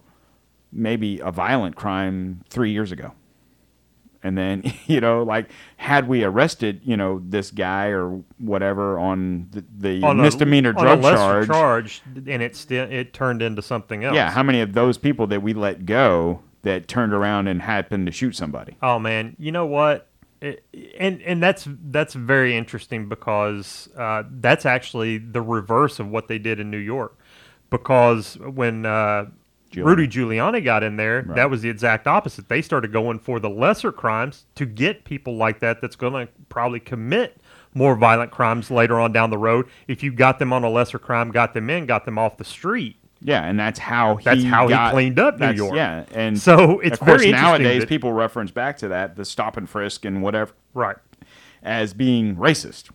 maybe 0.72 1.18
a 1.20 1.30
violent 1.30 1.76
crime 1.76 2.40
three 2.48 2.70
years 2.70 2.90
ago? 2.92 3.12
And 4.24 4.38
then, 4.38 4.62
you 4.86 5.00
know, 5.00 5.22
like, 5.22 5.50
had 5.76 6.06
we 6.08 6.22
arrested, 6.24 6.80
you 6.84 6.96
know, 6.96 7.20
this 7.24 7.50
guy 7.50 7.86
or 7.88 8.22
whatever 8.38 8.98
on 8.98 9.48
the, 9.50 9.64
the 9.78 10.06
On 10.06 10.18
a- 10.20 10.22
misdemeanor 10.22 10.74
on 10.76 10.84
drug 10.84 10.98
a 11.00 11.02
charge, 11.02 11.46
charge, 11.48 12.02
and 12.14 12.42
it 12.42 12.54
still 12.56 12.86
it 12.90 13.12
turned 13.12 13.42
into 13.42 13.62
something 13.62 14.04
else. 14.04 14.14
yeah, 14.14 14.30
how 14.30 14.42
many 14.42 14.60
of 14.60 14.72
those 14.74 14.96
people 14.98 15.26
that 15.28 15.42
we 15.42 15.52
let 15.54 15.86
go 15.86 16.40
that 16.62 16.86
turned 16.86 17.12
around 17.12 17.48
and 17.48 17.60
happened 17.62 18.06
to 18.06 18.12
shoot 18.12 18.36
somebody? 18.36 18.76
Oh 18.80 18.98
man, 19.00 19.34
you 19.38 19.50
know 19.50 19.66
what? 19.66 20.08
It, 20.40 20.64
and 20.98 21.20
and 21.22 21.42
that's 21.42 21.66
that's 21.68 22.14
very 22.14 22.56
interesting 22.56 23.08
because 23.08 23.88
uh, 23.96 24.22
that's 24.30 24.66
actually 24.66 25.18
the 25.18 25.40
reverse 25.42 25.98
of 26.00 26.08
what 26.08 26.28
they 26.28 26.38
did 26.38 26.58
in 26.60 26.70
New 26.70 26.78
York. 26.78 27.16
Because 27.70 28.38
when 28.38 28.84
uh, 28.84 29.26
Giuliani. 29.72 29.84
Rudy 29.84 30.08
Giuliani 30.08 30.62
got 30.64 30.82
in 30.82 30.96
there, 30.96 31.24
Right. 31.26 31.36
that 31.36 31.50
was 31.50 31.62
the 31.62 31.68
exact 31.70 32.06
opposite. 32.06 32.48
They 32.48 32.62
started 32.62 32.92
going 32.92 33.18
for 33.18 33.40
the 33.40 33.50
lesser 33.50 33.90
crimes 33.92 34.46
to 34.54 34.66
get 34.66 35.04
people 35.04 35.36
like 35.36 35.60
that 35.60 35.80
that's 35.80 35.96
going 35.96 36.26
to 36.26 36.32
probably 36.48 36.80
commit 36.80 37.40
more 37.74 37.94
violent 37.96 38.30
crimes 38.30 38.70
later 38.70 39.00
on 39.00 39.12
down 39.12 39.30
the 39.30 39.38
road. 39.38 39.66
If 39.88 40.02
you 40.02 40.12
got 40.12 40.38
them 40.38 40.52
on 40.52 40.62
a 40.62 40.68
lesser 40.70 40.98
crime, 40.98 41.30
got 41.30 41.54
them 41.54 41.70
in, 41.70 41.86
got 41.86 42.04
them 42.04 42.18
off 42.18 42.36
the 42.36 42.44
street. 42.44 42.96
Yeah, 43.24 43.44
and 43.44 43.58
that's 43.58 43.78
how 43.78 44.16
he 44.16 44.24
That's 44.24 44.44
how 44.44 44.66
he 44.68 44.90
cleaned 44.90 45.18
up 45.20 45.38
New 45.38 45.52
York. 45.52 45.76
Yeah, 45.76 46.04
and 46.12 46.38
So 46.38 46.80
it's 46.80 47.00
of 47.00 47.06
course 47.06 47.22
very 47.22 47.32
nowadays 47.32 47.80
that- 47.82 47.88
people 47.88 48.12
reference 48.12 48.50
back 48.50 48.76
to 48.78 48.88
that 48.88 49.14
the 49.16 49.24
stop 49.24 49.56
and 49.56 49.68
frisk 49.68 50.04
and 50.04 50.22
whatever 50.22 50.52
Right. 50.74 50.96
as 51.62 51.94
being 51.94 52.34
racist. 52.36 52.90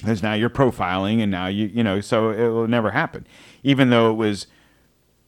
because 0.00 0.22
now 0.22 0.34
you're 0.34 0.50
profiling, 0.50 1.22
and 1.22 1.30
now 1.30 1.46
you 1.46 1.66
you 1.66 1.82
know, 1.82 2.00
so 2.00 2.30
it 2.30 2.48
will 2.48 2.68
never 2.68 2.90
happen. 2.90 3.26
Even 3.62 3.88
though 3.90 4.10
it 4.10 4.14
was, 4.14 4.46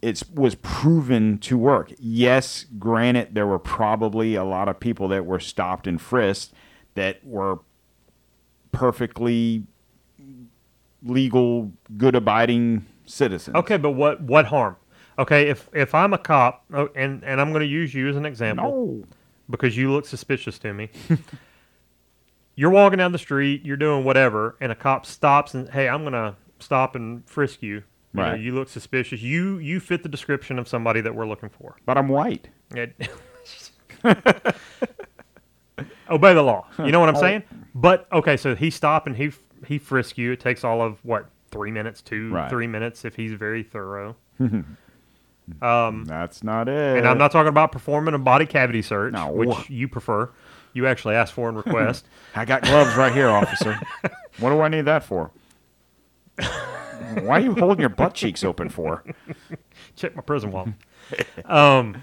it 0.03 0.23
was 0.35 0.57
proven 0.57 1.39
to 1.39 1.57
work. 1.57 1.93
Yes, 1.99 2.67
granted, 2.79 3.35
there 3.35 3.47
were 3.47 3.61
probably 3.61 4.35
a 4.35 4.45
lot 4.45 4.69
of 4.69 4.79
people 4.81 5.09
that 5.09 5.25
were 5.25 5.39
stopped 5.41 5.87
and 5.87 6.01
frisked 6.01 6.53
that 6.95 7.25
were 7.25 7.61
perfectly 8.73 9.65
legal, 11.05 11.73
good 11.97 12.15
abiding 12.15 12.85
citizens. 13.07 13.55
Okay, 13.57 13.77
but 13.77 13.93
what 13.93 14.21
what 14.21 14.47
harm? 14.47 14.77
Okay, 15.19 15.49
if 15.49 15.69
if 15.73 15.95
I'm 15.95 16.13
a 16.13 16.19
cop, 16.19 16.65
oh, 16.73 16.89
and 16.95 17.23
and 17.25 17.41
I'm 17.41 17.51
going 17.53 17.61
to 17.61 17.67
use 17.67 17.95
you 17.95 18.09
as 18.09 18.17
an 18.17 18.27
example 18.27 18.65
No. 18.65 19.05
because 19.49 19.77
you 19.77 19.93
look 19.93 20.07
suspicious 20.07 20.59
to 20.61 20.73
me. 20.73 20.91
you're 22.57 22.71
walking 22.71 22.99
down 22.99 23.13
the 23.13 23.19
street, 23.19 23.65
you're 23.65 23.77
doing 23.77 24.05
whatever, 24.05 24.57
and 24.61 24.73
a 24.73 24.75
cop 24.75 25.07
stops 25.07 25.55
and 25.55 25.69
hey, 25.71 25.89
I'm 25.89 26.01
going 26.03 26.13
to 26.13 26.35
stop 26.59 26.95
and 26.97 27.25
frisk 27.29 27.63
you. 27.63 27.83
You, 28.15 28.21
know, 28.21 28.31
Right. 28.31 28.41
you 28.41 28.55
look 28.55 28.69
suspicious. 28.69 29.23
You 29.23 29.59
you 29.59 29.81
fit 29.81 30.03
the 30.03 30.09
description 30.09 30.59
of 30.59 30.69
somebody 30.69 31.01
that 31.01 31.15
we're 31.15 31.27
looking 31.27 31.49
for. 31.49 31.77
But 31.87 31.97
I'm 31.99 32.09
white. 32.09 32.49
It- 32.75 32.95
Obey 36.11 36.35
the 36.35 36.43
law. 36.43 36.67
You 36.79 36.91
know 36.93 37.01
what 37.01 37.09
I'm 37.09 37.17
oh. 37.17 37.21
saying? 37.21 37.43
But 37.75 38.07
okay, 38.13 38.37
so 38.37 38.55
he 38.55 38.71
stop 38.71 39.07
and 39.07 39.17
he 39.17 39.33
he 39.67 39.79
frisk 39.79 40.19
you. 40.19 40.33
It 40.33 40.41
takes 40.41 40.63
all 40.65 40.83
of 40.83 40.99
what 41.05 41.31
three 41.51 41.71
minutes, 41.71 42.03
two 42.03 42.31
Right. 42.33 42.51
three 42.51 42.67
minutes 42.67 43.05
if 43.05 43.17
he's 43.17 43.33
very 43.33 43.63
thorough. 43.63 44.17
Um, 45.61 46.05
That's 46.05 46.45
not 46.45 46.69
it. 46.69 46.99
And 46.99 47.07
I'm 47.07 47.19
not 47.19 47.33
talking 47.33 47.49
about 47.49 47.73
performing 47.73 48.15
a 48.15 48.19
body 48.19 48.47
cavity 48.47 48.81
search, 48.81 49.13
No. 49.13 49.33
which 49.33 49.69
you 49.69 49.89
prefer. 49.89 50.31
You 50.73 50.87
actually 50.87 51.17
asked 51.17 51.33
for 51.33 51.49
and 51.49 51.57
request. 51.57 52.07
I 52.37 52.45
got 52.45 52.63
gloves 52.63 52.95
right 52.95 53.13
here, 53.13 53.29
officer. 53.29 53.77
what 54.39 54.51
do 54.51 54.61
I 54.61 54.69
need 54.69 54.83
that 54.83 55.03
for? 55.03 55.33
Why 57.23 57.37
are 57.37 57.41
you 57.41 57.55
holding 57.55 57.81
your 57.81 57.89
butt 57.89 58.15
cheeks 58.15 58.43
open 58.45 58.69
for? 58.69 59.05
Check 59.97 60.15
my 60.17 60.23
prison 60.23 60.51
wall. 60.53 60.69
um, 61.45 62.03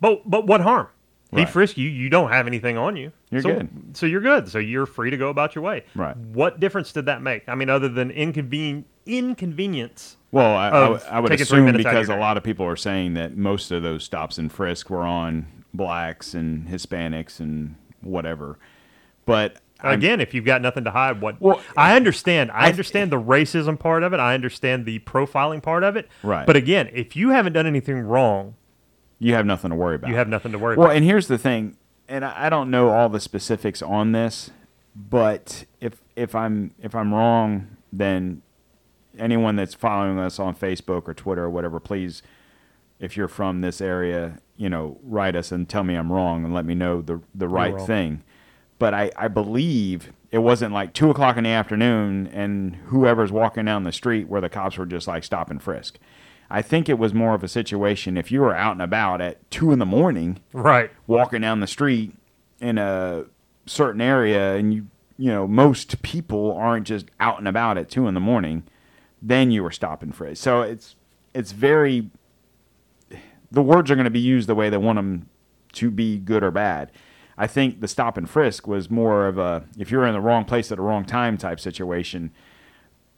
but 0.00 0.28
but 0.28 0.46
what 0.46 0.60
harm? 0.60 0.88
He 1.32 1.38
Right. 1.38 1.48
frisked 1.48 1.76
you. 1.76 1.88
You 1.88 2.08
don't 2.08 2.30
have 2.30 2.46
anything 2.46 2.78
on 2.78 2.96
you. 2.96 3.10
You're 3.30 3.42
so, 3.42 3.54
good. 3.54 3.68
So 3.94 4.06
you're 4.06 4.20
good. 4.20 4.48
So 4.48 4.58
you're 4.58 4.86
free 4.86 5.10
to 5.10 5.16
go 5.16 5.28
about 5.28 5.54
your 5.56 5.64
way. 5.64 5.84
Right. 5.96 6.16
What 6.16 6.60
difference 6.60 6.92
did 6.92 7.06
that 7.06 7.20
make? 7.20 7.48
I 7.48 7.56
mean, 7.56 7.68
other 7.68 7.88
than 7.88 8.10
inconven- 8.12 8.84
inconvenience. 9.06 10.16
Well, 10.30 10.54
I, 10.56 10.68
I, 10.68 10.88
would- 10.88 11.02
I 11.10 11.20
would 11.20 11.32
assume 11.32 11.64
minutes 11.66 11.84
out 11.84 11.94
of 11.96 12.00
because 12.02 12.08
a 12.08 12.16
lot 12.18 12.36
of 12.36 12.44
people 12.44 12.64
are 12.66 12.76
saying 12.76 13.14
that 13.14 13.36
most 13.36 13.70
of 13.72 13.82
those 13.82 14.04
stops 14.04 14.38
and 14.38 14.52
frisk 14.52 14.88
were 14.88 15.02
on 15.02 15.46
blacks 15.74 16.32
and 16.32 16.68
Hispanics 16.68 17.40
and 17.40 17.74
whatever. 18.02 18.58
But 19.24 19.56
I'm- 19.86 19.98
Again, 19.98 20.20
if 20.20 20.34
you've 20.34 20.44
got 20.44 20.60
nothing 20.62 20.84
to 20.84 20.90
hide, 20.90 21.20
what? 21.20 21.40
Well, 21.40 21.60
I 21.76 21.96
understand. 21.96 22.50
I 22.52 22.66
I- 22.66 22.68
understand 22.70 23.10
the 23.12 23.20
racism 23.20 23.78
part 23.78 24.02
of 24.02 24.12
it. 24.12 24.20
I 24.20 24.34
understand 24.34 24.84
the 24.86 24.98
profiling 25.00 25.62
part 25.62 25.82
of 25.84 25.96
it. 25.96 26.08
Right. 26.22 26.46
But 26.46 26.56
again, 26.56 26.88
if 26.92 27.16
you 27.16 27.30
haven't 27.30 27.52
done 27.52 27.66
anything 27.66 28.00
wrong, 28.00 28.54
you 29.18 29.34
have 29.34 29.46
nothing 29.46 29.70
to 29.70 29.76
worry 29.76 29.94
about. 29.96 30.10
you 30.10 30.16
have 30.16 30.28
nothing 30.28 30.52
to 30.52 30.58
worry 30.58 30.76
Well, 30.76 30.86
about. 30.88 30.96
and 30.96 31.04
here's 31.04 31.26
the 31.28 31.38
thing, 31.38 31.76
and 32.08 32.24
I 32.24 32.46
I 32.46 32.48
don't 32.50 32.70
know 32.70 32.90
all 32.90 33.08
the 33.08 33.20
specifics 33.20 33.80
on 33.82 34.12
this, 34.12 34.50
but 34.94 35.64
if 35.80 36.02
if 36.16 36.34
I'm 36.34 36.72
if 36.82 36.94
I'm 36.94 37.12
wrong, 37.14 37.66
then 37.92 38.42
anyone 39.18 39.56
that's 39.56 39.74
following 39.74 40.18
us 40.18 40.38
on 40.38 40.54
Facebook 40.54 41.08
or 41.08 41.14
Twitter 41.14 41.44
or 41.44 41.50
whatever, 41.50 41.80
please, 41.80 42.22
if 43.00 43.16
you're 43.16 43.28
from 43.28 43.62
this 43.62 43.80
area, 43.80 44.38
you 44.58 44.68
know, 44.68 44.98
write 45.02 45.34
us 45.34 45.50
and 45.52 45.66
tell 45.68 45.82
me 45.84 45.94
I'm 45.94 46.12
wrong 46.12 46.44
and 46.44 46.52
let 46.52 46.64
me 46.66 46.74
know 46.74 47.00
the 47.00 47.20
the 47.34 47.48
right 47.48 47.80
thing. 47.80 48.22
But 48.78 48.94
I, 48.94 49.10
I 49.16 49.28
believe 49.28 50.12
it 50.30 50.38
wasn't 50.38 50.74
like 50.74 50.92
two 50.92 51.10
o'clock 51.10 51.36
in 51.36 51.44
the 51.44 51.50
afternoon 51.50 52.26
and 52.28 52.76
whoever's 52.86 53.32
walking 53.32 53.64
down 53.64 53.84
the 53.84 53.92
street 53.92 54.28
where 54.28 54.40
the 54.40 54.48
cops 54.48 54.76
were 54.76 54.86
just 54.86 55.06
like 55.06 55.24
stop 55.24 55.50
and 55.50 55.62
frisk. 55.62 55.98
I 56.50 56.62
think 56.62 56.88
it 56.88 56.98
was 56.98 57.12
more 57.12 57.34
of 57.34 57.42
a 57.42 57.48
situation 57.48 58.16
if 58.16 58.30
you 58.30 58.40
were 58.40 58.54
out 58.54 58.72
and 58.72 58.82
about 58.82 59.20
at 59.20 59.50
two 59.50 59.72
in 59.72 59.78
the 59.78 59.86
morning 59.86 60.40
right. 60.52 60.90
walking 61.06 61.40
down 61.40 61.60
the 61.60 61.66
street 61.66 62.14
in 62.60 62.78
a 62.78 63.24
certain 63.66 64.00
area 64.00 64.54
and 64.54 64.72
you 64.72 64.86
you 65.18 65.30
know 65.30 65.46
most 65.46 66.02
people 66.02 66.52
aren't 66.52 66.86
just 66.86 67.06
out 67.18 67.38
and 67.38 67.48
about 67.48 67.78
at 67.78 67.90
two 67.90 68.06
in 68.06 68.14
the 68.14 68.20
morning 68.20 68.62
then 69.20 69.50
you 69.50 69.62
were 69.62 69.70
stopping 69.70 70.12
frisk 70.12 70.42
so 70.42 70.62
it's 70.62 70.94
it's 71.34 71.52
very 71.52 72.10
the 73.50 73.62
words 73.62 73.90
are 73.90 73.94
going 73.94 74.04
to 74.04 74.10
be 74.10 74.20
used 74.20 74.48
the 74.48 74.54
way 74.54 74.70
they 74.70 74.76
want 74.76 74.96
them 74.96 75.28
to 75.72 75.90
be 75.90 76.18
good 76.18 76.42
or 76.44 76.50
bad 76.50 76.92
i 77.38 77.46
think 77.46 77.80
the 77.80 77.88
stop 77.88 78.16
and 78.16 78.28
frisk 78.30 78.66
was 78.66 78.90
more 78.90 79.26
of 79.26 79.38
a 79.38 79.64
if 79.78 79.90
you're 79.90 80.06
in 80.06 80.12
the 80.14 80.20
wrong 80.20 80.44
place 80.44 80.70
at 80.72 80.76
the 80.76 80.82
wrong 80.82 81.04
time 81.04 81.36
type 81.36 81.60
situation 81.60 82.30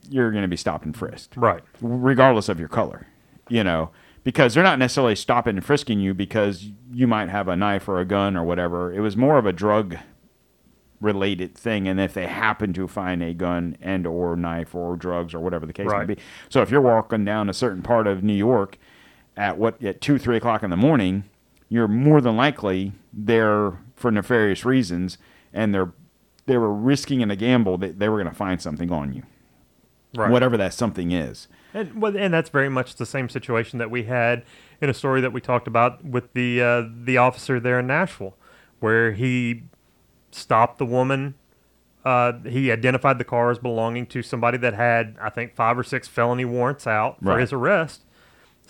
you're 0.08 0.30
going 0.30 0.42
to 0.42 0.48
be 0.48 0.56
stopped 0.56 0.84
and 0.84 0.96
frisked 0.96 1.36
Right. 1.36 1.62
regardless 1.82 2.48
of 2.48 2.58
your 2.58 2.68
color, 2.68 3.06
you 3.48 3.62
know, 3.62 3.90
because 4.24 4.54
they're 4.54 4.62
not 4.64 4.78
necessarily 4.78 5.14
stopping 5.14 5.56
and 5.56 5.64
frisking 5.64 6.00
you 6.00 6.14
because 6.14 6.70
you 6.90 7.06
might 7.06 7.28
have 7.28 7.46
a 7.48 7.56
knife 7.56 7.88
or 7.88 8.00
a 8.00 8.06
gun 8.06 8.34
or 8.34 8.42
whatever. 8.44 8.90
It 8.90 9.00
was 9.00 9.16
more 9.18 9.36
of 9.36 9.44
a 9.44 9.52
drug 9.52 9.96
related 11.00 11.54
thing 11.56 11.86
and 11.86 12.00
if 12.00 12.12
they 12.14 12.26
happen 12.26 12.72
to 12.72 12.88
find 12.88 13.22
a 13.22 13.32
gun 13.32 13.76
and 13.80 14.06
or 14.06 14.34
knife 14.34 14.74
or 14.74 14.96
drugs 14.96 15.32
or 15.32 15.38
whatever 15.40 15.64
the 15.66 15.72
case 15.72 15.86
Right. 15.86 16.06
may 16.08 16.14
be 16.14 16.20
so 16.48 16.60
if 16.60 16.70
you're 16.72 16.80
walking 16.80 17.24
down 17.24 17.48
a 17.48 17.54
certain 17.54 17.82
part 17.82 18.08
of 18.08 18.24
new 18.24 18.32
york 18.34 18.78
at 19.36 19.58
what 19.58 19.80
at 19.84 20.00
two 20.00 20.18
three 20.18 20.36
o'clock 20.36 20.64
in 20.64 20.70
the 20.70 20.76
morning 20.76 21.22
you're 21.68 21.86
more 21.86 22.20
than 22.20 22.36
likely 22.36 22.92
there 23.12 23.78
for 23.98 24.10
nefarious 24.10 24.64
reasons 24.64 25.18
and 25.52 25.74
they're 25.74 25.92
they 26.46 26.56
were 26.56 26.72
risking 26.72 27.20
in 27.20 27.30
a 27.30 27.36
gamble 27.36 27.76
that 27.78 27.98
they 27.98 28.08
were 28.08 28.16
going 28.16 28.28
to 28.30 28.34
find 28.34 28.60
something 28.62 28.90
on 28.90 29.12
you 29.12 29.22
Right. 30.16 30.30
whatever 30.30 30.56
that 30.56 30.72
something 30.72 31.12
is 31.12 31.48
And, 31.74 32.00
well, 32.00 32.16
and 32.16 32.32
that's 32.32 32.48
very 32.48 32.70
much 32.70 32.94
the 32.96 33.04
same 33.04 33.28
situation 33.28 33.78
that 33.78 33.90
we 33.90 34.04
had 34.04 34.42
in 34.80 34.88
a 34.88 34.94
story 34.94 35.20
that 35.20 35.34
we 35.34 35.40
talked 35.42 35.66
about 35.66 36.02
with 36.02 36.32
the 36.32 36.62
uh, 36.62 36.84
the 37.04 37.18
officer 37.18 37.60
there 37.60 37.78
in 37.80 37.86
Nashville, 37.88 38.34
where 38.80 39.12
he 39.12 39.64
stopped 40.30 40.78
the 40.78 40.86
woman. 40.86 41.34
Uh, 42.06 42.32
he 42.46 42.72
identified 42.72 43.18
the 43.18 43.24
car 43.24 43.50
as 43.50 43.58
belonging 43.58 44.06
to 44.06 44.22
somebody 44.22 44.56
that 44.56 44.72
had, 44.72 45.16
I 45.20 45.28
think, 45.28 45.54
five 45.54 45.78
or 45.78 45.82
six 45.84 46.08
felony 46.08 46.46
warrants 46.46 46.86
out 46.86 47.18
for 47.20 47.30
Right. 47.30 47.40
his 47.40 47.52
arrest. 47.52 48.02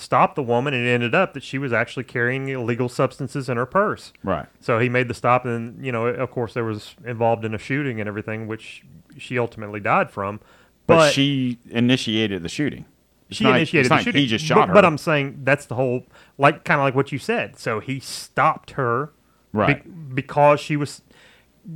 Stopped 0.01 0.36
the 0.36 0.44
woman, 0.44 0.74
and 0.74 0.86
it 0.86 0.90
ended 0.90 1.12
up 1.12 1.34
that 1.34 1.42
she 1.42 1.59
was 1.59 1.72
actually 1.72 2.05
carrying 2.05 2.49
illegal 2.49 2.88
substances 2.88 3.49
in 3.49 3.57
her 3.57 3.66
purse. 3.66 4.12
right 4.22 4.46
So 4.61 4.78
he 4.78 4.88
made 4.88 5.09
the 5.09 5.14
stop, 5.14 5.44
and 5.44 5.84
you 5.84 5.90
know, 5.90 6.07
of 6.07 6.30
course, 6.30 6.55
there 6.55 6.62
was 6.64 6.94
involved 7.05 7.44
in 7.44 7.53
a 7.53 7.59
shooting 7.59 7.99
and 8.01 8.07
everything, 8.09 8.46
which 8.46 8.84
she 9.16 9.38
ultimately 9.40 9.80
died 9.80 10.09
from. 10.12 10.38
But, 10.86 11.12
she 11.12 11.59
initiated 11.68 12.44
the 12.44 12.49
shooting. 12.49 12.84
It's 13.28 13.38
she 13.38 13.44
not- 13.44 13.57
initiated 13.57 13.90
the 13.90 13.99
shooting. 13.99 14.20
He 14.20 14.28
just 14.28 14.49
but, 14.49 14.55
shot 14.55 14.68
her. 14.68 14.74
But 14.74 14.84
I'm 14.84 14.99
saying 14.99 15.40
that's 15.42 15.66
the 15.66 15.74
whole, 15.74 16.07
like, 16.38 16.62
kind 16.64 16.80
of 16.80 16.84
like 16.84 16.94
what 16.94 17.11
you 17.11 17.18
said. 17.18 17.59
So 17.59 17.80
he 17.80 17.99
stopped 17.99 18.70
her, 18.72 19.07
be- 19.53 19.59
Right. 19.59 20.14
because 20.14 20.61
she 20.61 20.76
was 20.76 21.03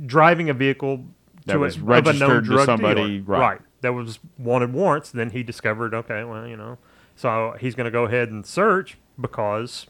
driving 0.05 0.49
a 0.49 0.53
vehicle 0.53 1.05
That 1.45 1.53
to 1.53 1.59
was 1.59 1.75
a, 1.75 1.79
of 1.79 1.83
a 1.83 1.87
registered 1.87 2.19
known 2.19 2.43
to 2.43 2.49
drug 2.49 2.65
somebody, 2.65 3.19
dealer. 3.19 3.39
right. 3.39 3.61
That 3.81 3.93
was 3.93 4.19
wanted 4.37 4.71
warrants. 4.71 5.11
Then 5.11 5.31
he 5.31 5.43
discovered, 5.43 5.93
okay, 5.93 6.23
well, 6.23 6.47
you 6.47 6.55
know, 6.55 6.77
so 7.15 7.55
he's 7.59 7.75
going 7.75 7.85
to 7.85 7.91
go 7.91 8.05
ahead 8.05 8.29
and 8.29 8.45
search 8.45 8.97
because 9.19 9.87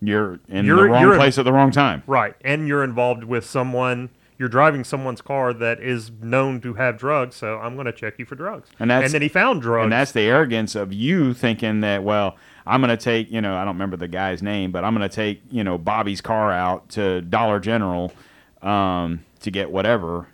you're 0.00 0.38
in 0.48 0.64
You're- 0.64 0.82
the 0.82 0.88
wrong 0.88 1.02
you're 1.02 1.12
in- 1.12 1.18
place 1.18 1.38
at 1.38 1.44
the 1.44 1.52
wrong 1.52 1.70
time. 1.70 2.02
right, 2.06 2.34
and 2.42 2.66
you're 2.66 2.84
involved 2.84 3.24
with 3.24 3.44
someone. 3.44 4.10
You're 4.38 4.48
driving 4.48 4.84
someone's 4.84 5.20
car 5.20 5.52
that 5.52 5.80
is 5.80 6.10
known 6.22 6.62
to 6.62 6.72
have 6.74 6.96
drugs, 6.96 7.36
so 7.36 7.58
I'm 7.58 7.74
going 7.74 7.84
to 7.84 7.92
check 7.92 8.14
you 8.18 8.24
for 8.24 8.34
drugs. 8.36 8.70
And 8.78 8.90
that's- 8.90 9.08
and 9.08 9.14
then 9.14 9.20
he 9.22 9.28
found 9.28 9.60
drugs. 9.60 9.82
And 9.84 9.92
that's 9.92 10.12
the 10.12 10.22
arrogance 10.22 10.74
of 10.74 10.94
you 10.94 11.34
thinking 11.34 11.80
that, 11.82 12.02
well, 12.02 12.38
I'm 12.66 12.80
going 12.80 12.88
to 12.88 12.96
take, 12.96 13.30
you 13.30 13.42
know, 13.42 13.54
I 13.54 13.64
don't 13.66 13.74
remember 13.74 13.98
the 13.98 14.08
guy's 14.08 14.42
name, 14.42 14.72
but 14.72 14.82
I'm 14.82 14.94
going 14.96 15.06
to 15.06 15.14
take, 15.14 15.42
you 15.50 15.62
know, 15.62 15.76
Bobby's 15.76 16.22
car 16.22 16.50
out 16.50 16.88
to 16.90 17.20
Dollar 17.20 17.60
General 17.60 18.12
um, 18.62 19.20
to 19.40 19.50
get 19.50 19.70
whatever. 19.70 20.28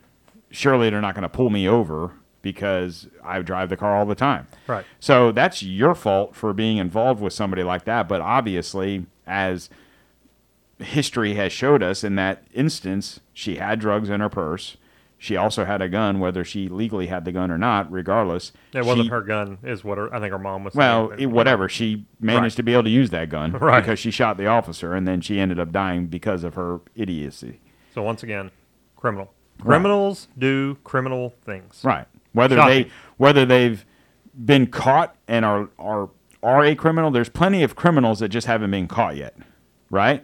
Surely 0.53 0.89
they're 0.89 1.01
not 1.01 1.15
going 1.17 1.23
to 1.25 1.29
pull 1.29 1.51
me 1.51 1.69
over 1.69 2.13
because 2.53 3.09
I 3.25 3.41
drive 3.43 3.71
the 3.71 3.77
car 3.77 3.97
all 3.97 4.07
the 4.07 4.15
time. 4.15 4.47
Right. 4.69 4.85
So 5.01 5.33
that's 5.33 5.65
your 5.65 5.97
fault 5.97 6.37
for 6.37 6.53
being 6.53 6.77
involved 6.77 7.21
with 7.21 7.33
somebody 7.33 7.65
like 7.65 7.85
that. 7.87 8.07
But 8.09 8.21
obviously, 8.21 9.07
as 9.27 9.69
history 10.79 11.35
has 11.35 11.53
showed 11.53 11.83
us 11.83 12.05
in 12.05 12.15
that 12.15 12.45
instance, 12.55 13.19
she 13.33 13.57
had 13.57 13.81
drugs 13.81 14.09
in 14.11 14.21
her 14.21 14.29
purse. 14.29 14.77
She 15.19 15.35
also 15.37 15.65
had 15.65 15.83
a 15.83 15.89
gun, 15.89 16.21
whether 16.21 16.45
she 16.45 16.69
legally 16.69 17.07
had 17.09 17.25
the 17.25 17.33
gun 17.33 17.51
or 17.51 17.59
not, 17.59 17.91
regardless. 17.91 18.53
It 18.73 18.85
wasn't 18.85 19.07
she- 19.07 19.11
her 19.11 19.23
gun, 19.23 19.59
is 19.65 19.83
what 19.83 19.99
her, 19.99 20.15
I 20.15 20.21
think 20.21 20.31
her 20.31 20.39
mom 20.39 20.63
was 20.63 20.75
Well, 20.75 21.09
saying. 21.09 21.21
it- 21.23 21.27
whatever. 21.27 21.69
She 21.69 22.07
managed 22.21 22.53
Right. 22.55 22.57
to 22.59 22.63
be 22.63 22.73
able 22.75 22.85
to 22.85 22.91
use 22.91 23.11
that 23.11 23.29
gun 23.31 23.53
Right. 23.61 23.81
because 23.81 23.99
she 23.99 24.11
shot 24.13 24.37
the 24.37 24.47
officer, 24.47 24.93
and 24.95 25.09
then 25.09 25.21
she 25.21 25.41
ended 25.41 25.59
up 25.59 25.73
dying 25.73 26.07
because 26.07 26.45
of 26.45 26.55
her 26.55 26.81
idiocy. 26.95 27.59
So 27.93 28.03
once 28.03 28.23
again, 28.23 28.51
criminal. 28.95 29.33
Criminals 29.59 30.29
do 30.39 30.77
criminal 30.85 31.33
things. 31.47 31.81
Right. 31.83 32.07
Whether 32.37 32.57
Shocking. 32.57 32.83
they 32.83 32.91
whether 33.17 33.47
they've 33.47 33.83
been 34.45 34.67
caught 34.67 35.17
and 35.27 35.43
are 35.43 35.71
are 35.79 36.11
are 36.43 36.65
a 36.67 36.75
criminal, 36.75 37.11
there's 37.11 37.31
plenty 37.31 37.63
of 37.63 37.75
criminals 37.75 38.19
that 38.19 38.29
just 38.29 38.47
haven't 38.47 38.71
been 38.71 38.89
caught 38.89 39.17
yet. 39.17 39.35
Right? 39.89 40.23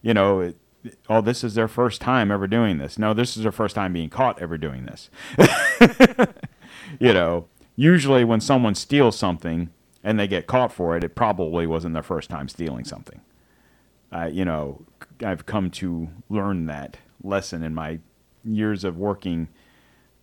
You 0.00 0.14
know, 0.14 0.40
it, 0.40 0.56
oh, 1.10 1.20
this 1.20 1.44
is 1.44 1.54
their 1.54 1.68
first 1.68 2.00
time 2.00 2.30
ever 2.30 2.46
doing 2.46 2.78
this. 2.78 2.98
No, 2.98 3.12
this 3.12 3.36
is 3.36 3.42
their 3.42 3.52
first 3.52 3.74
time 3.74 3.92
being 3.92 4.08
caught 4.08 4.40
ever 4.40 4.56
doing 4.56 4.86
this. 4.86 5.10
you 6.98 7.12
know, 7.12 7.46
usually 7.76 8.24
when 8.24 8.40
someone 8.40 8.74
steals 8.74 9.18
something 9.18 9.68
and 10.02 10.18
they 10.18 10.26
get 10.26 10.46
caught 10.46 10.72
for 10.72 10.96
it, 10.96 11.04
it 11.04 11.14
probably 11.14 11.66
wasn't 11.66 11.92
their 11.92 12.02
first 12.02 12.30
time 12.30 12.48
stealing 12.48 12.86
something. 12.86 13.20
Uh, 14.10 14.30
you 14.32 14.46
know, 14.46 14.80
I've 15.22 15.44
come 15.44 15.70
to 15.72 16.08
learn 16.30 16.64
that 16.66 16.96
lesson 17.22 17.62
in 17.62 17.74
my 17.74 17.98
years 18.42 18.82
of 18.82 18.96
working 18.96 19.48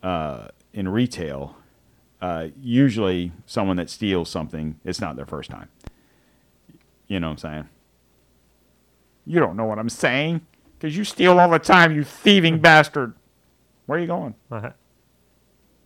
uh, 0.01 0.47
in 0.73 0.87
retail. 0.87 1.55
Uh, 2.21 2.47
usually, 2.61 3.31
someone 3.45 3.77
that 3.77 3.89
steals 3.89 4.29
something, 4.29 4.79
it's 4.85 5.01
not 5.01 5.15
their 5.15 5.25
first 5.25 5.49
time. 5.49 5.69
You 7.07 7.19
know 7.19 7.27
what 7.27 7.31
I'm 7.31 7.37
saying? 7.51 7.69
You 9.25 9.39
don't 9.39 9.55
know 9.55 9.65
what 9.65 9.79
I'm 9.79 9.89
saying 9.89 10.41
because 10.77 10.95
you 10.95 11.03
steal 11.03 11.39
all 11.39 11.49
the 11.49 11.59
time, 11.59 11.93
you 11.95 12.03
thieving 12.03 12.59
bastard. 12.61 13.13
Where 13.85 13.97
are 13.97 14.01
you 14.01 14.07
going? 14.07 14.35
I- 14.51 14.73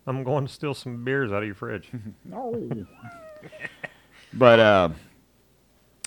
I'm 0.07 0.23
going 0.23 0.45
to 0.45 0.53
steal 0.53 0.75
some 0.75 1.03
beers 1.03 1.31
out 1.31 1.39
of 1.41 1.45
your 1.45 1.55
fridge. 1.55 1.89
No. 2.25 2.69
but 4.33 4.59
uh, 4.59 4.89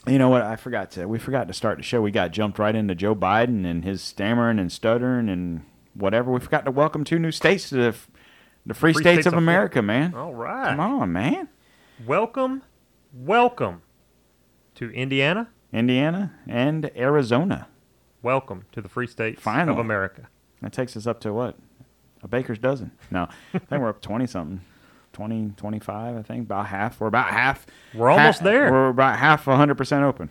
you 0.07 0.19
know 0.19 0.29
what? 0.29 0.43
I 0.43 0.57
forgot 0.57 0.91
to. 0.93 1.07
We 1.07 1.19
forgot 1.19 1.49
to 1.49 1.55
start 1.55 1.79
the 1.79 1.83
show. 1.83 2.01
We 2.01 2.11
got 2.11 2.31
jumped 2.33 2.59
right 2.59 2.75
into 2.75 2.95
Joe 2.95 3.15
Biden 3.17 3.65
and 3.67 3.85
his 3.85 4.03
stammering 4.03 4.59
and 4.59 4.71
stuttering 4.71 5.29
and 5.29 5.63
whatever. 5.95 6.31
We 6.31 6.41
forgot 6.41 6.65
to 6.67 6.71
welcome 6.71 7.03
two 7.05 7.19
new 7.19 7.33
states 7.33 7.69
to 7.71 7.75
the, 7.77 7.97
the 8.69 8.75
free, 8.75 8.93
states, 8.93 9.27
of 9.27 9.33
America, 9.33 9.81
man. 9.81 10.15
All 10.15 10.35
right. 10.35 10.69
Come 10.71 10.81
on, 10.81 11.11
man. 11.13 11.49
Welcome, 12.07 12.63
welcome 13.15 13.81
to 14.75 14.91
Indiana. 14.91 15.49
Indiana 15.73 16.35
and 16.47 16.91
Arizona. 16.95 17.67
Welcome 18.23 18.67
to 18.73 18.83
the 18.83 18.89
free 18.89 19.07
states 19.07 19.41
Finally. 19.41 19.73
of 19.73 19.79
America. 19.79 20.29
That 20.61 20.73
takes 20.75 20.97
us 20.97 21.07
up 21.07 21.19
to 21.21 21.33
what? 21.33 21.57
A 22.23 22.29
baker's 22.29 22.59
dozen. 22.59 22.93
No, 23.11 23.29
I 23.55 23.59
think 23.59 23.81
we're 23.81 23.89
up 23.89 24.03
20 24.03 24.27
something. 24.27 24.61
20, 25.15 25.53
25, 25.57 26.17
I 26.17 26.23
think. 26.23 26.45
About 26.45 26.67
half. 26.67 27.01
We're 27.01 27.07
about 27.09 27.29
half. 27.29 27.67
We're 27.95 28.11
almost 28.11 28.41
ha- 28.41 28.45
there. 28.45 28.71
We're 28.71 28.89
about 28.91 29.19
half 29.19 29.47
100% 29.47 30.03
open. 30.03 30.29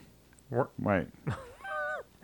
We're- 0.51 0.67
Wait. 0.79 1.07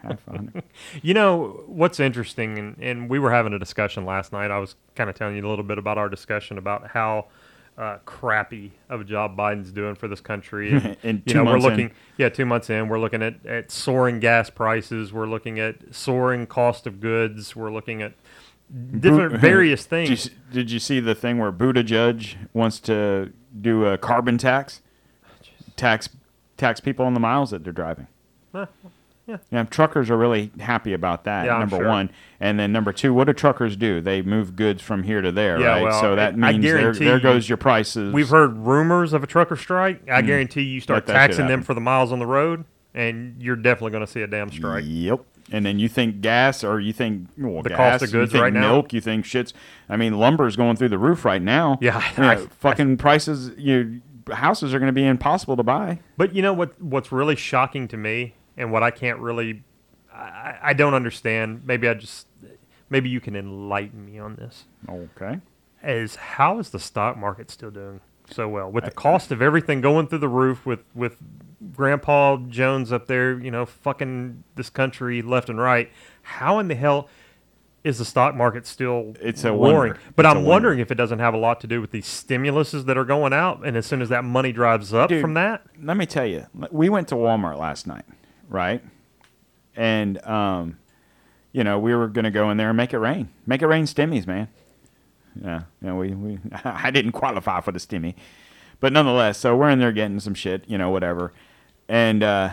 half 0.03 0.25
100. 0.27 0.63
You 1.01 1.13
know 1.13 1.63
what's 1.67 1.99
interesting, 1.99 2.57
and, 2.59 2.77
and 2.79 3.09
we 3.09 3.19
were 3.19 3.31
having 3.31 3.53
a 3.53 3.59
discussion 3.59 4.05
last 4.05 4.31
night. 4.31 4.51
I 4.51 4.59
was 4.59 4.75
kind 4.95 5.09
of 5.09 5.15
telling 5.15 5.35
you 5.35 5.45
a 5.45 5.49
little 5.49 5.63
bit 5.65 5.77
about 5.77 5.97
our 5.97 6.09
discussion 6.09 6.57
about 6.57 6.87
how 6.91 7.27
uh, 7.77 7.97
crappy 8.05 8.71
of 8.89 9.01
a 9.01 9.03
job 9.03 9.35
Biden's 9.35 9.71
doing 9.71 9.95
for 9.95 10.07
this 10.07 10.21
country. 10.21 10.71
And, 10.73 10.97
In 11.03 11.23
you 11.25 11.33
two 11.33 11.33
know, 11.35 11.45
we're 11.45 11.51
months 11.53 11.65
in. 11.65 11.71
looking, 11.71 11.91
yeah, 12.17 12.29
two 12.29 12.45
months 12.45 12.69
in, 12.69 12.87
we're 12.87 12.99
looking 12.99 13.23
at, 13.23 13.43
at 13.45 13.71
soaring 13.71 14.19
gas 14.19 14.49
prices. 14.49 15.11
We're 15.11 15.25
looking 15.27 15.59
at 15.59 15.95
soaring 15.95 16.45
cost 16.45 16.85
of 16.85 16.99
goods. 16.99 17.55
We're 17.55 17.71
looking 17.71 18.01
at 18.03 18.13
different 18.99 19.39
various 19.39 19.85
Did 19.85 20.09
you, 20.09 20.15
things. 20.15 20.29
did 20.51 20.71
you 20.71 20.79
see 20.79 20.99
the 20.99 21.15
thing 21.15 21.39
where 21.39 21.51
Buttigieg 21.51 22.35
wants 22.53 22.79
to 22.81 23.31
do 23.59 23.85
a 23.85 23.97
carbon 23.97 24.37
tax? 24.37 24.81
Tax 25.75 26.09
tax 26.57 26.79
people 26.79 27.03
on 27.05 27.15
the 27.15 27.19
miles 27.19 27.49
that 27.49 27.63
they're 27.63 27.73
driving. 27.73 28.05
Huh, 28.53 28.67
yeah. 29.27 29.37
Yeah, 29.51 29.63
truckers 29.63 30.09
are 30.09 30.17
really 30.17 30.51
happy 30.59 30.93
about 30.93 31.23
that. 31.23 31.45
Yeah, 31.45 31.57
number 31.59 31.77
sure. 31.77 31.87
one, 31.87 32.11
and 32.39 32.59
then 32.59 32.71
number 32.71 32.91
two, 32.91 33.13
what 33.13 33.25
do 33.27 33.33
truckers 33.33 33.75
do? 33.75 34.01
They 34.01 34.21
move 34.21 34.55
goods 34.55 34.81
from 34.81 35.03
here 35.03 35.21
to 35.21 35.31
there, 35.31 35.59
Yeah, 35.59 35.67
right? 35.67 35.83
well, 35.83 36.01
so 36.01 36.15
that 36.15 36.33
I 36.33 36.51
means 36.53 36.63
there, 36.63 36.93
there 36.93 37.19
goes 37.19 37.47
your 37.47 37.57
prices. 37.57 38.13
We've 38.13 38.29
heard 38.29 38.57
rumors 38.57 39.13
of 39.13 39.23
a 39.23 39.27
trucker 39.27 39.55
strike. 39.55 40.09
I 40.09 40.21
guarantee 40.21 40.63
you 40.63 40.81
start 40.81 41.05
Mm. 41.05 41.07
Let 41.07 41.13
that 41.13 41.19
shit 41.21 41.29
taxing 41.37 41.47
them 41.47 41.61
for 41.63 41.73
the 41.73 41.81
miles 41.81 42.11
on 42.11 42.19
the 42.19 42.25
road, 42.27 42.65
and 42.93 43.41
you're 43.41 43.55
definitely 43.55 43.91
going 43.91 44.05
to 44.05 44.11
see 44.11 44.21
a 44.21 44.27
damn 44.27 44.51
strike. 44.51 44.83
Yep. 44.87 45.21
And 45.51 45.65
then 45.65 45.77
you 45.77 45.89
think 45.89 46.21
gas, 46.21 46.63
or 46.63 46.79
you 46.79 46.93
think 46.93 47.27
well, 47.37 47.61
The 47.61 47.69
gas, 47.69 47.77
cost 47.77 48.03
of 48.05 48.11
goods 48.11 48.31
you 48.33 48.39
think 48.39 48.43
right 48.43 48.53
now? 48.53 48.71
milk, 48.73 48.93
you 48.93 49.01
think 49.01 49.25
shits. 49.25 49.51
I 49.89 49.97
mean, 49.97 50.17
lumber's 50.17 50.55
going 50.55 50.77
through 50.77 50.89
the 50.89 50.97
roof 50.97 51.25
right 51.25 51.41
now. 51.41 51.77
Yeah, 51.81 52.01
You 52.17 52.23
know, 52.23 52.29
I- 52.29 52.35
fucking 52.59 52.97
prices. 52.97 53.51
You 53.57 54.01
houses 54.31 54.73
are 54.73 54.79
going 54.79 54.87
to 54.87 54.93
be 54.93 55.05
impossible 55.05 55.57
to 55.57 55.63
buy. 55.63 55.99
But 56.15 56.33
you 56.33 56.41
know 56.41 56.53
what? 56.53 56.81
What's 56.81 57.11
really 57.11 57.35
shocking 57.35 57.89
to 57.89 57.97
me, 57.97 58.35
and 58.57 58.71
what 58.71 58.83
I 58.83 58.91
can't 58.91 59.19
really, 59.19 59.63
I, 60.13 60.57
I 60.61 60.73
don't 60.73 60.93
understand. 60.93 61.63
Maybe 61.65 61.87
I 61.87 61.93
just, 61.93 62.27
maybe 62.89 63.09
you 63.09 63.19
can 63.19 63.35
enlighten 63.35 64.05
me 64.05 64.19
on 64.19 64.35
this. 64.35 64.65
Okay. 64.89 65.39
Is 65.83 66.15
how 66.15 66.59
is 66.59 66.69
the 66.69 66.79
stock 66.79 67.17
market 67.17 67.49
still 67.51 67.71
doing 67.71 67.99
so 68.29 68.47
well 68.47 68.71
with 68.71 68.85
the 68.85 68.91
cost 68.91 69.31
of 69.31 69.41
everything 69.41 69.81
going 69.81 70.07
through 70.07 70.19
the 70.19 70.29
roof? 70.29 70.65
With 70.65 70.79
with 70.95 71.17
Grandpa 71.75 72.37
Jones 72.37 72.91
up 72.91 73.07
there, 73.07 73.37
you 73.37 73.51
know, 73.51 73.65
fucking 73.65 74.43
this 74.55 74.69
country 74.69 75.21
left 75.21 75.49
and 75.49 75.59
right. 75.59 75.91
How 76.21 76.59
in 76.59 76.67
the 76.69 76.75
hell? 76.75 77.09
Is 77.83 77.97
the 77.97 78.05
stock 78.05 78.33
market 78.33 78.65
still 78.65 79.13
It's 79.19 79.43
a 79.43 79.51
roaring? 79.51 79.91
wonder. 79.91 79.99
But 80.15 80.25
It's 80.25 80.31
I'm 80.31 80.37
wonder. 80.37 80.49
wondering 80.49 80.79
if 80.79 80.89
it 80.89 80.95
doesn't 80.95 81.19
have 81.19 81.33
a 81.33 81.37
lot 81.37 81.59
to 81.59 81.67
do 81.67 81.81
with 81.81 81.91
these 81.91 82.05
stimuluses 82.05 82.85
that 82.85 82.97
are 82.97 83.03
going 83.03 83.33
out, 83.33 83.65
and 83.67 83.75
as 83.75 83.85
soon 83.85 84.01
as 84.01 84.07
that 84.07 84.23
money 84.23 84.53
drives 84.53 84.93
up 84.93 85.09
Dude, 85.09 85.19
from 85.19 85.33
that, 85.33 85.63
let 85.81 85.97
me 85.97 86.05
tell 86.05 86.25
you, 86.25 86.45
we 86.71 86.87
went 86.87 87.09
to 87.09 87.15
Walmart 87.15 87.57
last 87.59 87.85
night, 87.85 88.05
right? 88.53 88.81
And 89.75 90.25
um, 90.25 90.77
you 91.51 91.65
know, 91.65 91.77
we 91.77 91.93
were 91.93 92.07
to 92.07 92.31
go 92.31 92.49
in 92.49 92.57
there 92.57 92.69
and 92.69 92.77
make 92.77 92.93
it 92.93 92.99
rain, 92.99 93.27
make 93.45 93.61
it 93.61 93.67
rain 93.67 93.83
stimmies, 93.83 94.25
man. 94.25 94.47
Yeah, 95.41 95.63
you 95.81 95.87
know, 95.87 95.95
we, 95.97 96.11
we 96.11 96.39
I 96.63 96.91
didn't 96.91 97.11
qualify 97.11 97.59
for 97.59 97.73
the 97.73 97.79
stimmy, 97.79 98.13
but 98.79 98.93
nonetheless, 98.93 99.39
so 99.39 99.57
we're 99.57 99.69
in 99.69 99.79
there 99.79 99.91
getting 99.91 100.21
some 100.21 100.35
shit, 100.35 100.63
you 100.67 100.77
know, 100.77 100.91
whatever, 100.91 101.33
and 101.89 102.23
uh, 102.23 102.51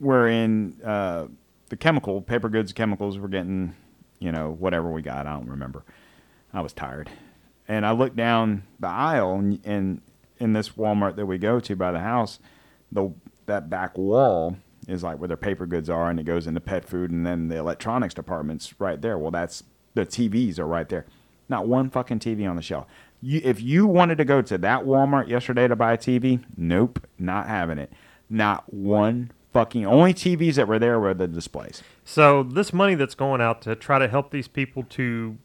we're 0.00 0.28
in 0.28 0.80
uh, 0.82 1.26
the 1.68 1.76
chemical 1.76 2.22
paper 2.22 2.48
goods 2.48 2.72
chemicals. 2.72 3.18
We're 3.18 3.28
getting, 3.28 3.76
you 4.18 4.32
know, 4.32 4.56
whatever 4.58 4.90
we 4.90 5.02
got. 5.02 5.26
I 5.26 5.34
don't 5.34 5.48
remember. 5.48 5.84
I 6.52 6.62
was 6.62 6.72
tired, 6.72 7.10
and 7.68 7.84
I 7.84 7.92
looked 7.92 8.16
down 8.16 8.62
the 8.80 8.88
aisle, 8.88 9.34
and, 9.34 9.60
and 9.64 10.00
in 10.38 10.54
this 10.54 10.70
Walmart 10.70 11.16
that 11.16 11.26
we 11.26 11.36
go 11.36 11.60
to 11.60 11.76
by 11.76 11.92
the 11.92 12.00
house, 12.00 12.38
the 12.90 13.12
that 13.50 13.68
back 13.68 13.98
wall 13.98 14.56
is 14.90 15.02
like 15.02 15.18
where 15.18 15.28
their 15.28 15.36
paper 15.36 15.66
goods 15.66 15.88
are, 15.88 16.10
and 16.10 16.18
it 16.18 16.24
goes 16.24 16.46
into 16.46 16.60
pet 16.60 16.84
food, 16.84 17.10
and 17.10 17.26
then 17.26 17.48
the 17.48 17.56
electronics 17.56 18.14
department's 18.14 18.74
right 18.80 19.00
there. 19.00 19.18
Well, 19.18 19.30
that's 19.30 19.62
the 19.94 20.06
TVs 20.06 20.58
are 20.58 20.66
right 20.66 20.88
there. 20.88 21.06
Not 21.48 21.66
one 21.66 21.90
fucking 21.90 22.20
TV 22.20 22.48
on 22.48 22.56
the 22.56 22.62
shelf. 22.62 22.86
You, 23.20 23.40
if 23.44 23.60
you 23.60 23.86
wanted 23.86 24.18
to 24.18 24.24
go 24.24 24.40
to 24.42 24.58
that 24.58 24.84
Walmart 24.84 25.28
yesterday 25.28 25.68
to 25.68 25.76
buy 25.76 25.92
a 25.92 25.98
TV, 25.98 26.42
nope, 26.56 27.06
not 27.18 27.48
having 27.48 27.78
it. 27.78 27.92
Not 28.28 28.72
one 28.72 29.32
fucking. 29.52 29.84
Only 29.84 30.14
TVs 30.14 30.54
that 30.54 30.68
were 30.68 30.78
there 30.78 30.98
were 30.98 31.14
the 31.14 31.26
displays. 31.26 31.82
So 32.04 32.42
this 32.42 32.72
money 32.72 32.94
that's 32.94 33.14
going 33.14 33.40
out 33.40 33.62
to 33.62 33.74
try 33.74 33.98
to 33.98 34.08
help 34.08 34.30
these 34.30 34.48
people 34.48 34.84
to 34.90 35.36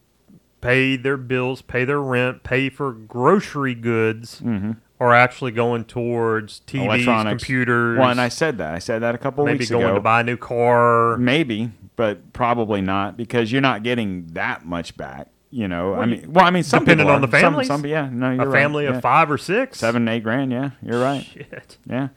pay 0.61 0.95
their 0.95 1.17
bills, 1.17 1.61
pay 1.61 1.85
their 1.85 2.01
rent, 2.01 2.43
pay 2.43 2.69
for 2.69 2.91
grocery 2.91 3.75
goods, 3.75 4.41
mm-hmm. 4.41 4.73
Are 4.99 5.13
actually 5.13 5.51
going 5.51 5.85
towards 5.85 6.61
TVs. 6.67 6.85
Electronics. 6.85 7.43
computers. 7.43 7.99
Well, 7.99 8.09
and 8.09 8.21
I 8.21 8.30
said 8.30 8.57
that. 8.59 8.73
I 8.73 8.80
said 8.80 9.01
that 9.01 9.15
a 9.15 9.17
couple 9.17 9.45
maybe 9.45 9.59
weeks 9.59 9.69
ago. 9.69 9.80
Maybe 9.80 9.88
going 9.88 9.95
to 9.95 10.01
buy 10.01 10.22
a 10.22 10.23
new 10.23 10.38
car. 10.38 11.17
Maybe, 11.17 11.72
but 11.95 12.34
probably 12.34 12.81
not 12.81 13.17
because 13.17 13.51
you're 13.51 13.61
not 13.61 13.84
getting 13.84 14.27
that 14.27 14.65
much 14.65 14.95
back. 14.97 15.27
You 15.51 15.69
know, 15.69 15.93
I 15.93 16.05
mean, 16.05 16.34
well, 16.34 16.43
I 16.43 16.49
mean, 16.49 16.63
some 16.63 16.84
depending 16.84 17.09
on 17.09 17.22
the 17.22 17.39
Some- 17.39 17.63
Some, 17.63 17.85
yeah, 17.85 18.09
no, 18.11 18.31
you're 18.31 18.49
a 18.49 18.51
family 18.51 18.85
right. 18.85 18.89
of 18.89 18.95
yeah. 18.95 19.01
five 19.01 19.31
or 19.31 19.38
six, 19.38 19.80
seven, 19.80 20.05
eight 20.09 20.22
grand. 20.22 20.51
Yeah, 20.51 20.72
you're 20.81 21.01
right. 21.01 21.23
Shit. 21.23 21.77
Yeah, 21.89 22.09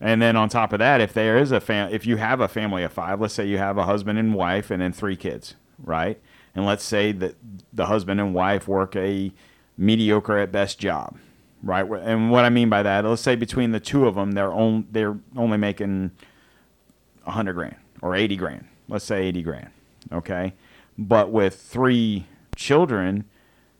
and 0.00 0.22
then 0.22 0.34
on 0.36 0.48
top 0.48 0.72
of 0.72 0.78
that, 0.78 1.00
if 1.00 1.12
there 1.12 1.36
is 1.36 1.52
a 1.52 1.60
fam, 1.60 1.92
if 1.92 2.06
you 2.06 2.16
have 2.16 2.40
a 2.40 2.48
family 2.48 2.82
of 2.82 2.92
five, 2.92 3.20
let's 3.20 3.34
say 3.34 3.46
you 3.46 3.58
have 3.58 3.76
a 3.76 3.84
husband 3.84 4.18
and 4.18 4.34
wife 4.34 4.70
and 4.70 4.80
then 4.80 4.92
three 4.92 5.16
kids, 5.16 5.56
right? 5.78 6.18
And 6.54 6.64
let's 6.64 6.84
say 6.84 7.12
that 7.12 7.34
the 7.72 7.86
husband 7.86 8.20
and 8.20 8.32
wife 8.32 8.66
work 8.66 8.96
a 8.96 9.32
mediocre 9.76 10.38
at 10.38 10.52
best 10.52 10.78
job, 10.78 11.18
right? 11.64 11.84
And 12.02 12.30
what 12.30 12.44
I 12.44 12.50
mean 12.50 12.68
by 12.68 12.82
that, 12.82 13.04
let's 13.04 13.22
say 13.22 13.34
between 13.34 13.72
the 13.72 13.80
two 13.80 14.06
of 14.06 14.14
them, 14.14 14.32
they're 14.32 14.52
on, 14.52 14.86
they're 14.92 15.18
only 15.36 15.58
making 15.58 16.12
a 17.26 17.32
hundred 17.32 17.54
grand 17.54 17.76
or 18.02 18.14
eighty 18.14 18.36
grand. 18.36 18.66
Let's 18.88 19.04
say 19.04 19.24
eighty 19.24 19.42
grand, 19.42 19.70
okay? 20.12 20.52
But 20.96 21.30
with 21.30 21.56
three 21.56 22.26
children, 22.54 23.24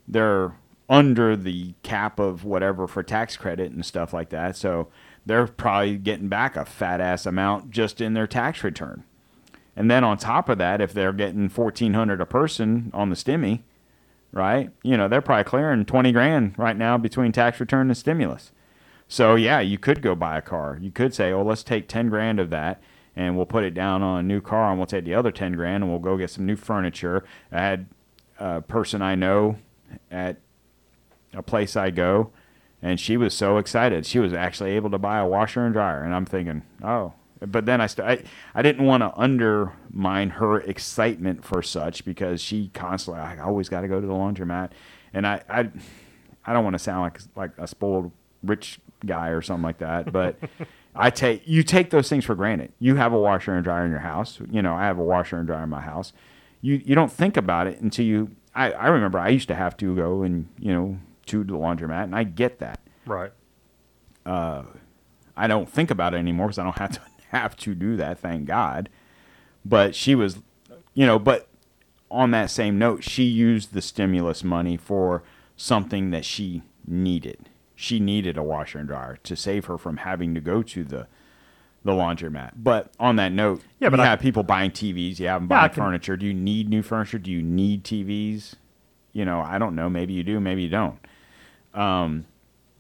they're 0.08 0.56
under 0.88 1.36
the 1.36 1.74
cap 1.82 2.18
of 2.18 2.44
whatever 2.44 2.86
for 2.86 3.02
tax 3.02 3.36
credit 3.36 3.72
and 3.72 3.84
stuff 3.86 4.12
like 4.12 4.30
that. 4.30 4.56
So 4.56 4.88
they're 5.24 5.46
probably 5.46 5.96
getting 5.96 6.28
back 6.28 6.56
a 6.56 6.64
fat 6.64 7.00
ass 7.00 7.24
amount 7.24 7.70
just 7.70 8.00
in 8.00 8.14
their 8.14 8.26
tax 8.26 8.64
return. 8.64 9.04
And 9.76 9.90
then 9.90 10.04
on 10.04 10.18
top 10.18 10.48
of 10.48 10.58
that, 10.58 10.80
if 10.80 10.92
they're 10.92 11.12
getting 11.12 11.48
fourteen 11.48 11.94
hundred 11.94 12.20
a 12.20 12.26
person 12.26 12.90
on 12.94 13.10
the 13.10 13.16
stimmy, 13.16 13.62
right? 14.34 14.70
You 14.82 14.96
know, 14.96 15.08
they're 15.08 15.22
probably 15.22 15.44
clearing 15.44 15.84
twenty 15.86 16.12
grand 16.12 16.54
right 16.58 16.76
now 16.76 16.98
between 16.98 17.32
tax 17.32 17.60
return 17.60 17.88
and 17.88 17.96
stimulus. 17.96 18.52
So 19.08 19.36
yeah, 19.36 19.60
you 19.60 19.78
could 19.78 20.02
go 20.02 20.14
buy 20.14 20.36
a 20.36 20.42
car. 20.42 20.78
You 20.80 20.90
could 20.90 21.14
say, 21.14 21.32
"Oh, 21.32 21.42
let's 21.42 21.62
take 21.62 21.88
ten 21.88 22.08
grand 22.08 22.40
of 22.40 22.50
that, 22.50 22.82
and 23.14 23.36
we'll 23.36 23.46
put 23.46 23.64
it 23.64 23.72
down 23.72 24.02
on 24.02 24.20
a 24.20 24.22
new 24.22 24.40
car, 24.40 24.70
and 24.70 24.78
we'll 24.78 24.86
take 24.86 25.04
the 25.04 25.14
other 25.14 25.30
ten 25.30 25.52
grand, 25.52 25.84
and 25.84 25.90
we'll 25.90 26.00
go 26.00 26.16
get 26.16 26.30
some 26.30 26.44
new 26.44 26.56
furniture." 26.56 27.24
I 27.52 27.60
had 27.60 27.86
a 28.38 28.60
person 28.60 29.00
I 29.00 29.14
know 29.14 29.58
at 30.10 30.38
a 31.32 31.42
place 31.42 31.76
I 31.76 31.90
go, 31.90 32.30
and 32.82 32.98
she 32.98 33.16
was 33.16 33.34
so 33.34 33.58
excited. 33.58 34.04
She 34.04 34.18
was 34.18 34.32
actually 34.32 34.72
able 34.72 34.90
to 34.90 34.98
buy 34.98 35.18
a 35.18 35.26
washer 35.26 35.64
and 35.64 35.72
dryer, 35.72 36.02
and 36.02 36.14
I'm 36.14 36.26
thinking, 36.26 36.62
"Oh, 36.82 37.12
But 37.46 37.66
then 37.66 37.80
I, 37.80 37.86
st- 37.86 38.08
I 38.08 38.22
I 38.54 38.62
didn't 38.62 38.84
want 38.84 39.02
to 39.02 39.12
undermine 39.16 40.30
her 40.30 40.60
excitement 40.60 41.44
for 41.44 41.62
such 41.62 42.04
because 42.04 42.40
she 42.40 42.68
constantly 42.74 43.22
I 43.22 43.38
always 43.38 43.68
got 43.68 43.82
to 43.82 43.88
go 43.88 44.00
to 44.00 44.06
the 44.06 44.12
laundromat, 44.12 44.70
and 45.12 45.26
I 45.26 45.42
I, 45.48 45.70
I 46.44 46.52
don't 46.52 46.64
want 46.64 46.74
to 46.74 46.78
sound 46.78 47.02
like 47.02 47.20
like 47.36 47.50
a 47.58 47.66
spoiled 47.66 48.12
rich 48.42 48.78
guy 49.04 49.28
or 49.28 49.42
something 49.42 49.62
like 49.62 49.78
that, 49.78 50.12
but 50.12 50.38
I 50.94 51.10
take 51.10 51.46
you 51.46 51.62
take 51.62 51.90
those 51.90 52.08
things 52.08 52.24
for 52.24 52.34
granted. 52.34 52.72
You 52.78 52.96
have 52.96 53.12
a 53.12 53.18
washer 53.18 53.54
and 53.54 53.64
dryer 53.64 53.84
in 53.84 53.90
your 53.90 54.00
house. 54.00 54.38
You 54.50 54.62
know, 54.62 54.74
I 54.74 54.84
have 54.84 54.98
a 54.98 55.02
washer 55.02 55.38
and 55.38 55.46
dryer 55.46 55.64
in 55.64 55.70
my 55.70 55.80
house. 55.80 56.12
You 56.60 56.80
you 56.84 56.94
don't 56.94 57.12
think 57.12 57.36
about 57.36 57.66
it 57.66 57.80
until 57.80 58.04
you. 58.04 58.30
I, 58.54 58.70
I 58.70 58.86
remember 58.86 59.18
I 59.18 59.30
used 59.30 59.48
to 59.48 59.54
have 59.54 59.76
to 59.78 59.96
go 59.96 60.22
and 60.22 60.48
you 60.58 60.72
know 60.72 60.98
to 61.26 61.42
the 61.42 61.54
laundromat, 61.54 62.04
and 62.04 62.14
I 62.14 62.24
get 62.24 62.58
that. 62.60 62.80
Right. 63.06 63.32
Uh, 64.24 64.62
I 65.36 65.46
don't 65.46 65.68
think 65.68 65.90
about 65.90 66.14
it 66.14 66.18
anymore 66.18 66.46
because 66.46 66.58
I 66.58 66.64
don't 66.64 66.78
have 66.78 66.92
to 66.92 67.00
have 67.34 67.56
to 67.58 67.74
do 67.74 67.96
that. 67.96 68.18
Thank 68.18 68.46
God. 68.46 68.88
But 69.64 69.94
she 69.94 70.14
was, 70.14 70.38
you 70.94 71.06
know, 71.06 71.18
but 71.18 71.48
on 72.10 72.30
that 72.32 72.50
same 72.50 72.78
note, 72.78 73.02
she 73.04 73.24
used 73.24 73.72
the 73.72 73.82
stimulus 73.82 74.44
money 74.44 74.76
for 74.76 75.22
something 75.56 76.10
that 76.10 76.24
she 76.24 76.62
needed. 76.86 77.48
She 77.74 77.98
needed 77.98 78.36
a 78.36 78.42
washer 78.42 78.78
and 78.78 78.88
dryer 78.88 79.16
to 79.24 79.34
save 79.36 79.64
her 79.66 79.76
from 79.78 79.98
having 79.98 80.34
to 80.34 80.40
go 80.40 80.62
to 80.62 80.84
the 80.84 81.06
the 81.82 81.92
laundromat. 81.92 82.52
But 82.56 82.90
on 82.98 83.16
that 83.16 83.30
note, 83.30 83.60
Yeah, 83.78 83.90
but 83.90 83.98
you 83.98 84.04
I- 84.04 84.06
have 84.06 84.20
people 84.20 84.42
buying 84.42 84.70
TVs. 84.70 85.18
You 85.20 85.26
have 85.26 85.42
them 85.42 85.50
Yeah, 85.50 85.60
buying 85.60 85.72
can- 85.72 85.82
furniture. 85.82 86.16
Do 86.16 86.24
you 86.24 86.32
need 86.32 86.70
new 86.70 86.80
furniture? 86.82 87.18
Do 87.18 87.30
you 87.30 87.42
need 87.42 87.84
TVs? 87.84 88.54
You 89.12 89.26
know, 89.26 89.40
I 89.42 89.58
don't 89.58 89.74
know. 89.74 89.90
Maybe 89.90 90.14
you 90.14 90.22
do. 90.24 90.40
Maybe 90.40 90.62
you 90.62 90.70
don't. 90.70 90.98
Um, 91.74 92.24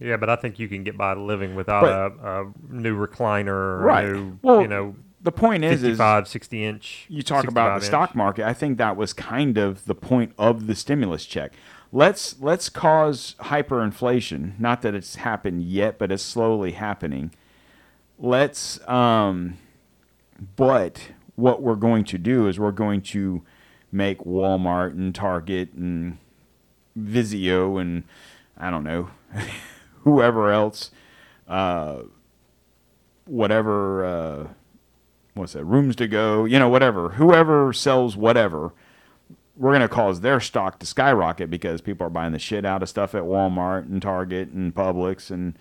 Yeah, 0.00 0.16
but 0.16 0.28
I 0.28 0.36
think 0.36 0.58
you 0.58 0.68
can 0.68 0.82
get 0.84 0.96
by 0.98 1.14
living 1.14 1.54
without 1.54 1.82
But- 1.82 2.26
a, 2.26 2.42
a 2.42 2.52
new 2.68 2.96
recliner, 2.96 3.48
or 3.48 3.78
Right. 3.78 4.04
a 4.08 4.12
new, 4.12 4.38
Well, 4.42 4.60
you 4.62 4.68
know, 4.68 4.96
The 5.22 5.32
point 5.32 5.64
is, 5.64 5.82
is 5.82 5.90
55, 5.98 6.28
60 6.28 6.64
inch. 6.64 7.06
you 7.08 7.22
talk 7.22 7.46
about 7.46 7.76
the 7.76 7.80
65 7.80 7.84
stock 8.08 8.14
market. 8.16 8.44
I 8.46 8.52
think 8.52 8.76
that 8.78 8.96
was 8.96 9.12
kind 9.12 9.56
of 9.56 9.84
the 9.86 9.94
point 9.94 10.32
of 10.36 10.66
the 10.66 10.74
stimulus 10.74 11.24
check. 11.24 11.52
Let's 11.92 12.40
let's 12.40 12.68
cause 12.68 13.36
hyperinflation. 13.40 14.58
Not 14.58 14.82
that 14.82 14.94
it's 14.96 15.14
happened 15.14 15.62
yet, 15.62 15.96
but 15.96 16.10
it's 16.10 16.24
slowly 16.24 16.72
happening. 16.72 17.30
Let's 18.18 18.86
um 18.88 19.58
but 20.56 21.12
what 21.36 21.62
we're 21.62 21.76
going 21.76 22.04
to 22.04 22.18
do 22.18 22.48
is 22.48 22.58
we're 22.58 22.72
going 22.72 23.00
to 23.02 23.42
make 23.92 24.18
Walmart 24.24 24.90
and 24.90 25.14
Target 25.14 25.72
and 25.74 26.18
Vizio 26.98 27.80
and 27.80 28.02
I 28.58 28.70
don't 28.70 28.84
know 28.84 29.10
whoever 30.04 30.50
else 30.50 30.90
uh 31.48 31.98
whatever 33.26 34.04
uh 34.04 34.48
what's 35.34 35.52
that 35.54 35.64
rooms 35.64 35.96
to 35.96 36.06
go 36.06 36.44
you 36.44 36.58
know 36.58 36.68
whatever 36.68 37.10
whoever 37.10 37.72
sells 37.72 38.16
whatever 38.16 38.72
we're 39.56 39.70
going 39.70 39.82
to 39.82 39.88
cause 39.88 40.20
their 40.20 40.40
stock 40.40 40.78
to 40.80 40.86
skyrocket 40.86 41.48
because 41.48 41.80
people 41.80 42.06
are 42.06 42.10
buying 42.10 42.32
the 42.32 42.38
shit 42.38 42.64
out 42.64 42.82
of 42.82 42.88
stuff 42.88 43.14
at 43.14 43.22
Walmart 43.22 43.86
and 43.86 44.02
Target 44.02 44.48
and 44.48 44.74
Publix 44.74 45.30
and 45.30 45.56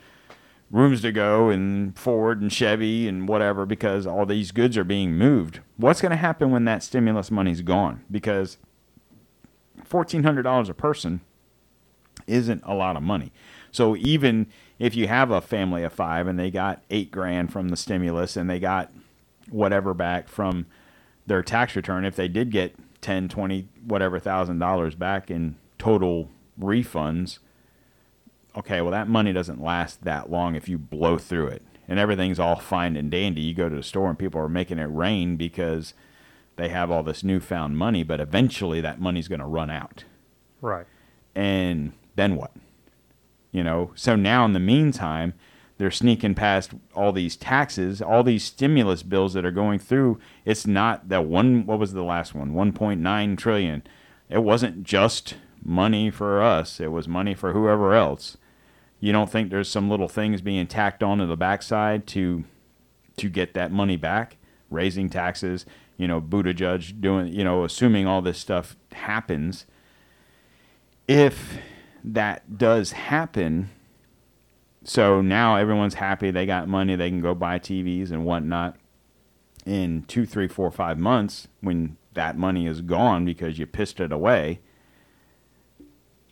rooms 0.71 1.01
to 1.01 1.11
go 1.11 1.49
and 1.49 1.97
Ford 1.97 2.41
and 2.41 2.51
Chevy 2.51 3.07
and 3.07 3.27
whatever 3.27 3.65
because 3.65 4.07
all 4.07 4.25
these 4.25 4.51
goods 4.51 4.77
are 4.77 4.83
being 4.83 5.13
moved. 5.13 5.59
What's 5.77 6.01
going 6.01 6.09
to 6.09 6.15
happen 6.15 6.49
when 6.49 6.65
that 6.65 6.81
stimulus 6.81 7.29
money's 7.29 7.61
gone? 7.61 8.03
Because 8.09 8.57
$1,400 9.87 10.69
a 10.69 10.73
person 10.73 11.21
isn't 12.25 12.63
a 12.65 12.73
lot 12.73 12.97
of 12.97 13.03
money. 13.03 13.31
So 13.73 13.97
even 13.97 14.47
if 14.79 14.95
you 14.95 15.07
have 15.07 15.29
a 15.31 15.41
family 15.41 15.83
of 15.83 15.91
five 15.91 16.27
and 16.27 16.39
they 16.39 16.49
got 16.49 16.81
eight 16.89 17.11
grand 17.11 17.51
from 17.51 17.67
the 17.69 17.75
stimulus 17.75 18.37
and 18.37 18.49
they 18.49 18.59
got 18.59 18.91
whatever 19.49 19.93
back 19.93 20.29
from 20.29 20.67
their 21.27 21.41
tax 21.43 21.75
return, 21.75 22.05
if 22.05 22.15
they 22.15 22.27
did 22.29 22.51
get 22.51 22.75
10, 23.01 23.27
20, 23.27 23.67
whatever 23.85 24.19
thousand 24.19 24.59
dollars 24.59 24.95
back 24.95 25.29
in 25.31 25.57
total 25.77 26.29
refunds, 26.57 27.39
okay, 28.55 28.79
well, 28.81 28.91
that 28.91 29.09
money 29.09 29.33
doesn't 29.33 29.61
last 29.61 30.03
that 30.03 30.29
long 30.31 30.55
if 30.55 30.69
you 30.69 30.77
blow 30.77 31.17
through 31.17 31.47
it 31.47 31.63
and 31.87 31.97
everything's 31.99 32.39
all 32.39 32.55
fine 32.57 32.95
and 32.95 33.09
dandy. 33.11 33.41
You 33.41 33.53
go 33.53 33.67
to 33.69 33.75
the 33.75 33.83
store 33.83 34.07
and 34.09 34.17
people 34.19 34.39
are 34.39 34.47
making 34.47 34.77
it 34.79 34.83
rain 34.85 35.35
because 35.35 35.93
they 36.55 36.69
have 36.69 36.91
all 36.91 37.01
this 37.03 37.23
newfound 37.23 37.75
money, 37.77 38.03
but 38.03 38.19
eventually 38.19 38.79
that 38.81 39.01
money's 39.01 39.27
going 39.27 39.41
to 39.41 39.45
run 39.47 39.71
out 39.71 40.03
Right. 40.61 40.85
and 41.33 41.93
then 42.15 42.35
what? 42.35 42.51
You 43.53 43.63
know, 43.63 43.91
so 43.95 44.17
now 44.17 44.43
in 44.43 44.51
the 44.51 44.59
meantime, 44.59 45.33
they're 45.77 45.91
sneaking 45.91 46.35
past 46.35 46.71
all 46.93 47.13
these 47.13 47.37
taxes, 47.37 48.01
all 48.01 48.23
these 48.23 48.43
stimulus 48.43 49.03
bills 49.03 49.33
that 49.33 49.45
are 49.45 49.51
going 49.51 49.79
through. 49.79 50.19
It's 50.43 50.67
not 50.67 51.07
that 51.09 51.25
one. 51.25 51.65
What 51.65 51.79
was 51.79 51.93
the 51.93 52.03
last 52.03 52.35
one? 52.35 52.53
One 52.53 52.73
point 52.73 52.99
nine 52.99 53.35
trillion. 53.35 53.83
It 54.29 54.43
wasn't 54.43 54.83
just 54.83 55.35
money 55.63 56.09
for 56.09 56.41
us. 56.41 56.79
It 56.79 56.91
was 56.91 57.07
money 57.07 57.33
for 57.33 57.53
whoever 57.53 57.93
else. 57.93 58.37
You 58.99 59.11
don't 59.11 59.29
think 59.29 59.49
there's 59.49 59.69
some 59.69 59.89
little 59.89 60.07
things 60.07 60.41
being 60.41 60.67
tacked 60.67 61.03
on 61.03 61.19
to 61.19 61.25
the 61.25 61.37
backside 61.37 62.07
to 62.07 62.43
to 63.17 63.29
get 63.29 63.53
that 63.53 63.71
money 63.71 63.95
back? 63.95 64.37
Raising 64.71 65.09
taxes, 65.09 65.65
you 65.97 66.07
know, 66.07 66.19
Buttigieg 66.19 66.99
doing, 66.99 67.27
you 67.27 67.43
know, 67.43 67.63
assuming 67.63 68.07
all 68.07 68.21
this 68.21 68.39
stuff 68.39 68.75
happens 68.91 69.65
if 71.07 71.57
that 72.03 72.57
does 72.57 72.91
happen, 72.91 73.69
so 74.83 75.21
now 75.21 75.55
everyone's 75.55 75.95
happy, 75.95 76.31
they 76.31 76.45
got 76.45 76.67
money, 76.67 76.95
they 76.95 77.09
can 77.09 77.21
go 77.21 77.33
buy 77.33 77.59
TVs 77.59 78.11
and 78.11 78.25
whatnot. 78.25 78.77
In 79.65 80.03
two, 80.03 80.25
three, 80.25 80.49
four, 80.49 80.69
five 80.71 80.99
months, 80.99 81.47
when 81.61 81.95
that 82.13 82.37
money 82.37 82.67
is 82.67 82.81
gone 82.81 83.23
because 83.23 83.57
you 83.57 83.65
pissed 83.65 84.01
it 84.01 84.11
away, 84.11 84.59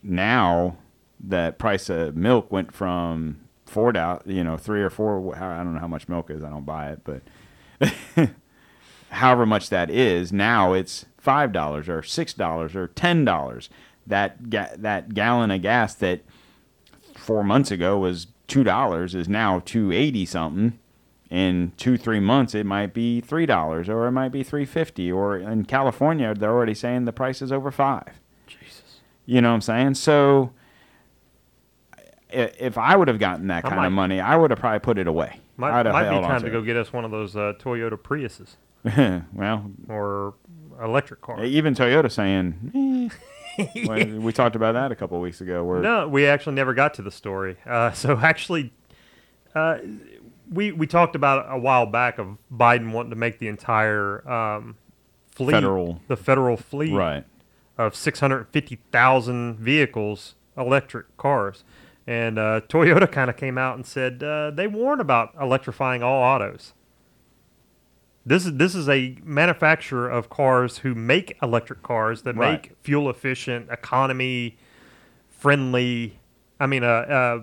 now 0.03 0.77
the 1.19 1.55
price 1.57 1.89
of 1.89 2.15
milk 2.15 2.51
went 2.51 2.73
from 2.73 3.39
four 3.65 3.91
dollars, 3.91 4.23
you 4.25 4.43
know, 4.43 4.57
three 4.57 4.81
or 4.81 4.89
four. 4.89 5.35
I 5.35 5.57
don't 5.57 5.73
know 5.73 5.79
how 5.79 5.87
much 5.87 6.09
milk 6.09 6.29
is. 6.29 6.43
I 6.43 6.49
don't 6.49 6.65
buy 6.65 6.91
it, 6.91 7.01
but 7.03 8.29
however 9.09 9.45
much 9.45 9.69
that 9.69 9.89
is, 9.89 10.33
now 10.33 10.73
it's 10.73 11.05
five 11.17 11.51
dollars 11.51 11.87
or 11.87 12.03
six 12.03 12.33
dollars 12.33 12.75
or 12.75 12.87
ten 12.87 13.23
dollars. 13.23 13.69
That 14.07 14.49
ga- 14.49 14.75
that 14.77 15.13
gallon 15.13 15.51
of 15.51 15.61
gas 15.61 15.93
that 15.95 16.21
four 17.15 17.43
months 17.43 17.71
ago 17.71 17.97
was 17.99 18.27
two 18.47 18.63
dollars 18.63 19.13
is 19.15 19.29
now 19.29 19.59
two 19.65 19.91
eighty 19.91 20.25
something. 20.25 20.77
In 21.29 21.71
two 21.77 21.95
three 21.97 22.19
months, 22.19 22.53
it 22.53 22.65
might 22.65 22.93
be 22.93 23.21
three 23.21 23.45
dollars 23.45 23.87
or 23.87 24.05
it 24.07 24.11
might 24.11 24.33
be 24.33 24.43
three 24.43 24.65
fifty. 24.65 25.09
Or 25.11 25.37
in 25.37 25.63
California, 25.65 26.33
they're 26.33 26.51
already 26.51 26.73
saying 26.73 27.05
the 27.05 27.13
price 27.13 27.41
is 27.41 27.51
over 27.53 27.71
five. 27.71 28.19
Jesus. 28.47 28.99
You 29.25 29.39
know 29.41 29.49
what 29.49 29.55
I'm 29.55 29.61
saying? 29.61 29.93
So 29.95 30.51
if 32.29 32.77
I 32.77 32.95
would 32.95 33.07
have 33.07 33.19
gotten 33.19 33.47
that 33.47 33.63
kind 33.63 33.75
might- 33.77 33.87
of 33.87 33.93
money, 33.93 34.19
I 34.19 34.35
would 34.35 34.51
have 34.51 34.59
probably 34.59 34.79
put 34.79 34.97
it 34.97 35.07
away. 35.07 35.39
Might, 35.57 35.83
might 35.83 36.09
be 36.09 36.21
time 36.25 36.41
to 36.41 36.47
it. 36.47 36.51
go 36.51 36.61
get 36.61 36.75
us 36.75 36.91
one 36.91 37.05
of 37.05 37.11
those 37.11 37.35
uh, 37.35 37.53
Toyota 37.59 37.91
Priuses 37.97 38.55
well, 39.33 39.69
or 39.87 40.33
electric 40.81 41.21
car. 41.21 41.43
even 41.43 41.75
Toyota 41.75 42.09
saying, 42.11 42.71
eh. 43.11 43.15
Well, 43.87 44.05
we 44.19 44.31
talked 44.33 44.55
about 44.55 44.73
that 44.73 44.91
a 44.91 44.95
couple 44.95 45.17
of 45.17 45.23
weeks 45.23 45.41
ago. 45.41 45.63
Where 45.63 45.79
No, 45.79 46.07
we 46.07 46.25
actually 46.25 46.55
never 46.55 46.73
got 46.73 46.93
to 46.95 47.01
the 47.01 47.11
story. 47.11 47.57
Uh, 47.65 47.91
so 47.91 48.17
actually, 48.21 48.73
uh, 49.55 49.77
we 50.51 50.71
we 50.71 50.87
talked 50.87 51.15
about 51.15 51.45
a 51.49 51.57
while 51.57 51.85
back 51.85 52.17
of 52.19 52.37
Biden 52.53 52.91
wanting 52.91 53.09
to 53.11 53.15
make 53.15 53.39
the 53.39 53.47
entire 53.47 54.27
um, 54.29 54.77
fleet, 55.31 55.53
Federal- 55.53 56.01
the 56.07 56.17
federal 56.17 56.57
fleet, 56.57 56.93
right, 56.93 57.25
of 57.77 57.95
six 57.95 58.19
hundred 58.19 58.47
fifty 58.49 58.79
thousand 58.91 59.57
vehicles, 59.57 60.35
electric 60.57 61.15
cars, 61.17 61.63
and 62.07 62.37
uh, 62.37 62.61
Toyota 62.67 63.09
kind 63.11 63.29
of 63.29 63.37
came 63.37 63.57
out 63.57 63.75
and 63.75 63.85
said 63.85 64.21
uh, 64.23 64.51
they 64.51 64.67
warn 64.67 64.99
about 64.99 65.33
electrifying 65.39 66.03
all 66.03 66.21
autos. 66.21 66.73
This 68.25 68.45
is 68.45 68.53
this 68.57 68.75
is 68.75 68.87
a 68.87 69.17
manufacturer 69.23 70.09
of 70.09 70.29
cars 70.29 70.79
who 70.79 70.93
make 70.93 71.37
electric 71.41 71.81
cars 71.81 72.21
that 72.23 72.35
Right. 72.35 72.51
make 72.63 72.75
fuel 72.81 73.09
efficient, 73.09 73.69
economy 73.71 74.57
friendly. 75.29 76.19
I 76.59 76.67
mean, 76.67 76.83
uh, 76.83 76.87
uh, 76.87 77.39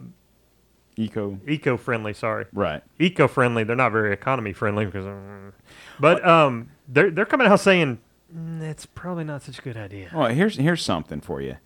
eco, 0.97 1.41
eco 1.47 1.77
friendly. 1.77 2.13
Sorry, 2.15 2.47
right. 2.53 2.83
eco 2.99 3.27
friendly. 3.27 3.65
They're 3.65 3.77
not 3.77 3.91
very 3.93 4.13
economy 4.13 4.53
friendly 4.53 4.85
because, 4.87 5.07
uh, 5.07 5.51
but 5.99 6.25
um, 6.27 6.71
they're 6.87 7.11
they're 7.11 7.27
coming 7.27 7.49
out 7.49 7.59
saying 7.61 7.99
"Mm, 8.35 8.63
it's 8.63 8.87
probably 8.87 9.25
not 9.25 9.43
such 9.43 9.59
a 9.59 9.63
good 9.63 9.77
idea. 9.77 10.11
Well, 10.15 10.29
here's 10.29 10.57
here's 10.57 10.83
something 10.85 11.21
for 11.21 11.41
you. 11.41 11.57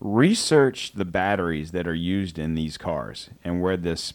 Research 0.00 0.92
the 0.92 1.04
batteries 1.04 1.70
that 1.72 1.86
are 1.86 1.94
used 1.94 2.38
in 2.38 2.54
these 2.54 2.76
cars 2.78 3.30
and 3.44 3.60
where 3.62 3.76
this 3.76 4.14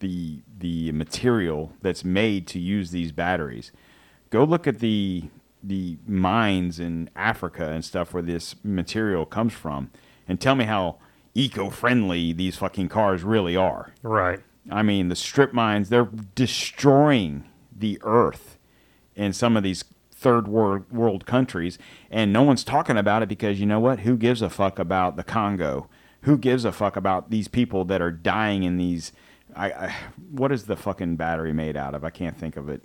the 0.00 0.42
the 0.58 0.92
material 0.92 1.72
that's 1.82 2.04
made 2.04 2.46
to 2.48 2.58
use 2.58 2.90
these 2.90 3.12
batteries. 3.12 3.72
Go 4.30 4.44
look 4.44 4.66
at 4.66 4.78
the 4.80 5.24
the 5.62 5.98
mines 6.06 6.78
in 6.78 7.10
Africa 7.16 7.68
and 7.68 7.84
stuff 7.84 8.14
where 8.14 8.22
this 8.22 8.54
material 8.62 9.26
comes 9.26 9.52
from 9.52 9.90
and 10.28 10.40
tell 10.40 10.54
me 10.54 10.64
how 10.64 10.98
eco-friendly 11.34 12.32
these 12.32 12.56
fucking 12.56 12.88
cars 12.88 13.22
really 13.22 13.56
are. 13.56 13.92
Right. 14.02 14.40
I 14.70 14.82
mean, 14.82 15.08
the 15.08 15.16
strip 15.16 15.52
mines, 15.52 15.88
they're 15.88 16.08
destroying 16.34 17.44
the 17.74 17.98
earth 18.02 18.58
in 19.14 19.32
some 19.32 19.56
of 19.56 19.62
these 19.62 19.84
third 20.12 20.48
world 20.48 20.90
world 20.92 21.26
countries, 21.26 21.78
and 22.10 22.32
no 22.32 22.42
one's 22.42 22.64
talking 22.64 22.98
about 22.98 23.22
it 23.22 23.28
because 23.28 23.60
you 23.60 23.66
know 23.66 23.80
what? 23.80 24.00
Who 24.00 24.16
gives 24.16 24.42
a 24.42 24.50
fuck 24.50 24.78
about 24.78 25.16
the 25.16 25.24
Congo? 25.24 25.88
Who 26.22 26.36
gives 26.36 26.64
a 26.64 26.72
fuck 26.72 26.96
about 26.96 27.30
these 27.30 27.48
people 27.48 27.84
that 27.86 28.02
are 28.02 28.10
dying 28.10 28.64
in 28.64 28.76
these? 28.76 29.12
I, 29.56 29.70
I 29.70 29.96
what 30.30 30.52
is 30.52 30.64
the 30.64 30.76
fucking 30.76 31.16
battery 31.16 31.52
made 31.52 31.76
out 31.76 31.94
of? 31.94 32.04
I 32.04 32.10
can't 32.10 32.36
think 32.36 32.56
of 32.56 32.68
it. 32.68 32.82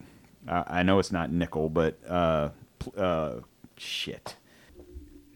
Uh, 0.48 0.64
I 0.68 0.84
know 0.84 0.99
it's 0.99 1.11
not 1.11 1.31
nickel, 1.31 1.69
but 1.69 1.98
uh, 2.07 2.49
uh, 2.98 3.35
shit. 3.77 4.35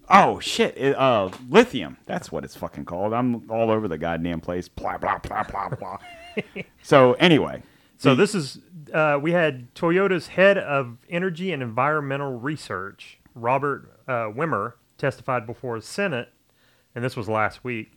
Oh 0.09 0.39
shit! 0.39 0.77
It, 0.77 0.95
uh, 0.95 1.29
lithium. 1.49 1.97
That's 2.05 2.31
what 2.31 2.43
it's 2.43 2.55
fucking 2.55 2.85
called. 2.85 3.13
I'm 3.13 3.49
all 3.51 3.69
over 3.69 3.87
the 3.87 3.97
goddamn 3.97 4.39
place. 4.39 4.67
Blah 4.67 4.97
blah 4.97 5.17
blah 5.19 5.43
blah 5.43 5.69
blah. 5.69 5.97
so 6.81 7.13
anyway, 7.13 7.61
So 7.97 8.15
this 8.15 8.33
is 8.33 8.59
uh, 8.93 9.19
we 9.21 9.31
had 9.33 9.73
Toyota's 9.75 10.27
head 10.27 10.57
of 10.57 10.97
energy 11.09 11.51
and 11.51 11.61
environmental 11.61 12.39
research, 12.39 13.19
Robert 13.35 13.99
uh, 14.07 14.31
Wimmer, 14.31 14.73
testified 14.97 15.45
before 15.45 15.79
the 15.79 15.85
Senate, 15.85 16.29
and 16.95 17.03
this 17.03 17.15
was 17.17 17.27
last 17.27 17.63
week. 17.63 17.91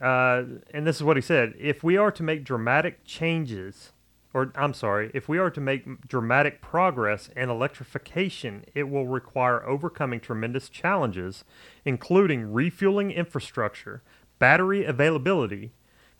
Uh, 0.00 0.44
and 0.72 0.86
this 0.86 0.96
is 0.96 1.02
what 1.02 1.16
he 1.16 1.20
said: 1.20 1.54
If 1.58 1.82
we 1.84 1.96
are 1.96 2.10
to 2.10 2.22
make 2.22 2.44
dramatic 2.44 3.04
changes, 3.04 3.92
or 4.32 4.52
I'm 4.54 4.72
sorry, 4.74 5.10
if 5.12 5.28
we 5.28 5.38
are 5.38 5.50
to 5.50 5.60
make 5.60 6.06
dramatic 6.06 6.60
progress 6.62 7.28
in 7.36 7.50
electrification, 7.50 8.64
it 8.74 8.84
will 8.88 9.06
require 9.06 9.66
overcoming 9.66 10.20
tremendous 10.20 10.68
challenges, 10.68 11.44
including 11.84 12.52
refueling 12.52 13.10
infrastructure, 13.10 14.02
battery 14.38 14.84
availability, 14.84 15.72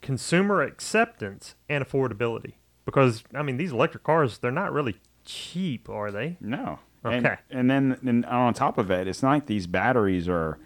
consumer 0.02 0.60
acceptance, 0.62 1.54
and 1.68 1.84
affordability. 1.84 2.54
Because 2.84 3.22
I 3.34 3.42
mean, 3.42 3.56
these 3.56 3.72
electric 3.72 4.02
cars, 4.04 4.38
they're 4.38 4.50
not 4.50 4.72
really 4.72 4.96
cheap, 5.24 5.88
are 5.88 6.10
they? 6.10 6.36
No. 6.40 6.80
And, 7.04 7.24
Okay. 7.26 7.36
and 7.50 7.70
then 7.70 7.96
and 8.06 8.26
on 8.26 8.52
top 8.52 8.76
of 8.76 8.90
it, 8.90 9.08
it's 9.08 9.22
not 9.22 9.30
like 9.30 9.46
these 9.46 9.66
batteries 9.66 10.28
are 10.28 10.58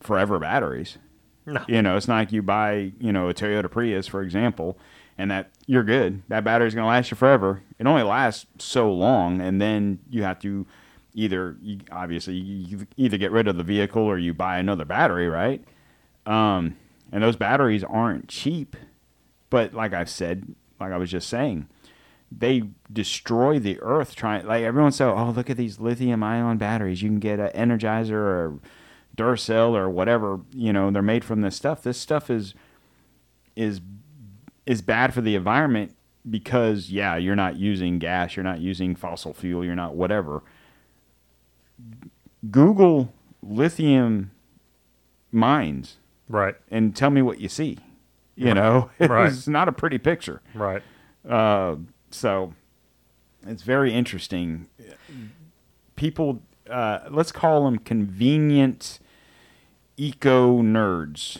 forever 0.00 0.38
batteries. 0.38 0.98
No. 1.46 1.64
You 1.66 1.82
know, 1.82 1.96
it's 1.96 2.08
not 2.08 2.16
like 2.16 2.32
you 2.32 2.42
buy, 2.42 2.92
you 3.00 3.12
know, 3.12 3.28
a 3.28 3.34
Toyota 3.34 3.70
Prius, 3.70 4.06
for 4.06 4.22
example, 4.22 4.78
and 5.18 5.30
that 5.30 5.50
you're 5.66 5.84
good. 5.84 6.22
That 6.28 6.44
battery's 6.44 6.74
going 6.74 6.84
to 6.84 6.88
last 6.88 7.10
you 7.10 7.16
forever. 7.16 7.62
It 7.78 7.86
only 7.86 8.02
lasts 8.02 8.46
so 8.58 8.92
long, 8.92 9.40
and 9.40 9.60
then 9.60 9.98
you 10.10 10.22
have 10.22 10.38
to 10.40 10.66
either, 11.14 11.56
you, 11.62 11.80
obviously, 11.90 12.34
you 12.34 12.86
either 12.96 13.16
get 13.16 13.32
rid 13.32 13.48
of 13.48 13.56
the 13.56 13.64
vehicle 13.64 14.02
or 14.02 14.18
you 14.18 14.34
buy 14.34 14.58
another 14.58 14.84
battery, 14.84 15.28
right? 15.28 15.64
Um, 16.26 16.76
and 17.10 17.22
those 17.22 17.36
batteries 17.36 17.82
aren't 17.84 18.28
cheap. 18.28 18.76
But 19.48 19.74
like 19.74 19.92
I've 19.92 20.10
said, 20.10 20.54
like 20.78 20.92
I 20.92 20.96
was 20.96 21.10
just 21.10 21.28
saying, 21.28 21.68
they 22.30 22.62
destroy 22.92 23.58
the 23.58 23.80
earth 23.80 24.14
trying 24.14 24.46
like 24.46 24.62
everyone 24.62 24.92
said 24.92 25.08
oh 25.08 25.30
look 25.30 25.50
at 25.50 25.56
these 25.56 25.80
lithium 25.80 26.22
ion 26.22 26.58
batteries 26.58 27.02
you 27.02 27.08
can 27.08 27.18
get 27.18 27.40
an 27.40 27.50
energizer 27.50 28.12
or 28.12 28.58
duracell 29.20 29.76
or 29.76 29.88
whatever 29.90 30.40
you 30.54 30.72
know 30.72 30.90
they're 30.90 31.02
made 31.02 31.24
from 31.24 31.40
this 31.42 31.56
stuff 31.56 31.82
this 31.82 31.98
stuff 31.98 32.30
is 32.30 32.54
is 33.56 33.80
is 34.66 34.80
bad 34.82 35.12
for 35.12 35.20
the 35.20 35.34
environment 35.34 35.94
because 36.28 36.90
yeah 36.90 37.16
you're 37.16 37.36
not 37.36 37.56
using 37.56 37.98
gas 37.98 38.36
you're 38.36 38.44
not 38.44 38.60
using 38.60 38.94
fossil 38.94 39.32
fuel 39.32 39.64
you're 39.64 39.74
not 39.74 39.94
whatever 39.94 40.42
google 42.50 43.12
lithium 43.42 44.30
mines 45.32 45.96
Right. 46.28 46.54
and 46.70 46.94
tell 46.94 47.10
me 47.10 47.22
what 47.22 47.40
you 47.40 47.48
see 47.48 47.78
you 48.36 48.54
know 48.54 48.90
Right. 49.00 49.26
it's 49.32 49.48
not 49.48 49.68
a 49.68 49.72
pretty 49.72 49.98
picture 49.98 50.40
Right. 50.54 50.82
uh, 51.28 51.76
so 52.10 52.54
it's 53.46 53.62
very 53.62 53.94
interesting. 53.94 54.68
People, 55.96 56.42
uh, 56.68 56.98
let's 57.10 57.32
call 57.32 57.64
them 57.64 57.78
convenient 57.78 58.98
eco 60.00 60.62
nerds. 60.62 61.38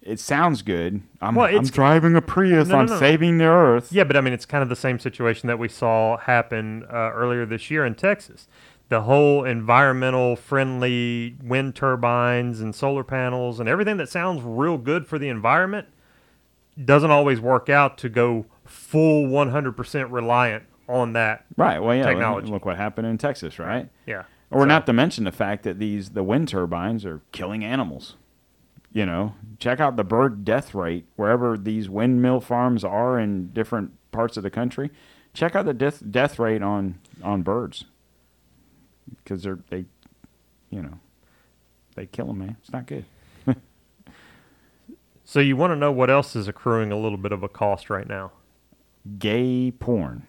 It 0.00 0.18
sounds 0.18 0.62
good. 0.62 1.02
I'm, 1.20 1.34
Well, 1.34 1.54
I'm 1.54 1.64
driving 1.64 2.16
a 2.16 2.22
Prius. 2.22 2.68
No, 2.68 2.76
no, 2.76 2.80
I'm 2.80 2.86
no. 2.86 2.98
saving 2.98 3.36
the 3.36 3.44
earth. 3.44 3.92
Yeah, 3.92 4.04
but 4.04 4.16
I 4.16 4.22
mean, 4.22 4.32
it's 4.32 4.46
kind 4.46 4.62
of 4.62 4.70
the 4.70 4.76
same 4.76 4.98
situation 4.98 5.48
that 5.48 5.58
we 5.58 5.68
saw 5.68 6.16
happen 6.16 6.84
uh, 6.84 7.10
earlier 7.12 7.44
this 7.44 7.70
year 7.70 7.84
in 7.84 7.94
Texas. 7.94 8.48
The 8.88 9.02
whole 9.02 9.44
environmental 9.44 10.34
friendly 10.34 11.36
wind 11.42 11.76
turbines 11.76 12.62
and 12.62 12.74
solar 12.74 13.04
panels 13.04 13.60
and 13.60 13.68
everything 13.68 13.98
that 13.98 14.08
sounds 14.08 14.40
real 14.42 14.78
good 14.78 15.06
for 15.06 15.18
the 15.18 15.28
environment 15.28 15.88
doesn't 16.82 17.10
always 17.10 17.38
work 17.38 17.68
out 17.68 17.98
to 17.98 18.08
go 18.08 18.46
full 18.64 19.26
100% 19.26 20.10
reliant 20.10 20.64
on 20.88 21.12
that. 21.12 21.44
Right. 21.58 21.80
Well, 21.80 21.94
yeah. 21.94 22.06
Technology. 22.06 22.48
Look 22.50 22.64
what 22.64 22.78
happened 22.78 23.08
in 23.08 23.18
Texas, 23.18 23.58
right? 23.58 23.90
Yeah. 24.06 24.22
Or 24.50 24.62
So- 24.62 24.66
not 24.66 24.86
to 24.86 24.92
mention 24.92 25.24
the 25.24 25.32
fact 25.32 25.62
that 25.64 25.78
these 25.78 26.10
the 26.10 26.22
wind 26.24 26.48
turbines 26.48 27.04
are 27.04 27.20
killing 27.32 27.64
animals. 27.64 28.16
You 28.92 29.04
know, 29.04 29.34
check 29.58 29.80
out 29.80 29.96
the 29.96 30.04
bird 30.04 30.44
death 30.44 30.74
rate 30.74 31.06
wherever 31.16 31.58
these 31.58 31.90
windmill 31.90 32.40
farms 32.40 32.82
are 32.84 33.18
in 33.18 33.48
different 33.52 33.92
parts 34.12 34.36
of 34.38 34.42
the 34.42 34.50
country. 34.50 34.90
Check 35.34 35.54
out 35.54 35.66
the 35.66 35.74
death 35.74 36.02
death 36.10 36.38
rate 36.38 36.62
on 36.62 36.98
on 37.22 37.42
birds 37.42 37.84
because 39.22 39.42
they're 39.42 39.58
they, 39.68 39.84
you 40.70 40.80
know, 40.82 40.98
they 41.96 42.06
kill 42.06 42.28
them, 42.28 42.38
man. 42.38 42.56
It's 42.60 42.72
not 42.72 42.86
good. 42.86 43.04
So 45.24 45.40
you 45.40 45.56
want 45.58 45.72
to 45.72 45.76
know 45.76 45.92
what 45.92 46.08
else 46.08 46.34
is 46.34 46.48
accruing 46.48 46.90
a 46.90 46.96
little 46.96 47.18
bit 47.18 47.32
of 47.32 47.42
a 47.42 47.48
cost 47.50 47.90
right 47.90 48.08
now? 48.08 48.32
Gay 49.18 49.70
porn. 49.70 50.26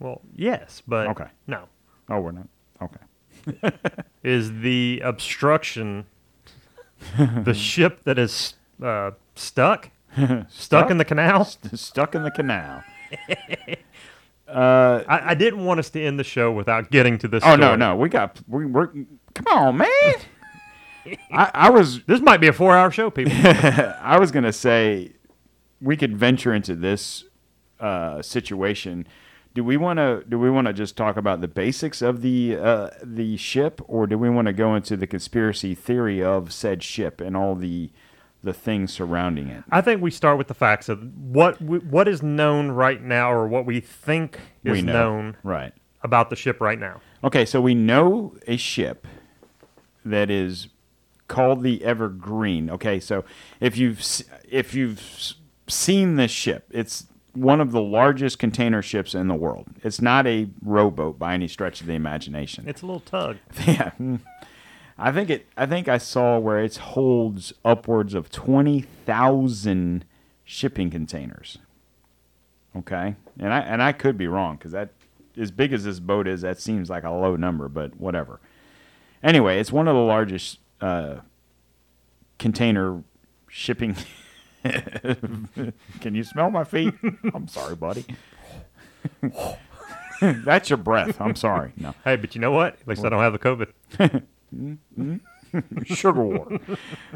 Well, 0.00 0.22
yes, 0.34 0.82
but 0.88 1.06
Okay. 1.10 1.28
no. 1.46 1.68
Oh, 2.08 2.18
we're 2.20 2.32
not 2.32 2.48
okay. 2.82 2.98
Is 4.22 4.60
the 4.60 5.00
obstruction 5.04 6.06
the 7.18 7.54
ship 7.54 8.04
that 8.04 8.18
is 8.18 8.54
uh, 8.82 9.12
stuck? 9.34 9.90
stuck 10.48 10.90
in 10.90 10.98
the 10.98 11.04
canal? 11.04 11.44
Stuck 11.44 12.14
in 12.14 12.22
the 12.22 12.30
canal. 12.30 12.82
I, 14.48 15.30
I 15.30 15.34
didn't 15.34 15.64
want 15.64 15.80
us 15.80 15.90
to 15.90 16.02
end 16.02 16.18
the 16.18 16.24
show 16.24 16.52
without 16.52 16.90
getting 16.90 17.18
to 17.18 17.28
this. 17.28 17.42
Oh 17.44 17.56
no, 17.56 17.68
story. 17.68 17.76
no, 17.78 17.96
we 17.96 18.08
got 18.08 18.40
we, 18.46 18.66
we're 18.66 18.88
come 18.88 19.46
on, 19.50 19.76
man. 19.78 19.88
I, 21.32 21.50
I 21.54 21.70
was 21.70 22.04
This 22.04 22.20
might 22.20 22.40
be 22.40 22.48
a 22.48 22.52
four-hour 22.52 22.90
show, 22.90 23.10
people. 23.10 23.32
I 23.34 24.18
was 24.20 24.30
gonna 24.30 24.52
say 24.52 25.12
we 25.80 25.96
could 25.96 26.16
venture 26.16 26.54
into 26.54 26.74
this 26.74 27.24
uh, 27.80 28.22
situation. 28.22 29.06
Do 29.54 29.62
we 29.62 29.76
want 29.76 29.98
to? 29.98 30.24
Do 30.28 30.38
we 30.38 30.50
want 30.50 30.66
to 30.66 30.72
just 30.72 30.96
talk 30.96 31.16
about 31.16 31.40
the 31.40 31.48
basics 31.48 32.00
of 32.00 32.22
the 32.22 32.56
uh, 32.56 32.90
the 33.02 33.36
ship, 33.36 33.80
or 33.86 34.06
do 34.06 34.16
we 34.16 34.30
want 34.30 34.46
to 34.46 34.52
go 34.52 34.74
into 34.74 34.96
the 34.96 35.06
conspiracy 35.06 35.74
theory 35.74 36.22
of 36.22 36.52
said 36.52 36.82
ship 36.82 37.20
and 37.20 37.36
all 37.36 37.54
the 37.54 37.90
the 38.42 38.52
things 38.52 38.92
surrounding 38.92 39.48
it? 39.48 39.64
I 39.70 39.80
think 39.80 40.00
we 40.00 40.10
start 40.10 40.38
with 40.38 40.48
the 40.48 40.54
facts 40.54 40.88
of 40.88 41.02
what 41.18 41.60
what 41.60 42.08
is 42.08 42.22
known 42.22 42.70
right 42.70 43.02
now, 43.02 43.30
or 43.32 43.46
what 43.46 43.66
we 43.66 43.80
think 43.80 44.38
is 44.64 44.72
we 44.72 44.82
know, 44.82 44.92
known 44.92 45.36
right? 45.42 45.74
about 46.02 46.30
the 46.30 46.36
ship 46.36 46.60
right 46.60 46.78
now. 46.78 47.00
Okay, 47.22 47.44
so 47.44 47.60
we 47.60 47.74
know 47.74 48.34
a 48.46 48.56
ship 48.56 49.06
that 50.04 50.30
is 50.30 50.68
called 51.28 51.62
the 51.62 51.84
Evergreen. 51.84 52.70
Okay, 52.70 52.98
so 53.00 53.24
if 53.60 53.76
you've 53.76 54.02
if 54.48 54.74
you've 54.74 55.34
seen 55.68 56.16
this 56.16 56.30
ship, 56.30 56.68
it's 56.70 57.06
one 57.34 57.60
of 57.60 57.72
the 57.72 57.80
largest 57.80 58.38
container 58.38 58.82
ships 58.82 59.14
in 59.14 59.28
the 59.28 59.34
world. 59.34 59.68
It's 59.82 60.00
not 60.00 60.26
a 60.26 60.48
rowboat 60.62 61.18
by 61.18 61.34
any 61.34 61.48
stretch 61.48 61.80
of 61.80 61.86
the 61.86 61.94
imagination. 61.94 62.64
It's 62.66 62.82
a 62.82 62.86
little 62.86 63.00
tug. 63.00 63.38
yeah. 63.66 63.92
I 64.98 65.12
think 65.12 65.30
it 65.30 65.46
I 65.56 65.66
think 65.66 65.88
I 65.88 65.98
saw 65.98 66.38
where 66.38 66.62
it 66.62 66.76
holds 66.76 67.52
upwards 67.64 68.14
of 68.14 68.30
20,000 68.30 70.04
shipping 70.44 70.90
containers. 70.90 71.58
Okay? 72.76 73.16
And 73.38 73.52
I 73.52 73.60
and 73.60 73.82
I 73.82 73.92
could 73.92 74.18
be 74.18 74.26
wrong 74.26 74.58
cuz 74.58 74.72
that 74.72 74.90
as 75.36 75.50
big 75.50 75.72
as 75.72 75.84
this 75.84 76.00
boat 76.00 76.26
is, 76.26 76.42
that 76.42 76.60
seems 76.60 76.90
like 76.90 77.04
a 77.04 77.10
low 77.10 77.36
number, 77.36 77.68
but 77.68 77.98
whatever. 77.98 78.40
Anyway, 79.22 79.58
it's 79.58 79.72
one 79.72 79.88
of 79.88 79.94
the 79.94 80.02
largest 80.02 80.58
uh, 80.80 81.16
container 82.38 83.02
shipping 83.48 83.96
Can 86.00 86.14
you 86.14 86.24
smell 86.24 86.50
my 86.50 86.64
feet? 86.64 86.94
I'm 87.34 87.48
sorry, 87.48 87.76
buddy. 87.76 88.04
That's 90.20 90.70
your 90.70 90.76
breath. 90.76 91.20
I'm 91.20 91.34
sorry. 91.34 91.72
No. 91.76 91.94
Hey, 92.04 92.16
but 92.16 92.34
you 92.34 92.40
know 92.40 92.52
what? 92.52 92.74
At 92.80 92.88
least 92.88 93.04
I 93.04 93.08
don't 93.08 93.20
have 93.20 93.32
the 93.32 93.38
COVID. 93.38 95.20
sugar 95.84 96.22
war. 96.22 96.48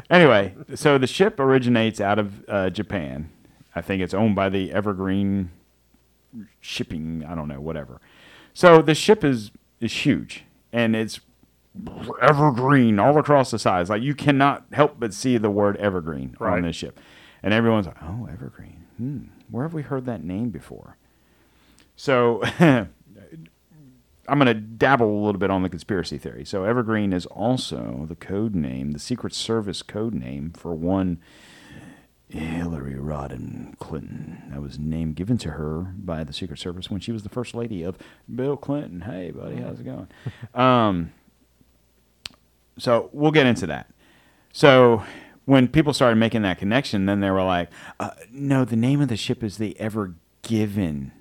anyway, 0.09 0.55
so 0.75 0.97
the 0.97 1.07
ship 1.07 1.39
originates 1.39 2.01
out 2.01 2.19
of 2.19 2.47
uh, 2.49 2.69
Japan. 2.69 3.29
I 3.75 3.81
think 3.81 4.01
it's 4.01 4.13
owned 4.13 4.35
by 4.35 4.49
the 4.49 4.71
Evergreen 4.73 5.51
Shipping. 6.59 7.23
I 7.27 7.35
don't 7.35 7.47
know, 7.47 7.61
whatever. 7.61 8.01
So 8.53 8.81
the 8.81 8.95
ship 8.95 9.23
is 9.23 9.51
is 9.79 9.93
huge, 10.05 10.43
and 10.73 10.95
it's 10.95 11.19
evergreen 12.21 12.99
all 12.99 13.17
across 13.17 13.51
the 13.51 13.59
sides. 13.59 13.89
Like 13.89 14.01
you 14.01 14.15
cannot 14.15 14.65
help 14.73 14.99
but 14.99 15.13
see 15.13 15.37
the 15.37 15.49
word 15.49 15.77
evergreen 15.77 16.35
on 16.39 16.63
this 16.63 16.75
ship, 16.75 16.99
and 17.43 17.53
everyone's 17.53 17.87
like, 17.87 18.01
"Oh, 18.01 18.27
evergreen. 18.31 18.85
Hmm, 18.97 19.19
where 19.49 19.63
have 19.63 19.73
we 19.73 19.83
heard 19.83 20.05
that 20.05 20.23
name 20.23 20.49
before?" 20.49 20.97
So 21.95 22.41
I'm 24.27 24.39
going 24.39 24.47
to 24.47 24.53
dabble 24.53 25.09
a 25.09 25.23
little 25.25 25.39
bit 25.39 25.49
on 25.49 25.63
the 25.63 25.69
conspiracy 25.69 26.17
theory. 26.17 26.43
So 26.43 26.65
Evergreen 26.65 27.13
is 27.13 27.25
also 27.27 28.05
the 28.09 28.15
code 28.15 28.55
name, 28.55 28.91
the 28.91 28.99
Secret 28.99 29.33
Service 29.33 29.81
code 29.81 30.13
name 30.13 30.51
for 30.51 30.73
one 30.73 31.19
Hillary 32.29 32.95
Rodham 32.95 33.77
Clinton. 33.79 34.43
That 34.51 34.61
was 34.61 34.75
a 34.75 34.81
name 34.81 35.13
given 35.13 35.37
to 35.39 35.51
her 35.51 35.93
by 35.97 36.25
the 36.25 36.33
Secret 36.33 36.59
Service 36.59 36.91
when 36.91 36.99
she 36.99 37.13
was 37.13 37.23
the 37.23 37.29
first 37.29 37.55
lady 37.55 37.83
of 37.83 37.97
Bill 38.33 38.57
Clinton. 38.57 39.01
Hey, 39.01 39.31
buddy, 39.31 39.57
how's 39.57 39.79
it 39.79 39.85
going? 39.85 40.07
um, 40.53 41.13
so 42.77 43.09
we'll 43.13 43.31
get 43.31 43.47
into 43.47 43.67
that. 43.67 43.89
So 44.51 45.03
when 45.47 45.69
people 45.69 45.93
started 45.93 46.17
making 46.17 46.41
that 46.41 46.59
connection, 46.59 47.05
then 47.05 47.21
they 47.21 47.31
were 47.31 47.43
like, 47.43 47.69
uh, 47.99 48.11
"No, 48.31 48.65
the 48.65 48.75
name 48.75 49.01
of 49.01 49.07
the 49.07 49.17
ship 49.17 49.43
is 49.43 49.57
the 49.57 49.79
Ever 49.79 50.13
Given." 50.43 51.13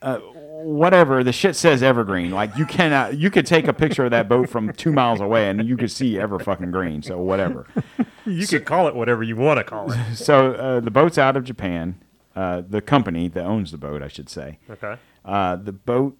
Uh, 0.00 0.18
whatever 0.18 1.22
the 1.22 1.32
shit 1.32 1.54
says 1.54 1.82
Evergreen. 1.82 2.30
Like 2.32 2.56
you 2.56 2.66
cannot, 2.66 3.16
you 3.18 3.30
could 3.30 3.46
take 3.46 3.68
a 3.68 3.72
picture 3.72 4.04
of 4.04 4.10
that 4.10 4.28
boat 4.28 4.48
from 4.48 4.72
two 4.72 4.92
miles 4.92 5.20
away 5.20 5.48
and 5.48 5.64
you 5.68 5.76
could 5.76 5.92
see 5.92 6.18
Ever 6.18 6.40
fucking 6.40 6.72
Green. 6.72 7.02
So 7.02 7.18
whatever. 7.18 7.66
You 8.24 8.46
could 8.46 8.64
call 8.64 8.86
it 8.86 8.94
whatever 8.94 9.24
you 9.24 9.34
want 9.34 9.58
to 9.58 9.64
call 9.64 9.90
it. 9.90 9.98
So 10.14 10.52
uh, 10.52 10.78
the 10.78 10.92
boat's 10.92 11.18
out 11.18 11.36
of 11.36 11.42
Japan. 11.42 12.00
Uh, 12.36 12.62
the 12.66 12.80
company 12.80 13.26
that 13.26 13.44
owns 13.44 13.72
the 13.72 13.78
boat, 13.78 14.00
I 14.00 14.06
should 14.06 14.28
say. 14.28 14.60
Okay. 14.70 14.94
Uh, 15.24 15.56
the 15.56 15.72
boat 15.72 16.16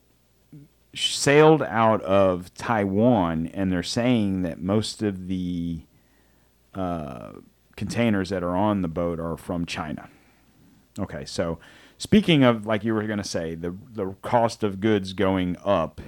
sailed 0.94 1.62
out 1.62 2.02
of 2.02 2.52
Taiwan, 2.54 3.46
and 3.54 3.72
they're 3.72 3.84
saying 3.84 4.42
that 4.42 4.60
most 4.60 5.00
of 5.02 5.28
the 5.28 5.82
uh, 6.74 7.32
containers 7.76 8.30
that 8.30 8.42
are 8.42 8.56
on 8.56 8.82
the 8.82 8.88
boat 8.88 9.18
are 9.18 9.36
from 9.36 9.66
China. 9.66 10.08
Okay, 10.98 11.24
so 11.24 11.58
speaking 11.98 12.44
of, 12.44 12.66
like 12.66 12.84
you 12.84 12.94
were 12.94 13.06
going 13.06 13.18
to 13.18 13.24
say, 13.24 13.54
the 13.54 13.74
the 13.92 14.14
cost 14.22 14.62
of 14.62 14.80
goods 14.80 15.12
going 15.12 15.56
up, 15.64 16.00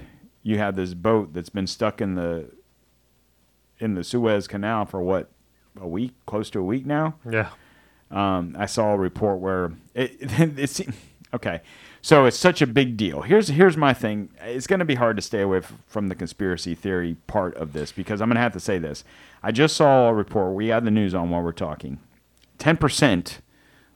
you 0.43 0.57
have 0.57 0.75
this 0.75 0.93
boat 0.93 1.33
that's 1.33 1.49
been 1.49 1.67
stuck 1.67 2.01
in 2.01 2.15
the 2.15 2.51
in 3.79 3.95
the 3.95 4.03
Suez 4.03 4.47
Canal 4.47 4.85
for 4.85 5.01
what 5.01 5.31
a 5.79 5.87
week, 5.87 6.13
close 6.25 6.49
to 6.51 6.59
a 6.59 6.63
week 6.63 6.85
now. 6.85 7.15
Yeah. 7.29 7.49
Um, 8.11 8.55
I 8.57 8.65
saw 8.65 8.93
a 8.93 8.97
report 8.97 9.39
where 9.39 9.73
it, 9.93 10.17
it's 10.21 10.81
okay. 11.33 11.61
So 12.05 12.25
it's 12.25 12.37
such 12.37 12.61
a 12.61 12.67
big 12.67 12.97
deal. 12.97 13.23
Here's 13.23 13.47
here's 13.47 13.75
my 13.75 13.91
thing. 13.91 14.29
It's 14.39 14.67
going 14.67 14.77
to 14.77 14.85
be 14.85 14.93
hard 14.93 15.15
to 15.15 15.23
stay 15.23 15.41
away 15.41 15.57
f- 15.57 15.73
from 15.87 16.07
the 16.07 16.13
conspiracy 16.13 16.75
theory 16.75 17.17
part 17.25 17.55
of 17.55 17.73
this 17.73 17.91
because 17.91 18.21
I'm 18.21 18.27
going 18.29 18.35
to 18.35 18.41
have 18.41 18.53
to 18.53 18.59
say 18.59 18.77
this. 18.77 19.03
I 19.41 19.51
just 19.51 19.75
saw 19.75 20.09
a 20.09 20.13
report. 20.13 20.53
We 20.53 20.67
had 20.67 20.85
the 20.85 20.91
news 20.91 21.15
on 21.15 21.31
while 21.31 21.41
we're 21.41 21.51
talking. 21.51 21.97
Ten 22.59 22.77
percent 22.77 23.41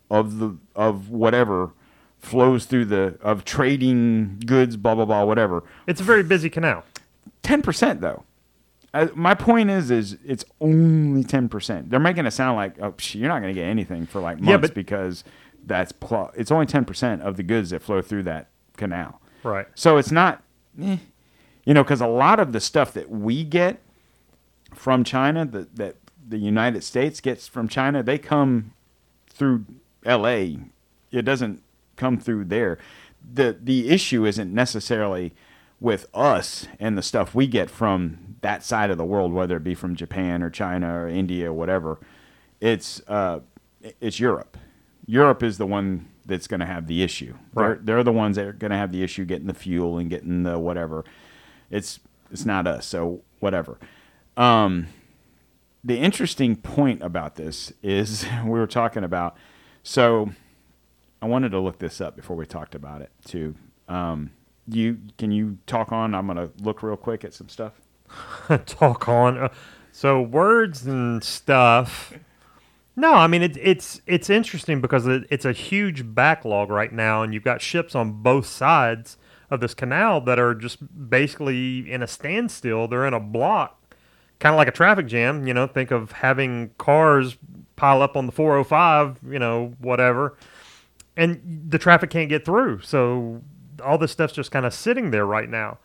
of 0.10 0.40
the 0.40 0.58
of 0.76 1.12
whatever 1.12 1.70
flows 2.18 2.66
through 2.66 2.86
the 2.86 3.16
of 3.22 3.46
trading 3.46 4.42
goods, 4.44 4.76
blah 4.76 4.96
blah 4.96 5.06
blah, 5.06 5.24
whatever. 5.24 5.64
It's 5.86 6.02
a 6.02 6.04
very 6.04 6.24
busy 6.24 6.50
canal. 6.50 6.86
Ten 7.44 7.62
percent 7.62 8.02
though. 8.02 8.24
Uh, 8.92 9.10
my 9.14 9.36
point 9.36 9.70
is, 9.70 9.92
is 9.92 10.18
it's 10.26 10.44
only 10.60 11.24
ten 11.24 11.48
percent. 11.48 11.92
They're 11.92 12.00
making 12.00 12.26
it 12.26 12.32
sound 12.32 12.56
like 12.58 12.74
oh, 12.82 12.94
psh, 12.94 13.20
you're 13.20 13.30
not 13.30 13.44
going 13.44 13.54
to 13.54 13.62
get 13.62 13.68
anything 13.68 14.08
for 14.08 14.20
like 14.20 14.38
months 14.38 14.50
Yeah, 14.50 14.58
but- 14.58 14.74
because 14.74 15.24
that's 15.66 15.92
pl- 15.92 16.32
it's 16.36 16.52
only 16.52 16.66
ten 16.66 16.86
percent 16.86 17.22
of 17.22 17.38
the 17.38 17.44
goods 17.44 17.70
that 17.72 17.82
flow 17.82 18.02
through 18.02 18.24
that 18.24 18.50
canal. 18.78 19.22
Right. 19.44 19.68
So 19.76 19.98
it's 19.98 20.12
not, 20.12 20.44
eh, 20.82 20.98
you 21.66 21.74
know, 21.74 21.84
because 21.84 22.02
a 22.02 22.08
lot 22.08 22.40
of 22.40 22.52
the 22.52 22.60
stuff 22.60 22.94
that 22.94 23.10
we 23.10 23.44
get 23.44 23.80
from 24.74 25.04
China, 25.04 25.46
that 25.46 25.76
that 25.76 25.96
the 26.28 26.38
United 26.38 26.84
States 26.84 27.22
gets 27.22 27.48
from 27.48 27.68
China, 27.68 28.04
they 28.04 28.18
come 28.18 28.74
through 29.30 29.66
L.A. 30.06 30.60
It 31.12 31.24
doesn't 31.24 31.64
come 31.96 32.18
through 32.20 32.46
there. 32.46 32.78
the 33.34 33.58
The 33.62 33.90
issue 33.90 34.26
isn't 34.26 34.54
necessarily 34.54 35.34
with 35.80 36.08
us 36.14 36.68
and 36.80 36.98
the 36.98 37.02
stuff 37.02 37.34
we 37.34 37.48
get 37.48 37.70
from 37.70 38.36
that 38.42 38.64
side 38.64 38.90
of 38.90 38.98
the 38.98 39.06
world, 39.06 39.34
whether 39.34 39.58
it 39.58 39.64
be 39.64 39.76
from 39.76 39.96
Japan 39.96 40.44
or 40.44 40.50
China 40.50 40.94
or 40.94 41.08
India 41.08 41.50
or 41.50 41.54
whatever. 41.54 42.00
It's 42.60 43.02
uh, 43.08 43.40
it's 44.02 44.20
Europe. 44.20 44.58
Europe 45.10 45.42
is 45.42 45.58
the 45.58 45.66
one 45.66 46.08
that's 46.26 46.46
going 46.46 46.60
to 46.60 46.68
have 46.68 46.86
the 46.86 47.02
issue. 47.02 47.34
They're, 47.56 47.70
Right. 47.70 47.86
they're 47.86 48.04
the 48.04 48.12
ones 48.14 48.36
that 48.36 48.46
are 48.46 48.54
going 48.54 48.70
to 48.70 48.78
have 48.78 48.92
the 48.92 49.02
issue 49.02 49.26
getting 49.26 49.48
the 49.48 49.56
fuel 49.56 49.98
and 49.98 50.08
getting 50.08 50.44
the 50.44 50.60
whatever. 50.60 51.04
It's 51.72 52.00
it's 52.32 52.46
not 52.46 52.68
us, 52.68 52.86
so 52.86 53.22
whatever. 53.40 53.80
Um, 54.38 54.88
the 55.84 55.98
interesting 55.98 56.56
point 56.56 57.02
about 57.02 57.36
this 57.36 57.74
is 57.82 58.26
we 58.44 58.52
were 58.52 58.68
talking 58.68 59.04
about. 59.04 59.36
So 59.82 60.30
I 61.22 61.26
wanted 61.26 61.50
to 61.54 61.60
look 61.60 61.80
this 61.80 62.00
up 62.00 62.16
before 62.16 62.36
we 62.36 62.46
talked 62.46 62.76
about 62.76 63.02
it 63.02 63.10
too. 63.26 63.56
Um, 63.88 64.30
you 64.68 65.00
can 65.18 65.32
you 65.32 65.58
talk 65.66 65.92
on? 65.92 66.14
I'm 66.14 66.28
gonna 66.28 66.52
look 66.62 66.84
real 66.84 66.98
quick 66.98 67.24
at 67.26 67.34
some 67.34 67.50
stuff. 67.50 67.82
talk 68.68 69.10
on. 69.10 69.50
So 69.92 70.22
words 70.22 70.86
and 70.86 71.24
stuff. 71.24 72.14
No, 73.00 73.14
I 73.14 73.28
mean 73.28 73.42
it, 73.42 73.56
it's 73.56 74.02
it's 74.06 74.30
interesting 74.30 74.82
because 74.82 75.08
it, 75.08 75.24
it's 75.30 75.46
a 75.46 75.54
huge 75.54 76.14
backlog 76.14 76.70
right 76.70 76.92
now, 76.92 77.24
and 77.24 77.34
you've 77.34 77.46
got 77.46 77.62
ships 77.62 77.96
on 77.96 78.22
both 78.22 78.46
sides 78.46 79.16
of 79.50 79.62
this 79.62 79.74
canal 79.74 80.20
that 80.20 80.38
are 80.38 80.54
just 80.54 80.80
basically 81.10 81.90
in 81.90 82.04
a 82.04 82.08
standstill. 82.08 82.90
They're 82.90 83.06
in 83.06 83.14
a 83.14 83.20
block, 83.22 83.96
kind 84.40 84.54
of 84.54 84.58
like 84.58 84.68
a 84.68 84.74
traffic 84.74 85.08
jam. 85.08 85.48
You 85.48 85.54
know, 85.54 85.66
think 85.66 85.92
of 85.92 86.12
having 86.12 86.72
cars 86.78 87.38
pile 87.78 88.02
up 88.02 88.18
on 88.18 88.26
the 88.26 88.34
405. 88.34 89.20
You 89.32 89.40
know, 89.40 89.76
whatever, 89.80 90.36
and 91.16 91.68
the 91.70 91.80
traffic 91.80 92.10
can't 92.10 92.28
get 92.28 92.44
through. 92.44 92.82
So 92.82 93.42
all 93.82 93.98
this 93.98 94.12
stuff's 94.12 94.34
just 94.34 94.52
kind 94.52 94.66
of 94.66 94.74
sitting 94.74 95.12
there 95.12 95.26
right 95.26 95.50
now. 95.50 95.78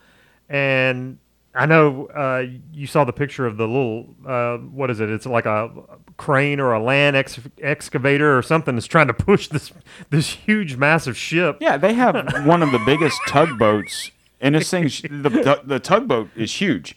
And 0.49 1.19
I 1.55 1.66
know 1.66 2.06
uh, 2.06 2.44
you 2.72 2.86
saw 2.86 3.05
the 3.05 3.12
picture 3.12 3.47
of 3.47 3.56
the 3.56 3.66
little 3.68 4.14
uh, 4.26 4.56
what 4.59 4.90
is 4.90 5.01
it? 5.01 5.09
It's 5.09 5.26
like 5.26 5.47
a 5.47 5.70
crane 6.16 6.59
or 6.60 6.72
a 6.72 6.82
land 6.82 7.14
ex- 7.16 7.39
excavator 7.62 8.36
or 8.36 8.43
something 8.43 8.74
that's 8.74 8.86
trying 8.89 9.06
to 9.06 9.14
push 9.14 9.48
this 9.48 9.72
this 10.10 10.31
huge 10.31 10.76
massive 10.76 11.16
ship. 11.16 11.59
Yeah, 11.60 11.76
they 11.76 11.94
have 11.94 12.14
one 12.47 12.62
of 12.62 12.72
the 12.72 12.81
biggest 12.85 13.20
tugboats, 13.28 14.10
and 14.40 14.55
this 14.55 14.68
thing, 14.70 14.85
the, 15.22 15.28
the 15.31 15.60
the 15.64 15.78
tugboat 15.81 16.28
is 16.36 16.52
huge, 16.60 16.97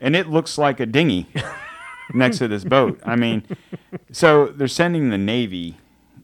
and 0.00 0.16
it 0.16 0.28
looks 0.28 0.56
like 0.56 0.80
a 0.80 0.86
dinghy 0.86 1.26
next 2.14 2.38
to 2.38 2.48
this 2.48 2.64
boat. 2.64 2.98
I 3.04 3.14
mean, 3.16 3.44
so 4.12 4.46
they're 4.46 4.68
sending 4.68 5.10
the 5.10 5.18
Navy. 5.18 5.76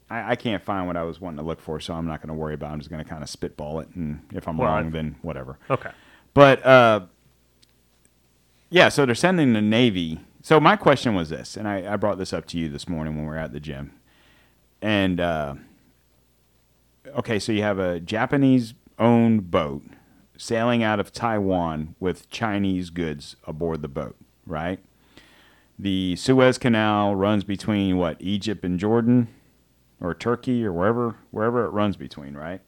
I, 0.09 0.31
I 0.31 0.35
can't 0.35 0.63
find 0.63 0.87
what 0.87 0.97
I 0.97 1.03
was 1.03 1.19
wanting 1.21 1.37
to 1.37 1.43
look 1.43 1.59
for, 1.61 1.79
so 1.79 1.93
I'm 1.93 2.05
not 2.07 2.21
going 2.21 2.27
to 2.29 2.33
worry 2.35 2.53
about. 2.55 2.69
it. 2.69 2.73
I'm 2.73 2.79
just 2.79 2.89
going 2.89 3.03
to 3.03 3.09
kind 3.09 3.21
of 3.23 3.29
spitball 3.29 3.79
it, 3.79 3.89
and 3.95 4.21
if 4.31 4.47
I'm 4.47 4.57
Well, 4.57 4.67
wrong, 4.71 4.91
then 4.91 5.15
whatever. 5.21 5.57
Okay. 5.69 5.89
But 6.35 6.65
uh, 6.65 7.01
yeah, 8.75 8.89
so 8.89 9.05
they're 9.05 9.15
sending 9.15 9.53
the 9.53 9.61
Navy. 9.61 10.19
So 10.41 10.59
my 10.59 10.75
question 10.75 11.15
was 11.15 11.29
this, 11.29 11.55
and 11.55 11.65
I, 11.65 11.93
I 11.93 11.95
brought 11.95 12.17
this 12.17 12.33
up 12.33 12.45
to 12.47 12.57
you 12.57 12.67
this 12.67 12.89
morning 12.89 13.15
when 13.15 13.23
we 13.23 13.29
were 13.29 13.37
at 13.37 13.53
the 13.53 13.61
gym. 13.61 13.93
And 14.81 15.21
uh, 15.21 15.55
okay, 17.15 17.39
so 17.39 17.53
you 17.53 17.61
have 17.61 17.79
a 17.79 18.01
Japanese 18.01 18.73
owned 18.99 19.49
boat 19.49 19.83
sailing 20.35 20.83
out 20.83 20.99
of 20.99 21.13
Taiwan 21.13 21.95
with 22.01 22.29
Chinese 22.29 22.89
goods 22.89 23.37
aboard 23.47 23.81
the 23.81 23.87
boat, 23.87 24.17
right? 24.45 24.81
The 25.79 26.17
Suez 26.17 26.57
Canal 26.57 27.15
runs 27.15 27.45
between 27.45 27.95
what 27.95 28.17
Egypt 28.19 28.65
and 28.65 28.77
Jordan, 28.77 29.29
or 30.01 30.13
Turkey, 30.13 30.65
or 30.65 30.73
wherever 30.73 31.15
wherever 31.31 31.63
it 31.63 31.69
runs 31.69 31.95
between, 31.95 32.35
right? 32.35 32.59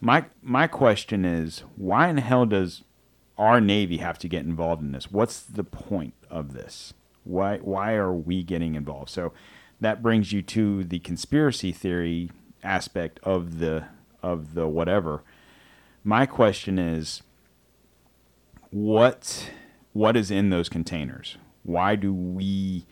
My 0.00 0.24
my 0.40 0.66
question 0.66 1.26
is, 1.26 1.64
why 1.76 2.08
in 2.08 2.16
the 2.16 2.22
hell 2.22 2.46
does 2.46 2.82
our 3.38 3.60
Navy 3.60 3.98
have 3.98 4.18
to 4.18 4.28
get 4.28 4.44
involved 4.44 4.82
in 4.82 4.92
this? 4.92 5.10
What's 5.10 5.40
the 5.40 5.64
point 5.64 6.14
of 6.30 6.52
this? 6.52 6.94
Why 7.24 7.58
why 7.58 7.94
are 7.94 8.12
we 8.12 8.42
getting 8.42 8.74
involved? 8.74 9.10
So 9.10 9.32
that 9.80 10.02
brings 10.02 10.32
you 10.32 10.42
to 10.42 10.84
the 10.84 10.98
conspiracy 11.00 11.72
theory 11.72 12.30
aspect 12.62 13.20
of 13.22 13.58
the 13.58 13.86
of 14.22 14.54
the 14.54 14.68
whatever. 14.68 15.22
My 16.04 16.26
question 16.26 16.78
is 16.78 17.22
what 18.70 19.50
what 19.92 20.16
is 20.16 20.30
in 20.30 20.50
those 20.50 20.68
containers? 20.68 21.36
Why 21.62 21.96
do 21.96 22.12
we 22.12 22.86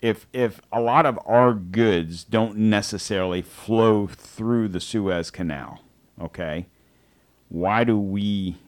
if 0.00 0.26
if 0.32 0.60
a 0.72 0.80
lot 0.80 1.06
of 1.06 1.18
our 1.26 1.54
goods 1.54 2.24
don't 2.24 2.56
necessarily 2.56 3.42
flow 3.42 4.06
through 4.06 4.68
the 4.68 4.80
Suez 4.80 5.30
Canal, 5.30 5.80
okay? 6.20 6.66
Why 7.48 7.84
do 7.84 7.98
we 7.98 8.58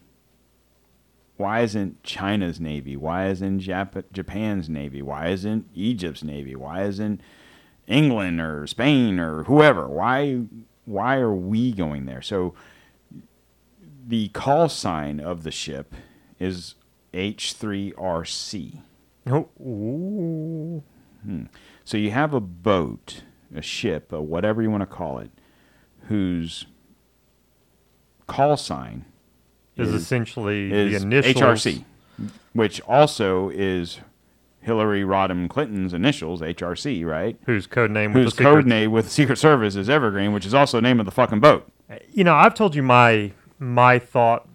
why 1.40 1.62
isn't 1.62 2.02
China's 2.02 2.60
navy? 2.60 2.96
Why 2.96 3.28
isn't 3.28 3.62
Jap- 3.62 4.04
Japan's 4.12 4.68
navy? 4.68 5.00
Why 5.00 5.28
isn't 5.28 5.66
Egypt's 5.74 6.22
navy? 6.22 6.54
Why 6.54 6.84
isn't 6.84 7.22
England 7.86 8.42
or 8.42 8.66
Spain 8.66 9.18
or 9.18 9.44
whoever? 9.44 9.88
Why 9.88 10.42
why 10.84 11.16
are 11.16 11.34
we 11.34 11.72
going 11.72 12.04
there? 12.04 12.20
So 12.20 12.54
the 14.06 14.28
call 14.28 14.68
sign 14.68 15.18
of 15.18 15.42
the 15.42 15.50
ship 15.50 15.94
is 16.38 16.74
H3RC. 17.14 18.82
Oh, 19.26 19.48
ooh. 19.60 20.82
Hmm. 21.22 21.44
So 21.84 21.96
you 21.96 22.10
have 22.10 22.34
a 22.34 22.40
boat, 22.40 23.22
a 23.54 23.62
ship, 23.62 24.12
a 24.12 24.20
whatever 24.20 24.60
you 24.60 24.70
want 24.70 24.82
to 24.82 24.86
call 24.86 25.18
it, 25.18 25.30
whose 26.08 26.66
call 28.26 28.58
sign 28.58 29.06
Is, 29.80 29.88
is- 29.94 30.02
essentially 30.02 30.72
is 30.72 31.00
the 31.00 31.06
initials. 31.06 31.36
HRC, 31.64 31.84
which 32.52 32.80
also 32.82 33.48
is 33.50 34.00
Hillary 34.60 35.02
Rodham 35.02 35.48
Clinton's 35.48 35.94
initials, 35.94 36.40
HRC, 36.40 37.04
right? 37.06 37.36
Whose 37.46 37.66
code 37.66 37.90
name 37.90 38.12
with 38.12 38.24
Whose 38.24 38.32
the 38.32 38.36
secret- 38.38 38.52
code 38.52 38.66
name 38.66 38.90
with 38.92 39.10
Secret 39.10 39.36
Service 39.36 39.74
is 39.76 39.88
Evergreen, 39.88 40.32
which 40.32 40.44
is 40.46 40.52
also 40.54 40.78
the 40.78 40.82
name 40.82 41.00
of 41.00 41.06
the 41.06 41.12
fucking 41.12 41.40
boat. 41.40 41.66
You 42.12 42.24
know, 42.24 42.34
I've 42.34 42.54
told 42.54 42.74
you 42.74 42.82
my 42.82 43.32
my 43.58 43.98
thought, 43.98 44.46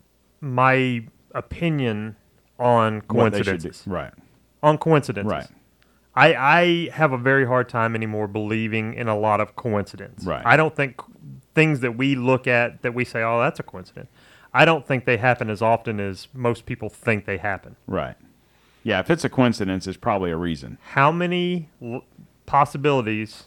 my 0.41 1.03
opinion 1.34 2.15
on 2.60 3.02
What 3.10 3.31
they 3.34 3.39
should 3.39 3.45
do. 3.45 3.52
coincidences. 3.52 3.84
Right. 3.88 4.14
On 4.64 4.77
coincidences. 4.77 5.30
Right. 5.31 5.47
I, 6.18 6.34
I 6.35 6.89
have 6.93 7.11
a 7.11 7.18
very 7.18 7.45
hard 7.45 7.68
time 7.68 7.93
anymore 7.93 8.27
believing 8.30 8.93
in 8.93 9.10
a 9.10 9.18
lot 9.19 9.41
of 9.41 9.57
coincidence. 9.57 10.23
Right. 10.26 10.41
I 10.45 10.56
don't 10.56 10.73
think 10.73 11.02
things 11.53 11.81
that 11.81 11.97
we 11.97 12.15
look 12.15 12.47
at 12.47 12.81
that 12.84 12.93
we 12.93 13.03
say, 13.03 13.22
oh, 13.22 13.39
that's 13.41 13.60
a 13.60 13.64
coincidence. 13.64 14.10
I 14.56 14.64
don't 14.65 14.88
think 14.88 15.03
they 15.06 15.18
happen 15.18 15.49
as 15.49 15.61
often 15.61 15.99
as 15.99 16.27
most 16.34 16.65
people 16.65 16.90
think 16.90 17.26
they 17.26 17.38
happen. 17.38 17.76
Right. 17.88 18.15
Yeah, 18.84 18.99
if 18.99 19.10
it's 19.10 19.26
a 19.26 19.30
coincidence, 19.30 19.86
it's 19.88 19.98
probably 19.98 20.32
a 20.32 20.38
reason. 20.38 20.77
How 20.91 21.11
many 21.11 21.69
l- 21.82 22.03
possibilities, 22.45 23.45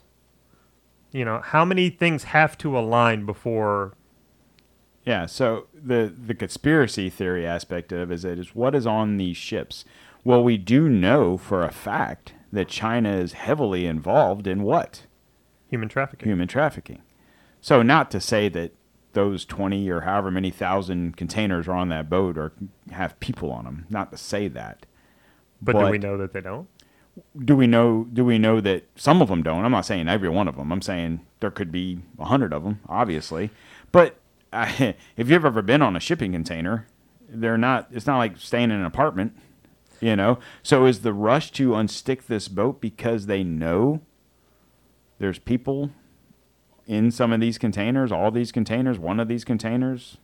you 1.13 1.25
know, 1.25 1.41
how 1.43 1.65
many 1.65 1.89
things 1.91 2.25
have 2.25 2.59
to 2.59 2.77
align 2.79 3.25
before 3.25 3.95
Yeah, 5.05 5.27
so 5.27 5.67
the 5.75 6.13
the 6.15 6.35
conspiracy 6.35 7.09
theory 7.09 7.47
aspect 7.47 7.93
of 7.93 8.11
it 8.11 8.15
is 8.15 8.23
that 8.23 8.39
is 8.39 8.55
what 8.55 8.75
is 8.75 8.87
on 8.87 9.17
these 9.17 9.37
ships. 9.37 9.85
Well, 10.25 10.43
we 10.45 10.59
do 10.59 10.89
know 10.89 11.37
for 11.39 11.63
a 11.65 11.73
fact 11.73 12.35
that 12.53 12.69
China 12.69 13.17
is 13.17 13.33
heavily 13.33 13.87
involved 13.87 14.47
in 14.47 14.63
what? 14.63 15.07
human 15.71 15.89
trafficking? 15.89 16.29
Human 16.29 16.49
trafficking. 16.49 17.03
So 17.61 17.83
not 17.83 18.11
to 18.11 18.21
say 18.21 18.49
that 18.51 18.73
those 19.13 19.45
20 19.45 19.89
or 19.91 20.03
however 20.03 20.31
many 20.31 20.51
thousand 20.51 21.17
containers 21.17 21.67
are 21.67 21.75
on 21.75 21.89
that 21.89 22.11
boat 22.11 22.37
or 22.37 22.53
have 22.91 23.19
people 23.21 23.51
on 23.51 23.65
them, 23.65 23.87
not 23.91 24.11
to 24.11 24.17
say 24.17 24.49
that. 24.49 24.87
But, 25.61 25.73
do 25.73 25.91
we 25.91 25.99
know 25.99 26.17
that 26.19 26.33
they 26.33 26.41
don't? 26.41 26.69
do 27.45 27.57
we 27.57 27.67
know 27.67 28.07
do 28.13 28.25
we 28.25 28.39
know 28.39 28.61
that 28.61 28.85
some 28.97 29.21
of 29.23 29.29
them 29.29 29.43
don't 29.43 29.65
i'm 29.65 29.73
not 29.73 29.87
saying 29.87 30.09
every 30.09 30.29
one 30.29 30.49
of 30.49 30.57
them 30.57 30.73
i'm 30.73 30.83
saying 30.83 31.21
there 31.41 31.51
could 31.51 31.73
be 31.73 32.01
a 32.19 32.27
hundred 32.27 32.53
of 32.53 32.63
them 32.63 32.81
obviously 32.89 33.51
but 33.93 34.17
I, 34.53 34.95
if 35.17 35.29
you've 35.29 35.45
ever 35.45 35.63
been 35.63 35.83
on 35.83 35.97
a 35.97 36.01
shipping 36.01 36.33
container 36.33 36.87
they're 37.29 37.59
not 37.59 37.89
it's 37.91 38.07
not 38.07 38.19
like 38.19 38.39
staying 38.39 38.71
in 38.71 38.73
an 38.73 38.85
apartment 38.85 39.37
you 40.01 40.17
know 40.17 40.39
so 40.63 40.87
is 40.87 41.01
the 41.01 41.13
rush 41.13 41.51
to 41.53 41.71
unstick 41.71 42.27
this 42.27 42.49
boat 42.49 42.81
because 42.81 43.27
they 43.27 43.43
know 43.43 44.01
there's 45.19 45.39
people 45.39 45.91
in 46.89 47.13
some 47.13 47.33
of 47.33 47.41
these 47.41 47.59
containers 47.59 48.11
all 48.11 48.33
these 48.33 48.51
containers 48.51 48.99
one 48.99 49.21
of 49.21 49.29
these 49.29 49.45
containers 49.45 50.17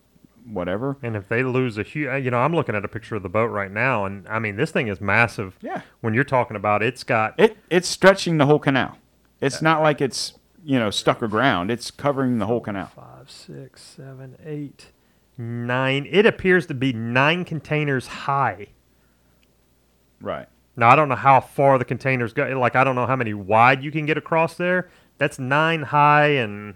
whatever 0.45 0.99
And 1.03 1.17
if 1.17 1.29
they 1.29 1.43
lose 1.43 1.79
a 1.79 1.83
huge, 1.83 2.09
uh, 2.09 2.17
you 2.17 2.31
know, 2.31 2.39
I'm 2.39 2.55
looking 2.55 2.75
at 2.75 2.85
a 2.85 2.89
picture 2.89 3.17
of 3.17 3.23
the 3.23 3.31
boat 3.31 3.47
right 3.47 3.71
now, 3.71 4.05
and 4.05 4.29
I 4.29 4.39
mean, 4.39 4.57
this 4.57 4.71
thing 4.71 4.89
is 4.89 5.01
massive. 5.01 5.57
Yeah. 5.63 5.81
When 6.03 6.13
you're 6.13 6.23
talking 6.23 6.55
about, 6.55 6.83
it's 6.83 7.03
got 7.03 7.33
it 7.39 7.57
it's 7.71 7.89
stretching 7.89 8.37
the 8.37 8.45
whole 8.47 8.59
canal 8.59 8.99
it's 9.41 9.63
not 9.63 9.83
like 9.83 10.01
it's 10.01 10.35
you 10.65 10.79
know 10.79 10.91
stuck 10.91 11.23
aground 11.23 11.71
it's 11.71 11.91
covering 11.91 12.39
the 12.39 12.47
whole 12.47 12.61
canal 12.61 12.87
five, 12.95 13.31
six, 13.31 13.83
seven, 13.83 14.37
eight, 14.45 14.93
nine. 15.37 16.07
It 16.11 16.27
appears 16.27 16.67
to 16.67 16.75
be 16.75 16.93
nine 16.93 17.45
containers 17.45 18.07
high. 18.07 18.69
right 20.21 20.49
Now 20.77 20.89
I 20.91 20.97
don't 20.97 21.09
know 21.09 21.15
how 21.15 21.41
far 21.41 21.79
the 21.79 21.85
containers 21.85 22.33
go. 22.33 22.45
Like 22.59 22.77
I 22.77 22.85
don't 22.85 22.95
know 22.95 23.07
how 23.07 23.17
many 23.17 23.35
wide 23.35 23.83
you 23.83 23.91
can 23.91 24.07
get 24.07 24.19
across 24.19 24.57
there. 24.57 24.91
That's 25.19 25.39
nine 25.39 25.83
high 25.83 26.29
and 26.29 26.75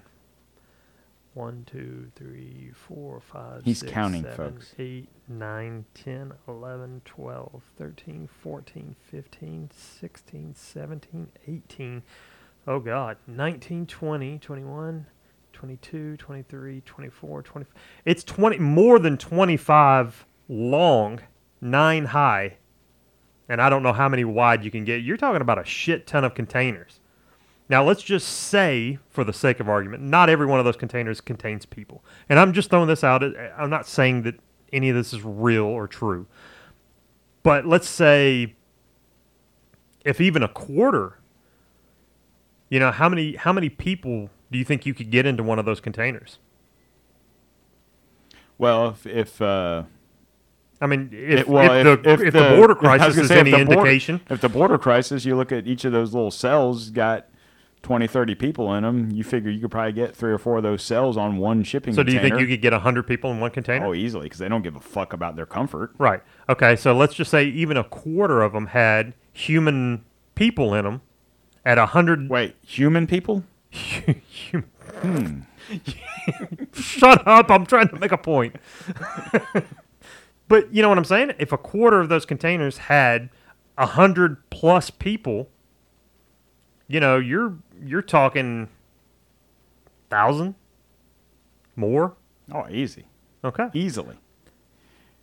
one, 1.34 1.64
two, 1.70 2.10
three, 2.16 2.72
four, 2.74 3.20
five, 3.20 3.62
He's 3.64 3.78
six, 3.78 3.92
counting, 3.92 4.24
seven, 4.24 4.54
folks. 4.54 4.74
eight, 4.78 5.08
nine, 5.28 5.84
10, 5.94 6.32
11, 6.48 7.02
12, 7.04 7.62
13, 7.78 8.28
14, 8.42 8.96
15, 9.00 9.70
16, 9.72 10.54
17, 10.54 11.28
18. 11.46 12.02
Oh 12.66 12.80
God, 12.80 13.18
19, 13.28 13.86
20, 13.86 14.38
21, 14.38 15.06
22, 15.52 16.16
23, 16.16 16.80
24, 16.84 17.42
25. 17.42 17.82
It's 18.04 18.24
20 18.24 18.58
more 18.58 18.98
than 18.98 19.16
25 19.16 20.26
long, 20.48 21.20
9 21.60 22.04
high. 22.06 22.56
And 23.48 23.62
I 23.62 23.70
don't 23.70 23.82
know 23.82 23.92
how 23.92 24.08
many 24.08 24.24
wide 24.24 24.64
you 24.64 24.70
can 24.70 24.84
get. 24.84 25.02
You're 25.02 25.16
talking 25.16 25.40
about 25.40 25.58
a 25.58 25.64
shit 25.64 26.06
ton 26.06 26.24
of 26.24 26.34
containers. 26.34 26.97
Now, 27.70 27.84
let's 27.84 28.02
just 28.02 28.26
say, 28.28 28.98
for 29.10 29.24
the 29.24 29.32
sake 29.32 29.60
of 29.60 29.68
argument, 29.68 30.02
not 30.02 30.30
every 30.30 30.46
one 30.46 30.58
of 30.58 30.64
those 30.64 30.76
containers 30.76 31.20
contains 31.20 31.66
people. 31.66 32.02
And 32.28 32.38
I'm 32.38 32.52
just 32.52 32.70
throwing 32.70 32.88
this 32.88 33.04
out. 33.04 33.22
I'm 33.22 33.68
not 33.68 33.86
saying 33.86 34.22
that 34.22 34.36
any 34.72 34.88
of 34.88 34.96
this 34.96 35.12
is 35.12 35.22
real 35.22 35.64
or 35.64 35.86
true. 35.86 36.26
But 37.42 37.66
let's 37.66 37.88
say 37.88 38.54
if 40.04 40.20
even 40.20 40.42
a 40.42 40.48
quarter, 40.48 41.18
you 42.70 42.80
know, 42.80 42.90
how 42.90 43.08
many 43.08 43.36
how 43.36 43.52
many 43.52 43.68
people 43.68 44.30
do 44.50 44.58
you 44.58 44.64
think 44.64 44.86
you 44.86 44.94
could 44.94 45.10
get 45.10 45.26
into 45.26 45.42
one 45.42 45.58
of 45.58 45.64
those 45.64 45.80
containers? 45.80 46.38
Well, 48.56 48.88
if, 48.88 49.06
if 49.06 49.42
uh, 49.42 49.84
I 50.80 50.86
mean, 50.86 51.10
if, 51.12 51.40
it- 51.40 51.48
well, 51.48 51.72
if, 51.72 52.02
the, 52.02 52.10
if, 52.10 52.32
the, 52.32 52.56
border 52.56 52.74
crisis 52.74 53.16
is 53.16 53.28
say, 53.28 53.40
if 53.40 53.46
any 53.46 53.64
border- 53.64 53.72
indication, 53.80 54.20
if 54.30 54.40
the 54.40 54.48
border 54.48 54.78
crisis, 54.78 55.24
you 55.24 55.36
look 55.36 55.52
at 55.52 55.66
each 55.66 55.84
of 55.84 55.92
those 55.92 56.12
little 56.14 56.30
cells, 56.30 56.90
got 56.90 57.26
20, 57.88 58.06
30 58.06 58.34
people 58.34 58.74
in 58.74 58.82
them. 58.82 59.10
You 59.10 59.24
figure 59.24 59.50
you 59.50 59.62
could 59.62 59.70
probably 59.70 59.94
get 59.94 60.14
three 60.14 60.30
or 60.30 60.36
four 60.36 60.58
of 60.58 60.62
those 60.62 60.82
cells 60.82 61.16
on 61.16 61.38
one 61.38 61.62
shipping. 61.62 61.94
so 61.94 62.02
do 62.02 62.12
you 62.12 62.20
think 62.20 62.38
you 62.38 62.46
could 62.46 62.60
get 62.60 62.74
100 62.74 63.04
people 63.04 63.30
in 63.30 63.40
one 63.40 63.50
container? 63.50 63.86
Oh, 63.86 63.94
easily, 63.94 64.24
because 64.24 64.38
they 64.38 64.46
don't 64.46 64.60
give 64.60 64.76
a 64.76 64.80
fuck 64.80 65.14
about 65.14 65.36
their 65.36 65.46
comfort. 65.46 65.94
Right. 65.96 66.22
Okay. 66.50 66.76
So 66.76 66.94
let's 66.94 67.14
just 67.14 67.30
say 67.30 67.46
even 67.46 67.78
a 67.78 67.84
quarter 67.84 68.42
of 68.42 68.52
them 68.52 68.66
had 68.66 69.14
human 69.32 70.04
people 70.34 70.74
in 70.74 70.84
them 70.84 71.00
at 71.64 71.78
a 71.78 71.86
hundred. 71.86 72.28
Wait, 72.28 72.56
human 72.60 73.06
people? 73.06 73.44
Hum- 73.72 74.64
hmm. 75.00 75.40
Shut 76.74 77.26
up! 77.26 77.50
I'm 77.50 77.64
trying 77.64 77.88
to 77.88 77.98
make 77.98 78.12
a 78.12 78.18
point. 78.18 78.56
but 80.48 80.74
you 80.74 80.82
know 80.82 80.90
what 80.90 80.98
I'm 80.98 81.06
saying? 81.06 81.32
If 81.38 81.52
a 81.52 81.58
quarter 81.58 82.00
of 82.00 82.10
those 82.10 82.26
containers 82.26 82.76
had 82.76 83.30
a 83.78 83.86
hundred 83.86 84.50
plus 84.50 84.90
people, 84.90 85.48
you 86.88 87.00
know, 87.00 87.18
you're 87.18 87.58
you're 87.84 88.02
talking 88.02 88.68
thousand 90.10 90.54
more. 91.76 92.14
Oh, 92.52 92.66
easy, 92.70 93.04
Okay. 93.44 93.68
easily. 93.74 94.16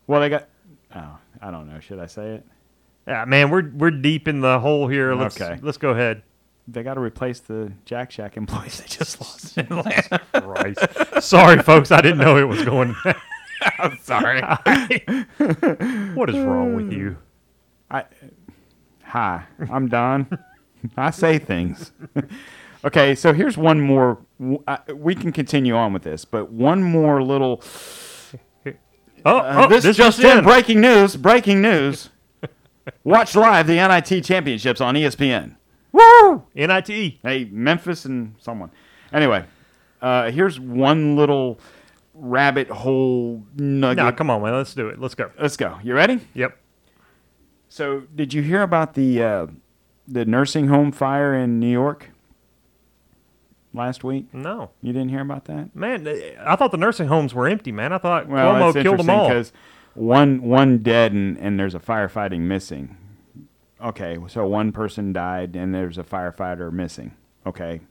Well, 0.07 0.21
they 0.21 0.29
got. 0.29 0.47
Oh, 0.95 1.17
I 1.41 1.51
don't 1.51 1.67
know. 1.67 1.79
Should 1.79 1.99
I 1.99 2.05
say 2.05 2.35
it? 2.35 2.45
Yeah, 3.07 3.25
man, 3.25 3.49
we're 3.49 3.69
we're 3.71 3.91
deep 3.91 4.27
in 4.27 4.41
the 4.41 4.59
hole 4.59 4.87
here. 4.87 5.13
Let's 5.15 5.39
Okay. 5.39 5.59
let's 5.61 5.77
go 5.77 5.89
ahead. 5.91 6.23
They 6.67 6.81
got 6.81 6.95
to 6.95 6.99
replace 6.99 7.39
the 7.39 7.71
Jack 7.85 8.09
Shack 8.11 8.37
employees 8.37 8.79
they 8.81 8.87
just 8.87 9.19
lost 9.21 9.57
in 9.57 9.65
Atlanta. 9.71 10.19
Christ. 10.33 11.23
Sorry, 11.23 11.61
folks. 11.61 11.91
I 11.91 12.01
didn't 12.01 12.17
know 12.19 12.37
it 12.37 12.43
was 12.47 12.63
going. 12.63 12.95
I'm 13.79 13.97
sorry. 13.99 14.41
what 16.15 16.29
is 16.29 16.37
wrong 16.37 16.75
with 16.75 16.91
you? 16.91 17.17
I, 17.89 18.03
hi, 19.03 19.43
I'm 19.71 19.87
Don. 19.87 20.27
I 20.97 21.09
say 21.11 21.37
things. 21.39 21.91
okay, 22.85 23.15
so 23.15 23.33
here's 23.33 23.57
one 23.57 23.81
more. 23.81 24.19
uh, 24.67 24.77
We 24.93 25.15
can 25.15 25.31
continue 25.31 25.75
on 25.75 25.93
with 25.93 26.03
this, 26.03 26.25
but 26.25 26.51
one 26.51 26.83
more 26.83 27.21
little. 27.23 27.61
Oh, 29.27 29.37
Uh, 29.39 29.63
oh 29.65 29.69
this, 29.69 29.83
this 29.83 29.97
just 29.97 30.19
in. 30.19 30.39
in. 30.39 30.43
Breaking 30.43 30.81
news! 30.81 31.15
Breaking 31.17 31.61
news! 31.61 32.09
Watch 33.03 33.35
live 33.35 33.65
the 33.65 33.75
NIT 33.75 34.23
championships 34.23 34.79
on 34.81 34.93
ESPN. 34.93 35.55
Woo! 35.91 36.43
NIT. 36.53 36.87
Hey, 37.23 37.49
Memphis 37.51 38.05
and 38.05 38.35
someone. 38.39 38.69
Anyway, 39.11 39.45
uh, 40.01 40.29
here's 40.29 40.59
one 40.59 41.15
little 41.15 41.59
rabbit 42.13 42.69
hole 42.69 43.43
nugget. 43.55 44.03
No, 44.03 44.11
come 44.11 44.29
on, 44.29 44.43
man. 44.43 44.53
Let's 44.53 44.75
do 44.75 44.89
it. 44.89 44.99
Let's 44.99 45.15
go. 45.15 45.31
Let's 45.41 45.57
go. 45.57 45.79
You 45.83 45.95
ready? 45.95 46.19
Yep. 46.35 46.55
So, 47.69 48.01
did 48.13 48.33
you 48.33 48.41
hear 48.43 48.61
about 48.61 48.93
the 48.93 49.23
uh, 49.23 49.47
the 50.07 50.25
nursing 50.25 50.67
home 50.67 50.91
fire 50.91 51.33
in 51.33 51.59
New 51.59 51.69
York 51.71 52.11
last 53.73 54.03
week? 54.03 54.33
No, 54.33 54.71
You 54.81 54.93
didn't 54.93 55.09
hear 55.09 55.21
about 55.21 55.45
that? 55.45 55.75
man. 55.75 56.07
I 56.39 56.55
thought 56.55 56.71
the 56.71 56.77
nursing 56.77 57.07
homes 57.07 57.33
were 57.33 57.47
empty, 57.47 57.71
man. 57.71 57.91
I 57.93 57.97
thought 57.97 58.27
Well, 58.27 58.53
Cuomo 58.55 58.75
it's 58.75 58.83
killed 58.83 58.99
them 58.99 59.09
all. 59.09 59.27
because 59.27 59.51
one 59.93 60.41
one 60.43 60.79
dead 60.79 61.11
and, 61.13 61.37
and 61.37 61.59
there's 61.59 61.75
a 61.75 61.79
firefighting 61.79 62.41
missing. 62.41 62.97
Okay, 63.81 64.17
so 64.27 64.47
one 64.47 64.71
person 64.71 65.11
died 65.13 65.55
and 65.55 65.73
there's 65.73 65.97
a 65.97 66.03
firefighter 66.03 66.71
missing. 66.71 67.13
Okay, 67.45 67.81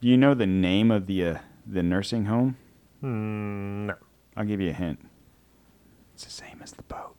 do 0.00 0.08
you 0.08 0.16
know 0.16 0.34
the 0.34 0.46
name 0.46 0.90
of 0.90 1.06
the 1.06 1.24
uh, 1.24 1.38
the 1.66 1.82
nursing 1.82 2.26
home? 2.26 2.56
Mm, 3.02 3.86
no. 3.86 3.94
I'll 4.36 4.44
give 4.44 4.60
you 4.60 4.70
a 4.70 4.74
hint. 4.74 5.00
It's 6.14 6.24
the 6.24 6.30
same 6.30 6.60
as 6.62 6.72
the 6.72 6.82
boat. 6.82 7.16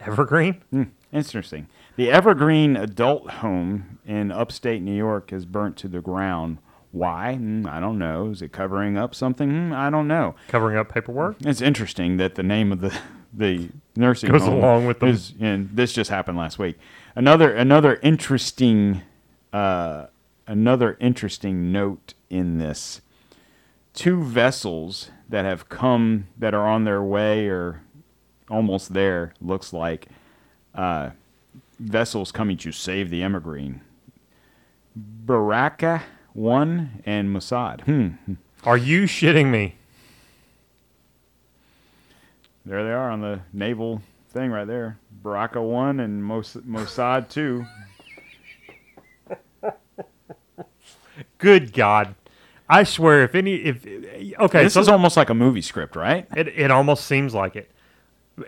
Evergreen. 0.00 0.62
Hmm, 0.70 0.82
interesting. 1.12 1.66
The 1.96 2.10
Evergreen 2.10 2.76
Adult 2.76 3.30
Home 3.30 3.98
in 4.04 4.32
upstate 4.32 4.82
New 4.82 4.96
York 4.96 5.32
is 5.32 5.44
burnt 5.46 5.76
to 5.78 5.88
the 5.88 6.00
ground 6.00 6.58
Why? 6.90 7.36
Mm, 7.40 7.66
I 7.68 7.80
don't 7.80 7.98
know. 7.98 8.30
Is 8.30 8.40
it 8.42 8.52
covering 8.52 8.96
up 8.96 9.14
something? 9.14 9.50
Mm, 9.50 9.74
I 9.74 9.90
don't 9.90 10.06
know. 10.06 10.34
Covering 10.48 10.76
up 10.76 10.88
paperwork. 10.92 11.36
It's 11.40 11.60
interesting 11.60 12.16
that 12.18 12.34
the 12.36 12.42
name 12.42 12.70
of 12.72 12.80
the 12.80 12.96
the 13.32 13.68
nursing 13.96 14.30
Goes 14.30 14.42
home 14.42 14.58
along 14.58 14.86
with 14.86 15.00
them. 15.00 15.08
is, 15.08 15.34
and 15.40 15.68
this 15.72 15.92
just 15.92 16.08
happened 16.08 16.38
last 16.38 16.56
week. 16.58 16.78
Another 17.16 17.52
another 17.52 17.98
interesting 18.02 19.02
uh, 19.52 20.06
another 20.46 20.96
interesting 21.00 21.72
note 21.72 22.14
in 22.30 22.58
this: 22.58 23.00
two 23.92 24.22
vessels 24.22 25.10
that 25.28 25.44
have 25.44 25.68
come 25.68 26.28
that 26.38 26.54
are 26.54 26.68
on 26.68 26.84
their 26.84 27.02
way 27.02 27.48
or 27.48 27.82
almost 28.48 28.94
there. 28.94 29.34
Looks 29.40 29.72
like 29.72 30.06
uh, 30.76 31.10
vessels 31.78 32.32
coming 32.32 32.56
to 32.58 32.72
save 32.72 33.10
the 33.10 33.22
Evergreen. 33.22 33.80
Baraka 34.96 36.02
one 36.32 37.02
and 37.04 37.34
Mossad. 37.34 37.82
Hmm. 37.82 38.34
Are 38.64 38.76
you 38.76 39.02
shitting 39.04 39.50
me? 39.50 39.76
There 42.66 42.82
they 42.82 42.92
are 42.92 43.10
on 43.10 43.20
the 43.20 43.40
naval 43.52 44.00
thing 44.30 44.50
right 44.50 44.66
there. 44.66 44.98
Baraka 45.22 45.60
one 45.60 46.00
and 46.00 46.24
Mos- 46.24 46.56
Mossad 46.56 47.28
two. 47.28 47.66
Good 51.38 51.72
God. 51.72 52.14
I 52.68 52.84
swear, 52.84 53.22
if 53.22 53.34
any, 53.34 53.56
if 53.56 53.84
okay, 54.40 54.64
this 54.64 54.74
so 54.74 54.80
is 54.80 54.88
almost 54.88 55.16
like 55.16 55.28
a 55.28 55.34
movie 55.34 55.60
script, 55.60 55.96
right? 55.96 56.26
It 56.34 56.48
it 56.48 56.70
almost 56.70 57.04
seems 57.06 57.34
like 57.34 57.56
it. 57.56 57.70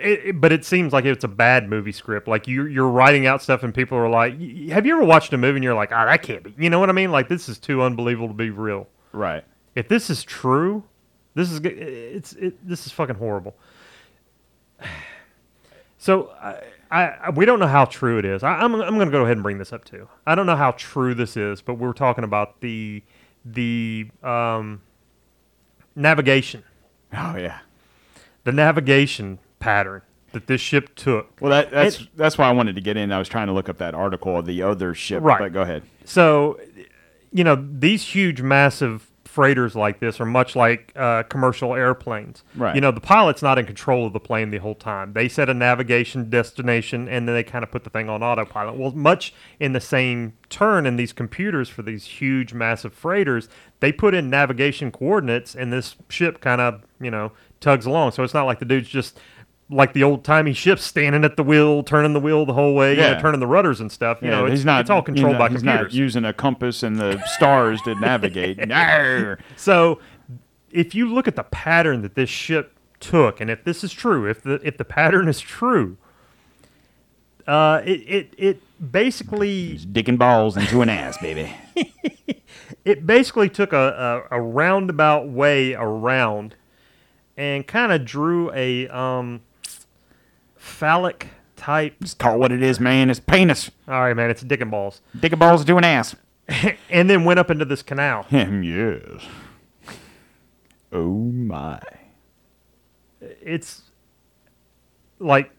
It, 0.01 0.41
but 0.41 0.51
it 0.51 0.65
seems 0.65 0.93
like 0.93 1.05
it's 1.05 1.23
a 1.23 1.29
bad 1.29 1.69
movie 1.69 1.93
script. 1.93 2.27
Like 2.27 2.49
you 2.49 2.67
you're 2.67 2.89
writing 2.89 3.27
out 3.27 3.41
stuff 3.43 3.63
and 3.63 3.73
people 3.73 3.97
are 3.97 4.09
like, 4.09 4.33
"Have 4.71 4.85
you 4.85 4.97
ever 4.97 5.05
watched 5.05 5.33
a 5.33 5.39
movie 5.39 5.57
and 5.59 5.65
you're 5.65 5.75
like, 5.75 5.93
oh, 5.93 6.07
that 6.07 6.23
can't 6.23 6.43
be." 6.43 6.55
You 6.59 6.71
know 6.71 6.81
what 6.81 6.89
I 6.89 6.93
mean? 6.93 7.13
Like 7.13 7.29
this 7.29 7.49
is 7.49 7.59
too 7.59 7.83
unbelievable 7.83 8.29
to 8.29 8.35
be 8.35 8.51
real. 8.51 8.89
Right. 9.13 9.45
If 9.77 9.87
this 9.89 10.11
is 10.11 10.25
true, 10.25 10.83
this 11.35 11.53
is 11.53 11.61
it's 11.63 12.33
it, 12.33 12.67
this 12.69 12.87
is 12.87 12.93
fucking 12.93 13.17
horrible. 13.17 13.57
So 15.99 16.31
I, 16.41 16.61
I 16.91 17.31
we 17.31 17.47
don't 17.47 17.59
know 17.59 17.67
how 17.67 17.85
true 17.85 18.19
it 18.19 18.25
is. 18.25 18.43
I, 18.43 18.53
I'm 18.61 18.75
I'm 18.75 18.95
going 18.95 19.09
to 19.09 19.11
go 19.13 19.23
ahead 19.23 19.33
and 19.39 19.43
bring 19.43 19.59
this 19.59 19.73
up 19.73 19.85
too. 19.85 20.09
I 20.27 20.35
don't 20.35 20.47
know 20.47 20.55
how 20.55 20.73
true 20.73 21.15
this 21.15 21.37
is, 21.37 21.63
but 21.63 21.75
we're 21.75 21.95
talking 21.95 22.23
about 22.23 22.61
the 22.61 23.03
the 23.45 24.09
um, 24.23 24.83
navigation, 25.97 26.63
Oh 27.13 27.37
yeah. 27.37 27.61
the 28.45 28.53
navigation 28.53 29.39
pattern 29.67 30.03
that 30.33 30.47
this 30.47 30.61
ship 30.61 30.95
took. 30.95 31.41
Well, 31.41 31.51
that, 31.51 31.71
that's 31.71 32.01
It- 32.01 32.09
that's 32.17 32.39
why 32.39 32.49
I 32.49 32.53
wanted 32.53 32.75
to 32.77 32.81
get 32.81 32.97
in. 32.97 33.11
I 33.13 33.19
was 33.19 33.29
trying 33.29 33.49
to 33.49 33.53
look 33.53 33.69
up 33.69 33.79
that 33.79 33.95
article 33.95 34.39
of 34.39 34.47
the 34.47 34.63
other 34.63 34.95
ship. 34.95 35.23
Right. 35.23 35.39
But 35.41 35.53
go 35.53 35.63
ahead. 35.63 35.83
So, 36.05 36.61
you 37.33 37.43
know, 37.45 37.57
these 37.57 38.03
huge, 38.05 38.41
massive 38.43 39.11
freighters 39.25 39.77
like 39.77 40.01
this 40.01 40.19
are 40.19 40.25
much 40.25 40.57
like 40.57 40.93
uh, 40.97 41.23
commercial 41.25 41.75
airplanes. 41.75 42.43
Right. 42.55 42.75
You 42.75 42.81
know, 42.81 42.91
the 42.91 43.01
pilot's 43.03 43.43
not 43.43 43.59
in 43.59 43.67
control 43.67 44.07
of 44.07 44.13
the 44.15 44.21
plane 44.21 44.51
the 44.51 44.57
whole 44.59 44.75
time. 44.75 45.13
They 45.13 45.29
set 45.29 45.51
a 45.51 45.55
navigation 45.55 46.31
destination 46.31 47.07
and 47.09 47.29
then 47.29 47.35
they 47.35 47.43
kind 47.45 47.63
of 47.63 47.71
put 47.71 47.85
the 47.85 47.91
thing 47.91 48.09
on 48.09 48.23
autopilot. 48.23 48.77
Well, 48.77 48.93
much 48.93 49.35
in 49.61 49.73
the 49.75 49.81
same 49.81 50.33
turn 50.49 50.87
in 50.87 50.97
these 50.97 51.13
computers 51.13 51.69
for 51.69 51.83
these 51.83 52.05
huge, 52.07 52.55
massive 52.55 52.95
freighters, 52.95 53.49
they 53.81 53.93
put 53.93 54.15
in 54.15 54.31
navigation 54.31 54.91
coordinates 54.91 55.55
and 55.55 55.71
this 55.73 55.97
ship 56.09 56.41
kind 56.41 56.61
of, 56.63 56.83
you 56.99 57.11
know, 57.11 57.33
tugs 57.61 57.85
along. 57.85 58.13
So 58.13 58.23
it's 58.23 58.35
not 58.35 58.45
like 58.47 58.59
the 58.59 58.65
dude's 58.65 58.89
just 58.89 59.19
like 59.69 59.93
the 59.95 60.03
old 60.05 60.23
timey 60.25 60.53
ships 60.53 60.85
standing 60.85 61.25
at 61.25 61.37
the 61.37 61.43
wheel, 61.43 61.83
turning 61.83 62.13
the 62.13 62.21
wheel 62.21 62.47
the 62.47 62.53
whole 62.53 62.75
way, 62.75 62.93
you 62.95 63.01
know, 63.01 63.11
Yeah. 63.13 63.19
turning 63.21 63.41
the 63.41 63.47
rudders 63.49 63.81
and 63.81 63.91
stuff. 63.91 64.19
You 64.23 64.29
Yeah, 64.29 64.37
know, 64.37 64.47
it's, 64.47 64.53
he's 64.53 64.65
not. 64.65 64.81
it's 64.83 64.91
all 64.91 65.03
controlled 65.03 65.31
you 65.31 65.33
know, 65.35 65.39
by 65.41 65.49
he's 65.49 65.63
computers. 65.63 65.93
not 65.93 65.99
using 65.99 66.25
a 66.25 66.33
compass 66.33 66.83
and 66.85 66.97
the 66.97 67.21
stars 67.27 67.81
to 67.83 67.95
navigate. 67.97 68.59
So, 69.57 69.99
if 70.71 70.95
you 70.95 71.13
look 71.13 71.27
at 71.27 71.35
the 71.37 71.43
pattern 71.45 72.03
that 72.03 72.15
this 72.15 72.31
ship 72.31 72.75
took, 73.01 73.41
and 73.41 73.51
if 73.51 73.65
this 73.65 73.83
is 73.83 73.93
true, 73.93 74.29
if 74.31 74.43
the 74.43 74.61
if 74.63 74.77
the 74.79 74.85
pattern 74.85 75.27
is 75.29 75.41
true, 75.41 75.97
uh, 77.47 77.81
it 77.85 78.01
it 78.07 78.35
it 78.37 78.93
basically 78.93 79.79
Digging 79.79 80.17
balls 80.17 80.57
into 80.57 80.81
an 80.83 80.89
ass, 80.89 81.17
baby. 81.19 81.53
it 82.85 83.07
basically 83.07 83.49
took 83.49 83.73
a, 83.73 84.25
a, 84.31 84.39
a 84.39 84.41
roundabout 84.41 85.29
way 85.29 85.75
around, 85.75 86.55
and 87.37 87.67
kind 87.67 87.93
of 87.93 88.05
drew 88.05 88.51
a 88.53 88.89
um, 88.89 89.41
phallic 90.77 91.29
type. 91.57 91.97
Just 92.01 92.19
call 92.19 92.35
it 92.35 92.39
what 92.39 92.53
it 92.53 92.63
is, 92.63 92.79
man. 92.79 93.09
It's 93.11 93.21
penis. 93.21 93.71
All 93.89 94.01
right, 94.03 94.15
man, 94.15 94.31
it's 94.31 94.43
dick 94.43 94.61
and 94.61 94.71
balls, 94.71 95.01
Digging 95.19 95.39
balls 95.39 95.63
into 95.63 95.77
an 95.77 95.85
ass. 95.85 96.15
and 96.91 97.11
then 97.11 97.25
went 97.25 97.41
up 97.41 97.51
into 97.51 97.65
this 97.65 97.83
canal. 97.83 98.27
Yes. 98.31 99.23
Oh 100.93 101.15
my. 101.15 101.81
It's 103.21 103.83
like 105.19 105.51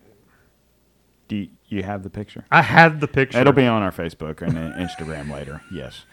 Do 1.27 1.35
you, 1.35 1.49
you 1.67 1.83
have 1.83 2.03
the 2.03 2.09
picture? 2.09 2.45
I 2.49 2.61
have 2.61 3.01
the 3.01 3.07
picture. 3.07 3.39
It'll 3.39 3.51
be 3.51 3.65
on 3.65 3.81
our 3.81 3.91
Facebook 3.91 4.41
and 4.41 4.53
Instagram 4.55 5.29
later. 5.31 5.61
Yes. 5.71 6.05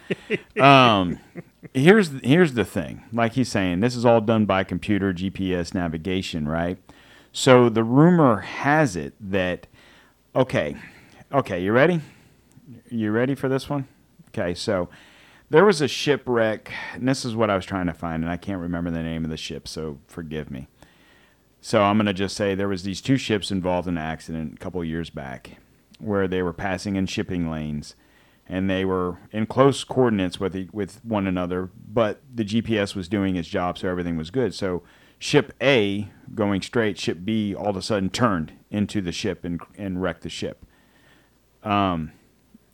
Um, 0.60 1.20
here's 1.72 2.10
here's 2.24 2.54
the 2.54 2.64
thing. 2.64 3.04
Like 3.12 3.34
he's 3.34 3.48
saying, 3.50 3.80
this 3.80 3.94
is 3.94 4.04
all 4.04 4.20
done 4.20 4.46
by 4.46 4.64
computer 4.64 5.12
GPS 5.14 5.72
navigation, 5.74 6.48
right? 6.48 6.78
So 7.36 7.68
the 7.68 7.82
rumor 7.82 8.42
has 8.42 8.94
it 8.94 9.14
that 9.20 9.66
okay, 10.36 10.76
okay, 11.32 11.60
you 11.60 11.72
ready? 11.72 12.00
You 12.88 13.10
ready 13.10 13.34
for 13.34 13.48
this 13.48 13.68
one? 13.68 13.88
Okay, 14.28 14.54
so 14.54 14.88
there 15.50 15.64
was 15.64 15.80
a 15.80 15.88
shipwreck, 15.88 16.72
and 16.92 17.08
this 17.08 17.24
is 17.24 17.34
what 17.34 17.50
I 17.50 17.56
was 17.56 17.66
trying 17.66 17.86
to 17.86 17.92
find, 17.92 18.22
and 18.22 18.30
I 18.30 18.36
can't 18.36 18.60
remember 18.60 18.92
the 18.92 19.02
name 19.02 19.24
of 19.24 19.30
the 19.30 19.36
ship, 19.36 19.66
so 19.66 19.98
forgive 20.06 20.48
me. 20.48 20.68
So 21.60 21.82
I'm 21.82 21.96
going 21.96 22.06
to 22.06 22.12
just 22.12 22.36
say 22.36 22.54
there 22.54 22.68
was 22.68 22.84
these 22.84 23.00
two 23.00 23.16
ships 23.16 23.50
involved 23.50 23.88
in 23.88 23.98
an 23.98 24.04
accident 24.04 24.54
a 24.54 24.58
couple 24.58 24.84
years 24.84 25.10
back 25.10 25.58
where 25.98 26.28
they 26.28 26.40
were 26.40 26.52
passing 26.52 26.94
in 26.94 27.06
shipping 27.06 27.50
lanes 27.50 27.96
and 28.46 28.70
they 28.70 28.84
were 28.84 29.18
in 29.32 29.46
close 29.46 29.82
coordinates 29.82 30.38
with 30.38 30.68
with 30.72 31.04
one 31.04 31.26
another, 31.26 31.70
but 31.88 32.22
the 32.32 32.44
GPS 32.44 32.94
was 32.94 33.08
doing 33.08 33.34
its 33.34 33.48
job 33.48 33.76
so 33.76 33.88
everything 33.88 34.16
was 34.16 34.30
good. 34.30 34.54
So 34.54 34.84
ship 35.18 35.52
A 35.62 36.10
going 36.34 36.62
straight, 36.62 36.98
ship 36.98 37.18
B 37.24 37.54
all 37.54 37.70
of 37.70 37.76
a 37.76 37.82
sudden 37.82 38.10
turned 38.10 38.52
into 38.70 39.00
the 39.00 39.12
ship 39.12 39.44
and 39.44 39.60
and 39.76 40.02
wrecked 40.02 40.22
the 40.22 40.28
ship. 40.28 40.64
Um 41.62 42.12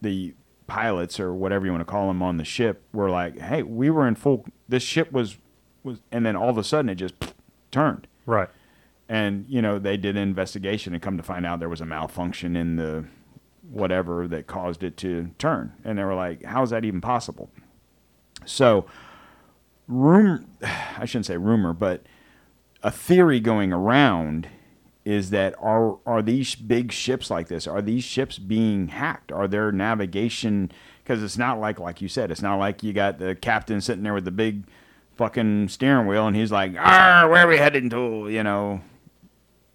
the 0.02 0.34
pilots 0.66 1.18
or 1.18 1.34
whatever 1.34 1.66
you 1.66 1.72
want 1.72 1.80
to 1.80 1.90
call 1.90 2.06
them 2.08 2.22
on 2.22 2.36
the 2.36 2.44
ship 2.44 2.82
were 2.92 3.10
like, 3.10 3.38
"Hey, 3.38 3.62
we 3.62 3.90
were 3.90 4.06
in 4.06 4.14
full 4.14 4.46
this 4.68 4.82
ship 4.82 5.10
was 5.12 5.38
was 5.82 6.00
and 6.12 6.24
then 6.24 6.36
all 6.36 6.48
of 6.48 6.58
a 6.58 6.64
sudden 6.64 6.88
it 6.88 6.94
just 6.96 7.14
turned." 7.70 8.06
right. 8.26 8.48
and 9.08 9.44
you 9.48 9.60
know 9.60 9.78
they 9.78 9.96
did 9.96 10.16
an 10.16 10.22
investigation 10.22 10.94
and 10.94 11.02
come 11.02 11.16
to 11.16 11.22
find 11.22 11.44
out 11.44 11.58
there 11.58 11.68
was 11.68 11.80
a 11.80 11.86
malfunction 11.86 12.54
in 12.56 12.76
the 12.76 13.04
whatever 13.68 14.28
that 14.28 14.46
caused 14.46 14.82
it 14.82 14.96
to 14.96 15.30
turn 15.38 15.72
and 15.84 15.98
they 15.98 16.04
were 16.04 16.14
like 16.14 16.44
how 16.44 16.62
is 16.62 16.70
that 16.70 16.84
even 16.84 17.00
possible 17.00 17.50
so 18.44 18.86
rumor 19.88 20.44
i 20.62 21.04
shouldn't 21.04 21.26
say 21.26 21.36
rumor 21.36 21.72
but 21.72 22.02
a 22.82 22.90
theory 22.90 23.40
going 23.40 23.72
around 23.72 24.48
is 25.04 25.30
that 25.30 25.54
are 25.58 25.98
are 26.06 26.22
these 26.22 26.54
big 26.54 26.92
ships 26.92 27.30
like 27.30 27.48
this 27.48 27.66
are 27.66 27.80
these 27.82 28.04
ships 28.04 28.38
being 28.38 28.88
hacked? 28.88 29.32
Are 29.32 29.48
their 29.48 29.72
navigation 29.72 30.70
because 31.02 31.22
it's 31.22 31.38
not 31.38 31.58
like 31.58 31.78
like 31.80 32.00
you 32.00 32.08
said 32.08 32.30
it's 32.30 32.42
not 32.42 32.56
like 32.56 32.82
you 32.82 32.92
got 32.92 33.18
the 33.18 33.34
captain 33.34 33.80
sitting 33.80 34.04
there 34.04 34.14
with 34.14 34.24
the 34.24 34.30
big 34.30 34.64
fucking 35.16 35.68
steering 35.68 36.06
wheel 36.06 36.26
and 36.26 36.36
he's 36.36 36.52
like 36.52 36.74
ah 36.78 37.26
where 37.28 37.44
are 37.44 37.48
we 37.48 37.56
heading 37.58 37.90
to? 37.90 38.28
You 38.28 38.42
know 38.42 38.80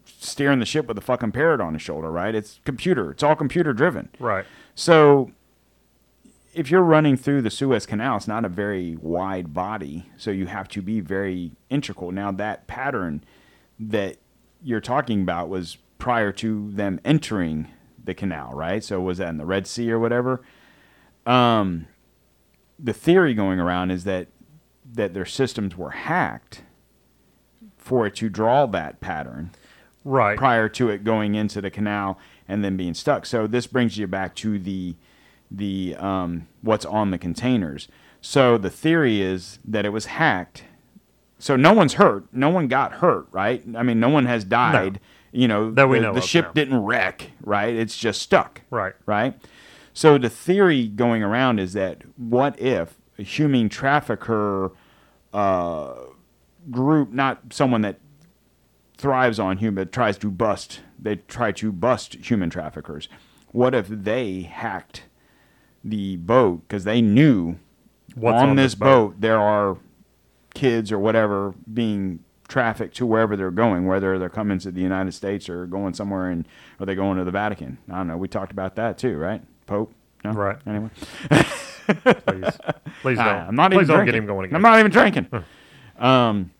steering 0.05 0.59
the 0.59 0.65
ship 0.65 0.87
with 0.87 0.97
a 0.97 1.01
fucking 1.01 1.31
parrot 1.31 1.59
on 1.61 1.73
his 1.73 1.81
shoulder 1.81 2.11
right? 2.11 2.33
It's 2.35 2.59
computer 2.65 3.11
it's 3.11 3.23
all 3.23 3.35
computer 3.35 3.73
driven. 3.73 4.09
Right. 4.19 4.45
so 4.75 5.31
if 6.55 6.71
you're 6.71 6.81
running 6.81 7.17
through 7.17 7.41
the 7.41 7.49
Suez 7.49 7.85
Canal, 7.85 8.17
it's 8.17 8.27
not 8.27 8.45
a 8.45 8.49
very 8.49 8.95
wide 9.01 9.53
body, 9.53 10.09
so 10.17 10.31
you 10.31 10.45
have 10.47 10.67
to 10.69 10.81
be 10.81 11.01
very 11.01 11.51
integral. 11.69 12.11
Now 12.11 12.31
that 12.31 12.65
pattern 12.65 13.23
that 13.77 14.17
you're 14.63 14.81
talking 14.81 15.21
about 15.21 15.49
was 15.49 15.77
prior 15.97 16.31
to 16.31 16.71
them 16.71 16.99
entering 17.03 17.67
the 18.03 18.13
canal, 18.13 18.51
right? 18.53 18.83
So 18.83 19.01
was 19.01 19.17
that 19.17 19.29
in 19.29 19.37
the 19.37 19.45
Red 19.45 19.67
Sea 19.67 19.91
or 19.91 19.99
whatever? 19.99 20.41
Um, 21.25 21.87
the 22.79 22.93
theory 22.93 23.33
going 23.33 23.59
around 23.59 23.91
is 23.91 24.03
that 24.05 24.27
that 24.93 25.13
their 25.13 25.25
systems 25.25 25.75
were 25.75 25.91
hacked 25.91 26.61
for 27.77 28.05
it 28.05 28.15
to 28.15 28.29
draw 28.29 28.65
that 28.67 29.01
pattern 29.01 29.51
Right. 30.03 30.37
prior 30.37 30.69
to 30.69 30.89
it 30.89 31.03
going 31.03 31.33
into 31.35 31.59
the 31.59 31.71
canal 31.71 32.19
and 32.47 32.63
then 32.63 32.77
being 32.77 32.93
stuck. 32.93 33.25
So 33.25 33.47
this 33.47 33.65
brings 33.65 33.97
you 33.97 34.05
back 34.07 34.35
to 34.35 34.59
the 34.59 34.95
the 35.51 35.95
um, 35.97 36.47
what's 36.61 36.85
on 36.85 37.11
the 37.11 37.17
containers. 37.17 37.87
So 38.21 38.57
the 38.57 38.69
theory 38.69 39.21
is 39.21 39.59
that 39.65 39.85
it 39.85 39.89
was 39.89 40.05
hacked. 40.05 40.63
So 41.37 41.55
no 41.55 41.73
one's 41.73 41.93
hurt. 41.93 42.25
No 42.33 42.49
one 42.49 42.67
got 42.67 42.93
hurt, 42.93 43.27
right? 43.31 43.63
I 43.75 43.83
mean, 43.83 43.99
no 43.99 44.09
one 44.09 44.25
has 44.25 44.43
died. 44.43 44.99
You 45.31 45.47
know, 45.47 45.69
That 45.71 45.89
we 45.89 45.97
the, 45.97 46.03
know 46.03 46.13
the 46.13 46.19
of, 46.19 46.25
ship 46.25 46.45
no. 46.47 46.53
didn't 46.53 46.83
wreck, 46.83 47.31
right? 47.41 47.75
It's 47.75 47.97
just 47.97 48.21
stuck 48.21 48.61
Right. 48.69 48.93
right? 49.05 49.35
So 49.93 50.17
the 50.17 50.29
theory 50.29 50.87
going 50.87 51.23
around 51.23 51.59
is 51.59 51.73
that 51.73 52.01
what 52.17 52.59
if 52.59 52.95
a 53.19 53.23
human 53.23 53.69
trafficker 53.69 54.71
uh, 55.33 55.93
group, 56.71 57.11
not 57.11 57.53
someone 57.53 57.81
that 57.81 57.99
thrives 58.97 59.39
on 59.39 59.57
human, 59.57 59.89
tries 59.89 60.17
to 60.19 60.31
bust. 60.31 60.81
They 60.97 61.17
try 61.17 61.51
to 61.53 61.71
bust 61.71 62.15
human 62.15 62.49
traffickers. 62.49 63.07
What 63.51 63.75
if 63.75 63.87
they 63.89 64.43
hacked 64.43 65.03
the 65.85 66.17
boat 66.17 66.63
because 66.67 66.83
they 66.83 66.99
knew 67.01 67.55
What's 68.15 68.41
on, 68.41 68.49
on 68.49 68.55
this 68.55 68.73
boat? 68.75 69.11
boat? 69.11 69.21
there 69.21 69.39
are 69.39 69.77
kids 70.55 70.91
or 70.91 70.97
whatever 70.99 71.53
being 71.71 72.19
trafficked 72.47 72.95
to 72.97 73.05
wherever 73.05 73.35
they're 73.35 73.51
going, 73.51 73.85
whether 73.87 74.17
they're 74.19 74.29
coming 74.29 74.57
to 74.59 74.71
the 74.71 74.81
United 74.81 75.11
States 75.13 75.47
or 75.49 75.65
going 75.67 75.93
somewhere 75.93 76.29
and 76.29 76.47
or 76.79 76.85
they 76.85 76.95
going 76.95 77.17
to 77.17 77.23
the 77.23 77.31
Vatican. 77.31 77.77
I 77.89 77.97
don't 77.97 78.07
know. 78.07 78.17
We 78.17 78.27
talked 78.27 78.51
about 78.51 78.75
that 78.75 78.97
too, 78.97 79.15
right? 79.17 79.41
Pope. 79.67 79.93
No? 80.23 80.31
Right. 80.31 80.57
Anyway, 80.65 80.89
Please, 81.29 82.57
please 83.01 83.17
don't. 83.17 83.27
I- 83.27 83.45
I'm 83.47 83.55
not 83.55 83.69
please 83.71 83.77
even 83.83 83.87
don't 83.87 83.95
drinking. 83.97 84.05
get 84.05 84.15
him 84.15 84.25
going 84.25 84.45
again. 84.45 84.55
I'm 84.55 84.61
not 84.63 84.79
even 84.79 84.91
drinking. 84.91 85.27
um, 85.99 86.51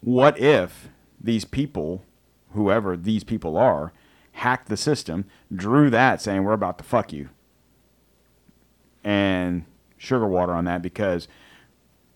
what 0.00 0.38
if 0.38 0.88
these 1.20 1.44
people, 1.44 2.04
whoever 2.52 2.96
these 2.96 3.24
people 3.24 3.56
are, 3.56 3.92
hacked 4.32 4.68
the 4.68 4.76
system, 4.76 5.24
drew 5.54 5.90
that 5.90 6.20
saying 6.22 6.44
we're 6.44 6.52
about 6.52 6.78
to 6.78 6.84
fuck 6.84 7.12
you, 7.12 7.28
and 9.04 9.64
sugar 9.96 10.26
water 10.26 10.52
on 10.54 10.64
that 10.64 10.82
because 10.82 11.28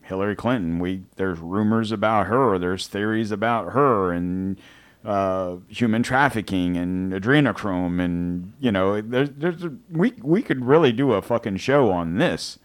Hillary 0.03 0.37
Clinton, 0.37 0.79
we 0.79 1.03
there's 1.17 1.39
rumors 1.39 1.91
about 1.93 2.27
her, 2.27 2.59
there's 2.59 2.87
theories 2.87 3.31
about 3.31 3.73
her, 3.73 4.13
and 4.13 4.59
uh, 5.05 5.57
human 5.69 6.03
trafficking 6.03 6.77
and 6.77 7.13
adrenochrome, 7.13 8.03
and 8.03 8.53
you 8.61 8.71
know, 8.73 9.01
there's 9.01 9.31
there's 9.31 9.65
a, 9.65 9.73
we 9.91 10.13
we 10.23 10.43
could 10.43 10.65
really 10.65 10.93
do 10.93 11.13
a 11.13 11.23
fucking 11.23 11.57
show 11.57 11.91
on 11.91 12.19
this, 12.19 12.59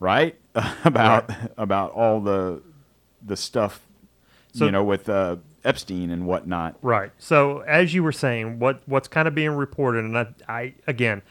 right? 0.00 0.38
about 0.84 1.30
about 1.56 1.92
all 1.92 2.20
the 2.20 2.62
the 3.24 3.36
stuff, 3.36 3.80
So- 4.52 4.66
you 4.66 4.70
know, 4.70 4.84
with 4.84 5.08
uh, 5.08 5.36
Epstein 5.64 6.10
and 6.10 6.26
whatnot. 6.26 6.76
Right. 6.82 7.12
So 7.18 7.60
as 7.60 7.94
you 7.94 8.02
were 8.02 8.12
saying, 8.12 8.58
what 8.58 8.82
what's 8.86 9.08
kind 9.08 9.26
of 9.28 9.34
being 9.34 9.52
reported, 9.52 10.04
and 10.04 10.18
I, 10.18 10.26
I 10.48 10.74
again 10.86 11.22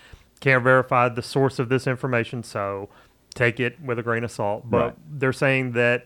can't 0.41 0.63
verify 0.63 1.07
the 1.07 1.21
source 1.21 1.57
of 1.59 1.69
this 1.69 1.87
information, 1.87 2.43
so 2.43 2.89
take 3.33 3.59
it 3.59 3.79
with 3.81 3.97
a 3.97 4.03
grain 4.03 4.23
of 4.25 4.31
salt. 4.31 4.69
But 4.69 4.77
Right. 4.83 4.95
they're 5.19 5.31
saying 5.33 5.71
that, 5.73 6.05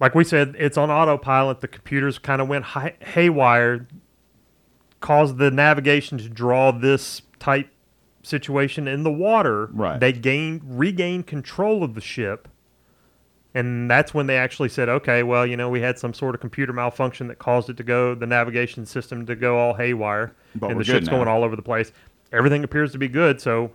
like 0.00 0.14
we 0.16 0.24
said, 0.24 0.56
it's 0.58 0.76
on 0.76 0.90
autopilot. 0.90 1.60
The 1.60 1.68
computers 1.68 2.18
kind 2.18 2.40
of 2.42 2.48
went 2.48 2.64
hi- 2.64 2.94
haywire, 3.00 3.86
caused 5.00 5.38
the 5.38 5.50
navigation 5.50 6.18
to 6.18 6.28
draw 6.28 6.72
this 6.72 7.22
type 7.38 7.68
situation 8.22 8.86
in 8.88 9.02
the 9.02 9.12
water. 9.12 9.68
Right. 9.72 9.98
They 10.00 10.12
gained 10.12 10.62
regained 10.64 11.26
control 11.26 11.82
of 11.84 11.94
the 11.94 12.00
ship. 12.00 12.48
And 13.52 13.90
that's 13.90 14.14
when 14.14 14.26
they 14.28 14.36
actually 14.36 14.68
said, 14.68 14.88
okay, 14.88 15.24
well, 15.24 15.44
you 15.44 15.56
know, 15.56 15.68
we 15.68 15.80
had 15.80 15.98
some 15.98 16.14
sort 16.14 16.36
of 16.36 16.40
computer 16.40 16.72
malfunction 16.72 17.26
that 17.28 17.38
caused 17.40 17.68
it 17.68 17.76
to 17.78 17.82
go, 17.82 18.14
the 18.14 18.26
navigation 18.26 18.86
system 18.86 19.26
to 19.26 19.34
go 19.34 19.58
all 19.58 19.74
haywire, 19.74 20.32
But 20.54 20.70
and 20.70 20.78
the 20.78 20.84
ship's 20.84 21.06
now. 21.06 21.16
going 21.16 21.26
all 21.28 21.42
over 21.42 21.56
the 21.56 21.62
place. 21.62 21.90
Everything 22.32 22.62
appears 22.64 22.92
to 22.92 22.98
be 22.98 23.08
good, 23.08 23.40
so 23.40 23.72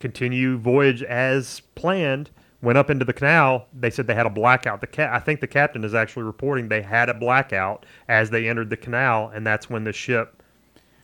continue 0.00 0.56
voyage 0.58 1.02
as 1.02 1.60
planned. 1.74 2.30
Went 2.62 2.78
up 2.78 2.88
into 2.88 3.04
the 3.04 3.12
canal. 3.12 3.66
They 3.78 3.90
said 3.90 4.06
they 4.06 4.14
had 4.14 4.24
a 4.26 4.30
blackout. 4.30 4.80
The 4.80 4.86
ca- 4.86 5.10
I 5.12 5.18
think 5.18 5.40
the 5.40 5.46
captain 5.46 5.84
is 5.84 5.94
actually 5.94 6.22
reporting 6.22 6.68
they 6.68 6.80
had 6.80 7.10
a 7.10 7.14
blackout 7.14 7.84
as 8.08 8.30
they 8.30 8.48
entered 8.48 8.70
the 8.70 8.76
canal, 8.76 9.30
and 9.34 9.46
that's 9.46 9.68
when 9.68 9.84
the 9.84 9.92
ship. 9.92 10.42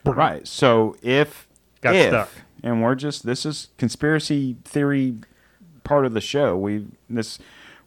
Right. 0.03 0.47
So 0.47 0.95
if 1.03 1.47
Got 1.81 1.95
if, 1.95 2.07
stuck. 2.09 2.29
and 2.63 2.81
we're 2.81 2.95
just 2.95 3.25
this 3.25 3.45
is 3.45 3.69
conspiracy 3.77 4.57
theory 4.65 5.17
part 5.83 6.05
of 6.05 6.13
the 6.13 6.21
show. 6.21 6.57
We 6.57 6.87
this 7.07 7.37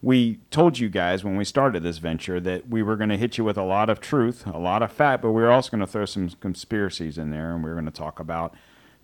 we 0.02 0.38
told 0.50 0.78
you 0.78 0.88
guys 0.88 1.24
when 1.24 1.36
we 1.36 1.44
started 1.44 1.82
this 1.82 1.98
venture 1.98 2.38
that 2.38 2.68
we 2.68 2.82
were 2.82 2.94
going 2.94 3.08
to 3.08 3.16
hit 3.16 3.38
you 3.38 3.44
with 3.44 3.56
a 3.56 3.62
lot 3.62 3.88
of 3.88 4.00
truth, 4.00 4.46
a 4.46 4.58
lot 4.58 4.82
of 4.82 4.92
fact, 4.92 5.22
but 5.22 5.32
we 5.32 5.42
were 5.42 5.50
also 5.50 5.70
going 5.70 5.80
to 5.80 5.86
throw 5.86 6.04
some 6.04 6.28
conspiracies 6.40 7.16
in 7.18 7.30
there, 7.30 7.52
and 7.54 7.64
we 7.64 7.70
were 7.70 7.74
going 7.74 7.86
to 7.86 7.90
talk 7.90 8.20
about 8.20 8.54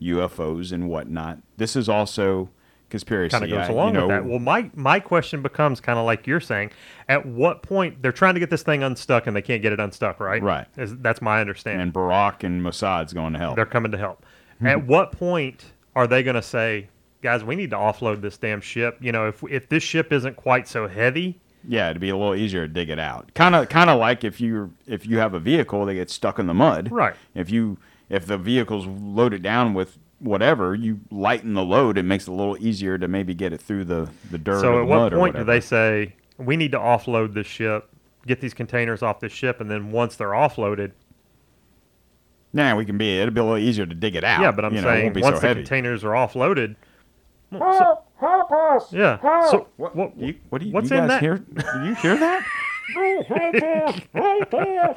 UFOs 0.02 0.72
and 0.72 0.88
whatnot. 0.88 1.38
This 1.56 1.76
is 1.76 1.88
also 1.88 2.48
conspiracy. 2.88 3.30
kind 3.30 3.44
of 3.44 3.50
goes 3.50 3.68
I- 3.68 3.72
along 3.72 3.88
you 3.88 4.00
know, 4.00 4.06
with 4.08 4.16
that. 4.16 4.24
Well, 4.24 4.38
my 4.38 4.70
my 4.74 5.00
question 5.00 5.42
becomes 5.42 5.80
kind 5.80 5.98
of 5.98 6.04
like 6.06 6.26
you're 6.26 6.40
saying: 6.40 6.70
At 7.08 7.26
what 7.26 7.62
point 7.62 8.02
they're 8.02 8.12
trying 8.12 8.34
to 8.34 8.40
get 8.40 8.50
this 8.50 8.62
thing 8.62 8.82
unstuck 8.82 9.26
and 9.26 9.36
they 9.36 9.42
can't 9.42 9.62
get 9.62 9.72
it 9.72 9.80
unstuck, 9.80 10.20
right? 10.20 10.42
Right. 10.42 10.66
Is, 10.76 10.96
that's 10.98 11.20
my 11.22 11.40
understanding. 11.40 11.82
and 11.82 11.92
Barack 11.94 12.42
and 12.44 12.62
Mossad's 12.62 13.12
going 13.12 13.32
to 13.34 13.38
help. 13.38 13.56
they're 13.56 13.66
coming 13.66 13.92
to 13.92 13.98
help. 13.98 14.24
Mm-hmm. 14.56 14.66
At 14.66 14.86
what 14.86 15.12
point 15.12 15.64
are 15.96 16.06
they 16.06 16.22
going 16.22 16.36
to 16.36 16.42
say, 16.42 16.88
"Guys, 17.22 17.44
we 17.44 17.56
need 17.56 17.70
to 17.70 17.76
offload 17.76 18.20
this 18.22 18.36
damn 18.38 18.60
ship"? 18.60 18.96
You 19.00 19.12
know, 19.12 19.28
if 19.28 19.42
if 19.50 19.68
this 19.68 19.82
ship 19.82 20.12
isn't 20.12 20.36
quite 20.36 20.66
so 20.68 20.88
heavy, 20.88 21.38
Yeah, 21.68 21.90
it'd 21.90 22.00
be 22.00 22.08
a 22.10 22.16
little 22.16 22.34
easier 22.34 22.66
to 22.66 22.72
dig 22.72 22.90
it 22.90 22.98
out. 22.98 23.32
Kind 23.34 23.54
of, 23.54 23.68
kind 23.68 23.88
of 23.90 23.98
like 24.00 24.24
if 24.24 24.40
you 24.40 24.72
if 24.86 25.06
you 25.06 25.18
have 25.18 25.34
a 25.34 25.40
vehicle 25.40 25.84
that 25.86 25.94
gets 25.94 26.12
stuck 26.12 26.38
in 26.38 26.46
the 26.46 26.54
mud. 26.54 26.90
Right. 26.90 27.14
If 27.34 27.50
you 27.50 27.78
if 28.10 28.26
the 28.26 28.36
vehicle's 28.36 28.86
loaded 28.86 29.42
down 29.42 29.72
with 29.72 29.96
whatever, 30.18 30.74
you 30.74 31.00
lighten 31.10 31.54
the 31.54 31.64
load. 31.64 31.96
It 31.96 32.02
makes 32.02 32.28
it 32.28 32.30
a 32.30 32.34
little 32.34 32.58
easier 32.58 32.98
to 32.98 33.08
maybe 33.08 33.32
get 33.34 33.52
it 33.54 33.60
through 33.62 33.86
the 33.86 34.10
the 34.30 34.36
dirt. 34.38 34.60
so 34.60 34.74
or 34.74 34.80
at 34.82 34.86
what 34.86 34.96
mud 34.98 35.12
point 35.12 35.36
do 35.36 35.44
they 35.44 35.60
say 35.60 36.14
we 36.36 36.56
need 36.56 36.72
to 36.72 36.78
offload 36.78 37.32
this 37.34 37.46
ship, 37.46 37.88
get 38.26 38.40
these 38.40 38.54
containers 38.54 39.02
off 39.02 39.20
this 39.20 39.32
ship, 39.32 39.60
and 39.60 39.70
then 39.70 39.92
once 39.92 40.16
they're 40.16 40.30
offloaded, 40.30 40.92
Nah, 42.52 42.74
we 42.74 42.84
can 42.84 42.98
be. 42.98 43.16
It'll 43.18 43.32
be 43.32 43.40
a 43.40 43.44
little 43.44 43.58
easier 43.58 43.86
to 43.86 43.94
dig 43.94 44.16
it 44.16 44.24
out. 44.24 44.40
yeah. 44.42 44.50
But 44.50 44.64
I'm 44.64 44.74
you 44.74 44.82
saying 44.82 45.12
won't 45.12 45.20
once 45.22 45.36
so 45.36 45.40
the 45.42 45.46
heavy. 45.46 45.60
containers 45.60 46.02
are 46.02 46.08
offloaded. 46.10 46.74
well, 47.52 47.78
so- 47.78 47.98
yeah. 48.92 49.18
So 49.50 49.68
What, 49.76 49.94
what, 49.96 50.16
you, 50.18 50.34
what 50.50 50.60
do 50.60 50.66
you, 50.66 50.72
what's 50.72 50.90
you 50.90 50.96
in 50.96 51.06
guys 51.06 51.08
that? 51.08 51.20
hear? 51.22 51.38
Do 51.38 51.84
you 51.86 51.94
hear 51.94 52.16
that? 52.16 52.44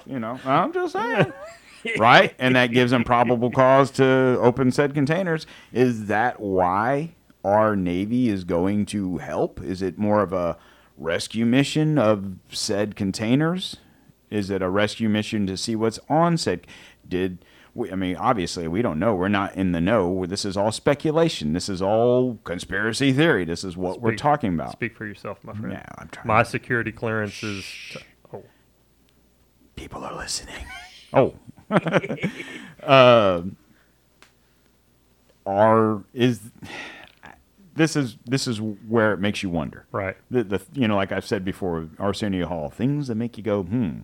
you 0.07 0.19
know, 0.19 0.39
I'm 0.45 0.73
just 0.73 0.93
saying. 0.93 1.31
right? 1.97 2.33
And 2.39 2.55
that 2.55 2.67
gives 2.67 2.91
them 2.91 3.03
probable 3.03 3.51
cause 3.51 3.91
to 3.91 4.37
open 4.41 4.71
said 4.71 4.93
containers. 4.93 5.45
Is 5.71 6.07
that 6.07 6.39
why 6.39 7.15
our 7.43 7.75
Navy 7.75 8.29
is 8.29 8.43
going 8.43 8.85
to 8.87 9.17
help? 9.17 9.61
Is 9.61 9.81
it 9.81 9.97
more 9.97 10.21
of 10.21 10.33
a 10.33 10.57
rescue 10.97 11.45
mission 11.45 11.97
of 11.97 12.35
said 12.49 12.95
containers? 12.95 13.77
Is 14.29 14.49
it 14.49 14.61
a 14.61 14.69
rescue 14.69 15.09
mission 15.09 15.45
to 15.47 15.57
see 15.57 15.75
what's 15.75 15.99
on 16.09 16.37
said? 16.37 16.65
Did 17.07 17.45
we, 17.75 17.91
I 17.91 17.95
mean, 17.95 18.15
obviously, 18.15 18.67
we 18.67 18.81
don't 18.81 18.99
know. 18.99 19.15
We're 19.15 19.29
not 19.29 19.55
in 19.55 19.71
the 19.71 19.81
know. 19.81 20.25
This 20.25 20.45
is 20.45 20.55
all 20.55 20.71
speculation. 20.71 21.53
This 21.53 21.69
is 21.69 21.81
all 21.81 22.39
conspiracy 22.43 23.11
theory. 23.11 23.45
This 23.45 23.63
is 23.63 23.75
what 23.75 23.99
we're 23.99 24.15
talking 24.15 24.53
about. 24.53 24.73
Speak 24.73 24.95
for 24.95 25.05
yourself, 25.05 25.39
my 25.43 25.53
friend. 25.53 25.73
Yeah, 25.73 25.85
I'm 25.97 26.07
trying. 26.09 26.27
My 26.27 26.43
security 26.43 26.91
clearance 26.91 27.41
is. 27.41 27.65
Oh, 28.31 28.43
people 29.75 30.03
are 30.03 30.15
listening. 30.15 30.65
Oh. 31.13 31.33
Uh, 31.71 33.41
are 35.45 36.03
is 36.13 36.39
this 37.75 37.95
is 37.95 38.17
this 38.25 38.47
is 38.47 38.61
where 38.61 39.13
it 39.13 39.19
makes 39.19 39.43
you 39.43 39.49
wonder. 39.49 39.85
right. 39.91 40.15
The, 40.29 40.43
the 40.43 40.61
you 40.73 40.87
know 40.87 40.95
like 40.95 41.11
I've 41.11 41.25
said 41.25 41.43
before, 41.43 41.89
Arsenio 41.99 42.47
Hall 42.47 42.69
things 42.69 43.07
that 43.07 43.15
make 43.15 43.37
you 43.37 43.43
go 43.43 43.63
hmm. 43.63 43.99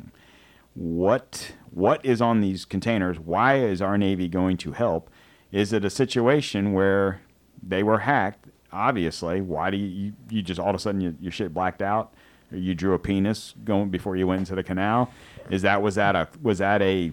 What 0.76 1.53
what 1.72 2.03
is 2.06 2.22
on 2.22 2.41
these 2.41 2.65
containers? 2.65 3.19
Why 3.19 3.57
is 3.60 3.81
our 3.81 3.98
Navy 3.98 4.27
going 4.27 4.57
to 4.57 4.72
help? 4.72 5.10
Is 5.52 5.73
it 5.73 5.84
a 5.84 5.90
situation 5.90 6.73
where 6.73 7.22
they 7.61 7.84
were 7.84 7.99
hacked? 7.99 8.48
Obviously, 8.72 9.41
why 9.41 9.72
do 9.72 9.77
you 9.77 9.88
you, 9.88 10.14
you 10.30 10.41
just 10.41 10.60
all 10.60 10.69
of 10.69 10.76
a 10.76 10.80
sudden 10.80 11.02
you, 11.02 11.15
your 11.19 11.31
shit 11.31 11.53
blacked 11.53 11.81
out? 11.81 12.14
Or 12.52 12.57
you 12.57 12.73
drew 12.73 12.94
a 12.94 12.99
penis 12.99 13.53
going 13.64 13.90
before 13.90 14.15
you 14.15 14.26
went 14.26 14.40
into 14.40 14.56
the 14.56 14.64
canal? 14.64 15.11
Is 15.49 15.64
that 15.64 15.81
was 15.81 15.95
that 15.95 16.15
a 16.15 16.27
was 16.41 16.60
that 16.60 16.81
a 16.81 17.11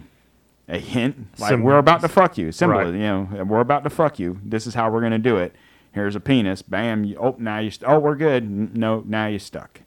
a 0.67 0.79
hint 0.79 1.27
like 1.39 1.59
we're 1.59 1.77
about 1.77 2.01
to 2.01 2.07
fuck 2.07 2.37
you? 2.37 2.51
Simple, 2.51 2.79
Right. 2.79 2.93
you 2.93 2.99
know, 2.99 3.45
we're 3.45 3.59
about 3.59 3.83
to 3.83 3.89
fuck 3.89 4.19
you. 4.19 4.39
This 4.43 4.67
is 4.67 4.73
how 4.73 4.89
we're 4.91 5.01
gonna 5.01 5.19
do 5.19 5.37
it. 5.37 5.55
Here's 5.93 6.15
a 6.15 6.19
penis. 6.19 6.61
Bam. 6.61 7.03
You, 7.05 7.17
oh, 7.17 7.35
now 7.39 7.59
you. 7.59 7.71
St- 7.71 7.89
oh, 7.89 7.99
we're 7.99 8.15
good. 8.15 8.77
No, 8.77 9.03
now 9.05 9.27
you're 9.27 9.39
stuck. 9.39 9.81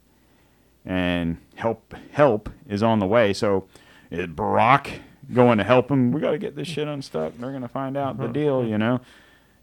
And 0.85 1.37
help, 1.55 1.93
help 2.11 2.49
is 2.67 2.83
on 2.83 2.99
the 2.99 3.05
way. 3.05 3.31
So, 3.33 3.67
is 4.09 4.27
Barack 4.27 4.99
going 5.31 5.57
to 5.59 5.63
help 5.63 5.89
him? 5.89 6.11
We 6.11 6.19
got 6.19 6.31
to 6.31 6.37
get 6.37 6.55
this 6.55 6.67
shit 6.67 6.87
unstuck. 6.87 7.37
They're 7.37 7.53
gonna 7.53 7.69
find 7.69 7.95
out 7.95 8.17
the 8.17 8.25
uh-huh. 8.25 8.33
deal. 8.33 8.65
You 8.65 8.77
know, 8.77 8.99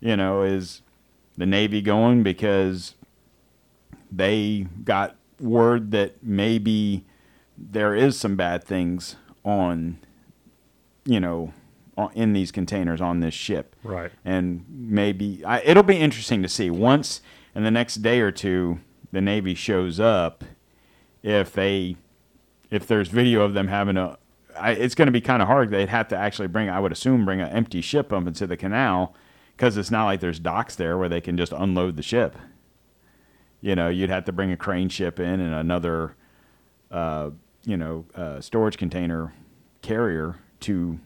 you 0.01 0.17
know, 0.17 0.43
is 0.43 0.81
the 1.37 1.45
Navy 1.45 1.83
going 1.83 2.23
because 2.23 2.95
they 4.11 4.67
got 4.85 5.17
word 5.41 5.91
that 5.91 6.23
maybe 6.23 7.05
there 7.57 7.95
is 7.95 8.19
some 8.19 8.37
bad 8.37 8.65
things 8.65 9.17
on, 9.45 9.99
you 11.09 11.19
know, 11.19 11.53
in 12.15 12.33
these 12.33 12.53
containers 12.53 13.01
on 13.01 13.21
this 13.21 13.35
ship. 13.35 13.75
Right. 13.83 14.13
and 14.25 14.65
maybe 14.69 15.43
I, 15.45 15.61
it'll 15.63 15.83
be 15.83 15.97
interesting 15.97 16.43
to 16.43 16.49
see. 16.49 16.71
Once 16.71 17.21
in 17.55 17.65
the 17.65 17.71
next 17.71 17.97
day 17.97 18.21
or 18.21 18.31
two 18.31 18.81
the 19.11 19.21
navy 19.21 19.55
shows 19.55 19.99
up 19.99 20.45
if 21.23 21.53
they 21.53 21.97
if 22.71 22.87
there's 22.87 23.09
video 23.09 23.43
of 23.43 23.55
them 23.55 23.69
having 23.69 23.97
a 23.97 24.19
I, 24.57 24.73
it's 24.73 24.95
going 24.95 25.07
to 25.07 25.13
be 25.13 25.21
kind 25.21 25.41
of 25.41 25.49
hard. 25.49 25.71
They'd 25.71 25.89
have 25.89 26.09
to 26.09 26.17
actually 26.17 26.49
bring 26.49 26.69
i 26.69 26.79
would 26.79 26.93
assume 26.93 27.25
bring 27.25 27.41
an 27.41 27.49
empty 27.49 27.81
ship 27.81 28.13
up 28.13 28.27
into 28.27 28.47
the 28.47 28.57
canal 28.57 29.15
because 29.57 29.77
it's 29.77 29.91
not 29.91 30.05
like 30.05 30.21
there's 30.21 30.39
docks 30.39 30.77
there 30.77 30.97
where 30.99 31.09
they 31.09 31.21
can 31.21 31.37
just 31.37 31.53
unload 31.53 31.97
the 31.97 32.03
ship. 32.03 32.37
You 33.61 33.75
know, 33.75 33.89
you'd 33.89 34.11
have 34.11 34.25
to 34.27 34.33
bring 34.33 34.53
a 34.53 34.57
crane 34.57 34.89
ship 34.89 35.19
in 35.19 35.41
and 35.41 35.53
another, 35.53 36.15
uh, 36.93 37.31
you 37.65 37.77
know, 37.77 38.05
uh, 38.15 38.41
storage 38.41 38.77
container 38.77 39.35
carrier 39.83 40.37
to 40.61 40.99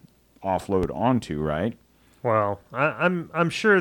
offload 0.43 0.95
onto, 0.95 1.41
right? 1.41 1.77
Well, 2.23 2.61
I, 2.73 2.85
I'm 2.85 3.31
I'm 3.35 3.51
sure 3.51 3.81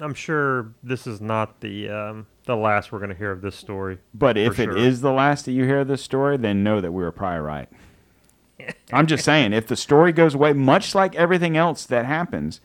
I'm 0.00 0.14
sure 0.14 0.72
this 0.82 1.06
is 1.06 1.20
not 1.20 1.60
the 1.60 1.88
um, 1.88 2.26
the 2.44 2.56
last 2.56 2.92
we're 2.92 2.98
going 2.98 3.10
to 3.10 3.16
hear 3.16 3.30
of 3.30 3.40
this 3.40 3.56
story. 3.56 3.98
But 4.14 4.36
if 4.36 4.56
for 4.56 4.62
it 4.62 4.64
sure. 4.66 4.76
is 4.76 5.00
the 5.00 5.12
last 5.12 5.44
that 5.46 5.52
you 5.52 5.64
hear 5.64 5.80
of 5.80 5.88
this 5.88 6.02
story, 6.02 6.36
then 6.36 6.62
know 6.62 6.80
that 6.80 6.92
we 6.92 7.02
were 7.02 7.12
probably 7.12 7.40
right. 7.40 7.68
I'm 8.92 9.06
just 9.06 9.24
saying, 9.24 9.52
if 9.52 9.66
the 9.66 9.76
story 9.76 10.12
goes 10.12 10.34
away, 10.34 10.52
much 10.52 10.94
like 10.94 11.14
everything 11.14 11.56
else 11.56 11.86
that 11.86 12.06
happens, 12.06 12.60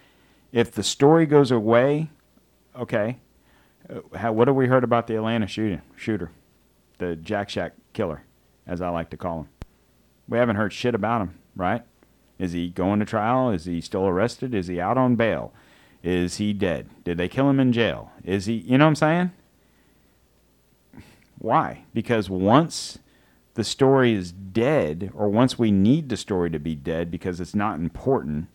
if 0.51 0.71
the 0.71 0.83
story 0.83 1.25
goes 1.25 1.51
away, 1.51 2.09
okay. 2.75 3.17
Uh, 3.89 4.17
how, 4.17 4.33
what 4.33 4.47
have 4.47 4.55
we 4.55 4.67
heard 4.67 4.83
about 4.83 5.07
the 5.07 5.15
Atlanta 5.15 5.47
shooting 5.47 5.81
shooter, 5.95 6.31
the 6.97 7.15
Jack 7.15 7.49
Shack 7.49 7.73
killer, 7.93 8.23
as 8.65 8.81
I 8.81 8.89
like 8.89 9.09
to 9.11 9.17
call 9.17 9.41
him? 9.41 9.49
We 10.27 10.37
haven't 10.37 10.57
heard 10.57 10.73
shit 10.73 10.93
about 10.93 11.21
him, 11.21 11.39
right? 11.55 11.83
Is 12.39 12.51
he 12.51 12.69
going 12.69 12.99
to 12.99 13.05
trial? 13.05 13.49
Is 13.49 13.65
he 13.65 13.81
still 13.81 14.07
arrested? 14.07 14.53
Is 14.53 14.67
he 14.67 14.79
out 14.79 14.97
on 14.97 15.15
bail? 15.15 15.53
Is 16.03 16.37
he 16.37 16.53
dead? 16.53 16.89
Did 17.03 17.17
they 17.17 17.27
kill 17.27 17.49
him 17.49 17.59
in 17.59 17.73
jail? 17.73 18.11
Is 18.23 18.45
he? 18.45 18.53
You 18.53 18.77
know 18.77 18.85
what 18.85 18.89
I'm 18.89 18.95
saying? 18.95 19.31
Why? 21.39 21.85
Because 21.93 22.29
once 22.29 22.99
the 23.55 23.63
story 23.63 24.13
is 24.13 24.31
dead, 24.31 25.11
or 25.15 25.29
once 25.29 25.57
we 25.57 25.71
need 25.71 26.09
the 26.09 26.17
story 26.17 26.49
to 26.51 26.59
be 26.59 26.75
dead 26.75 27.09
because 27.09 27.39
it's 27.39 27.55
not 27.55 27.79
important, 27.79 28.47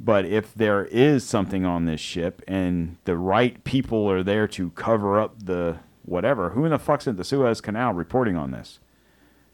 but 0.00 0.24
if 0.24 0.52
there 0.52 0.84
is 0.86 1.24
something 1.24 1.64
on 1.64 1.84
this 1.84 2.00
ship 2.00 2.42
and 2.48 2.96
the 3.04 3.16
right 3.16 3.62
people 3.62 4.10
are 4.10 4.24
there 4.24 4.48
to 4.48 4.70
cover 4.70 5.20
up 5.20 5.44
the 5.44 5.78
whatever, 6.04 6.50
who 6.50 6.64
in 6.64 6.72
the 6.72 6.78
fuck's 6.78 7.06
at 7.06 7.16
the 7.16 7.24
Suez 7.24 7.60
Canal 7.60 7.92
reporting 7.92 8.36
on 8.36 8.50
this? 8.50 8.80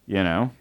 You 0.07 0.25
know? 0.25 0.53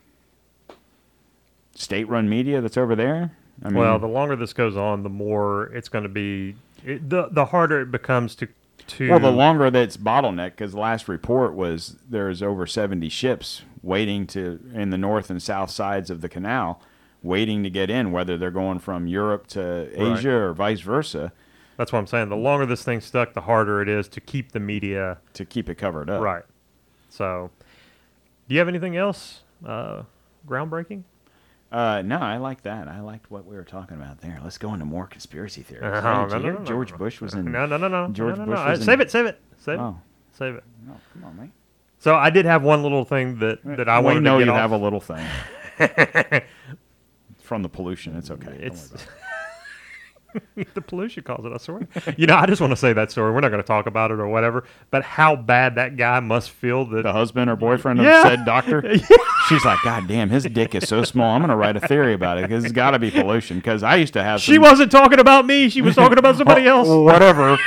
State 1.80 2.10
run 2.10 2.28
media 2.28 2.60
that's 2.60 2.76
over 2.76 2.94
there? 2.94 3.32
I 3.64 3.70
mean, 3.70 3.76
well, 3.80 3.98
the 4.00 4.08
longer 4.08 4.36
this 4.36 4.52
goes 4.52 4.76
on, 4.76 5.04
the 5.04 5.10
more 5.10 5.68
it's 5.74 5.88
going 5.88 6.04
to 6.04 6.10
be 6.10 6.56
it, 6.84 7.10
the 7.10 7.30
the 7.32 7.46
harder 7.46 7.80
it 7.82 7.90
becomes 7.92 8.36
to 8.36 8.50
to 8.88 9.10
Well, 9.10 9.20
the 9.20 9.32
longer 9.32 9.72
that's 9.72 9.96
bottleneck, 9.96 10.52
because 10.52 10.74
the 10.74 10.80
last 10.80 11.08
report 11.08 11.54
was 11.54 11.96
there's 12.10 12.44
over 12.44 12.66
70 12.68 13.08
ships 13.08 13.62
waiting 13.82 14.28
to 14.28 14.60
in 14.74 14.90
the 14.90 14.98
north 14.98 15.30
and 15.30 15.42
south 15.42 15.72
sides 15.72 16.10
of 16.10 16.20
the 16.20 16.28
canal, 16.28 16.82
waiting 17.24 17.64
to 17.64 17.70
get 17.70 17.90
in, 17.90 18.12
whether 18.12 18.38
they're 18.38 18.52
going 18.52 18.80
from 18.80 19.08
Europe 19.08 19.48
to 19.48 19.90
Right. 19.98 20.18
Asia 20.18 20.32
or 20.32 20.54
vice 20.54 20.82
versa, 20.82 21.32
That's 21.78 21.94
what 21.94 22.00
I'm 22.00 22.08
saying. 22.08 22.28
The 22.28 22.36
longer 22.36 22.66
this 22.66 22.84
thing's 22.84 23.06
stuck, 23.06 23.34
the 23.34 23.42
harder 23.42 23.82
it 23.82 23.88
is 23.88 24.10
to 24.10 24.20
keep 24.20 24.52
the 24.52 24.60
media 24.60 25.20
to 25.34 25.46
keep 25.46 25.70
it 25.70 25.76
covered 25.76 26.10
up. 26.10 26.22
right. 26.22 26.44
So, 27.10 27.52
do 28.50 28.56
you 28.56 28.60
have 28.60 28.68
anything 28.68 28.98
else 28.98 29.44
uh, 29.66 30.04
groundbreaking? 30.48 31.04
Uh, 31.72 32.02
no, 32.04 32.18
I 32.18 32.38
like 32.38 32.64
that. 32.64 32.88
I 32.88 33.00
liked 33.02 33.30
what 33.30 33.46
we 33.46 33.56
were 33.56 33.64
talking 33.64 33.96
about 33.96 34.22
there. 34.22 34.40
Let's 34.44 34.58
go 34.58 34.74
into 34.74 34.86
more 34.86 35.06
conspiracy 35.06 35.62
theories. 35.62 35.86
Oh, 35.86 36.02
Hey, 36.02 36.02
no, 36.02 36.26
no, 36.40 36.52
no, 36.60 36.66
George. 36.66 36.98
Bush 36.98 37.22
was 37.22 37.36
in. 37.36 37.52
No, 37.52 37.66
no, 37.68 37.78
no, 37.78 37.88
no. 37.88 38.08
George 38.12 38.38
Bush 38.38 38.48
was 38.48 38.80
in- 38.80 38.86
Save 38.86 39.00
it, 39.02 39.12
save 39.12 39.26
it, 39.28 39.40
save 39.60 39.80
Oh. 39.80 39.90
it, 39.90 40.36
save 40.36 40.56
it. 40.56 40.64
No, 40.88 40.96
come 41.14 41.24
on, 41.26 41.38
man. 41.38 41.52
So 42.00 42.16
I 42.16 42.30
did 42.32 42.46
have 42.46 42.64
one 42.64 42.82
little 42.82 43.06
thing 43.06 43.38
that 43.40 43.60
that 43.66 43.88
I 43.88 44.00
we 44.00 44.06
wanted 44.06 44.22
know 44.24 44.40
you 44.40 44.50
off. 44.52 44.58
have 44.58 44.72
a 44.72 44.78
little 44.78 45.02
thing. 45.02 45.26
From 47.40 47.62
the 47.64 47.70
pollution. 47.70 48.16
It's 48.16 48.32
okay. 48.32 48.58
It's. 48.60 48.92
the 50.74 50.82
pollution 50.82 51.24
caused 51.24 51.46
it. 51.46 51.52
I 51.54 51.58
swear. 51.58 51.88
you 52.18 52.28
know, 52.28 52.36
I 52.36 52.46
just 52.46 52.62
want 52.62 52.72
to 52.72 52.78
say 52.78 52.94
that 52.94 53.12
story. 53.12 53.32
We're 53.34 53.40
not 53.42 53.50
going 53.50 53.62
to 53.62 53.68
talk 53.68 53.86
about 53.88 54.12
it 54.12 54.20
or 54.20 54.28
whatever. 54.28 54.64
But 54.92 55.04
how 55.04 55.36
bad 55.36 55.76
that 55.76 55.98
guy 55.98 56.20
must 56.20 56.52
feel 56.52 56.86
that 56.86 57.04
the 57.04 57.14
husband 57.14 57.50
or 57.50 57.56
boyfriend 57.56 58.00
Yeah. 58.02 58.22
of 58.22 58.28
said 58.28 58.46
doctor. 58.46 58.98
She's 59.50 59.66
like, 59.66 59.80
God 59.84 60.08
damn, 60.08 60.30
his 60.30 60.44
dick 60.46 60.76
is 60.76 60.88
so 60.88 61.04
small. 61.04 61.36
I'm 61.36 61.42
gonna 61.42 61.56
write 61.58 61.76
a 61.76 61.80
theory 61.82 62.14
about 62.14 62.38
it 62.38 62.42
because 62.48 62.64
it's 62.64 62.74
got 62.74 62.92
to 62.92 63.00
be 63.00 63.10
pollution. 63.12 63.58
Because 63.58 63.84
I 63.84 63.96
used 63.96 64.14
to 64.14 64.24
have. 64.24 64.42
she 64.42 64.54
some- 64.56 64.62
wasn't 64.64 64.92
talking 64.92 65.20
about 65.20 65.46
me. 65.46 65.70
She 65.70 65.82
was 65.82 65.96
talking 65.96 66.18
about 66.18 66.38
somebody 66.38 66.68
else. 66.68 66.88
Whatever. 66.88 67.58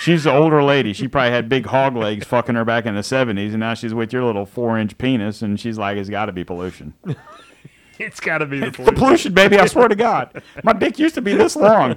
She's 0.00 0.24
an 0.24 0.34
older 0.34 0.62
lady. 0.62 0.94
She 0.94 1.08
probably 1.08 1.30
had 1.30 1.48
big 1.50 1.66
hog 1.66 1.94
legs 1.94 2.26
fucking 2.26 2.54
her 2.54 2.64
back 2.64 2.86
in 2.86 2.94
the 2.94 3.02
70s, 3.02 3.50
and 3.50 3.60
now 3.60 3.74
she's 3.74 3.92
with 3.92 4.14
your 4.14 4.24
little 4.24 4.46
four 4.46 4.78
inch 4.78 4.96
penis, 4.96 5.42
and 5.42 5.60
she's 5.60 5.76
like, 5.76 5.98
it's 5.98 6.08
got 6.08 6.26
to 6.26 6.32
be 6.32 6.42
pollution. 6.42 6.94
It's 8.00 8.20
got 8.20 8.38
to 8.38 8.46
be 8.46 8.58
the 8.60 8.66
It's 8.66 8.76
the 8.76 8.84
pollution. 8.84 9.04
pollution, 9.04 9.34
baby. 9.34 9.58
I 9.58 9.66
swear 9.66 9.88
to 9.88 9.94
God. 9.94 10.42
My 10.64 10.72
dick 10.72 10.98
used 10.98 11.14
to 11.16 11.22
be 11.22 11.34
this 11.34 11.54
long. 11.56 11.96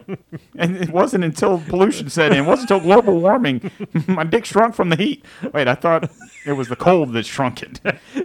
And 0.57 0.77
it 0.77 0.89
wasn't 0.89 1.23
until 1.23 1.59
pollution 1.67 2.09
set 2.09 2.31
in. 2.31 2.39
It 2.43 2.47
wasn't 2.47 2.69
until 2.71 2.85
global 2.85 3.19
warming. 3.19 3.71
My 4.07 4.23
dick 4.23 4.45
shrunk 4.45 4.75
from 4.75 4.89
the 4.89 4.95
heat. 4.95 5.25
Wait, 5.53 5.67
I 5.67 5.75
thought 5.75 6.09
it 6.45 6.53
was 6.53 6.67
the 6.67 6.75
cold 6.75 7.13
that 7.13 7.25
shrunk 7.25 7.63
it. 7.63 7.79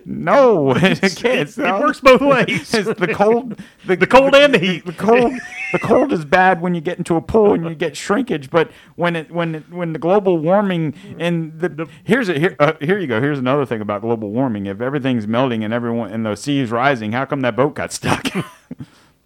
No, 0.04 0.72
it 0.76 1.16
can't. 1.16 1.48
It 1.48 1.80
works 1.80 2.00
both 2.00 2.20
ways. 2.20 2.74
It's 2.78 2.98
the 2.98 3.12
cold, 3.14 3.58
the, 3.86 3.96
The 3.96 4.06
cold 4.06 4.34
and 4.34 4.52
the 4.54 4.58
heat. 4.58 4.84
The 4.84 4.92
cold, 4.92 5.32
the 5.72 5.78
cold 5.78 6.12
is 6.12 6.24
bad 6.24 6.60
when 6.60 6.74
you 6.74 6.80
get 6.80 6.98
into 6.98 7.16
a 7.16 7.20
pool 7.20 7.54
and 7.54 7.64
you 7.64 7.74
get 7.74 7.96
shrinkage. 7.96 8.50
But 8.50 8.70
when 8.96 9.16
it, 9.16 9.30
when 9.30 9.54
it, 9.56 9.70
when 9.70 9.92
the 9.92 9.98
global 9.98 10.38
warming 10.38 10.94
and 11.18 11.58
the, 11.58 11.88
here's 12.04 12.28
a 12.28 12.38
here, 12.38 12.56
uh, 12.58 12.72
here 12.80 12.98
you 12.98 13.06
go. 13.06 13.20
Here's 13.20 13.38
another 13.38 13.64
thing 13.66 13.80
about 13.80 14.00
global 14.02 14.30
warming. 14.30 14.66
If 14.66 14.80
everything's 14.80 15.26
melting 15.26 15.62
and 15.64 15.72
everyone 15.72 16.10
and 16.10 16.24
the 16.26 16.34
sea 16.36 16.60
is 16.60 16.70
rising, 16.70 17.12
how 17.12 17.24
come 17.24 17.40
that 17.42 17.56
boat 17.56 17.67
got 17.74 17.92
stuck? 17.92 18.28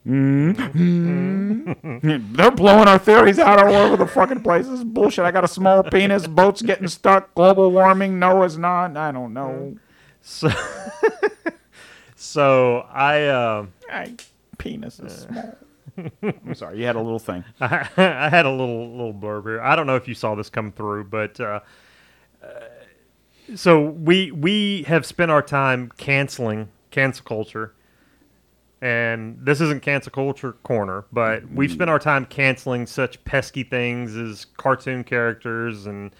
Mm. 0.05 0.57
They're 2.37 2.51
blowing 2.51 2.89
our 2.89 2.99
theories 2.99 3.39
out 3.39 3.63
all 3.63 3.73
over 3.73 3.97
the 3.97 4.09
fucking 4.09 4.43
place. 4.43 4.67
This 4.67 4.81
is 4.81 4.85
bullshit. 4.85 5.25
I 5.25 5.31
got 5.31 5.45
a 5.45 5.49
small 5.49 5.85
penis. 5.85 6.27
Boat's 6.27 6.61
getting 6.61 6.89
stuck. 6.89 7.33
Global 7.37 7.71
warming. 7.71 8.19
No, 8.19 8.43
it's 8.43 8.57
not. 8.57 8.97
I 8.97 9.13
don't 9.13 9.33
know. 9.33 9.77
So, 10.21 10.51
so 12.17 12.79
I, 12.93 13.27
uh, 13.27 13.67
I, 13.89 14.17
penis 14.59 14.99
is 14.99 15.23
small. 15.23 15.57
I'm 16.23 16.55
sorry. 16.55 16.79
You 16.79 16.87
had 16.87 16.97
a 16.97 17.01
little 17.01 17.19
thing. 17.19 17.45
I, 17.61 17.89
I 17.97 18.29
had 18.29 18.47
a 18.47 18.51
little 18.51 18.91
little 18.91 19.15
blurb 19.15 19.45
here. 19.45 19.61
I 19.61 19.77
don't 19.77 19.87
know 19.87 19.97
if 19.97 20.09
you 20.09 20.15
saw 20.15 20.35
this 20.35 20.49
come 20.51 20.73
through, 20.73 21.05
but 21.05 21.39
uh, 21.39 21.61
uh, 22.43 22.47
so 23.55 23.81
we 23.81 24.31
we 24.31 24.85
have 24.85 25.05
spent 25.05 25.31
our 25.31 25.43
time 25.43 25.93
canceling 25.97 26.71
cancel 26.91 27.25
culture, 27.25 27.75
and 28.83 29.39
this 29.41 29.61
isn't 29.61 29.81
cancel 29.81 30.11
culture 30.11 30.55
corner, 30.65 31.05
but 31.13 31.49
we've 31.49 31.71
spent 31.71 31.89
our 31.89 32.01
time 32.01 32.27
canceling 32.27 32.85
such 32.87 33.25
pesky 33.25 33.63
things 33.63 34.17
as 34.17 34.45
cartoon 34.57 35.05
characters 35.05 35.87
and 35.87 36.11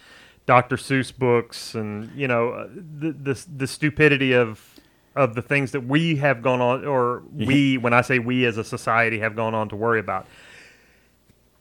Dr. 0.45 0.77
Seuss 0.77 1.15
books, 1.15 1.75
and 1.75 2.09
you 2.15 2.27
know 2.27 2.51
uh, 2.51 2.67
the 2.73 3.11
the, 3.11 3.45
the 3.57 3.67
stupidity 3.67 4.33
of 4.33 4.79
of 5.13 5.35
the 5.35 5.41
things 5.41 5.71
that 5.71 5.81
we 5.81 6.15
have 6.15 6.41
gone 6.41 6.61
on, 6.61 6.85
or 6.85 7.21
we, 7.33 7.77
when 7.77 7.93
I 7.93 8.01
say 8.01 8.17
we 8.17 8.45
as 8.45 8.57
a 8.57 8.63
society, 8.63 9.19
have 9.19 9.35
gone 9.35 9.53
on 9.53 9.67
to 9.69 9.75
worry 9.75 9.99
about. 9.99 10.25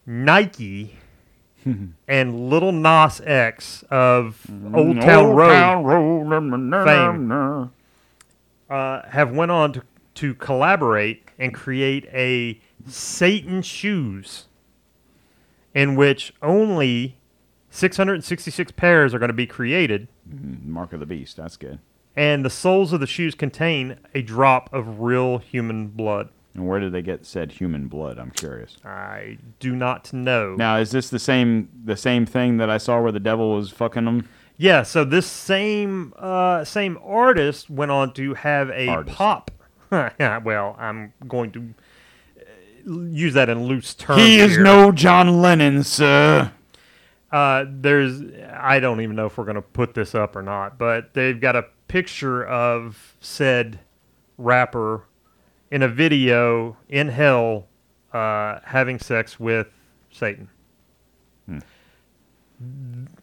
Nike 0.06 0.96
and 2.08 2.48
Little 2.48 2.72
Nas 2.72 3.20
X 3.20 3.82
of 3.90 4.46
Old 4.72 5.00
Town 5.00 5.26
Old 5.26 5.36
Road 5.36 5.48
Town 5.52 5.84
Road, 5.84 6.84
fame. 6.84 7.28
uh, 8.70 9.08
have 9.08 9.32
went 9.32 9.50
on 9.50 9.72
to, 9.74 9.82
to 10.14 10.34
collaborate 10.34 11.28
and 11.38 11.54
create 11.54 12.06
a 12.12 12.60
Satan 12.86 13.62
shoes 13.62 14.46
in 15.74 15.94
which 15.96 16.32
only 16.42 17.16
666 17.70 18.72
pairs 18.72 19.14
are 19.14 19.18
going 19.18 19.28
to 19.30 19.34
be 19.34 19.46
created 19.46 20.08
Mark 20.26 20.92
of 20.92 21.00
the 21.00 21.06
Beast. 21.06 21.36
That's 21.36 21.56
good. 21.56 21.78
and 22.14 22.44
the 22.44 22.50
soles 22.50 22.92
of 22.92 23.00
the 23.00 23.06
shoes 23.06 23.34
contain 23.34 23.96
a 24.14 24.22
drop 24.22 24.72
of 24.72 25.00
real 25.00 25.38
human 25.38 25.88
blood. 25.88 26.28
And 26.54 26.68
where 26.68 26.78
did 26.80 26.92
they 26.92 27.00
get 27.00 27.24
said 27.24 27.52
human 27.52 27.88
blood? 27.88 28.18
I'm 28.18 28.30
curious. 28.30 28.76
I 28.84 29.38
do 29.58 29.74
not 29.74 30.12
know. 30.12 30.54
Now, 30.54 30.76
is 30.76 30.90
this 30.90 31.08
the 31.08 31.18
same 31.18 31.70
the 31.84 31.96
same 31.96 32.26
thing 32.26 32.58
that 32.58 32.68
I 32.68 32.76
saw 32.76 33.00
where 33.00 33.10
the 33.12 33.20
devil 33.20 33.54
was 33.56 33.70
fucking 33.70 34.04
them? 34.04 34.28
Yeah, 34.58 34.82
so 34.82 35.02
this 35.02 35.26
same 35.26 36.12
uh, 36.18 36.62
same 36.64 36.98
artist 37.02 37.70
went 37.70 37.90
on 37.90 38.12
to 38.14 38.34
have 38.34 38.68
a 38.68 38.86
Artist. 38.88 39.16
pop. 39.16 39.50
well, 40.44 40.74
I'm 40.78 41.12
going 41.28 41.52
to 41.52 41.74
uh, 42.38 43.00
use 43.10 43.34
that 43.34 43.50
in 43.50 43.66
loose 43.66 43.92
terms. 43.92 44.22
He 44.22 44.40
is 44.40 44.52
here. 44.52 44.62
no 44.62 44.90
John 44.90 45.42
Lennon, 45.42 45.84
sir. 45.84 46.50
Uh, 47.30 47.64
there's 47.68 48.22
I 48.54 48.80
don't 48.80 49.00
even 49.02 49.16
know 49.16 49.26
if 49.26 49.36
we're 49.36 49.44
going 49.44 49.56
to 49.56 49.62
put 49.62 49.94
this 49.94 50.14
up 50.14 50.34
or 50.34 50.42
not, 50.42 50.78
but 50.78 51.12
they've 51.12 51.38
got 51.38 51.56
a 51.56 51.66
picture 51.88 52.44
of 52.44 53.16
said 53.20 53.80
rapper 54.38 55.04
in 55.70 55.82
a 55.82 55.88
video 55.88 56.78
in 56.88 57.08
hell 57.08 57.66
uh, 58.14 58.60
having 58.64 58.98
sex 58.98 59.38
with 59.38 59.68
Satan. 60.10 60.48
Hmm. 61.46 61.58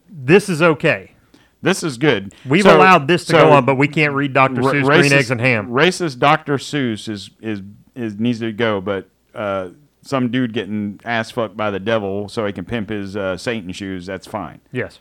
This 0.08 0.50
is 0.50 0.62
okay. 0.62 1.14
This 1.62 1.84
is 1.84 1.98
good. 1.98 2.34
We've 2.48 2.64
So- 2.64 2.78
allowed 2.78 3.08
this 3.08 3.26
to 3.26 3.34
so 3.34 3.38
go 3.46 3.52
on, 3.52 3.66
but 3.66 3.76
we 3.76 3.88
can't 3.88 4.14
read 4.14 4.34
Dr. 4.34 4.62
Seuss 4.62 4.84
racist, 4.84 5.00
Green 5.00 5.14
Eggs 5.14 5.32
and 5.32 5.42
Ham. 5.42 5.70
Racist 5.70 6.20
Dr. 6.20 6.58
Seuss 6.58 7.10
is 7.10 7.30
is 7.42 7.62
is 7.96 8.18
needs 8.20 8.40
to 8.40 8.52
go, 8.54 8.80
but 8.80 9.10
uh, 9.36 9.70
some 10.02 10.32
dude 10.32 10.54
getting 10.54 11.00
ass 11.04 11.32
fucked 11.32 11.58
by 11.58 11.70
the 11.70 11.80
devil 11.80 12.30
so 12.30 12.46
he 12.46 12.54
can 12.54 12.64
pimp 12.66 12.90
his 12.90 13.18
uh, 13.18 13.36
Satan 13.36 13.72
shoes. 13.74 14.06
That's 14.06 14.26
fine. 14.26 14.62
Yes. 14.72 15.00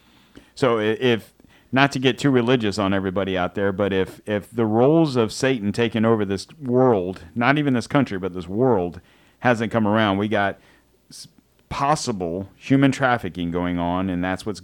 So 0.54 0.80
if 0.80 1.32
not 1.70 1.92
to 1.92 1.98
get 2.00 2.18
too 2.18 2.30
religious 2.30 2.78
on 2.78 2.92
everybody 2.92 3.38
out 3.38 3.54
there, 3.54 3.70
but 3.72 3.92
if 3.92 4.20
if 4.26 4.50
the 4.50 4.66
roles 4.66 5.14
of 5.14 5.32
Satan 5.32 5.70
taking 5.70 6.04
over 6.04 6.24
this 6.24 6.48
world, 6.60 7.24
not 7.36 7.56
even 7.58 7.74
this 7.74 7.86
country, 7.86 8.18
but 8.18 8.34
this 8.34 8.48
world, 8.48 9.00
hasn't 9.40 9.70
come 9.70 9.86
around, 9.86 10.18
we 10.18 10.26
got 10.26 10.58
possible 11.68 12.48
human 12.56 12.90
trafficking 12.90 13.50
going 13.50 13.78
on, 13.78 14.08
and 14.10 14.24
that's 14.24 14.46
what's 14.46 14.60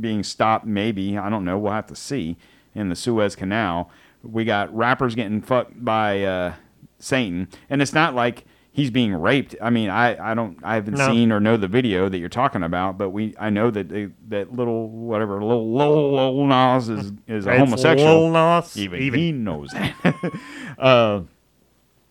being 0.00 0.22
stopped. 0.22 0.66
Maybe 0.66 1.16
I 1.18 1.28
don't 1.30 1.44
know. 1.44 1.58
We'll 1.58 1.72
have 1.72 1.86
to 1.88 1.96
see 1.96 2.36
in 2.74 2.88
the 2.88 2.96
Suez 2.96 3.34
Canal. 3.36 3.90
We 4.22 4.44
got 4.44 4.74
rappers 4.74 5.14
getting 5.14 5.40
fucked 5.42 5.84
by 5.84 6.22
uh, 6.24 6.54
Satan, 6.98 7.48
and 7.70 7.80
it's 7.80 7.92
not 7.92 8.14
like 8.14 8.44
he's 8.72 8.90
being 8.90 9.14
raped. 9.14 9.54
I 9.60 9.70
mean, 9.70 9.90
I, 9.90 10.32
I 10.32 10.34
don't 10.34 10.58
I 10.62 10.74
haven't 10.74 10.94
No. 10.98 11.06
seen 11.08 11.32
or 11.32 11.40
know 11.40 11.56
the 11.56 11.68
video 11.68 12.08
that 12.08 12.18
you're 12.18 12.28
talking 12.28 12.62
about, 12.62 12.98
but 12.98 13.10
we 13.10 13.34
I 13.38 13.50
know 13.50 13.70
that 13.70 13.88
they, 13.88 14.08
that 14.28 14.54
little 14.54 14.88
whatever 14.88 15.42
little 15.42 15.72
little, 15.72 16.12
little 16.12 16.46
Nas 16.46 16.88
is 16.88 17.12
is 17.26 17.46
a 17.46 17.58
homosexual. 17.58 18.30
Nas, 18.30 18.76
even, 18.76 19.00
even. 19.00 19.18
he 19.20 19.32
knows 19.32 19.70
that. 19.70 20.32
uh, 20.78 21.22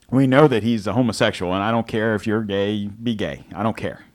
we 0.09 0.25
know 0.27 0.47
that 0.47 0.63
he's 0.63 0.87
a 0.87 0.93
homosexual, 0.93 1.53
and 1.53 1.61
I 1.63 1.71
don't 1.71 1.87
care 1.87 2.15
if 2.15 2.25
you're 2.25 2.43
gay. 2.43 2.87
Be 2.87 3.15
gay. 3.15 3.45
I 3.53 3.63
don't 3.63 3.77
care. 3.77 4.05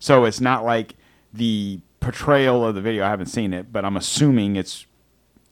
So 0.00 0.24
it's 0.24 0.40
not 0.40 0.64
like 0.64 0.94
the 1.32 1.80
portrayal 2.02 2.66
of 2.66 2.74
the 2.74 2.82
video. 2.82 3.04
I 3.04 3.08
haven't 3.08 3.26
seen 3.26 3.54
it, 3.54 3.72
but 3.72 3.84
I'm 3.84 3.96
assuming 3.96 4.56
it's 4.56 4.86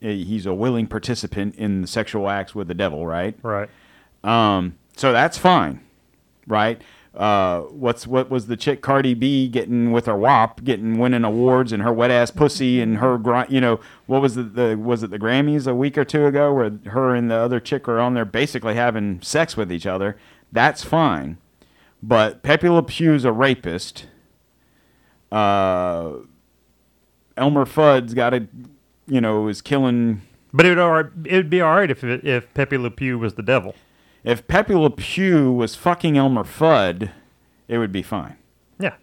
eh, 0.01 0.13
he's 0.13 0.45
a 0.45 0.53
willing 0.53 0.85
participant 0.85 1.55
in 1.55 1.81
the 1.81 1.87
sexual 1.87 2.29
acts 2.29 2.53
with 2.53 2.67
the 2.67 2.73
devil, 2.75 3.07
right? 3.07 3.35
Right. 3.41 3.69
Um, 4.23 4.77
so 4.95 5.11
that's 5.11 5.37
fine, 5.37 5.81
right? 6.45 6.79
Uh, 7.13 7.61
what's 7.61 8.07
what 8.07 8.29
was 8.29 8.47
the 8.47 8.55
chick 8.55 8.81
Cardi 8.81 9.13
B 9.13 9.49
getting 9.49 9.91
with 9.91 10.05
her 10.05 10.15
WAP, 10.15 10.63
getting 10.63 10.97
winning 10.97 11.25
awards 11.25 11.73
and 11.73 11.83
her 11.83 11.91
wet 11.91 12.09
ass 12.09 12.31
pussy 12.31 12.79
and 12.79 12.99
her 12.99 13.17
gri- 13.17 13.47
you 13.49 13.59
know 13.59 13.81
what 14.05 14.21
was 14.21 14.37
it 14.37 14.55
the 14.55 14.77
was 14.77 15.03
it 15.03 15.09
the 15.09 15.19
Grammys 15.19 15.67
a 15.67 15.75
week 15.75 15.97
or 15.97 16.05
two 16.05 16.25
ago 16.25 16.53
where 16.53 16.79
her 16.85 17.13
and 17.13 17.29
the 17.29 17.35
other 17.35 17.59
chick 17.59 17.87
are 17.89 17.99
on 17.99 18.13
there 18.13 18.23
basically 18.23 18.75
having 18.75 19.21
sex 19.21 19.57
with 19.57 19.71
each 19.73 19.85
other. 19.85 20.17
That's 20.53 20.85
fine, 20.85 21.37
but 22.01 22.43
Pepe 22.43 22.69
Le 22.69 22.83
Pew's 22.83 23.25
a 23.25 23.33
rapist. 23.33 24.07
Uh, 25.33 26.13
Elmer 27.37 27.65
Fudd's 27.65 28.13
got 28.13 28.33
a 28.33 28.47
you 29.07 29.21
know 29.21 29.47
is 29.47 29.61
killing 29.61 30.21
But 30.53 30.65
it 30.65 30.69
would 30.69 30.77
all 30.79 30.91
right, 30.91 31.05
it 31.25 31.35
would 31.35 31.49
be 31.49 31.61
all 31.61 31.75
right 31.75 31.89
if 31.91 32.03
it, 32.03 32.25
if 32.25 32.53
Pepe 32.53 32.77
Le 32.77 32.91
Pew 32.91 33.17
was 33.19 33.33
the 33.35 33.43
devil. 33.43 33.75
If 34.23 34.47
Pepe 34.47 34.75
Le 34.75 34.89
Pew 34.91 35.51
was 35.51 35.75
fucking 35.75 36.17
Elmer 36.17 36.43
Fudd, 36.43 37.11
it 37.67 37.77
would 37.77 37.91
be 37.91 38.01
fine. 38.03 38.35
Yeah. 38.79 38.95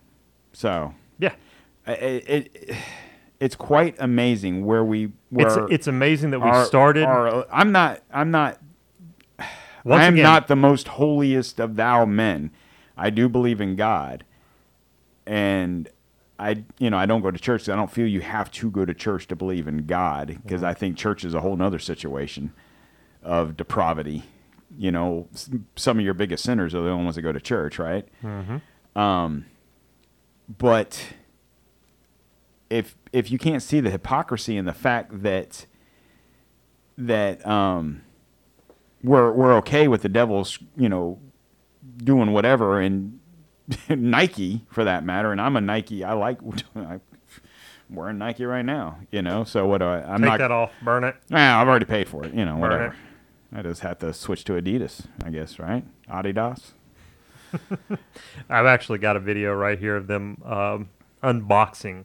So 0.53 0.95
Yeah. 1.19 1.33
it, 1.87 2.29
it 2.29 2.77
it's 3.41 3.55
quite 3.57 3.97
amazing 3.99 4.65
where 4.65 4.85
we 4.85 5.13
where 5.31 5.47
It's 5.65 5.73
it's 5.73 5.87
amazing 5.87 6.31
that 6.31 6.41
we 6.41 6.49
our- 6.51 6.65
started. 6.65 7.05
our- 7.05 7.47
I'm 7.53 7.73
not 7.73 8.03
I'm 8.13 8.31
not 8.31 8.59
Once 9.85 10.03
I 10.03 10.05
am 10.07 10.15
again- 10.15 10.23
not 10.25 10.49
the 10.49 10.57
most 10.57 10.89
holiest 10.89 11.59
of 11.61 11.77
thou 11.77 12.05
men. 12.05 12.51
I 12.97 13.11
do 13.11 13.29
believe 13.29 13.61
in 13.61 13.77
God, 13.77 14.25
and 15.27 15.89
I 16.39 16.65
you 16.79 16.91
know 16.91 16.97
I 16.99 17.07
don't 17.07 17.21
go 17.21 17.31
to 17.31 17.39
church. 17.39 17.69
I 17.69 17.77
don't 17.77 17.91
feel 17.91 18.07
you 18.07 18.21
have 18.21 18.51
to 18.53 18.71
go 18.71 18.85
to 18.85 18.95
church 18.95 19.27
to 19.29 19.37
believe 19.37 19.67
in 19.67 19.87
God 19.87 20.39
because 20.43 20.63
I 20.63 20.75
think 20.75 20.97
church 20.97 21.25
is 21.25 21.35
a 21.35 21.41
whole 21.41 21.57
nother 21.57 21.79
situation 21.79 22.53
of 23.23 23.57
depravity. 23.57 24.23
You 24.77 24.93
know, 24.93 25.29
some 25.77 25.99
of 25.99 26.05
your 26.05 26.15
biggest 26.15 26.45
sinners 26.45 26.75
are 26.75 26.83
the 26.83 26.91
only 26.91 27.05
ones 27.05 27.17
that 27.17 27.23
go 27.23 27.33
to 27.33 27.41
church, 27.41 27.79
right? 27.79 28.07
Um, 28.95 29.47
but 30.59 31.03
if 32.71 32.97
if 33.13 33.31
you 33.31 33.39
can't 33.39 33.63
see 33.63 33.81
the 33.81 33.91
hypocrisy 33.91 34.57
and 34.57 34.69
the 34.69 34.73
fact 34.75 35.23
that 35.23 35.67
that 36.97 37.45
um, 37.47 38.03
we're 39.03 39.33
we're 39.33 39.55
okay 39.55 39.89
with 39.89 40.03
the 40.03 40.09
devil's 40.09 40.59
you 40.77 40.89
know 40.89 41.19
doing 41.99 42.33
whatever 42.33 42.81
and 42.81 43.18
Nike 43.89 44.65
for 44.71 44.85
that 44.85 45.05
matter, 45.05 45.33
and 45.33 45.41
I'm 45.41 45.57
a 45.57 45.61
Nike. 45.61 46.05
I 46.05 46.13
like 46.15 46.39
I'm 46.75 47.01
wearing 47.91 48.19
Nike 48.19 48.45
right 48.45 48.65
now, 48.65 48.99
you 49.11 49.23
know. 49.23 49.45
So 49.45 49.67
what 49.67 49.79
do 49.79 49.85
I? 49.87 50.03
I'm 50.03 50.21
Take 50.21 50.31
not. 50.31 50.39
that 50.39 50.51
off, 50.51 50.73
burn 50.83 51.05
it. 51.05 51.17
Nah, 51.31 51.61
I've 51.61 51.69
already 51.69 51.87
paid 51.87 52.09
for 52.09 52.25
it. 52.25 52.35
You 52.35 52.45
know, 52.45 52.53
Burn 52.53 52.61
whatever. 52.61 52.85
it. 52.87 52.95
I 53.59 53.63
just 53.63 53.81
had 53.81 53.99
to 54.01 54.13
switch 54.13 54.45
to 54.45 54.53
Adidas, 54.53 55.07
I 55.25 55.31
guess, 55.31 55.59
right? 55.59 55.85
Adidas. 56.11 56.73
I've 58.51 58.67
actually 58.67 58.99
got 58.99 59.17
a 59.17 59.21
video 59.21 59.55
right 59.55 59.79
here 59.79 59.97
of 59.97 60.07
them 60.07 60.43
um, 60.45 60.91
unboxing 61.23 62.05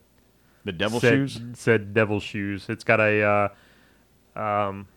The 0.63 0.71
devil 0.71 1.01
said, 1.01 1.11
shoes. 1.13 1.41
Said 1.53 1.93
devil 1.93 2.21
shoes. 2.21 2.67
It's 2.69 2.85
got 2.85 3.01
a, 3.01 3.51
uh, 4.35 4.39
um, 4.39 4.87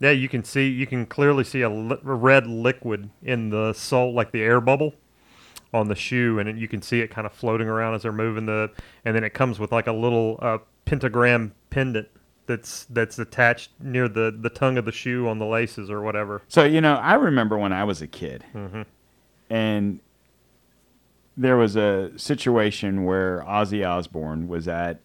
yeah, 0.00 0.12
you 0.12 0.26
can 0.30 0.42
see, 0.42 0.68
you 0.68 0.86
can 0.86 1.04
clearly 1.04 1.44
see 1.44 1.60
a, 1.60 1.68
li- 1.68 1.98
a 2.02 2.14
red 2.14 2.46
liquid 2.46 3.10
in 3.22 3.50
the 3.50 3.74
sole, 3.74 4.14
like 4.14 4.32
the 4.32 4.40
air 4.40 4.62
bubble 4.62 4.94
on 5.74 5.88
the 5.88 5.94
shoe, 5.94 6.38
and 6.38 6.58
you 6.58 6.68
can 6.68 6.80
see 6.80 7.00
it 7.00 7.10
kind 7.10 7.26
of 7.26 7.32
floating 7.32 7.68
around 7.68 7.94
as 7.94 8.02
they're 8.02 8.12
moving 8.12 8.46
the, 8.46 8.70
and 9.04 9.14
then 9.14 9.24
it 9.24 9.34
comes 9.34 9.58
with 9.58 9.72
like 9.72 9.86
a 9.86 9.92
little 9.92 10.38
uh, 10.40 10.58
pentagram 10.84 11.52
pendant 11.70 12.08
that's 12.46 12.84
that's 12.86 13.18
attached 13.18 13.70
near 13.80 14.08
the 14.08 14.34
the 14.38 14.50
tongue 14.50 14.78
of 14.78 14.84
the 14.84 14.92
shoe 14.92 15.28
on 15.28 15.38
the 15.38 15.46
laces 15.46 15.90
or 15.90 16.00
whatever. 16.00 16.42
So 16.48 16.64
you 16.64 16.80
know, 16.80 16.94
I 16.94 17.14
remember 17.14 17.58
when 17.58 17.72
I 17.72 17.84
was 17.84 18.00
a 18.00 18.06
kid, 18.06 18.44
and 19.50 20.00
there 21.36 21.56
was 21.56 21.76
a 21.76 22.12
situation 22.16 23.04
where 23.04 23.44
Ozzy 23.46 23.86
Osbourne 23.86 24.48
was 24.48 24.68
at. 24.68 25.00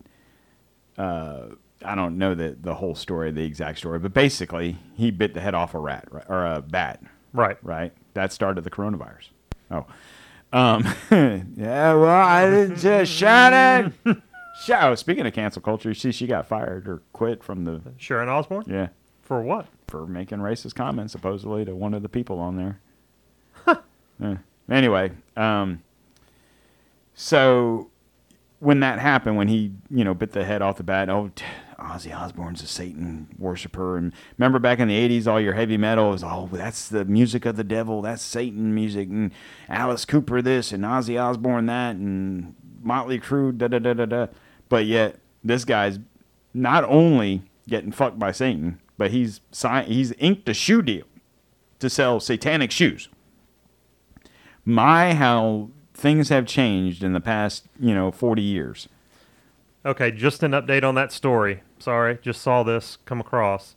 Uh, 0.97 1.47
I 1.83 1.95
don't 1.95 2.17
know 2.17 2.35
the 2.35 2.57
the 2.61 2.75
whole 2.75 2.93
story, 2.93 3.31
the 3.31 3.43
exact 3.43 3.79
story, 3.79 3.99
but 3.99 4.13
basically 4.13 4.77
he 4.95 5.11
bit 5.11 5.33
the 5.33 5.41
head 5.41 5.55
off 5.55 5.73
a 5.73 5.79
rat 5.79 6.07
right, 6.11 6.25
or 6.29 6.45
a 6.45 6.61
bat. 6.61 7.01
Right. 7.33 7.57
Right. 7.63 7.93
That 8.13 8.33
started 8.33 8.63
the 8.63 8.69
coronavirus. 8.69 9.29
Oh. 9.71 9.85
Um, 10.51 10.83
yeah. 11.11 11.93
Well, 11.93 12.05
I 12.05 12.49
didn't 12.49 12.77
just 12.77 13.11
shut 13.11 13.53
it. 14.05 14.17
Oh, 14.71 14.93
speaking 14.95 15.25
of 15.25 15.31
cancel 15.31 15.61
culture, 15.61 15.87
you 15.87 15.95
see, 15.95 16.11
she 16.11 16.27
got 16.27 16.45
fired 16.45 16.85
or 16.87 17.01
quit 17.13 17.41
from 17.41 17.63
the 17.63 17.81
Sharon 17.97 18.27
Osbourne 18.27 18.65
yeah 18.67 18.89
for 19.21 19.41
what? 19.41 19.67
for 19.87 20.05
making 20.05 20.39
racist 20.39 20.75
comments 20.75 21.13
supposedly 21.13 21.63
to 21.65 21.73
one 21.73 21.93
of 21.93 22.01
the 22.03 22.09
people 22.09 22.39
on 22.39 22.57
there. 22.57 22.79
Huh. 23.65 23.79
Yeah. 24.19 24.37
Anyway, 24.69 25.11
um, 25.37 25.81
so 27.13 27.89
when 28.59 28.81
that 28.81 28.99
happened, 28.99 29.37
when 29.37 29.47
he 29.47 29.71
you 29.89 30.03
know 30.03 30.13
bit 30.13 30.33
the 30.33 30.43
head 30.43 30.61
off 30.61 30.77
the 30.77 30.83
bat, 30.83 31.09
oh, 31.09 31.31
Ozzy 31.79 32.15
Osbourne's 32.15 32.61
a 32.61 32.67
Satan 32.67 33.27
worshiper, 33.37 33.97
and 33.97 34.13
remember 34.37 34.59
back 34.59 34.79
in 34.79 34.87
the 34.87 35.09
'80s, 35.09 35.27
all 35.27 35.39
your 35.39 35.53
heavy 35.53 35.77
metal 35.77 36.11
was 36.11 36.23
oh 36.23 36.49
that's 36.51 36.87
the 36.87 37.05
music 37.05 37.45
of 37.45 37.55
the 37.55 37.63
devil, 37.63 38.01
that's 38.01 38.21
Satan 38.21 38.73
music, 38.75 39.09
and 39.09 39.31
Alice 39.67 40.05
Cooper 40.05 40.41
this 40.41 40.71
and 40.71 40.83
Ozzy 40.83 41.21
Osbourne 41.21 41.65
that, 41.67 41.95
and 41.95 42.55
Motley 42.81 43.19
Crue 43.19 43.57
da 43.57 43.67
da 43.67 43.79
da 43.79 43.93
da 43.93 44.05
da. 44.05 44.27
But 44.67 44.85
yet 44.85 45.19
this 45.43 45.65
guy's 45.65 45.99
not 46.53 46.83
only 46.85 47.43
getting 47.67 47.91
fucked 47.91 48.19
by 48.19 48.31
Satan, 48.31 48.79
but 48.97 49.11
he's 49.11 49.41
signed, 49.51 49.87
he's 49.87 50.11
inked 50.13 50.49
a 50.49 50.53
shoe 50.53 50.81
deal 50.81 51.05
to 51.79 51.89
sell 51.89 52.19
satanic 52.19 52.71
shoes. 52.71 53.09
My 54.65 55.13
how 55.13 55.69
things 55.93 56.29
have 56.29 56.45
changed 56.45 57.03
in 57.03 57.13
the 57.13 57.19
past, 57.19 57.65
you 57.79 57.93
know, 57.93 58.11
40 58.11 58.41
years. 58.41 58.87
Okay, 59.85 60.11
just 60.11 60.43
an 60.43 60.51
update 60.51 60.83
on 60.83 60.95
that 60.95 61.11
story. 61.11 61.61
Sorry, 61.79 62.19
just 62.21 62.41
saw 62.41 62.63
this 62.63 62.97
come 63.05 63.19
across. 63.19 63.75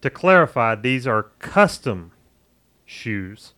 to 0.00 0.10
clarify, 0.10 0.74
these 0.74 1.06
are 1.06 1.24
custom 1.38 2.12
shoes. 2.84 3.54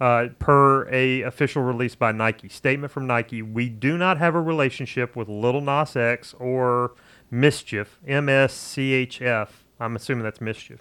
Uh, 0.00 0.28
per 0.38 0.88
a 0.90 1.22
official 1.22 1.62
release 1.62 1.96
by 1.96 2.12
Nike. 2.12 2.48
Statement 2.48 2.92
from 2.92 3.08
Nike: 3.08 3.42
We 3.42 3.68
do 3.68 3.98
not 3.98 4.16
have 4.18 4.36
a 4.36 4.40
relationship 4.40 5.16
with 5.16 5.28
Little 5.28 5.60
Nas 5.60 5.96
X 5.96 6.34
or 6.38 6.92
Mischief. 7.32 7.98
M 8.06 8.28
S 8.28 8.52
C 8.54 8.92
H 8.92 9.20
F. 9.20 9.64
I'm 9.80 9.96
assuming 9.96 10.22
that's 10.22 10.40
Mischief. 10.40 10.78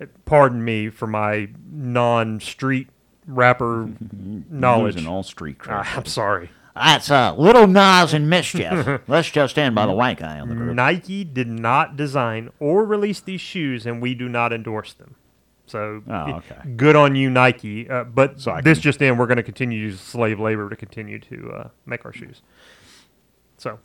Uh, 0.00 0.06
Pardon 0.24 0.64
me 0.64 0.88
for 0.88 1.08
my 1.08 1.48
non-street 1.72 2.88
rapper 3.26 3.88
knowledge. 4.48 4.94
Losing 4.94 5.08
all 5.10 5.24
street 5.24 5.58
cred. 5.58 5.72
Ah, 5.84 5.96
I'm 5.96 6.06
sorry. 6.06 6.50
That's 6.74 7.10
uh, 7.10 7.34
Little 7.36 7.66
Nas 7.66 8.14
and 8.14 8.30
Mischief. 8.30 9.00
Let's 9.08 9.30
just 9.30 9.52
stand 9.54 9.74
by 9.74 9.84
the 9.86 9.92
white 9.92 10.18
guy 10.18 10.40
on 10.40 10.48
the 10.48 10.54
group. 10.54 10.74
Nike 10.74 11.22
did 11.24 11.48
not 11.48 11.96
design 11.96 12.50
or 12.58 12.84
release 12.84 13.20
these 13.20 13.40
shoes, 13.42 13.84
and 13.86 14.00
we 14.00 14.14
do 14.14 14.28
not 14.28 14.52
endorse 14.52 14.92
them. 14.94 15.16
So, 15.66 16.02
Oh, 16.08 16.32
okay. 16.38 16.56
good 16.76 16.96
on 16.96 17.14
you, 17.14 17.28
Nike. 17.30 17.88
Uh, 17.88 18.04
but 18.04 18.40
So 18.40 18.58
this 18.62 18.78
can- 18.78 18.82
just 18.82 19.02
in, 19.02 19.16
we're 19.18 19.26
going 19.26 19.36
to 19.36 19.42
continue 19.42 19.78
to 19.78 19.84
use 19.92 20.00
slave 20.00 20.40
labor 20.40 20.68
to 20.70 20.76
continue 20.76 21.18
to 21.20 21.50
uh, 21.52 21.68
make 21.86 22.04
our 22.04 22.12
shoes. 22.12 22.40
So, 23.58 23.78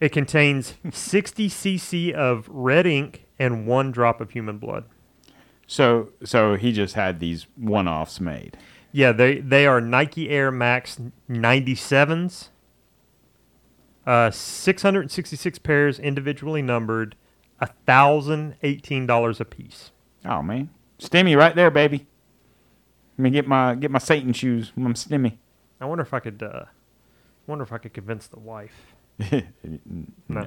it 0.00 0.10
contains 0.10 0.74
60 0.92 1.48
cc 1.48 2.12
of 2.12 2.48
red 2.48 2.86
ink 2.86 3.26
and 3.38 3.66
one 3.66 3.90
drop 3.90 4.20
of 4.20 4.30
human 4.30 4.58
blood. 4.58 4.84
So 5.66 6.10
so 6.24 6.54
he 6.54 6.72
just 6.72 6.94
had 6.94 7.20
these 7.20 7.46
one-offs 7.56 8.20
made. 8.20 8.56
Yeah, 8.92 9.12
they 9.12 9.40
they 9.40 9.66
are 9.66 9.80
Nike 9.80 10.30
Air 10.30 10.50
Max 10.50 10.98
97s. 11.28 12.48
Uh, 14.06 14.30
666 14.30 15.58
pairs 15.58 15.98
individually 15.98 16.62
numbered, 16.62 17.14
$1,018 17.60 19.40
a 19.40 19.44
piece. 19.44 19.90
Oh 20.24 20.40
man, 20.42 20.70
Stimmy 20.98 21.36
right 21.36 21.54
there, 21.54 21.70
baby. 21.70 22.06
Let 23.18 23.22
me 23.22 23.30
get 23.30 23.46
my 23.46 23.74
get 23.74 23.90
my 23.90 23.98
Satan 23.98 24.32
shoes. 24.32 24.72
I'm 24.76 24.94
Stimmy. 24.94 25.36
I 25.80 25.84
wonder 25.84 26.02
if 26.02 26.14
I 26.14 26.20
could. 26.20 26.42
Uh, 26.42 26.64
wonder 27.46 27.64
if 27.64 27.72
I 27.72 27.78
could 27.78 27.92
convince 27.92 28.26
the 28.28 28.38
wife. 28.38 28.94
No. 30.28 30.46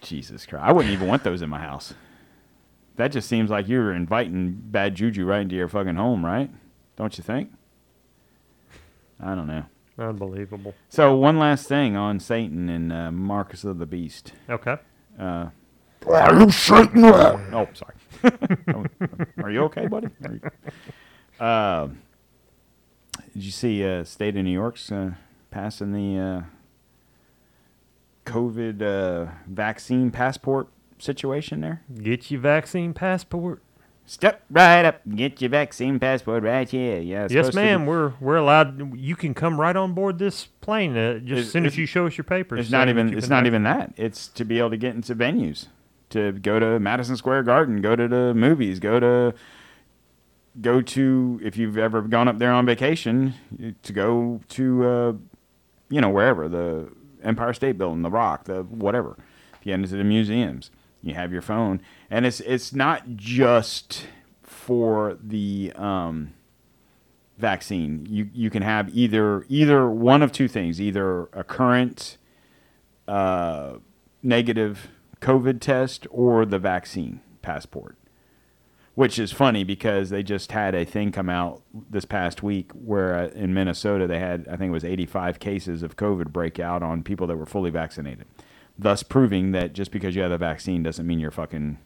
Jesus 0.00 0.44
Christ, 0.44 0.62
I 0.64 0.72
wouldn't 0.72 0.92
even 0.92 1.08
want 1.08 1.24
those 1.24 1.40
in 1.40 1.48
my 1.48 1.60
house. 1.60 1.94
That 2.96 3.08
just 3.08 3.28
seems 3.28 3.48
like 3.50 3.66
you're 3.68 3.92
inviting 3.92 4.52
bad 4.52 4.94
juju 4.94 5.24
right 5.24 5.40
into 5.40 5.56
your 5.56 5.68
fucking 5.68 5.96
home, 5.96 6.24
right? 6.24 6.50
Don't 6.96 7.16
you 7.18 7.24
think? 7.24 7.50
I 9.20 9.34
don't 9.34 9.46
know. 9.46 9.64
Unbelievable. 9.98 10.74
So 10.88 11.14
one 11.16 11.38
last 11.38 11.68
thing 11.68 11.96
on 11.96 12.18
Satan 12.20 12.68
and 12.68 12.92
uh, 12.92 13.10
Marcus 13.12 13.64
of 13.64 13.78
the 13.78 13.86
Beast. 13.86 14.32
Okay. 14.50 14.76
Uh, 15.18 15.50
Are 16.08 16.34
you 16.40 16.50
Satan? 16.50 17.04
oh, 17.04 17.68
sorry. 17.74 17.94
Are 19.42 19.50
you 19.50 19.60
okay, 19.64 19.86
buddy? 19.86 20.08
Are 20.24 20.32
you- 20.34 20.40
Uh, 21.44 21.88
did 23.32 23.42
you 23.44 23.50
see 23.52 23.84
uh, 23.84 24.04
state 24.04 24.36
of 24.36 24.44
New 24.44 24.50
York's 24.52 24.90
uh, 24.92 25.12
passing 25.50 25.92
the 25.92 26.20
uh, 26.20 26.42
COVID 28.24 28.82
uh, 28.82 29.30
vaccine 29.46 30.10
passport 30.10 30.68
situation 30.98 31.60
there? 31.60 31.82
Get 32.02 32.30
your 32.30 32.40
vaccine 32.40 32.94
passport. 32.94 33.62
Step 34.06 34.42
right 34.50 34.84
up, 34.84 35.00
and 35.06 35.16
get 35.16 35.40
your 35.40 35.48
vaccine 35.48 35.98
passport 35.98 36.42
right 36.42 36.68
here. 36.68 37.00
Yeah, 37.00 37.26
Yes, 37.30 37.54
ma'am. 37.54 37.86
We're 37.86 38.12
we're 38.20 38.36
allowed. 38.36 38.98
You 38.98 39.16
can 39.16 39.32
come 39.32 39.58
right 39.58 39.74
on 39.74 39.94
board 39.94 40.18
this 40.18 40.44
plane 40.60 40.94
uh, 40.94 41.20
just 41.20 41.46
as 41.46 41.50
soon 41.50 41.64
as 41.64 41.78
you 41.78 41.86
show 41.86 42.06
us 42.06 42.18
your 42.18 42.24
papers. 42.24 42.60
It's 42.60 42.70
not 42.70 42.90
even. 42.90 43.16
It's 43.16 43.28
not 43.30 43.44
vac- 43.44 43.46
even 43.46 43.62
that. 43.62 43.94
It's 43.96 44.28
to 44.28 44.44
be 44.44 44.58
able 44.58 44.70
to 44.70 44.76
get 44.76 44.94
into 44.94 45.14
venues, 45.14 45.68
to 46.10 46.32
go 46.32 46.58
to 46.58 46.78
Madison 46.78 47.16
Square 47.16 47.44
Garden, 47.44 47.80
go 47.80 47.96
to 47.96 48.06
the 48.06 48.34
movies, 48.34 48.78
go 48.78 49.00
to 49.00 49.34
go 50.60 50.82
to 50.82 51.40
if 51.42 51.56
you've 51.56 51.78
ever 51.78 52.02
gone 52.02 52.28
up 52.28 52.38
there 52.38 52.52
on 52.52 52.66
vacation, 52.66 53.34
to 53.82 53.92
go 53.92 54.40
to 54.50 54.84
uh, 54.86 55.12
you 55.88 56.02
know 56.02 56.10
wherever 56.10 56.46
the 56.46 56.92
Empire 57.22 57.54
State 57.54 57.78
Building, 57.78 58.02
the 58.02 58.10
Rock, 58.10 58.44
the 58.44 58.64
whatever. 58.64 59.16
If 59.58 59.66
you 59.66 59.70
get 59.72 59.80
into 59.80 59.96
the 59.96 60.04
museums, 60.04 60.70
you 61.02 61.14
have 61.14 61.32
your 61.32 61.42
phone, 61.42 61.80
and 62.14 62.24
it's 62.24 62.38
it's 62.38 62.72
not 62.72 63.16
just 63.16 64.06
for 64.44 65.18
the 65.20 65.72
um, 65.74 66.32
vaccine. 67.38 68.06
You 68.08 68.30
you 68.32 68.50
can 68.50 68.62
have 68.62 68.88
either 68.96 69.44
either 69.48 69.90
one 69.90 70.22
of 70.22 70.30
two 70.30 70.46
things: 70.46 70.80
either 70.80 71.24
a 71.32 71.42
current 71.42 72.16
uh, 73.08 73.78
negative 74.22 74.90
COVID 75.20 75.60
test 75.60 76.06
or 76.12 76.46
the 76.46 76.60
vaccine 76.60 77.20
passport. 77.42 77.96
Which 78.94 79.18
is 79.18 79.32
funny 79.32 79.64
because 79.64 80.10
they 80.10 80.22
just 80.22 80.52
had 80.52 80.72
a 80.72 80.84
thing 80.84 81.10
come 81.10 81.28
out 81.28 81.62
this 81.90 82.04
past 82.04 82.44
week 82.44 82.70
where 82.74 83.16
uh, 83.16 83.26
in 83.30 83.52
Minnesota 83.52 84.06
they 84.06 84.20
had 84.20 84.46
I 84.46 84.54
think 84.54 84.68
it 84.68 84.72
was 84.72 84.84
85 84.84 85.40
cases 85.40 85.82
of 85.82 85.96
COVID 85.96 86.28
breakout 86.28 86.84
on 86.84 87.02
people 87.02 87.26
that 87.26 87.36
were 87.36 87.44
fully 87.44 87.70
vaccinated, 87.70 88.26
thus 88.78 89.02
proving 89.02 89.50
that 89.50 89.72
just 89.72 89.90
because 89.90 90.14
you 90.14 90.22
have 90.22 90.30
the 90.30 90.38
vaccine 90.38 90.84
doesn't 90.84 91.08
mean 91.08 91.18
you're 91.18 91.32
fucking 91.32 91.78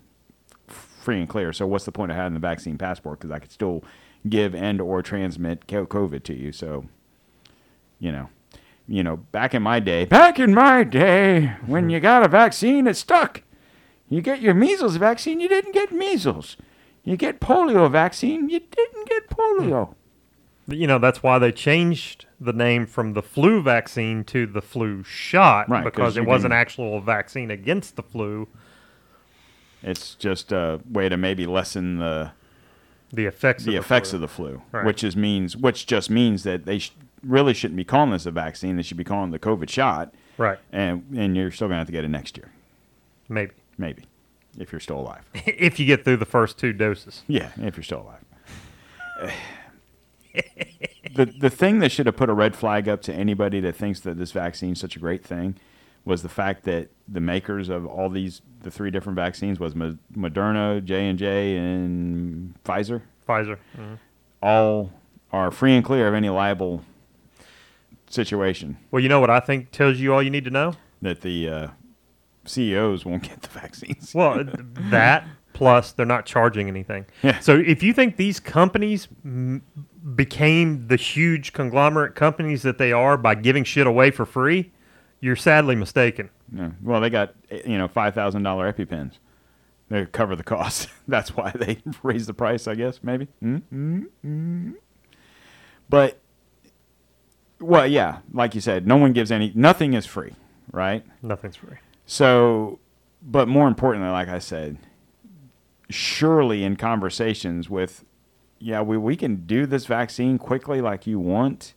free 1.08 1.20
and 1.20 1.28
clear. 1.28 1.54
So 1.54 1.66
what's 1.66 1.86
the 1.86 1.90
point 1.92 2.10
of 2.10 2.18
having 2.18 2.34
the 2.34 2.38
vaccine 2.40 2.76
passport? 2.76 3.18
Because 3.18 3.30
I 3.30 3.38
could 3.38 3.50
still 3.50 3.82
give 4.28 4.54
and 4.54 4.78
or 4.78 5.00
transmit 5.00 5.66
COVID 5.66 6.22
to 6.24 6.34
you. 6.34 6.52
So, 6.52 6.84
you 7.98 8.12
know, 8.12 8.28
you 8.86 9.02
know, 9.02 9.16
back 9.16 9.54
in 9.54 9.62
my 9.62 9.80
day, 9.80 10.04
back 10.04 10.38
in 10.38 10.52
my 10.52 10.84
day, 10.84 11.56
when 11.64 11.88
you 11.88 11.98
got 11.98 12.24
a 12.24 12.28
vaccine, 12.28 12.86
it 12.86 12.94
stuck. 12.94 13.40
You 14.10 14.20
get 14.20 14.42
your 14.42 14.52
measles 14.52 14.96
vaccine, 14.96 15.40
you 15.40 15.48
didn't 15.48 15.72
get 15.72 15.92
measles. 15.92 16.58
You 17.04 17.16
get 17.16 17.40
polio 17.40 17.90
vaccine, 17.90 18.50
you 18.50 18.60
didn't 18.60 19.08
get 19.08 19.30
polio. 19.30 19.94
You 20.66 20.86
know 20.86 20.98
that's 20.98 21.22
why 21.22 21.38
they 21.38 21.52
changed 21.52 22.26
the 22.38 22.52
name 22.52 22.84
from 22.84 23.14
the 23.14 23.22
flu 23.22 23.62
vaccine 23.62 24.24
to 24.24 24.44
the 24.44 24.60
flu 24.60 25.02
shot 25.04 25.70
Right, 25.70 25.84
'cause 25.84 25.90
because 25.90 26.16
it 26.18 26.26
was 26.26 26.44
an 26.44 26.52
actual 26.52 27.00
vaccine 27.00 27.50
against 27.50 27.96
the 27.96 28.02
flu. 28.02 28.46
It's 29.82 30.14
just 30.16 30.52
a 30.52 30.80
way 30.90 31.08
to 31.08 31.16
maybe 31.16 31.46
lessen 31.46 31.98
the 31.98 32.32
The 33.12 33.26
effects. 33.26 33.64
the 33.64 33.76
of 33.76 33.84
effects 33.84 34.10
flu. 34.10 34.16
of 34.16 34.20
the 34.22 34.28
flu, 34.28 34.62
Right. 34.72 34.84
which 34.84 35.04
is 35.04 35.16
means 35.16 35.56
which 35.56 35.86
just 35.86 36.10
means 36.10 36.42
that 36.42 36.64
they 36.66 36.78
sh- 36.80 36.92
really 37.22 37.54
shouldn't 37.54 37.76
be 37.76 37.84
calling 37.84 38.10
this 38.10 38.26
a 38.26 38.30
vaccine. 38.30 38.76
They 38.76 38.82
should 38.82 38.96
be 38.96 39.04
calling 39.04 39.30
the 39.30 39.38
COVID 39.38 39.68
shot. 39.68 40.12
Right. 40.36 40.58
And 40.72 41.04
and 41.16 41.36
you're 41.36 41.50
still 41.50 41.68
gonna 41.68 41.78
have 41.78 41.86
to 41.86 41.92
get 41.92 42.04
it 42.04 42.08
next 42.08 42.36
year, 42.36 42.50
Maybe 43.28 43.52
maybe, 43.76 44.04
if 44.58 44.72
you're 44.72 44.80
still 44.80 44.98
alive. 45.00 45.22
if 45.34 45.78
you 45.80 45.86
get 45.86 46.04
through 46.04 46.16
the 46.18 46.24
first 46.26 46.58
two 46.58 46.72
doses. 46.72 47.22
Yeah, 47.28 47.50
if 47.60 47.76
you're 47.76 47.84
still 47.84 48.02
alive. 48.02 49.32
the 51.14 51.24
the 51.26 51.50
thing 51.50 51.78
that 51.80 51.90
should 51.90 52.06
have 52.06 52.16
put 52.16 52.28
a 52.28 52.34
red 52.34 52.54
flag 52.54 52.88
up 52.88 53.02
to 53.02 53.12
anybody 53.14 53.60
that 53.60 53.74
thinks 53.74 54.00
that 54.00 54.18
this 54.18 54.32
vaccine 54.32 54.72
is 54.72 54.80
such 54.80 54.96
a 54.96 54.98
great 54.98 55.24
thing 55.24 55.56
was 56.04 56.22
the 56.22 56.28
fact 56.28 56.64
that 56.64 56.88
the 57.06 57.20
makers 57.20 57.68
of 57.68 57.86
all 57.86 58.08
these 58.10 58.40
the 58.62 58.70
three 58.70 58.90
different 58.90 59.16
vaccines 59.16 59.60
was 59.60 59.74
Moderna, 59.74 60.84
J 60.84 61.08
and 61.08 61.18
J, 61.18 61.56
and 61.56 62.54
Pfizer. 62.64 63.02
Pfizer. 63.28 63.58
Mhm. 63.78 63.98
All 64.42 64.92
are 65.32 65.50
free 65.50 65.74
and 65.76 65.84
clear 65.84 66.08
of 66.08 66.14
any 66.14 66.28
liable 66.28 66.82
situation 68.10 68.78
Well, 68.90 69.02
you 69.02 69.08
know 69.08 69.20
what 69.20 69.30
I 69.30 69.40
think 69.40 69.70
tells 69.70 69.98
you 69.98 70.14
all 70.14 70.22
you 70.22 70.30
need 70.30 70.44
to 70.44 70.50
know. 70.50 70.74
that 71.02 71.20
the 71.20 71.48
uh, 71.48 71.68
CEOs 72.46 73.04
won't 73.04 73.22
get 73.22 73.42
the 73.42 73.48
vaccines. 73.60 74.14
Well, 74.14 74.44
that 74.90 75.26
plus 75.52 75.92
they're 75.92 76.06
not 76.06 76.24
charging 76.24 76.68
anything. 76.68 77.04
Yeah. 77.22 77.38
So 77.40 77.56
if 77.58 77.82
you 77.82 77.92
think 77.92 78.16
these 78.16 78.40
companies 78.40 79.08
m- 79.24 79.62
became 80.14 80.86
the 80.88 80.96
huge 80.96 81.52
conglomerate 81.52 82.14
companies 82.14 82.62
that 82.62 82.78
they 82.78 82.92
are 82.92 83.16
by 83.16 83.34
giving 83.34 83.64
shit 83.64 83.86
away 83.86 84.10
for 84.10 84.24
free, 84.24 84.72
you're 85.20 85.36
sadly 85.36 85.74
mistaken. 85.74 86.30
Yeah. 86.54 86.70
Well, 86.82 87.00
they 87.00 87.10
got 87.10 87.34
you 87.50 87.78
know 87.78 87.88
five 87.88 88.14
thousand 88.14 88.42
dollar 88.42 88.72
EpiPens. 88.72 89.18
They 89.88 90.04
cover 90.06 90.36
the 90.36 90.44
cost. 90.44 90.88
That's 91.08 91.36
why 91.36 91.52
they 91.54 91.78
raise 92.02 92.26
the 92.26 92.34
price, 92.34 92.68
I 92.68 92.74
guess. 92.74 93.00
Maybe. 93.02 93.28
Mm-hmm. 93.42 94.72
But 95.88 96.20
well, 97.60 97.86
yeah, 97.86 98.18
like 98.32 98.54
you 98.54 98.60
said, 98.60 98.86
no 98.86 98.96
one 98.96 99.12
gives 99.12 99.30
any. 99.30 99.52
Nothing 99.54 99.94
is 99.94 100.06
free, 100.06 100.34
right? 100.72 101.04
Nothing's 101.22 101.56
free. 101.56 101.76
So, 102.06 102.78
but 103.22 103.48
more 103.48 103.68
importantly, 103.68 104.10
like 104.10 104.28
I 104.28 104.38
said, 104.38 104.78
surely 105.90 106.64
in 106.64 106.76
conversations 106.76 107.68
with, 107.68 108.04
yeah, 108.58 108.80
we, 108.80 108.96
we 108.96 109.16
can 109.16 109.46
do 109.46 109.66
this 109.66 109.86
vaccine 109.86 110.38
quickly 110.38 110.80
like 110.80 111.06
you 111.06 111.18
want, 111.18 111.74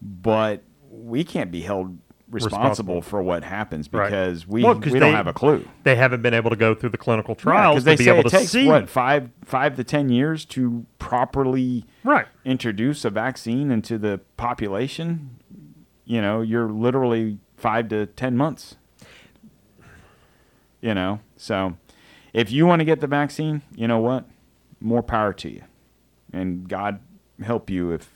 but 0.00 0.62
we 0.90 1.24
can't 1.24 1.50
be 1.50 1.62
held 1.62 1.98
responsible, 2.30 2.96
Responsible. 2.96 3.02
for 3.02 3.22
what 3.22 3.44
happens 3.44 3.88
Right. 3.92 4.06
because 4.10 4.46
we, 4.48 4.64
Well, 4.64 4.74
we 4.78 4.98
don't 4.98 5.14
have 5.14 5.26
a 5.28 5.32
clue. 5.32 5.64
They 5.84 5.94
haven't 5.96 6.22
been 6.22 6.34
able 6.34 6.50
to 6.50 6.56
go 6.56 6.74
through 6.74 6.88
the 6.90 6.98
clinical 6.98 7.34
trials 7.36 7.84
they 7.84 7.94
to 7.96 8.02
be 8.04 8.10
able 8.10 8.24
to 8.24 8.30
takes 8.30 8.50
see. 8.50 8.66
what 8.66 8.88
five 8.88 9.30
five 9.44 9.76
to 9.76 9.84
ten 9.84 10.08
years 10.08 10.44
to 10.46 10.86
properly 10.98 11.84
Right. 12.02 12.26
introduce 12.44 13.04
a 13.04 13.10
vaccine 13.10 13.70
into 13.70 13.96
the 13.98 14.20
population. 14.36 15.36
You 16.04 16.20
know, 16.20 16.40
you're 16.40 16.68
literally 16.68 17.38
five 17.56 17.88
to 17.90 18.06
ten 18.06 18.36
months. 18.36 18.76
You 20.80 20.94
know, 20.94 21.20
so 21.36 21.76
if 22.32 22.52
you 22.52 22.66
want 22.66 22.80
to 22.80 22.84
get 22.84 23.00
the 23.00 23.06
vaccine, 23.06 23.62
you 23.74 23.88
know 23.88 23.98
what? 23.98 24.24
More 24.80 25.02
power 25.02 25.32
to 25.32 25.48
you, 25.50 25.62
and 26.32 26.68
God 26.68 27.00
help 27.42 27.70
you 27.70 27.92
if 27.92 28.14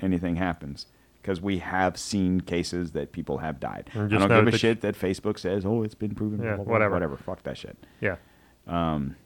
anything 0.00 0.36
happens. 0.36 0.86
Because 1.26 1.40
we 1.40 1.58
have 1.58 1.98
seen 1.98 2.40
cases 2.40 2.92
that 2.92 3.10
people 3.10 3.38
have 3.38 3.58
died. 3.58 3.90
I 3.96 4.06
don't 4.06 4.28
give 4.28 4.54
a 4.54 4.56
shit 4.56 4.80
that 4.82 4.94
Facebook 4.96 5.40
says, 5.40 5.66
"Oh, 5.66 5.82
it's 5.82 5.96
been 5.96 6.14
proven." 6.14 6.40
Yeah, 6.40 6.54
blah, 6.54 6.64
blah, 6.64 6.72
whatever. 6.72 6.94
Whatever. 6.94 7.16
Fuck 7.16 7.42
that 7.42 7.58
shit. 7.58 7.76
Yeah. 8.00 8.14
Um, 8.68 9.16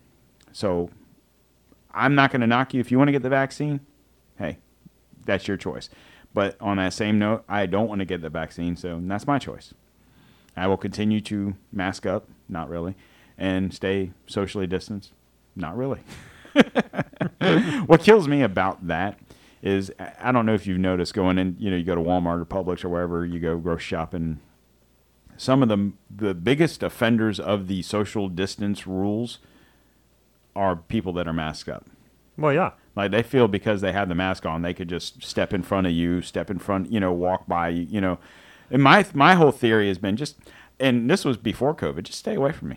so 0.51 0.89
I'm 1.93 2.14
not 2.14 2.31
going 2.31 2.40
to 2.40 2.47
knock 2.47 2.72
you 2.72 2.81
if 2.81 2.90
you 2.90 2.97
want 2.97 3.09
to 3.09 3.12
get 3.12 3.22
the 3.22 3.28
vaccine. 3.28 3.81
Hey, 4.39 4.56
that's 5.27 5.47
your 5.47 5.59
choice. 5.59 5.90
But 6.32 6.56
on 6.59 6.78
that 6.78 6.94
same 6.94 7.18
note, 7.18 7.44
I 7.51 7.66
don't 7.66 7.86
want 7.86 7.98
to 7.98 8.06
get 8.06 8.22
the 8.22 8.31
vaccine, 8.31 8.77
so 8.77 8.98
that's 9.02 9.27
my 9.27 9.39
choice. 9.39 9.74
I 10.56 10.68
will 10.68 10.78
continue 10.78 11.20
to 11.20 11.55
mask 11.70 12.06
up, 12.06 12.31
not 12.48 12.70
really, 12.70 12.97
and 13.36 13.74
stay 13.74 14.12
socially 14.27 14.66
distanced, 14.66 15.12
not 15.55 15.77
really. 15.77 16.01
what 17.85 18.01
kills 18.01 18.27
me 18.27 18.40
about 18.40 18.86
that 18.86 19.18
is 19.62 19.93
I- 19.99 20.32
don't 20.32 20.47
know 20.47 20.55
if 20.55 20.66
you've 20.66 20.78
noticed 20.78 21.15
going 21.15 21.39
in, 21.39 21.57
you 21.59 21.70
know, 21.70 21.77
you 21.77 21.85
go 21.85 21.95
to 21.95 22.01
Walmart 22.01 22.41
or 22.41 22.45
Publix 22.45 22.85
or 22.85 22.89
wherever 22.89 23.24
you 23.24 23.39
go 23.41 23.59
grocery 23.59 23.82
shopping. 23.85 24.41
Some 25.37 25.62
of 25.62 25.69
the 25.69 25.93
the 26.15 26.35
biggest 26.35 26.82
offenders 26.82 27.41
of 27.41 27.66
the 27.66 27.82
social 27.82 28.28
distance 28.28 28.87
rules 28.87 29.39
are 30.55 30.77
people 30.77 31.12
that 31.15 31.27
are 31.28 31.32
masked 31.32 31.69
up. 31.69 31.87
Well, 32.37 32.53
yeah. 32.53 32.73
Like 32.97 33.11
they 33.12 33.23
feel 33.23 33.49
because 33.49 33.81
they 33.81 33.93
have 33.93 34.09
the 34.09 34.15
mask 34.15 34.45
on, 34.45 34.62
they 34.62 34.74
could 34.74 34.89
just 34.89 35.23
step 35.23 35.53
in 35.55 35.62
front 35.62 35.87
of 35.87 35.93
you, 35.93 36.23
step 36.23 36.51
in 36.51 36.59
front, 36.59 36.91
you 36.91 37.01
know, 37.01 37.12
walk 37.12 37.47
by, 37.47 37.69
you 37.69 37.87
you 37.89 38.01
know. 38.01 38.19
And 38.70 38.82
my 38.82 39.05
my 39.15 39.35
whole 39.35 39.53
theory 39.53 39.89
has 39.89 39.99
been 39.99 40.16
just, 40.16 40.37
and 40.78 41.09
this 41.09 41.24
was 41.24 41.37
before 41.37 41.74
COVID. 41.74 42.03
Just 42.05 42.19
stay 42.19 42.35
away 42.35 42.53
from 42.53 42.70
me. 42.70 42.77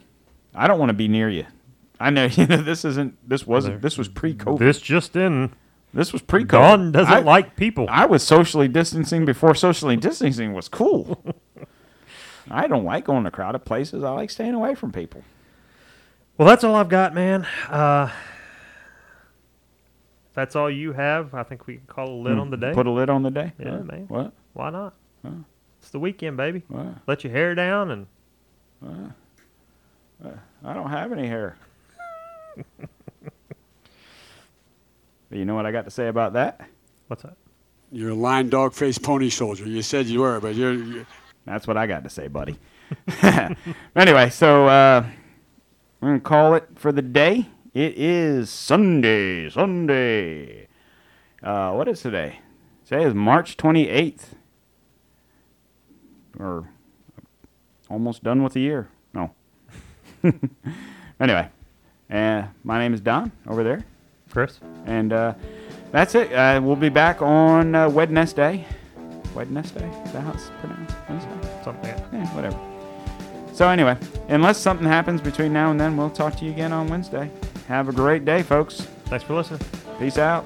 I 0.55 0.68
don't 0.68 0.80
want 0.80 0.89
to 0.89 0.93
be 0.93 1.07
near 1.07 1.30
you. 1.30 1.45
I 1.99 2.10
know 2.10 2.26
you 2.31 2.45
know 2.45 2.61
this 2.61 2.85
isn't. 2.85 3.18
This 3.27 3.47
wasn't. 3.47 3.81
This 3.81 3.97
was 3.97 4.07
pre-COVID. 4.07 4.60
This 4.60 4.80
just 4.80 5.15
in. 5.15 5.53
This 5.93 6.11
was 6.11 6.21
pre-COVID. 6.21 6.47
Dawn 6.49 6.91
doesn't 6.91 7.13
I- 7.13 7.19
like 7.19 7.55
people. 7.55 7.85
I 7.89 8.05
was 8.05 8.23
socially 8.23 8.67
distancing 8.67 9.25
before 9.25 9.53
socially 9.55 9.95
distancing 9.95 10.53
was 10.53 10.67
cool. 10.67 11.23
I 12.51 12.67
don't 12.67 12.83
like 12.83 13.05
going 13.05 13.23
to 13.23 13.31
crowded 13.31 13.59
places. 13.59 14.03
I 14.03 14.09
like 14.11 14.29
staying 14.29 14.53
away 14.53 14.75
from 14.75 14.91
people. 14.91 15.23
Well, 16.37 16.47
that's 16.47 16.63
all 16.63 16.75
I've 16.75 16.89
got, 16.89 17.13
man. 17.13 17.47
Uh, 17.69 18.09
if 20.29 20.33
that's 20.33 20.55
all 20.55 20.69
you 20.69 20.93
have. 20.93 21.33
I 21.33 21.43
think 21.43 21.67
we 21.67 21.77
can 21.77 21.85
call 21.85 22.09
a 22.09 22.19
lid 22.21 22.37
on 22.37 22.49
the 22.49 22.57
day. 22.57 22.73
Put 22.73 22.87
a 22.87 22.91
lid 22.91 23.09
on 23.09 23.23
the 23.23 23.31
day. 23.31 23.53
Yeah, 23.59 23.77
man. 23.77 24.05
What? 24.07 24.33
Why 24.53 24.71
not? 24.71 24.95
It's 25.79 25.91
the 25.91 25.99
weekend, 25.99 26.37
baby. 26.37 26.63
What? 26.67 26.87
Let 27.07 27.23
your 27.23 27.31
hair 27.31 27.55
down 27.55 27.91
and 27.91 28.07
I 30.65 30.73
don't 30.73 30.89
have 30.89 31.11
any 31.11 31.27
hair. 31.27 31.57
but 35.34 35.39
you 35.39 35.45
know 35.45 35.55
what 35.55 35.65
I 35.65 35.72
got 35.72 35.85
to 35.85 35.89
say 35.89 36.10
about 36.10 36.34
that? 36.34 36.61
what's 37.07 37.23
that? 37.23 37.38
You're 37.91 38.11
a 38.11 38.14
lying 38.14 38.49
dog 38.49 38.72
faced 38.72 39.01
pony 39.01 39.31
soldier. 39.31 39.65
You 39.65 39.81
said 39.81 40.05
you 40.05 40.19
were, 40.19 40.39
but 40.39 40.53
you're. 40.53 40.73
you're 40.76 41.07
That's 41.43 41.65
what 41.65 41.76
I 41.76 41.88
got 41.88 42.03
to 42.03 42.10
say, 42.11 42.27
buddy. 42.27 42.60
anyway, 43.95 44.30
so 44.30 44.68
uh, 44.68 45.03
we're 45.99 46.10
going 46.10 46.19
to 46.19 46.23
call 46.23 46.53
it 46.53 46.68
for 46.76 46.91
the 46.91 47.01
day. 47.01 47.47
It 47.73 47.97
is 47.97 48.51
Sunday. 48.51 49.49
Sunday. 49.49 50.68
Uh, 51.41 51.72
what 51.72 51.88
is 51.88 52.03
today? 52.03 52.38
Today 52.85 53.03
is 53.03 53.15
March 53.15 53.57
28th. 53.57 54.35
Or 56.38 56.69
almost 57.89 58.23
done 58.23 58.43
with 58.43 58.53
the 58.53 58.61
year. 58.61 58.88
No. 59.15 59.34
anyway, 61.19 61.49
uh, 62.11 62.43
my 62.64 62.77
name 62.77 62.93
is 62.93 63.01
Don 63.01 63.31
over 63.47 63.64
there. 63.64 63.84
Chris? 64.34 64.60
And 64.85 65.14
uh, 65.14 65.35
that's 65.91 66.15
it. 66.15 66.34
Uh, 66.34 66.60
we'll 66.61 66.76
be 66.76 66.89
back 66.89 67.22
on 67.22 67.76
uh, 67.76 67.88
Wednesday. 67.88 68.65
Wednesday? 69.35 69.88
Is 70.05 70.11
that 70.11 70.22
how 70.22 70.34
it's 70.34 70.49
pronounced? 70.60 70.95
Wednesday? 71.07 71.61
Something. 71.64 71.89
Yeah, 72.11 72.27
whatever. 72.35 72.60
So 73.53 73.69
anyway, 73.69 73.95
unless 74.30 74.57
something 74.57 74.88
happens 74.88 75.22
between 75.22 75.53
now 75.53 75.69
and 75.69 75.80
then, 75.80 75.95
we'll 75.95 76.10
talk 76.10 76.35
to 76.38 76.45
you 76.45 76.51
again 76.51 76.73
on 76.73 76.88
Wednesday. 76.88 77.30
Have 77.68 77.88
a 77.88 77.93
great 77.93 78.26
day, 78.26 78.41
folks. 78.41 78.81
Thanks 79.05 79.23
for 79.23 79.35
listening. 79.35 79.61
Peace 79.99 80.18
out. 80.18 80.43